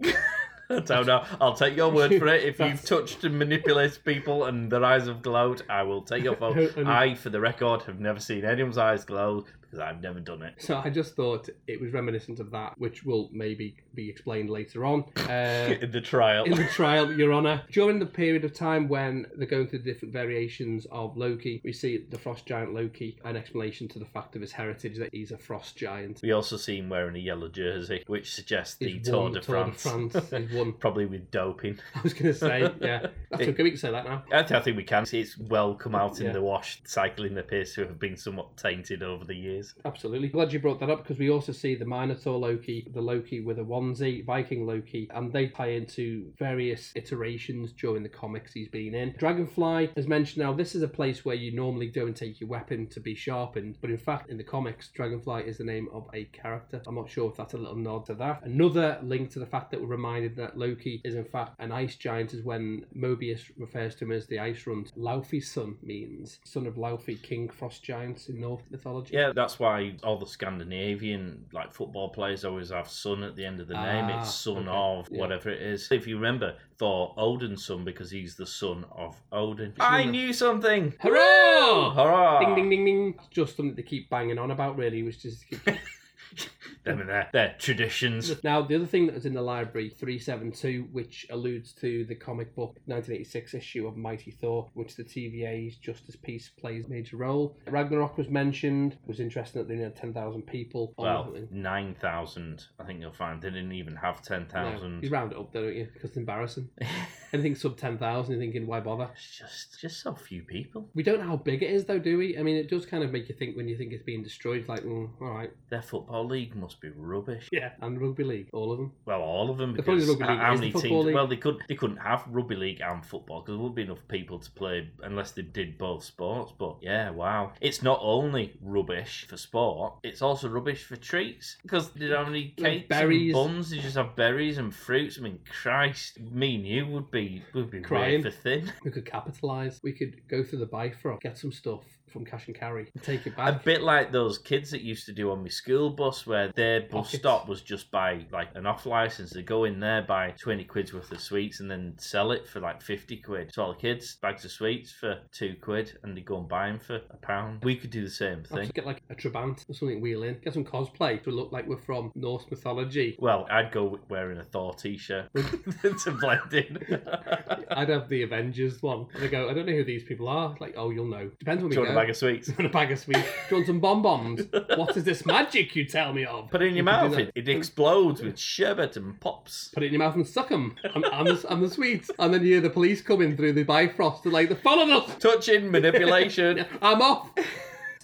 Don't 0.85 1.07
know. 1.07 1.25
I'll 1.41 1.55
take 1.55 1.77
your 1.77 1.91
word 1.91 2.17
for 2.17 2.29
it. 2.29 2.45
If 2.45 2.61
you've 2.61 2.85
touched 2.85 3.25
and 3.25 3.37
manipulated 3.39 4.05
people 4.05 4.45
and 4.45 4.71
their 4.71 4.85
eyes 4.85 5.09
have 5.09 5.21
glowed, 5.21 5.63
I 5.69 5.83
will 5.83 6.03
take 6.03 6.23
your 6.23 6.37
vote. 6.37 6.77
I, 6.79 7.15
for 7.15 7.31
the 7.31 7.41
record, 7.41 7.83
have 7.83 7.99
never 7.99 8.21
seen 8.21 8.45
anyone's 8.45 8.79
eyes 8.79 9.05
glow 9.05 9.47
because 9.71 9.79
I've 9.81 10.03
never 10.03 10.19
done 10.19 10.43
it. 10.43 10.55
So 10.59 10.79
I 10.85 10.91
just 10.91 11.15
thought 11.15 11.49
it 11.69 11.81
was 11.81 11.93
reminiscent 11.93 12.41
of 12.41 12.51
that, 12.51 12.75
which 12.79 13.05
will 13.05 13.29
maybe 13.33 13.77
be 13.95 14.09
explained 14.11 14.51
later 14.51 14.85
on. 14.85 15.05
Uh, 15.31 15.77
In 15.81 15.93
the 15.93 16.01
trial. 16.01 16.43
in 16.45 16.53
the 16.57 16.65
trial, 16.73 17.13
Your 17.13 17.33
Honour. 17.33 17.63
During 17.71 18.01
the 18.01 18.07
period 18.07 18.45
of 18.45 18.53
time 18.53 18.89
when 18.89 19.27
they're 19.37 19.47
going 19.47 19.69
through 19.69 19.79
the 19.81 19.93
different 19.93 20.13
variations 20.13 20.87
of 20.91 21.17
Loki, 21.17 21.61
we 21.63 21.73
see 21.73 21.99
the 22.11 22.19
frost 22.19 22.47
giant 22.47 22.75
Loki, 22.75 23.17
an 23.25 23.37
explanation 23.37 23.87
to 23.89 24.01
the 24.01 24.05
fact 24.07 24.35
of 24.35 24.41
his 24.43 24.51
heritage 24.51 24.99
that 24.99 25.11
he's 25.13 25.31
a 25.31 25.39
frost 25.39 25.77
giant. 25.77 26.19
We 26.21 26.33
also 26.33 26.57
see 26.57 26.79
him 26.79 26.89
wearing 26.89 27.15
a 27.15 27.21
yellow 27.21 27.49
jersey, 27.49 28.03
which 28.09 28.35
suggests 28.35 28.75
the 28.77 28.99
Tour 28.99 29.31
de 29.31 29.41
Tour 29.41 29.67
de 29.67 29.73
France. 29.73 30.13
France. 30.13 30.53
Won. 30.53 30.73
Probably 30.73 31.07
with 31.07 31.31
doping. 31.31 31.79
I 31.95 32.01
was 32.03 32.13
going 32.13 32.33
to 32.33 32.35
say, 32.35 32.69
yeah. 32.81 33.07
That's 33.31 33.43
okay, 33.43 33.63
we 33.63 33.71
can 33.71 33.79
say 33.79 33.93
that 33.93 34.05
now. 34.05 34.25
I, 34.33 34.43
th- 34.43 34.53
I 34.53 34.61
think 34.65 34.77
we 34.77 34.85
can 34.85 35.07
see 35.07 35.21
it's 35.21 35.39
well 35.39 35.75
come 35.75 35.95
out 35.95 36.19
in 36.19 36.27
Yeah. 36.27 36.33
the 36.33 36.43
wash. 36.43 36.81
Cycling 36.87 37.39
appears 37.39 37.73
to 37.75 37.83
have 37.83 38.01
been 38.01 38.17
somewhat 38.17 38.57
tainted 38.57 39.03
over 39.05 39.25
the 39.25 39.37
years. 39.37 39.60
Is. 39.61 39.75
Absolutely. 39.85 40.29
Glad 40.29 40.53
you 40.53 40.59
brought 40.59 40.81
that 40.81 40.91
up 40.91 41.03
because 41.03 41.19
we 41.19 41.31
also 41.31 41.53
see 41.53 41.75
the 41.75 41.85
Minotaur 41.85 42.39
Loki, 42.39 42.89
the 42.93 43.01
Loki 43.01 43.41
with 43.41 43.59
a 43.59 43.63
onesie, 43.63 44.25
Viking 44.25 44.67
Loki, 44.67 45.09
and 45.15 45.33
they 45.33 45.49
tie 45.49 45.71
into 45.71 46.33
various 46.39 46.93
iterations 46.97 47.73
during 47.73 48.03
the 48.03 48.09
comics 48.09 48.53
he's 48.53 48.69
been 48.69 48.95
in. 48.95 49.15
Dragonfly, 49.19 49.91
as 49.97 50.09
mentioned 50.09 50.43
now, 50.43 50.53
this 50.53 50.75
is 50.75 50.83
a 50.83 50.89
place 50.89 51.25
where 51.25 51.37
you 51.37 51.53
normally 51.53 51.89
go 51.89 52.07
and 52.07 52.17
take 52.17 52.41
your 52.41 52.49
weapon 52.49 52.87
to 52.89 53.01
be 53.01 53.15
sharpened, 53.15 53.77
but 53.81 53.91
in 53.91 53.99
fact, 53.99 54.31
in 54.31 54.37
the 54.37 54.45
comics, 54.45 54.89
Dragonfly 54.89 55.45
is 55.45 55.59
the 55.59 55.65
name 55.65 55.89
of 55.93 56.09
a 56.15 56.25
character. 56.27 56.83
I'm 56.87 56.95
not 56.95 57.11
sure 57.11 57.31
if 57.31 57.37
that's 57.37 57.55
a 57.55 57.59
little 57.59 57.77
nod 57.77 58.07
to 58.07 58.15
that. 58.15 58.43
Another 58.45 58.99
link 59.03 59.31
to 59.33 59.39
the 59.39 59.47
fact 59.47 59.71
that 59.71 59.81
we're 59.81 59.87
reminded 59.87 60.37
that 60.37 60.59
Loki 60.59 61.01
is 61.05 61.15
in 61.15 61.25
fact 61.25 61.55
an 61.59 61.73
ice 61.73 61.97
giant 61.97 62.33
is 62.33 62.43
when 62.43 62.87
Mobius 62.97 63.43
refers 63.59 63.95
to 63.97 64.05
him 64.05 64.13
as 64.13 64.27
the 64.27 64.39
Ice 64.39 64.67
Runt. 64.67 64.93
Laufey's 64.97 65.51
son 65.51 65.77
means 65.83 66.39
son 66.45 66.67
of 66.67 66.75
Laufey, 66.75 67.21
king 67.21 67.49
frost 67.49 67.83
giants 67.83 68.29
in 68.29 68.41
Norse 68.41 68.63
mythology. 68.71 69.15
Yeah, 69.15 69.33
that's 69.35 69.50
why 69.59 69.95
all 70.05 70.19
the 70.19 70.27
Scandinavian 70.27 71.47
like 71.53 71.73
football 71.73 72.11
players 72.11 72.45
always 72.45 72.71
have 72.71 72.89
son 72.89 73.23
at 73.23 73.35
the 73.37 73.45
end 73.45 73.61
of 73.61 73.69
the 73.69 73.75
name. 73.75 74.05
Ah, 74.09 74.21
It's 74.21 74.35
son 74.35 74.69
okay. 74.69 74.77
of 74.77 75.09
Yeah. 75.11 75.19
whatever 75.21 75.51
it 75.51 75.61
is. 75.63 75.91
If 75.91 76.07
you 76.07 76.17
remember, 76.17 76.57
Thor 76.79 77.15
Odin's 77.17 77.65
son 77.65 77.85
because 77.85 78.11
he's 78.11 78.37
the 78.37 78.47
son 78.47 78.85
of 78.93 79.21
Odin. 79.33 79.75
I 79.81 80.05
knew 80.05 80.33
something. 80.33 80.95
Hurrah! 81.01 81.95
Hurrah! 81.95 82.41
Ding 82.41 82.55
ding 82.55 82.71
ding 82.71 82.85
ding. 82.85 83.15
Just 83.31 83.57
something 83.57 83.77
to 83.77 83.83
keep 83.83 84.09
banging 84.11 84.39
on 84.39 84.51
about, 84.51 84.77
really, 84.77 85.03
which 85.03 85.25
is 85.25 85.45
Them 86.85 87.01
and 87.01 87.09
their, 87.09 87.29
their 87.33 87.55
traditions. 87.59 88.43
Now, 88.43 88.63
the 88.63 88.75
other 88.75 88.87
thing 88.87 89.07
that 89.07 89.15
was 89.15 89.27
in 89.27 89.35
the 89.35 89.43
library, 89.43 89.91
372, 89.91 90.89
which 90.93 91.27
alludes 91.31 91.73
to 91.75 92.05
the 92.07 92.15
comic 92.15 92.55
book 92.55 92.79
1986 92.87 93.55
issue 93.55 93.87
of 93.87 93.97
Mighty 93.97 94.31
Thor, 94.31 94.71
which 94.75 94.97
the 94.97 95.05
TVA's 95.05 95.77
Justice 95.77 96.17
Peace 96.17 96.51
plays 96.59 96.87
a 96.87 96.89
major 96.89 97.17
role. 97.17 97.57
Ragnarok 97.69 98.17
was 98.17 98.29
mentioned. 98.29 98.95
It 98.95 99.09
was 99.09 99.21
interesting 99.21 99.63
that 99.63 99.69
they 99.69 99.81
had 99.81 99.97
10,000 99.97 100.43
people. 100.43 100.95
Well, 100.97 101.35
nine 101.51 101.95
thousand. 101.95 102.67
I 102.79 102.85
think 102.85 103.01
you'll 103.01 103.13
find 103.13 103.41
they 103.41 103.51
didn't 103.51 103.73
even 103.73 103.97
have 103.97 104.23
10,000. 104.23 104.83
No, 104.83 105.01
you 105.03 105.11
round 105.11 105.33
it 105.33 105.39
up, 105.39 105.53
don't 105.53 105.75
you? 105.75 105.89
Because 105.93 106.11
it's 106.11 106.17
embarrassing. 106.17 106.69
Anything 107.33 107.55
sub 107.55 107.77
10,000, 107.77 108.33
you're 108.33 108.41
thinking, 108.41 108.67
why 108.67 108.81
bother? 108.81 109.09
It's 109.13 109.39
just 109.39 109.81
just 109.81 110.03
so 110.03 110.15
few 110.15 110.43
people. 110.43 110.89
We 110.95 111.03
don't 111.03 111.21
know 111.21 111.27
how 111.27 111.37
big 111.37 111.63
it 111.63 111.71
is, 111.71 111.85
though, 111.85 111.99
do 111.99 112.19
we? 112.19 112.37
I 112.39 112.43
mean, 112.43 112.57
it 112.57 112.69
does 112.69 112.87
kind 112.87 113.05
of 113.05 113.13
make 113.13 113.29
you 113.29 113.35
think 113.35 113.57
when 113.57 113.69
you 113.69 113.77
think 113.77 113.93
it's 113.93 114.03
being 114.03 114.23
destroyed, 114.23 114.67
like, 114.69 114.83
mm, 114.83 115.09
all 115.21 115.31
right. 115.31 115.51
Their 115.69 115.83
football 115.83 116.27
league 116.27 116.57
must 116.57 116.70
be 116.75 116.89
rubbish. 116.95 117.49
Yeah. 117.53 117.71
And 117.81 118.01
rugby 118.01 118.25
league, 118.25 118.49
all 118.53 118.73
of 118.73 118.79
them. 118.79 118.93
Well, 119.07 119.21
all 119.23 119.51
of 119.51 119.59
them 119.59 119.73
The 119.75 119.83
because 119.83 120.09
rugby 120.09 120.25
how 120.25 120.31
league 120.33 120.55
is 120.55 120.61
many 120.61 120.73
the 120.73 120.81
teams? 120.81 121.05
league. 121.07 121.15
Well, 121.15 121.27
they 121.27 121.37
could 121.37 121.57
they 121.69 121.75
couldn't 121.75 121.97
have 121.99 122.25
rugby 122.29 122.57
league 122.57 122.81
and 122.81 123.05
football 123.05 123.41
because 123.41 123.55
there 123.55 123.59
wouldn't 123.59 123.77
be 123.77 123.83
enough 123.83 124.07
people 124.09 124.39
to 124.39 124.51
play 124.51 124.89
unless 125.03 125.33
they 125.33 125.43
did 125.43 125.79
both 125.79 126.05
sports. 126.05 126.53
But 126.59 126.77
yeah, 126.81 127.11
wow, 127.11 127.53
it's 127.61 127.83
not 127.83 127.99
only 128.03 128.55
rubbish 128.63 129.27
for 129.29 129.37
sport; 129.37 129.95
it's 130.03 130.23
also 130.23 130.49
rubbish 130.49 130.85
for 130.85 130.97
treats 130.97 131.57
because 131.63 131.91
they 131.93 132.07
don't 132.09 132.25
have 132.25 132.29
any 132.35 132.55
Like 132.59 132.73
cakes 132.73 132.89
berries. 132.89 133.35
and 133.35 133.45
buns. 133.55 133.71
They 133.71 133.79
just 133.79 133.97
have 133.97 134.15
berries 134.17 134.59
and 134.59 134.75
fruits. 134.75 135.19
I 135.19 135.23
mean, 135.23 135.41
Christ, 135.63 136.21
me 136.21 136.57
and 136.57 136.67
you 136.67 136.87
would 136.87 137.11
be 137.11 137.43
would 137.55 137.71
be 137.71 137.81
Crying. 137.81 138.23
for 138.23 138.31
thin. 138.31 138.73
We 138.85 138.91
could 138.91 139.07
capitalise. 139.07 139.81
We 139.83 139.93
could 139.93 140.21
go 140.29 140.43
through 140.43 140.61
the 140.61 140.67
Bifrost, 140.67 141.23
get 141.23 141.39
some 141.39 141.53
stuff 141.53 141.83
from 142.13 142.25
cash 142.25 142.47
and 142.47 142.57
carry, 142.57 142.91
and 142.95 143.03
take 143.03 143.27
it 143.27 143.37
back. 143.37 143.49
A 143.49 143.65
bit 143.65 143.83
like 143.83 144.13
those 144.13 144.39
kids 144.39 144.71
that 144.71 144.83
used 144.83 145.07
to 145.07 145.13
do 145.13 145.31
on 145.31 145.43
my 145.43 145.49
school 145.49 145.91
bus, 145.91 146.27
where 146.27 146.53
their 146.53 146.83
bus 146.83 146.91
Pockets. 146.91 147.19
stop 147.19 147.49
was 147.49 147.63
just 147.63 147.91
by 147.91 148.27
like 148.33 148.49
an 148.55 148.67
off 148.67 148.87
license. 148.87 149.31
They 149.33 149.43
go 149.43 149.65
in 149.65 149.81
there, 149.81 150.03
buy 150.03 150.35
twenty 150.41 150.65
quid's 150.65 150.93
worth 150.93 151.11
of 151.13 151.21
sweets, 151.21 151.61
and 151.61 151.71
then 151.71 151.95
sell 151.99 152.33
it 152.33 152.49
for 152.49 152.61
like 152.61 152.83
fifty 152.83 153.17
quid. 153.17 153.53
So 153.53 153.63
all 153.63 153.73
the 153.73 153.79
kids 153.79 154.17
bags 154.17 154.45
of 154.45 154.51
sweets 154.51 154.93
for 154.93 155.19
two 155.33 155.57
quid, 155.61 155.99
and 156.03 156.17
they 156.17 156.21
go 156.21 156.39
and 156.39 156.49
buy 156.49 156.69
them 156.69 156.79
for 156.79 156.97
a 156.97 157.17
pound. 157.23 157.63
We 157.65 157.77
could 157.77 157.91
do 157.91 158.05
the 158.05 158.11
same 158.11 158.43
thing. 158.45 158.59
just 158.63 158.75
get 158.75 158.87
like 158.87 159.03
a 159.11 159.15
Trabant 159.15 159.69
or 159.69 159.75
something 159.75 160.01
wheel 160.01 160.23
in. 160.23 160.39
Get 160.43 160.55
some 160.55 160.65
cosplay 160.65 161.23
to 161.25 161.31
look 161.31 161.53
like 161.53 161.67
we're 161.67 161.79
from 161.79 162.11
Norse 162.15 162.45
mythology. 162.51 163.17
Well, 163.19 163.47
I'd 163.51 163.73
go 163.73 163.99
wearing 164.09 164.39
a 164.39 164.45
Thor 164.45 164.75
t-shirt 164.75 165.31
to 165.35 166.11
blend 166.13 166.53
in. 166.53 166.79
I'd 167.71 167.89
have 167.89 168.09
the 168.09 168.23
Avengers 168.23 168.83
one. 168.83 169.07
And 169.15 169.23
they 169.23 169.29
go, 169.29 169.49
I 169.49 169.55
don't 169.55 169.67
know 169.67 169.73
who 169.73 169.85
these 169.85 170.05
people 170.05 170.29
are. 170.29 170.57
Like, 170.61 170.75
oh, 170.77 170.91
you'll 170.91 171.07
know. 171.07 171.31
Depends 171.39 171.63
when 171.63 171.71
we 171.71 171.77
Do 171.77 171.83
you 171.83 171.87
want 171.87 171.95
go. 171.95 172.00
A 172.01 172.03
bag 172.03 172.11
of 172.11 172.17
sweets? 172.17 172.49
Want 172.59 172.67
a 172.67 172.69
bag 172.69 172.93
of 172.93 172.99
sweets? 172.99 173.21
Do 173.21 173.27
you 173.51 173.57
want 173.57 173.67
some 173.67 173.81
bonbons? 173.81 174.47
what 174.77 174.97
is 174.97 175.05
this 175.05 175.27
magic 175.27 175.77
you 175.77 175.85
tell 175.85 176.15
me 176.15 176.25
of? 176.25 176.51
Put 176.51 176.63
it 176.63 176.69
in 176.69 176.75
your 176.75 176.85
mouth. 176.85 177.17
It, 177.19 177.31
it 177.35 177.49
explodes 177.49 178.23
with 178.23 178.39
sherbet 178.39 178.97
and 178.97 179.21
pops. 179.21 179.69
Put 179.75 179.83
it 179.83 179.87
in 179.87 179.93
your 179.93 179.99
mouth 179.99 180.15
and 180.15 180.27
suck 180.27 180.49
them. 180.49 180.77
And, 180.95 181.05
and, 181.05 181.27
the, 181.27 181.53
and 181.53 181.63
the 181.63 181.69
sweets. 181.69 182.11
And 182.19 182.33
then 182.33 182.43
you 182.43 182.53
hear 182.53 182.61
the 182.63 182.71
police 182.71 183.03
coming 183.03 183.37
through 183.37 183.53
the 183.53 183.65
Bifrost. 183.65 184.23
They're 184.23 184.33
like, 184.33 184.49
they 184.49 184.55
followed 184.55 184.91
us. 184.91 185.15
Touching 185.19 185.71
manipulation. 185.71 186.65
I'm 186.83 187.03
off. 187.03 187.31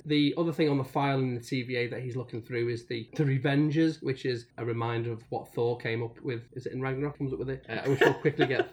The 0.05 0.34
other 0.38 0.53
thing 0.53 0.68
on 0.68 0.78
the 0.78 0.84
file 0.84 1.18
in 1.18 1.34
the 1.34 1.40
TVA 1.40 1.90
that 1.90 2.01
he's 2.01 2.14
looking 2.14 2.40
through 2.40 2.68
is 2.68 2.84
the 2.84 3.09
the 3.16 3.24
Revengers, 3.24 4.01
which 4.05 4.24
is 4.24 4.47
a 4.57 4.64
reminder 4.64 5.11
of 5.11 5.24
what 5.30 5.53
Thor 5.53 5.76
came 5.78 6.01
up 6.01 6.20
with. 6.20 6.42
Is 6.53 6.64
it 6.66 6.72
in 6.74 6.80
Ragnarok? 6.80 7.18
Comes 7.18 7.32
up 7.32 7.40
with 7.40 7.51
it. 7.51 7.66
Uh, 7.68 7.78
which 7.90 7.99
we'll 7.99 8.14
quickly 8.14 8.47
get. 8.47 8.72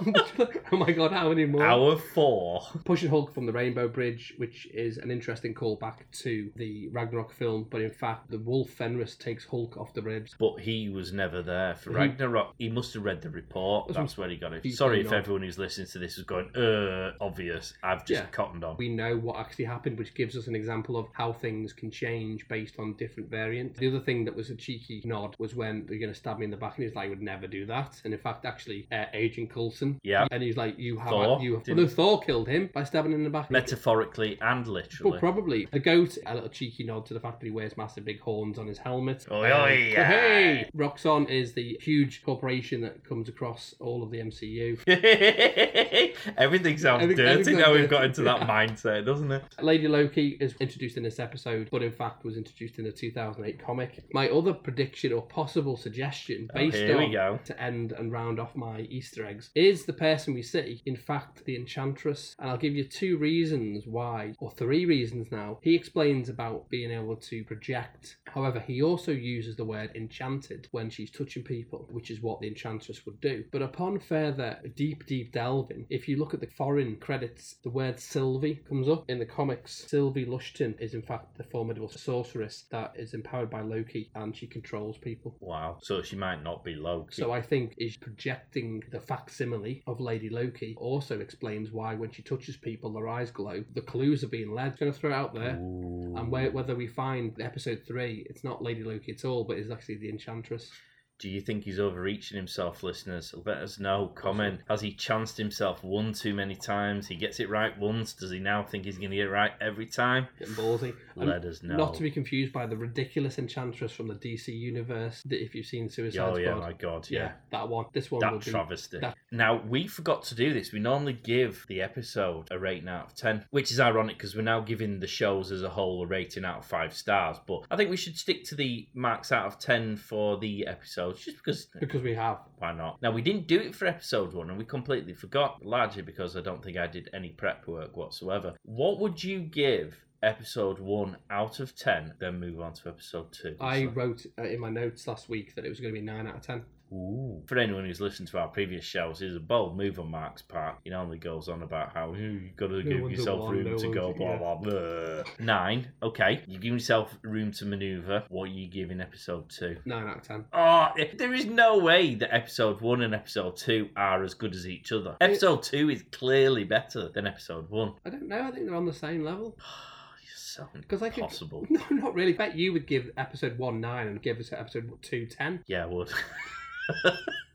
oh 0.72 0.76
my 0.76 0.92
god, 0.92 1.12
how 1.12 1.28
many 1.28 1.44
more? 1.46 1.62
Hour 1.64 1.96
four. 1.96 2.62
Pushing 2.84 3.08
Hulk 3.10 3.34
from 3.34 3.46
the 3.46 3.52
Rainbow 3.52 3.88
Bridge, 3.88 4.34
which 4.36 4.66
is 4.72 4.98
an 4.98 5.10
interesting 5.10 5.54
callback 5.54 5.96
to 6.22 6.50
the 6.56 6.88
Ragnarok 6.88 7.32
film, 7.32 7.66
but 7.70 7.80
in 7.80 7.90
fact, 7.90 8.30
the 8.30 8.38
wolf 8.38 8.70
Fenris 8.70 9.16
takes 9.16 9.44
Hulk 9.44 9.76
off 9.76 9.94
the 9.94 10.02
bridge. 10.02 10.32
But 10.38 10.60
he 10.60 10.88
was 10.88 11.12
never 11.12 11.42
there 11.42 11.74
for 11.74 11.90
He- 11.90 11.96
Ragnarok. 11.96 12.54
He 12.58 12.68
must 12.68 12.94
have 12.94 13.04
read 13.04 13.22
the 13.22 13.30
report. 13.30 13.92
That's 13.92 14.16
where 14.16 14.28
he 14.28 14.36
got 14.36 14.52
it. 14.52 14.66
Sorry 14.72 15.00
if 15.00 15.08
on. 15.08 15.14
everyone 15.14 15.42
who's 15.42 15.58
listening 15.58 15.86
to 15.88 15.98
this 15.98 16.18
is 16.18 16.24
going, 16.24 16.54
uh, 16.56 17.12
obvious. 17.20 17.74
I've 17.82 18.04
just 18.06 18.22
Yeah. 18.22 18.26
cottoned 18.30 18.64
on. 18.64 18.76
we 18.78 18.88
know 18.88 19.16
what 19.16 19.36
actually 19.38 19.64
happened, 19.64 19.98
which 19.98 20.14
gives 20.14 20.36
us 20.36 20.46
an 20.46 20.54
example 20.54 20.96
of 20.96 21.06
how 21.12 21.32
things 21.32 21.72
can 21.72 21.90
change 21.90 22.46
based 22.48 22.78
on 22.78 22.94
different 22.94 23.30
variants. 23.30 23.78
The 23.78 23.88
other 23.88 24.00
thing 24.00 24.24
that 24.26 24.34
was 24.34 24.50
a 24.50 24.54
cheeky 24.56 25.02
nod 25.04 25.34
was 25.38 25.54
when 25.54 25.86
they're 25.86 25.98
going 25.98 26.12
to 26.12 26.18
stab 26.18 26.38
me 26.38 26.44
in 26.44 26.50
the 26.50 26.56
back, 26.56 26.76
and 26.76 26.84
he's 26.84 26.94
like, 26.94 27.06
"I 27.06 27.08
would 27.08 27.22
never 27.22 27.46
do 27.46 27.66
that." 27.66 28.00
And 28.04 28.12
in 28.12 28.20
fact, 28.20 28.44
actually, 28.44 28.86
uh, 28.92 29.06
Agent 29.12 29.50
Coulson, 29.50 29.87
Yeah. 30.02 30.26
and 30.30 30.42
he's 30.42 30.56
like, 30.56 30.78
"You 30.78 30.98
have, 30.98 31.08
Thor 31.10 31.38
you 31.40 31.54
have." 31.56 31.66
Well, 31.66 31.76
no, 31.76 31.86
Thor 31.86 32.20
killed 32.20 32.48
him 32.48 32.70
by 32.72 32.84
stabbing 32.84 33.12
him 33.12 33.18
in 33.18 33.24
the 33.24 33.30
back. 33.30 33.50
Metaphorically 33.50 34.38
and 34.40 34.64
Well, 34.66 34.74
literally. 34.74 35.18
probably 35.18 35.68
the 35.72 35.78
goat. 35.78 36.16
A 36.26 36.34
little 36.34 36.48
cheeky 36.48 36.84
nod 36.84 37.06
to 37.06 37.14
the 37.14 37.20
fact 37.20 37.40
that 37.40 37.46
he 37.46 37.52
wears 37.52 37.76
massive 37.76 38.04
big 38.04 38.20
horns 38.20 38.58
on 38.58 38.66
his 38.66 38.78
helmet. 38.78 39.26
Oi, 39.30 39.52
Um, 39.52 39.60
oi, 39.62 39.92
hey. 39.94 40.70
Roxxon 40.76 41.28
is 41.28 41.52
the 41.52 41.76
huge 41.80 42.22
corporation 42.24 42.80
that 42.82 43.04
comes 43.04 43.28
across 43.28 43.74
all 43.80 44.02
of 44.02 44.10
the 44.10 44.18
MCU. 44.18 44.78
Everything 46.36 46.78
sounds 46.78 47.02
Everything- 47.02 47.24
dirty 47.24 47.32
everything 47.40 47.56
now 47.56 47.64
sounds 47.66 47.78
we've 47.80 47.88
got 47.90 48.04
into 48.04 48.22
that 48.22 48.40
Yeah. 48.40 48.46
mindset, 48.66 49.04
doesn't 49.06 49.30
it? 49.30 49.42
Lady 49.60 49.88
Loki 49.88 50.36
is 50.40 50.54
introduced 50.60 50.96
in 50.96 51.02
this 51.02 51.18
episode, 51.18 51.68
but 51.70 51.82
in 51.82 51.92
fact 51.92 52.24
was 52.24 52.36
introduced 52.36 52.78
in 52.78 52.84
the 52.84 52.92
2008 52.92 53.58
comic. 53.64 54.04
My 54.12 54.28
other 54.28 54.52
prediction 54.52 55.12
or 55.12 55.22
possible 55.22 55.76
suggestion, 55.76 56.48
Oh, 56.54 56.58
based 56.58 56.76
we 56.82 56.92
on 56.92 57.12
go. 57.12 57.38
to 57.44 57.62
end 57.62 57.92
and 57.92 58.12
round 58.12 58.38
off 58.40 58.54
my 58.56 58.80
Easter 58.82 59.24
eggs, 59.26 59.50
is 59.54 59.77
the 59.84 59.92
person 59.92 60.34
we 60.34 60.42
see, 60.42 60.82
in 60.86 60.96
fact, 60.96 61.44
the 61.44 61.56
Enchantress. 61.56 62.34
And 62.38 62.50
I'll 62.50 62.56
give 62.56 62.74
you 62.74 62.84
two 62.84 63.18
reasons 63.18 63.84
why, 63.86 64.34
or 64.38 64.50
three 64.50 64.86
reasons 64.86 65.30
now. 65.30 65.58
He 65.62 65.74
explains 65.74 66.28
about 66.28 66.68
being 66.68 66.90
able 66.90 67.16
to 67.16 67.44
project. 67.44 68.16
However, 68.26 68.60
he 68.60 68.82
also 68.82 69.12
uses 69.12 69.56
the 69.56 69.64
word 69.64 69.90
enchanted 69.94 70.68
when 70.70 70.90
she's 70.90 71.10
touching 71.10 71.42
people, 71.42 71.88
which 71.90 72.10
is 72.10 72.20
what 72.20 72.40
the 72.40 72.48
Enchantress 72.48 73.04
would 73.06 73.20
do. 73.20 73.44
But 73.50 73.62
upon 73.62 73.98
further 74.00 74.58
deep, 74.76 75.06
deep 75.06 75.32
delving, 75.32 75.86
if 75.90 76.08
you 76.08 76.16
look 76.18 76.34
at 76.34 76.40
the 76.40 76.46
foreign 76.46 76.96
credits, 76.96 77.56
the 77.62 77.70
word 77.70 77.98
Sylvie 77.98 78.62
comes 78.68 78.88
up 78.88 79.04
in 79.08 79.18
the 79.18 79.26
comics. 79.26 79.84
Sylvie 79.88 80.26
Lushton 80.26 80.78
is 80.80 80.94
in 80.94 81.02
fact 81.02 81.36
the 81.36 81.44
formidable 81.44 81.88
sorceress 81.88 82.64
that 82.70 82.92
is 82.96 83.14
empowered 83.14 83.50
by 83.50 83.60
Loki 83.60 84.10
and 84.14 84.36
she 84.36 84.46
controls 84.46 84.98
people. 84.98 85.36
Wow. 85.40 85.78
So 85.82 86.02
she 86.02 86.16
might 86.16 86.42
not 86.42 86.64
be 86.64 86.74
Loki. 86.74 87.14
So 87.14 87.32
I 87.32 87.42
think 87.42 87.74
is 87.78 87.96
projecting 87.96 88.82
the 88.90 89.00
facsimile 89.00 89.67
of 89.86 90.00
Lady 90.00 90.28
Loki 90.28 90.74
also 90.78 91.20
explains 91.20 91.70
why 91.70 91.94
when 91.94 92.10
she 92.10 92.22
touches 92.22 92.56
people 92.56 92.92
their 92.92 93.08
eyes 93.08 93.30
glow. 93.30 93.64
The 93.74 93.80
clues 93.80 94.24
are 94.24 94.28
being 94.28 94.54
led. 94.54 94.78
Going 94.78 94.92
to 94.92 94.98
throw 94.98 95.10
it 95.10 95.14
out 95.14 95.34
there. 95.34 95.56
Ooh. 95.56 96.14
And 96.16 96.30
where, 96.30 96.50
whether 96.50 96.74
we 96.74 96.86
find 96.86 97.40
episode 97.40 97.82
three, 97.86 98.26
it's 98.30 98.44
not 98.44 98.62
Lady 98.62 98.84
Loki 98.84 99.12
at 99.12 99.24
all, 99.24 99.44
but 99.44 99.58
it's 99.58 99.70
actually 99.70 99.96
the 99.96 100.10
Enchantress. 100.10 100.70
Do 101.18 101.28
you 101.28 101.40
think 101.40 101.64
he's 101.64 101.80
overreaching 101.80 102.36
himself, 102.36 102.84
listeners? 102.84 103.34
Let 103.44 103.58
us 103.58 103.80
know. 103.80 104.12
Comment. 104.14 104.60
Has 104.68 104.80
he 104.80 104.92
chanced 104.92 105.36
himself 105.36 105.82
one 105.82 106.12
too 106.12 106.32
many 106.32 106.54
times? 106.54 107.08
He 107.08 107.16
gets 107.16 107.40
it 107.40 107.50
right 107.50 107.76
once. 107.76 108.12
Does 108.12 108.30
he 108.30 108.38
now 108.38 108.62
think 108.62 108.84
he's 108.84 108.98
going 108.98 109.10
to 109.10 109.16
get 109.16 109.26
it 109.26 109.30
right 109.30 109.50
every 109.60 109.86
time? 109.86 110.28
Getting 110.38 110.54
ballsy. 110.54 110.94
And 111.16 111.28
Let 111.28 111.44
us 111.44 111.64
know. 111.64 111.76
Not 111.76 111.94
to 111.94 112.02
be 112.02 112.12
confused 112.12 112.52
by 112.52 112.66
the 112.66 112.76
ridiculous 112.76 113.36
Enchantress 113.38 113.90
from 113.90 114.06
the 114.06 114.14
DC 114.14 114.56
universe. 114.56 115.22
that 115.26 115.42
If 115.42 115.56
you've 115.56 115.66
seen 115.66 115.88
Suicide 115.88 116.20
Oh, 116.20 116.36
yeah, 116.36 116.50
Squad. 116.52 116.60
my 116.60 116.72
God, 116.74 117.10
yeah. 117.10 117.32
that 117.50 117.68
one. 117.68 117.86
This 117.92 118.12
one 118.12 118.20
will 118.30 118.38
That 118.38 118.50
travesty. 118.50 119.00
that- 119.00 119.16
Now, 119.32 119.60
we 119.60 119.88
forgot 119.88 120.22
to 120.24 120.36
do 120.36 120.54
this. 120.54 120.70
We 120.72 120.78
normally 120.78 121.14
give 121.14 121.64
the 121.68 121.82
episode 121.82 122.46
a 122.52 122.58
rating 122.60 122.88
out 122.88 123.06
of 123.06 123.14
10, 123.16 123.44
which 123.50 123.72
is 123.72 123.80
ironic 123.80 124.16
because 124.18 124.36
we're 124.36 124.42
now 124.42 124.60
giving 124.60 125.00
the 125.00 125.08
shows 125.08 125.50
as 125.50 125.64
a 125.64 125.68
whole 125.70 126.04
a 126.04 126.06
rating 126.06 126.44
out 126.44 126.58
of 126.58 126.64
5 126.66 126.94
stars. 126.94 127.38
But 127.44 127.62
I 127.72 127.76
think 127.76 127.90
we 127.90 127.96
should 127.96 128.16
stick 128.16 128.44
to 128.44 128.54
the 128.54 128.86
marks 128.94 129.32
out 129.32 129.46
of 129.46 129.58
10 129.58 129.96
for 129.96 130.38
the 130.38 130.66
episodes 131.08 131.24
just 131.24 131.36
because 131.38 131.66
because 131.80 132.02
we 132.02 132.14
have. 132.14 132.38
why 132.58 132.72
not? 132.72 133.00
Now, 133.02 133.10
we 133.10 133.22
didn't 133.22 133.46
do 133.46 133.58
it 133.60 133.74
for 133.74 133.86
episode 133.86 134.32
1 134.32 134.48
and 134.50 134.58
we 134.58 134.64
completely 134.64 135.14
forgot, 135.14 135.64
largely 135.64 136.02
because 136.02 136.36
I 136.36 136.40
don't 136.40 136.62
think 136.62 136.76
I 136.76 136.86
did 136.86 137.08
any 137.12 137.30
prep 137.30 137.66
work 137.66 137.96
whatsoever. 137.96 138.54
What 138.62 138.98
would 139.00 139.22
you 139.22 139.40
give 139.40 139.96
episode 140.22 140.80
one 140.80 141.16
out 141.30 141.60
of 141.60 141.76
ten, 141.76 142.12
then 142.18 142.40
move 142.40 142.60
on 142.60 142.72
to 142.72 142.88
episode 142.88 143.30
two. 143.32 143.54
I 143.60 143.84
So- 143.84 143.90
wrote 143.90 144.26
uh, 144.38 144.42
in 144.42 144.58
my 144.60 144.68
notes 144.70 145.06
last 145.06 145.28
week 145.28 145.54
that 145.54 145.64
it 145.64 145.68
was 145.68 145.78
going 145.80 145.94
to 145.94 146.00
be 146.00 146.04
9 146.04 146.26
out 146.26 146.34
of 146.36 146.42
10. 146.42 146.64
Ooh. 146.92 147.42
For 147.46 147.58
anyone 147.58 147.84
who's 147.84 148.00
listened 148.00 148.28
to 148.28 148.38
our 148.38 148.48
previous 148.48 148.84
shows, 148.84 149.20
it's 149.20 149.36
a 149.36 149.40
bold 149.40 149.76
move 149.76 149.98
on 150.00 150.10
Mark's 150.10 150.42
part. 150.42 150.76
He 150.84 150.90
normally 150.90 151.18
goes 151.18 151.48
on 151.48 151.62
about 151.62 151.92
how 151.92 152.14
"Ooh, 152.14 152.16
you've 152.16 152.56
got 152.56 152.68
to 152.68 152.82
give 152.82 153.10
yourself 153.10 153.40
one, 153.40 153.56
room 153.56 153.64
no 153.72 153.78
to 153.78 153.92
go, 153.92 154.12
blah, 154.14 154.36
blah, 154.38 154.54
blah. 154.56 155.22
Nine. 155.38 155.88
Okay. 156.02 156.42
You 156.46 156.58
give 156.58 156.72
yourself 156.72 157.14
room 157.22 157.52
to 157.52 157.66
maneuver. 157.66 158.24
What 158.28 158.44
are 158.44 158.52
you 158.52 158.68
giving 158.68 159.00
episode 159.00 159.48
two? 159.50 159.76
9 159.84 160.06
out 160.06 160.16
of 160.18 160.22
10. 160.22 160.44
Oh, 160.52 160.88
there 161.16 161.34
is 161.34 161.44
no 161.46 161.78
way 161.78 162.14
that 162.14 162.34
episode 162.34 162.80
one 162.80 163.02
and 163.02 163.14
episode 163.14 163.56
two 163.56 163.88
are 163.96 164.22
as 164.24 164.34
good 164.34 164.54
as 164.54 164.66
each 164.66 164.90
other. 164.92 165.16
Episode 165.20 165.62
two 165.62 165.90
is 165.90 166.04
clearly 166.10 166.64
better 166.64 167.08
than 167.10 167.26
episode 167.26 167.68
one. 167.70 167.92
I 168.06 168.10
don't 168.10 168.28
know. 168.28 168.40
I 168.46 168.50
think 168.50 168.66
they're 168.66 168.74
on 168.74 168.86
the 168.86 168.92
same 168.94 169.22
level. 169.24 169.56
You're 170.22 170.30
so 170.34 170.66
'Cause 170.88 171.02
I 171.02 171.10
could- 171.10 171.18
impossible. 171.24 171.66
No, 171.70 171.82
not 171.90 172.14
really. 172.14 172.32
bet 172.32 172.56
you 172.56 172.72
would 172.72 172.86
give 172.86 173.10
episode 173.16 173.58
1 173.58 173.80
9 173.80 174.06
and 174.06 174.22
give 174.22 174.38
us 174.38 174.52
episode 174.52 174.90
two 175.02 175.26
ten. 175.26 175.62
Yeah, 175.66 175.82
I 175.84 175.86
would. 175.86 176.10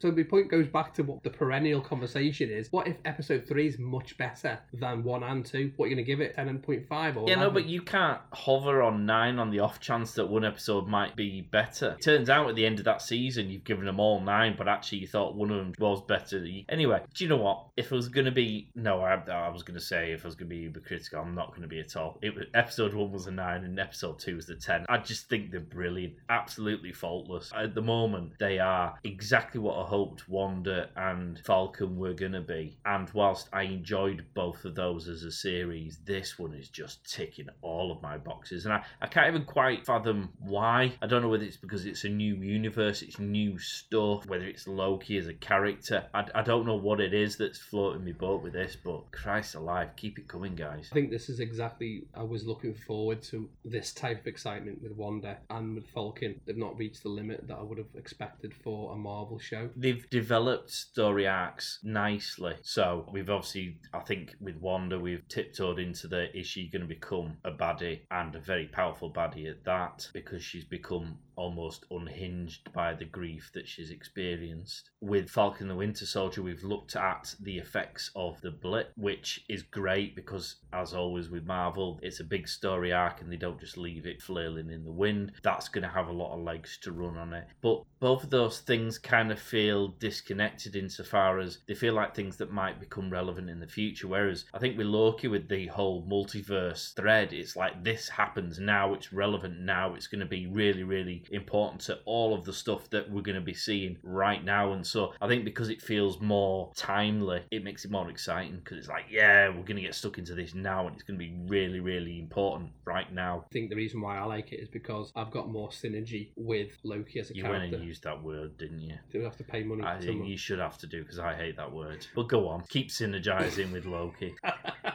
So 0.03 0.11
the 0.11 0.25
point 0.25 0.51
goes 0.51 0.67
back 0.67 0.93
to 0.95 1.03
what 1.03 1.23
the 1.23 1.29
perennial 1.29 1.79
conversation 1.79 2.49
is. 2.49 2.69
What 2.73 2.89
if 2.89 2.97
episode 3.05 3.47
3 3.47 3.67
is 3.67 3.79
much 3.79 4.17
better 4.17 4.59
than 4.73 5.01
1 5.01 5.23
and 5.23 5.45
2? 5.45 5.71
What 5.77 5.86
are 5.86 5.88
you 5.88 5.95
going 5.95 6.05
to 6.05 6.11
give 6.11 6.19
it? 6.19 6.36
10.5 6.36 7.15
or 7.15 7.29
Yeah, 7.29 7.36
no, 7.36 7.49
but 7.49 7.67
you 7.67 7.81
can't 7.81 8.19
hover 8.34 8.81
on 8.81 9.05
nine 9.05 9.39
on 9.39 9.49
the 9.49 9.61
off 9.61 9.79
chance 9.79 10.11
that 10.15 10.25
one 10.25 10.43
episode 10.43 10.89
might 10.89 11.15
be 11.15 11.39
better. 11.39 11.95
It 11.97 12.03
turns 12.03 12.29
out 12.29 12.49
at 12.49 12.55
the 12.55 12.65
end 12.65 12.79
of 12.79 12.86
that 12.86 13.01
season, 13.01 13.49
you've 13.49 13.63
given 13.63 13.86
them 13.86 14.01
all 14.01 14.19
nine, 14.19 14.55
but 14.57 14.67
actually 14.67 14.97
you 14.97 15.07
thought 15.07 15.36
one 15.36 15.51
of 15.51 15.55
them 15.55 15.73
was 15.79 16.01
better. 16.01 16.45
Anyway, 16.67 17.01
do 17.13 17.23
you 17.23 17.29
know 17.29 17.38
what? 17.38 17.67
If 17.77 17.89
it 17.89 17.95
was 17.95 18.09
going 18.09 18.25
to 18.25 18.31
be, 18.31 18.71
no, 18.75 18.99
I, 18.99 19.13
I 19.13 19.47
was 19.47 19.63
going 19.63 19.79
to 19.79 19.86
say 19.86 20.11
if 20.11 20.25
I 20.25 20.27
was 20.27 20.36
going 20.36 20.49
to 20.49 20.53
be 20.53 20.63
uber 20.63 20.81
critical, 20.81 21.21
I'm 21.21 21.34
not 21.34 21.51
going 21.51 21.61
to 21.61 21.69
be 21.69 21.79
at 21.79 21.95
all. 21.95 22.19
It 22.21 22.36
was, 22.36 22.47
episode 22.53 22.93
one 22.93 23.13
was 23.13 23.27
a 23.27 23.31
nine, 23.31 23.63
and 23.63 23.79
episode 23.79 24.19
two 24.19 24.36
was 24.36 24.49
a 24.49 24.55
ten. 24.55 24.86
I 24.89 24.97
just 24.97 25.29
think 25.29 25.51
they're 25.51 25.61
brilliant, 25.61 26.15
absolutely 26.27 26.91
faultless. 26.91 27.53
At 27.55 27.73
the 27.73 27.81
moment, 27.81 28.34
they 28.38 28.59
are 28.59 28.95
exactly 29.05 29.22
what 29.32 29.78
I 29.78 29.88
hoped 29.88 30.28
Wanda 30.28 30.89
and 30.95 31.39
Falcon 31.39 31.97
were 31.97 32.13
going 32.13 32.34
to 32.34 32.41
be. 32.41 32.78
And 32.86 33.09
whilst 33.13 33.49
I 33.53 33.63
enjoyed 33.63 34.26
both 34.34 34.65
of 34.65 34.76
those 34.76 35.07
as 35.07 35.24
a 35.24 35.32
series, 35.32 35.99
this 36.05 36.38
one 36.38 36.53
is 36.53 36.69
just 36.69 37.09
ticking 37.09 37.47
all 37.61 37.91
of 37.91 38.01
my 38.01 38.17
boxes. 38.17 38.65
And 38.65 38.74
I, 38.74 38.84
I 39.01 39.07
can't 39.07 39.28
even 39.28 39.45
quite 39.45 39.86
fathom 39.86 40.30
why. 40.39 40.93
I 41.01 41.07
don't 41.07 41.21
know 41.21 41.30
whether 41.30 41.43
it's 41.43 41.57
because 41.57 41.86
it's 41.86 42.03
a 42.03 42.09
new 42.09 42.36
universe, 42.36 43.01
it's 43.01 43.19
new 43.19 43.57
stuff, 43.57 44.26
whether 44.28 44.45
it's 44.45 44.67
Loki 44.67 45.17
as 45.17 45.28
a 45.28 45.34
character. 45.34 46.05
I, 46.13 46.26
I 46.36 46.41
don't 46.41 46.65
know 46.65 46.76
what 46.76 46.99
it 46.99 47.13
is 47.13 47.38
that's 47.38 47.59
floating 47.59 48.03
me 48.03 48.11
boat 48.11 48.43
with 48.43 48.53
this, 48.53 48.76
but 48.76 49.11
Christ 49.11 49.55
alive, 49.55 49.89
keep 49.95 50.19
it 50.19 50.28
coming, 50.28 50.55
guys. 50.55 50.89
I 50.91 50.93
think 50.93 51.11
this 51.11 51.30
is 51.30 51.39
exactly 51.39 52.03
I 52.13 52.24
was 52.24 52.45
looking 52.45 52.74
forward 52.74 53.21
to 53.24 53.49
this 53.63 53.93
type 53.93 54.21
of 54.21 54.28
excitement 54.28 54.82
with 54.82 54.91
Wanda 54.93 55.38
and 55.49 55.76
with 55.76 55.88
Falcon. 55.88 56.39
They've 56.45 56.57
not 56.57 56.78
reached 56.78 57.03
the 57.03 57.09
limit 57.09 57.47
that 57.47 57.57
I 57.57 57.61
would 57.61 57.78
have 57.78 57.95
expected 57.95 58.54
for 58.54 58.93
a 58.93 58.95
Marvel 58.95 59.12
show. 59.39 59.69
They've 59.75 60.09
developed 60.09 60.71
story 60.71 61.27
arcs 61.27 61.79
nicely. 61.83 62.55
So 62.61 63.09
we've 63.11 63.29
obviously, 63.29 63.77
I 63.93 63.99
think, 63.99 64.35
with 64.39 64.57
Wanda, 64.57 64.99
we've 64.99 65.27
tiptoed 65.27 65.79
into 65.79 66.07
the 66.07 66.35
is 66.37 66.47
she 66.47 66.69
going 66.69 66.81
to 66.81 66.87
become 66.87 67.37
a 67.43 67.51
baddie 67.51 68.01
and 68.11 68.35
a 68.35 68.39
very 68.39 68.67
powerful 68.67 69.11
baddie 69.11 69.49
at 69.49 69.63
that 69.65 70.07
because 70.13 70.43
she's 70.43 70.65
become 70.65 71.17
almost 71.36 71.86
unhinged 71.92 72.72
by 72.74 72.93
the 72.93 73.05
grief 73.05 73.51
that 73.54 73.68
she's 73.68 73.92
experienced. 73.92 74.89
With 75.01 75.30
Falcon 75.30 75.68
the 75.68 75.76
Winter 75.76 76.05
Soldier, 76.05 76.42
we've 76.42 76.64
looked 76.64 76.96
at 76.96 77.36
the 77.39 77.58
effects 77.58 78.12
of 78.16 78.39
the 78.42 78.51
blip, 78.51 78.92
which 78.96 79.43
is 79.50 79.64
great 79.64 80.16
because, 80.16 80.58
as 80.72 80.93
always 80.93 81.30
with 81.30 81.46
Marvel, 81.46 82.00
it's 82.01 82.20
a 82.20 82.26
big 82.26 82.47
story 82.47 82.92
arc 82.92 83.22
and 83.22 83.32
they 83.32 83.38
don't 83.38 83.60
just 83.60 83.78
leave 83.78 84.05
it 84.05 84.22
flailing 84.22 84.70
in 84.70 84.84
the 84.84 84.92
wind. 84.92 85.34
That's 85.43 85.70
going 85.70 85.84
to 85.84 85.89
have 85.89 86.08
a 86.08 86.14
lot 86.14 86.34
of 86.34 86.43
legs 86.43 86.78
to 86.84 86.92
run 86.92 87.18
on 87.18 87.34
it. 87.34 87.47
But 87.62 87.84
both 88.00 88.24
of 88.24 88.30
those 88.30 88.60
things 88.60 88.97
kind 88.97 89.32
of 89.32 89.39
feel 89.39 89.89
disconnected 90.00 90.76
insofar 90.76 91.39
as 91.39 91.60
they 91.68 91.74
feel 91.74 91.93
like 91.93 92.14
things 92.14 92.38
that 92.38 92.51
might 92.51 92.80
become 92.80 93.10
relevant 93.10 93.50
in 93.50 93.60
the 93.60 93.68
future. 93.68 94.08
Whereas 94.08 94.46
I 94.54 94.60
think 94.60 94.78
with 94.78 94.88
Loki, 94.88 95.28
with 95.28 95.47
the 95.47 95.68
whole 95.68 96.05
multiverse 96.05 96.93
thread, 96.96 97.34
it's 97.34 97.55
like 97.55 97.84
this 97.84 98.10
happens 98.10 98.60
now, 98.60 98.93
it's 98.93 99.14
relevant 99.14 99.60
now, 99.60 99.96
it's 99.96 100.08
going 100.08 100.20
to 100.20 100.26
be 100.26 100.47
really, 100.47 100.84
really 100.84 101.22
important 101.32 101.82
to 101.82 102.00
all 102.05 102.33
of 102.33 102.45
the 102.45 102.54
stuff 102.54 102.89
that 102.89 103.09
we're 103.09 103.21
going 103.21 103.36
to 103.36 103.41
be 103.41 103.54
seeing 103.54 103.97
right 104.04 104.43
now. 104.43 104.74
And 104.74 104.86
so 104.86 105.13
I 105.21 105.28
think 105.28 105.45
because 105.45 105.70
it 105.70 105.82
feels 105.82 106.20
more 106.21 106.71
timely, 106.75 107.43
it 107.51 107.63
makes 107.63 107.86
it 107.86 107.91
more 107.91 108.09
exciting 108.09 108.58
because 108.58 108.78
it's 108.78 108.87
like, 108.87 109.05
yeah, 109.09 109.50
we're 109.50 109.63
going 109.63 109.78
to 109.78 109.82
get 109.82 109.95
stuck 109.95 110.17
into 110.17 110.36
this 110.36 110.54
now 110.54 110.87
and 110.87 110.95
it's 110.95 111.04
going 111.04 111.20
to 111.20 111.25
be 111.25 111.33
really, 111.47 111.79
really 111.79 112.20
important 112.20 112.71
right 112.86 113.12
now. 113.13 113.45
I 113.50 113.54
think 113.54 113.70
the 113.70 113.75
reason 113.75 114.01
why 114.01 114.17
I 114.17 114.25
like 114.25 114.51
it 114.51 114.59
is 114.59 114.70
because 114.70 115.12
I've 115.16 115.32
got 115.32 115.50
more 115.50 115.70
synergy 115.70 116.29
with 116.36 116.78
Loki 116.83 117.20
as 117.20 117.32
a 117.32 117.36
You 117.36 117.43
went 117.47 117.74
and 117.74 117.83
used 117.83 118.04
that 118.04 118.21
word, 118.21 118.58
didn't 118.58 118.82
you? 118.82 118.95
Do 119.12 119.20
we 119.20 119.24
have 119.24 119.37
to 119.37 119.43
pay 119.43 119.63
money 119.63 119.83
I 119.83 119.97
think 119.97 120.05
someone? 120.05 120.28
you 120.28 120.37
should 120.37 120.59
have 120.59 120.78
to 120.79 120.87
do 120.87 121.04
because 121.04 121.20
I 121.20 121.36
hate 121.36 121.58
that 121.58 121.71
word. 121.71 122.05
But 122.16 122.28
go 122.28 122.47
on, 122.47 122.63
keep 122.70 122.89
synergizing 122.89 123.71
with 123.71 123.86
Loki. 123.86 124.36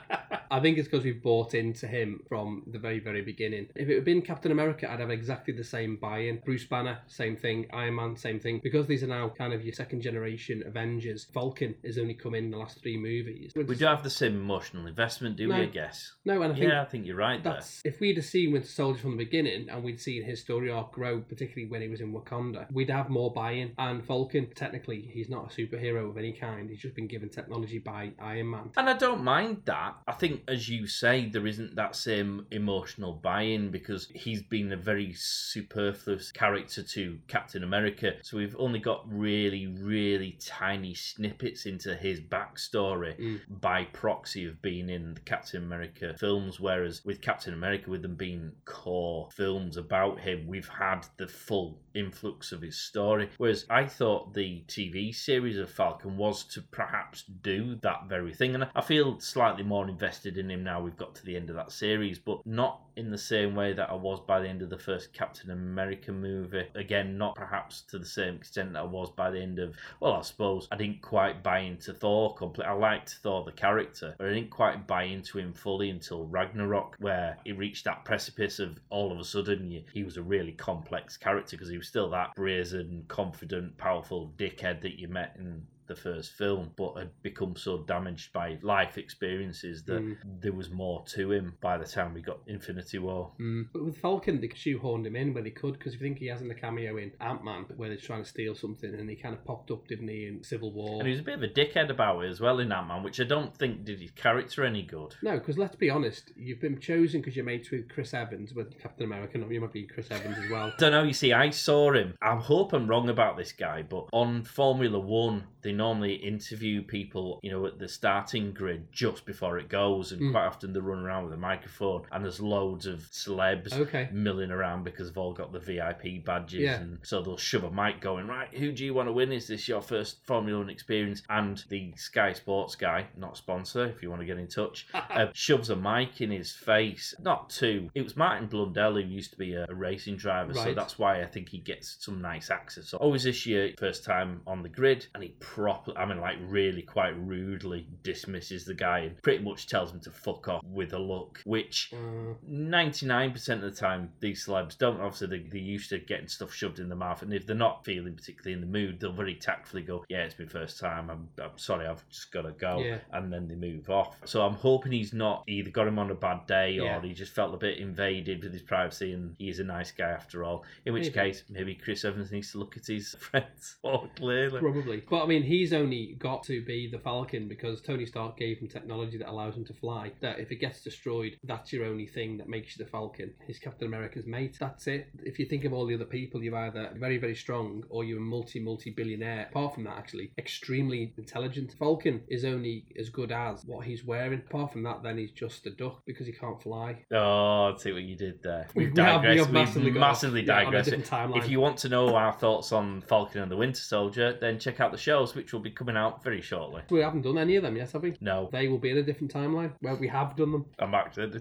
I 0.50 0.60
think 0.60 0.78
it's 0.78 0.88
because 0.88 1.04
we've 1.04 1.22
bought 1.22 1.54
into 1.54 1.86
him 1.86 2.20
from 2.28 2.62
the 2.66 2.78
very, 2.78 3.00
very 3.00 3.22
beginning. 3.22 3.68
If 3.74 3.88
it 3.88 3.94
had 3.94 4.04
been 4.04 4.22
Captain 4.22 4.52
America, 4.52 4.90
I'd 4.90 5.00
have 5.00 5.10
exactly 5.10 5.54
the 5.54 5.64
same 5.64 5.96
buy-in. 5.96 6.40
Bruce 6.44 6.64
Banner, 6.64 6.98
same 7.06 7.36
thing. 7.36 7.66
Iron 7.72 7.96
Man, 7.96 8.16
same 8.16 8.40
thing. 8.40 8.60
Because 8.62 8.86
these 8.86 9.02
are 9.02 9.08
now 9.08 9.28
kind 9.36 9.52
of 9.52 9.64
your 9.64 9.74
second 9.74 10.02
generation 10.02 10.62
Avengers, 10.66 11.26
Falcon 11.32 11.74
has 11.84 11.98
only 11.98 12.14
come 12.14 12.34
in 12.34 12.50
the 12.50 12.56
last 12.56 12.80
three 12.80 12.96
movies. 12.96 13.52
We 13.54 13.74
do 13.74 13.84
have 13.86 14.02
the 14.02 14.10
same 14.10 14.36
emotional 14.36 14.86
investment, 14.86 15.36
do 15.36 15.48
we? 15.48 15.54
I 15.54 15.66
guess. 15.66 16.12
No, 16.24 16.42
and 16.42 16.52
I 16.52 16.56
think 16.56 16.70
yeah, 16.70 16.82
I 16.82 16.84
think 16.84 17.06
you're 17.06 17.16
right 17.16 17.42
there. 17.42 17.60
If 17.84 18.00
we'd 18.00 18.16
have 18.16 18.26
seen 18.26 18.52
Winter 18.52 18.68
Soldier 18.68 19.00
from 19.00 19.12
the 19.12 19.24
beginning 19.24 19.68
and 19.68 19.82
we'd 19.82 20.00
seen 20.00 20.22
his 20.24 20.40
story 20.40 20.70
arc 20.70 20.92
grow, 20.92 21.20
particularly 21.20 21.70
when 21.70 21.82
he 21.82 21.88
was 21.88 22.00
in 22.00 22.12
Wakanda, 22.12 22.70
we'd 22.72 22.90
have 22.90 23.08
more 23.08 23.32
buy-in. 23.32 23.72
And 23.78 24.04
Falcon, 24.04 24.48
technically, 24.54 25.10
he's 25.12 25.28
not 25.28 25.52
a 25.52 25.54
superhero 25.54 26.08
of 26.08 26.16
any 26.16 26.32
kind. 26.32 26.68
He's 26.68 26.80
just 26.80 26.94
been 26.94 27.06
given 27.06 27.28
technology 27.28 27.78
by 27.78 28.12
Iron 28.18 28.50
Man. 28.50 28.70
And 28.76 28.88
I 28.88 28.94
don't 28.94 29.22
mind 29.22 29.62
that. 29.64 29.96
I 30.06 30.12
think, 30.12 30.37
as 30.46 30.68
you 30.68 30.86
say, 30.86 31.28
there 31.28 31.46
isn't 31.46 31.74
that 31.76 31.96
same 31.96 32.46
emotional 32.50 33.12
buy 33.12 33.42
in 33.42 33.70
because 33.70 34.08
he's 34.14 34.42
been 34.42 34.72
a 34.72 34.76
very 34.76 35.12
superfluous 35.14 36.30
character 36.32 36.82
to 36.82 37.18
Captain 37.28 37.64
America. 37.64 38.14
So 38.22 38.36
we've 38.36 38.56
only 38.58 38.78
got 38.78 39.04
really, 39.10 39.66
really 39.66 40.36
tiny 40.44 40.94
snippets 40.94 41.66
into 41.66 41.94
his 41.96 42.20
backstory 42.20 43.16
Mm. 43.18 43.40
by 43.60 43.84
proxy 43.86 44.46
of 44.46 44.60
being 44.62 44.88
in 44.90 45.14
the 45.14 45.20
Captain 45.20 45.62
America 45.62 46.14
films. 46.18 46.60
Whereas 46.60 47.04
with 47.04 47.20
Captain 47.20 47.54
America, 47.54 47.90
with 47.90 48.02
them 48.02 48.14
being 48.16 48.52
core 48.64 49.28
films 49.32 49.76
about 49.76 50.20
him, 50.20 50.46
we've 50.46 50.68
had 50.68 51.06
the 51.16 51.26
full 51.26 51.80
influx 51.94 52.52
of 52.52 52.60
his 52.62 52.76
story. 52.78 53.28
Whereas 53.38 53.64
I 53.70 53.86
thought 53.86 54.34
the 54.34 54.62
TV 54.68 55.12
series 55.12 55.58
of 55.58 55.70
Falcon 55.70 56.16
was 56.16 56.44
to 56.44 56.62
perhaps 56.62 57.24
do 57.42 57.76
that 57.76 58.06
very 58.08 58.32
thing. 58.34 58.54
And 58.54 58.68
I 58.74 58.80
feel 58.82 59.18
slightly 59.20 59.62
more 59.64 59.88
invested 59.88 60.27
in 60.36 60.50
him 60.50 60.62
now 60.62 60.80
we've 60.80 60.96
got 60.96 61.14
to 61.14 61.24
the 61.24 61.36
end 61.36 61.48
of 61.48 61.56
that 61.56 61.72
series, 61.72 62.18
but 62.18 62.44
not 62.44 62.82
in 62.96 63.10
the 63.10 63.18
same 63.18 63.54
way 63.54 63.72
that 63.72 63.88
I 63.88 63.94
was 63.94 64.20
by 64.20 64.40
the 64.40 64.48
end 64.48 64.60
of 64.60 64.70
the 64.70 64.78
first 64.78 65.12
Captain 65.12 65.50
America 65.50 66.12
movie. 66.12 66.66
Again, 66.74 67.16
not 67.16 67.36
perhaps 67.36 67.82
to 67.82 67.98
the 67.98 68.04
same 68.04 68.34
extent 68.34 68.72
that 68.72 68.80
I 68.80 68.84
was 68.84 69.10
by 69.10 69.30
the 69.30 69.40
end 69.40 69.60
of, 69.60 69.76
well, 70.00 70.14
I 70.14 70.22
suppose 70.22 70.66
I 70.72 70.76
didn't 70.76 71.00
quite 71.00 71.42
buy 71.42 71.60
into 71.60 71.94
Thor 71.94 72.34
completely. 72.34 72.72
I 72.72 72.74
liked 72.74 73.18
Thor 73.22 73.44
the 73.44 73.52
character, 73.52 74.14
but 74.18 74.26
I 74.26 74.34
didn't 74.34 74.50
quite 74.50 74.86
buy 74.86 75.04
into 75.04 75.38
him 75.38 75.52
fully 75.52 75.90
until 75.90 76.26
Ragnarok, 76.26 76.96
where 76.98 77.38
he 77.44 77.52
reached 77.52 77.84
that 77.84 78.04
precipice 78.04 78.58
of 78.58 78.78
all 78.90 79.12
of 79.12 79.18
a 79.18 79.24
sudden 79.24 79.70
he, 79.70 79.84
he 79.94 80.02
was 80.02 80.16
a 80.16 80.22
really 80.22 80.52
complex 80.52 81.16
character 81.16 81.56
because 81.56 81.70
he 81.70 81.78
was 81.78 81.86
still 81.86 82.10
that 82.10 82.34
brazen, 82.34 83.04
confident, 83.06 83.78
powerful 83.78 84.32
dickhead 84.36 84.82
that 84.82 84.98
you 84.98 85.06
met 85.06 85.36
in 85.38 85.62
the 85.88 85.96
first 85.96 86.32
film, 86.32 86.70
but 86.76 86.94
had 86.96 87.10
become 87.22 87.56
so 87.56 87.78
damaged 87.84 88.32
by 88.32 88.58
life 88.62 88.98
experiences 88.98 89.82
that 89.84 90.02
Mm. 90.02 90.16
there 90.40 90.52
was 90.52 90.70
more 90.70 91.04
to 91.08 91.32
him 91.32 91.54
by 91.60 91.76
the 91.78 91.84
time 91.84 92.14
we 92.14 92.20
got 92.22 92.38
Infinity 92.46 92.98
War. 92.98 93.32
Mm. 93.40 93.68
But 93.72 93.84
with 93.84 93.96
Falcon, 93.98 94.40
they 94.40 94.48
shoehorned 94.48 95.06
him 95.06 95.16
in 95.16 95.34
where 95.34 95.42
they 95.42 95.50
could 95.50 95.72
because 95.78 95.94
if 95.94 96.00
you 96.00 96.06
think 96.06 96.18
he 96.18 96.26
has 96.26 96.40
in 96.42 96.48
the 96.48 96.54
cameo 96.54 96.96
in 96.96 97.12
Ant 97.20 97.44
Man 97.44 97.64
where 97.76 97.88
they're 97.88 97.98
trying 97.98 98.22
to 98.22 98.28
steal 98.28 98.54
something 98.54 98.94
and 98.94 99.08
he 99.10 99.16
kind 99.16 99.34
of 99.34 99.44
popped 99.44 99.70
up, 99.70 99.86
didn't 99.88 100.08
he, 100.08 100.26
in 100.26 100.42
Civil 100.44 100.72
War? 100.72 100.98
And 101.00 101.06
he 101.06 101.10
was 101.12 101.20
a 101.20 101.24
bit 101.24 101.34
of 101.34 101.42
a 101.42 101.48
dickhead 101.48 101.90
about 101.90 102.24
it 102.24 102.28
as 102.28 102.40
well 102.40 102.58
in 102.60 102.70
Ant 102.72 102.86
Man, 102.88 103.02
which 103.02 103.20
I 103.20 103.24
don't 103.24 103.56
think 103.56 103.84
did 103.84 104.00
his 104.00 104.10
character 104.12 104.64
any 104.64 104.82
good. 104.82 105.14
No, 105.22 105.38
because 105.38 105.58
let's 105.58 105.76
be 105.76 105.90
honest, 105.90 106.32
you've 106.36 106.60
been 106.60 106.78
chosen 106.78 107.20
because 107.20 107.36
you're 107.36 107.44
mates 107.44 107.70
with 107.70 107.88
Chris 107.88 108.14
Evans, 108.14 108.52
with 108.54 108.78
Captain 108.80 109.04
America. 109.06 109.38
Not 109.38 109.50
you 109.50 109.60
might 109.60 109.72
be 109.72 109.84
Chris 109.84 110.10
Evans 110.10 110.36
as 110.38 110.50
well. 110.50 110.72
don't 110.78 110.92
know. 110.92 111.02
You 111.02 111.12
see, 111.12 111.32
I 111.32 111.50
saw 111.50 111.92
him. 111.92 112.14
I 112.20 112.36
hope 112.36 112.72
I'm 112.72 112.86
wrong 112.88 113.08
about 113.08 113.36
this 113.36 113.52
guy, 113.52 113.82
but 113.82 114.06
on 114.12 114.44
Formula 114.44 114.98
One, 114.98 115.44
they 115.68 115.74
normally 115.74 116.14
interview 116.14 116.80
people, 116.82 117.38
you 117.42 117.50
know, 117.50 117.66
at 117.66 117.78
the 117.78 117.86
starting 117.88 118.52
grid 118.54 118.90
just 118.90 119.26
before 119.26 119.58
it 119.58 119.68
goes, 119.68 120.12
and 120.12 120.22
Mm. 120.22 120.32
quite 120.32 120.46
often 120.46 120.72
they 120.72 120.80
run 120.80 121.00
around 121.00 121.24
with 121.24 121.34
a 121.34 121.36
microphone, 121.36 122.06
and 122.10 122.24
there's 122.24 122.40
loads 122.40 122.86
of 122.86 123.00
celebs 123.10 123.74
Okay. 123.74 124.08
milling 124.10 124.50
around 124.50 124.82
because 124.84 125.08
they've 125.08 125.18
all 125.18 125.34
got 125.34 125.52
the 125.52 125.58
VIP 125.60 126.20
badges, 126.24 126.60
Yeah. 126.60 126.80
and 126.80 126.98
so 127.02 127.20
they'll 127.20 127.36
shove 127.36 127.64
a 127.64 127.70
mic 127.70 128.00
going 128.00 128.26
right. 128.26 128.48
Who 128.54 128.72
do 128.72 128.82
you 128.82 128.94
want 128.94 129.10
to 129.10 129.12
win? 129.12 129.30
Is 129.30 129.46
this 129.46 129.68
your 129.68 129.82
first 129.82 130.24
Formula 130.24 130.58
One 130.58 130.70
experience? 130.70 131.22
And 131.28 131.62
the 131.68 131.92
Sky 131.96 132.32
Sports 132.32 132.74
guy, 132.76 133.08
not 133.14 133.36
sponsor, 133.36 133.84
if 133.88 134.02
you 134.02 134.08
want 134.08 134.22
to 134.22 134.26
get 134.26 134.38
in 134.38 134.46
touch, 134.48 134.86
uh, 134.94 135.26
shoves 135.34 135.68
a 135.68 135.76
mic 135.76 136.22
in 136.22 136.30
his 136.30 136.50
face. 136.52 137.14
Not 137.20 137.50
too. 137.50 137.90
It 137.94 138.00
was 138.02 138.16
Martin 138.16 138.48
Brundle 138.48 139.02
who 139.02 139.06
used 139.06 139.32
to 139.32 139.38
be 139.38 139.52
a, 139.52 139.66
a 139.68 139.74
racing 139.74 140.16
driver, 140.16 140.54
so 140.54 140.72
that's 140.72 140.98
why 140.98 141.20
I 141.20 141.26
think 141.26 141.50
he 141.50 141.58
gets 141.58 141.96
some 142.02 142.22
nice 142.22 142.50
access. 142.50 142.88
So 142.88 142.96
always 142.96 143.24
this 143.24 143.44
year, 143.44 143.74
first 143.78 144.02
time 144.02 144.40
on 144.46 144.62
the 144.62 144.68
grid, 144.70 145.06
and 145.14 145.22
he 145.22 145.34
properly, 145.58 145.96
I 145.96 146.06
mean, 146.06 146.20
like 146.20 146.36
really 146.46 146.82
quite 146.82 147.18
rudely 147.18 147.88
dismisses 148.04 148.64
the 148.64 148.74
guy 148.74 149.00
and 149.00 149.20
pretty 149.22 149.42
much 149.42 149.66
tells 149.66 149.90
him 149.92 149.98
to 150.00 150.10
fuck 150.12 150.46
off 150.48 150.62
with 150.64 150.92
a 150.92 150.98
look, 150.98 151.40
which. 151.44 151.92
Uh, 151.92 152.34
99% 152.48 153.48
of 153.48 153.60
the 153.62 153.70
time, 153.70 154.10
these 154.20 154.46
celebs 154.46 154.76
don't. 154.78 155.00
Obviously, 155.00 155.26
they, 155.26 155.48
they're 155.48 155.60
used 155.60 155.90
to 155.90 155.98
getting 155.98 156.28
stuff 156.28 156.52
shoved 156.52 156.78
in 156.78 156.88
the 156.88 156.94
mouth. 156.96 157.22
And 157.22 157.32
if 157.32 157.46
they're 157.46 157.56
not 157.56 157.84
feeling 157.84 158.14
particularly 158.14 158.52
in 158.54 158.60
the 158.60 158.66
mood, 158.78 159.00
they'll 159.00 159.12
very 159.12 159.34
tactfully 159.34 159.82
go, 159.82 160.04
Yeah, 160.08 160.24
it's 160.24 160.38
my 160.38 160.46
first 160.46 160.78
time. 160.78 161.10
I'm, 161.10 161.28
I'm 161.42 161.56
sorry, 161.56 161.86
I've 161.86 162.06
just 162.08 162.30
got 162.32 162.42
to 162.42 162.52
go. 162.52 162.80
Yeah. 162.80 162.98
And 163.12 163.32
then 163.32 163.48
they 163.48 163.54
move 163.54 163.90
off. 163.90 164.16
So 164.24 164.42
I'm 164.42 164.54
hoping 164.54 164.92
he's 164.92 165.12
not 165.12 165.44
either 165.48 165.70
got 165.70 165.88
him 165.88 165.98
on 165.98 166.10
a 166.10 166.14
bad 166.14 166.46
day 166.46 166.72
Yeah. 166.72 166.98
or 166.98 167.02
he 167.02 167.12
just 167.14 167.34
felt 167.34 167.54
a 167.54 167.58
bit 167.58 167.78
invaded 167.78 168.42
with 168.44 168.52
his 168.52 168.62
privacy 168.62 169.12
and 169.12 169.34
he's 169.38 169.58
a 169.58 169.64
nice 169.64 169.90
guy 169.90 170.10
after 170.10 170.44
all. 170.44 170.64
In 170.86 170.92
which 170.92 171.04
Maybe. 171.14 171.14
case, 171.14 171.44
maybe 171.48 171.74
Chris 171.74 172.04
Evans 172.04 172.30
needs 172.30 172.52
to 172.52 172.58
look 172.58 172.76
at 172.76 172.86
his 172.86 173.14
friends 173.18 173.76
more 173.82 174.08
clearly. 174.16 174.60
Probably. 174.60 175.02
But 175.08 175.24
I 175.24 175.26
mean, 175.26 175.37
he's 175.42 175.72
only 175.72 176.16
got 176.18 176.42
to 176.44 176.62
be 176.64 176.88
the 176.90 176.98
Falcon 176.98 177.48
because 177.48 177.80
Tony 177.80 178.06
Stark 178.06 178.36
gave 178.38 178.58
him 178.58 178.68
technology 178.68 179.18
that 179.18 179.28
allows 179.30 179.56
him 179.56 179.64
to 179.66 179.74
fly. 179.74 180.12
That 180.20 180.38
if 180.38 180.50
it 180.52 180.56
gets 180.56 180.82
destroyed, 180.82 181.36
that's 181.44 181.72
your 181.72 181.84
only 181.84 182.06
thing 182.06 182.38
that 182.38 182.48
makes 182.48 182.76
you 182.78 182.84
the 182.84 182.90
Falcon. 182.90 183.32
He's 183.46 183.58
Captain 183.58 183.86
America's 183.88 184.26
mate. 184.26 184.56
That's 184.60 184.86
it. 184.86 185.08
If 185.22 185.38
you 185.38 185.46
think 185.46 185.64
of 185.64 185.72
all 185.72 185.86
the 185.86 185.94
other 185.94 186.04
people, 186.04 186.42
you're 186.42 186.56
either 186.56 186.90
very, 186.96 187.18
very 187.18 187.34
strong 187.34 187.84
or 187.90 188.04
you're 188.04 188.18
a 188.18 188.20
multi, 188.20 188.60
multi 188.60 188.90
billionaire. 188.90 189.48
Apart 189.50 189.74
from 189.74 189.84
that, 189.84 189.96
actually, 189.98 190.30
extremely 190.38 191.12
intelligent. 191.18 191.74
Falcon 191.78 192.22
is 192.28 192.44
only 192.44 192.84
as 192.98 193.08
good 193.08 193.32
as 193.32 193.64
what 193.64 193.86
he's 193.86 194.04
wearing. 194.04 194.40
Apart 194.48 194.72
from 194.72 194.82
that, 194.84 195.02
then 195.02 195.18
he's 195.18 195.30
just 195.32 195.66
a 195.66 195.70
duck 195.70 196.02
because 196.06 196.26
he 196.26 196.32
can't 196.32 196.60
fly. 196.62 196.96
Oh, 197.12 197.72
I 197.74 197.78
see 197.78 197.92
what 197.92 198.02
you 198.02 198.16
did 198.16 198.42
there. 198.42 198.68
We- 198.74 198.84
We've 198.86 198.94
we 198.94 199.02
have- 199.02 199.20
we 199.22 199.28
digressed. 199.28 199.46
have 199.46 199.52
massively 199.54 199.90
We've 199.90 200.00
massively 200.00 200.40
yeah, 200.42 200.64
digressed. 200.64 200.90
different. 200.90 201.36
If 201.36 201.48
you 201.48 201.60
want 201.60 201.78
to 201.78 201.88
know 201.88 202.14
our 202.14 202.32
thoughts 202.32 202.72
on 202.72 203.00
Falcon 203.02 203.42
and 203.42 203.50
the 203.50 203.56
Winter 203.56 203.80
Soldier, 203.80 204.36
then 204.40 204.58
check 204.58 204.80
out 204.80 204.92
the 204.92 204.98
which 205.34 205.52
will 205.52 205.60
be 205.60 205.70
coming 205.70 205.96
out 205.96 206.22
very 206.22 206.40
shortly. 206.40 206.82
We 206.90 207.00
haven't 207.00 207.22
done 207.22 207.38
any 207.38 207.56
of 207.56 207.62
them 207.62 207.76
yet, 207.76 207.92
have 207.92 208.02
we? 208.02 208.16
No, 208.20 208.48
They 208.52 208.68
will 208.68 208.78
be 208.78 208.90
in 208.90 208.98
a 208.98 209.02
different 209.02 209.32
timeline 209.32 209.72
where 209.80 209.94
we 209.96 210.08
have 210.08 210.36
done 210.36 210.52
them. 210.52 210.66
I'm 210.78 210.94
actually. 210.94 211.40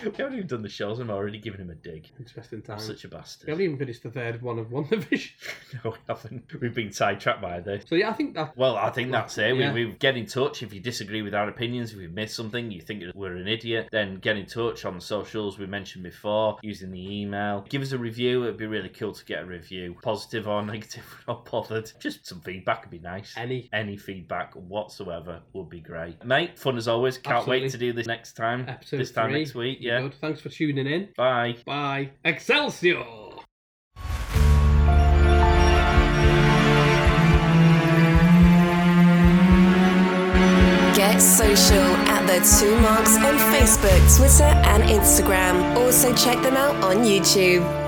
we 0.06 0.12
haven't 0.18 0.34
even 0.34 0.48
done 0.48 0.62
the 0.62 0.70
shows, 0.70 1.00
and 1.00 1.10
I'm 1.10 1.16
already 1.16 1.40
giving 1.40 1.62
him 1.62 1.70
a 1.70 1.76
dig. 1.76 2.10
Interesting 2.20 2.64
I'm 2.70 2.80
such 2.80 3.04
a 3.04 3.08
bastard. 3.08 3.48
We 3.48 3.52
haven't 3.52 3.66
even 3.66 3.78
finished 3.78 4.04
the 4.04 4.12
third 4.12 4.42
one 4.42 4.60
of 4.60 4.68
WandaVision. 4.68 5.32
no, 5.84 5.92
we 5.92 5.98
haven't. 6.08 6.44
We've 6.60 6.74
been 6.74 6.92
sidetracked 6.92 7.42
by 7.42 7.60
this. 7.60 7.86
So 7.88 7.96
yeah, 7.96 8.10
I 8.10 8.14
think 8.14 8.34
that 8.36 8.56
Well, 8.58 8.78
I 8.78 8.90
think 8.90 9.12
that's 9.12 9.38
it. 9.38 9.56
Yeah. 9.56 9.74
We, 9.74 9.86
we 9.86 9.92
get 9.94 10.18
in 10.18 10.26
touch 10.26 10.64
if 10.64 10.74
you 10.74 10.80
disagree 10.80 11.22
with 11.22 11.34
our 11.34 11.48
opinions. 11.50 11.92
If 11.92 11.98
we've 11.98 12.14
missed 12.14 12.36
something, 12.36 12.72
you 12.72 12.82
think 12.82 13.04
we're 13.14 13.36
an 13.36 13.48
idiot, 13.48 13.90
then 13.92 14.16
get 14.16 14.38
in 14.38 14.46
touch 14.46 14.86
on 14.86 14.96
the 14.96 15.02
socials 15.02 15.60
we 15.60 15.66
mentioned 15.66 16.04
before, 16.04 16.58
using 16.62 16.92
the 16.92 17.22
email. 17.22 17.66
Give 17.70 17.82
us 17.82 17.92
a 17.92 17.98
review. 17.98 18.44
It'd 18.44 18.58
be 18.58 18.68
really 18.68 18.90
cool 18.90 19.14
to 19.14 19.26
get 19.26 19.44
a 19.44 19.46
review, 19.46 19.96
positive 20.02 20.48
or 20.48 20.62
negative. 20.66 21.04
We're 21.28 21.34
not 21.34 21.50
bothered. 21.50 21.92
Just 22.00 22.26
some 22.26 22.42
feedback 22.42 22.82
would 22.82 22.92
be 22.92 23.00
nice. 23.00 23.34
any 23.38 23.70
Any 23.74 23.98
feedback 23.98 24.54
whatsoever 24.54 25.42
would 25.54 25.70
be 25.70 25.80
great, 25.80 26.24
mate. 26.26 26.58
Fun 26.58 26.78
as 26.78 26.88
always. 26.88 27.18
Can't 27.18 27.38
Absolutely. 27.38 27.66
wait 27.66 27.72
to 27.72 27.78
do 27.78 27.94
this 27.94 28.08
next 28.08 28.34
time. 28.34 28.66
episode 28.68 28.98
this 28.98 29.12
time 29.12 29.30
three, 29.30 29.40
next 29.40 29.56
week. 29.56 29.78
you're 29.82 29.91
Yeah. 29.92 30.02
Good. 30.04 30.14
Thanks 30.16 30.40
for 30.40 30.48
tuning 30.48 30.88
in. 30.88 31.10
Bye. 31.18 31.58
Bye. 31.66 32.12
Excelsior. 32.24 33.04
Get 40.96 41.20
social 41.20 41.76
at 42.08 42.26
the 42.26 42.40
two 42.60 42.80
marks 42.80 43.18
on 43.18 43.36
Facebook, 43.52 44.18
Twitter, 44.18 44.44
and 44.44 44.84
Instagram. 44.84 45.76
Also 45.76 46.16
check 46.16 46.42
them 46.42 46.56
out 46.56 46.76
on 46.82 47.04
YouTube. 47.04 47.81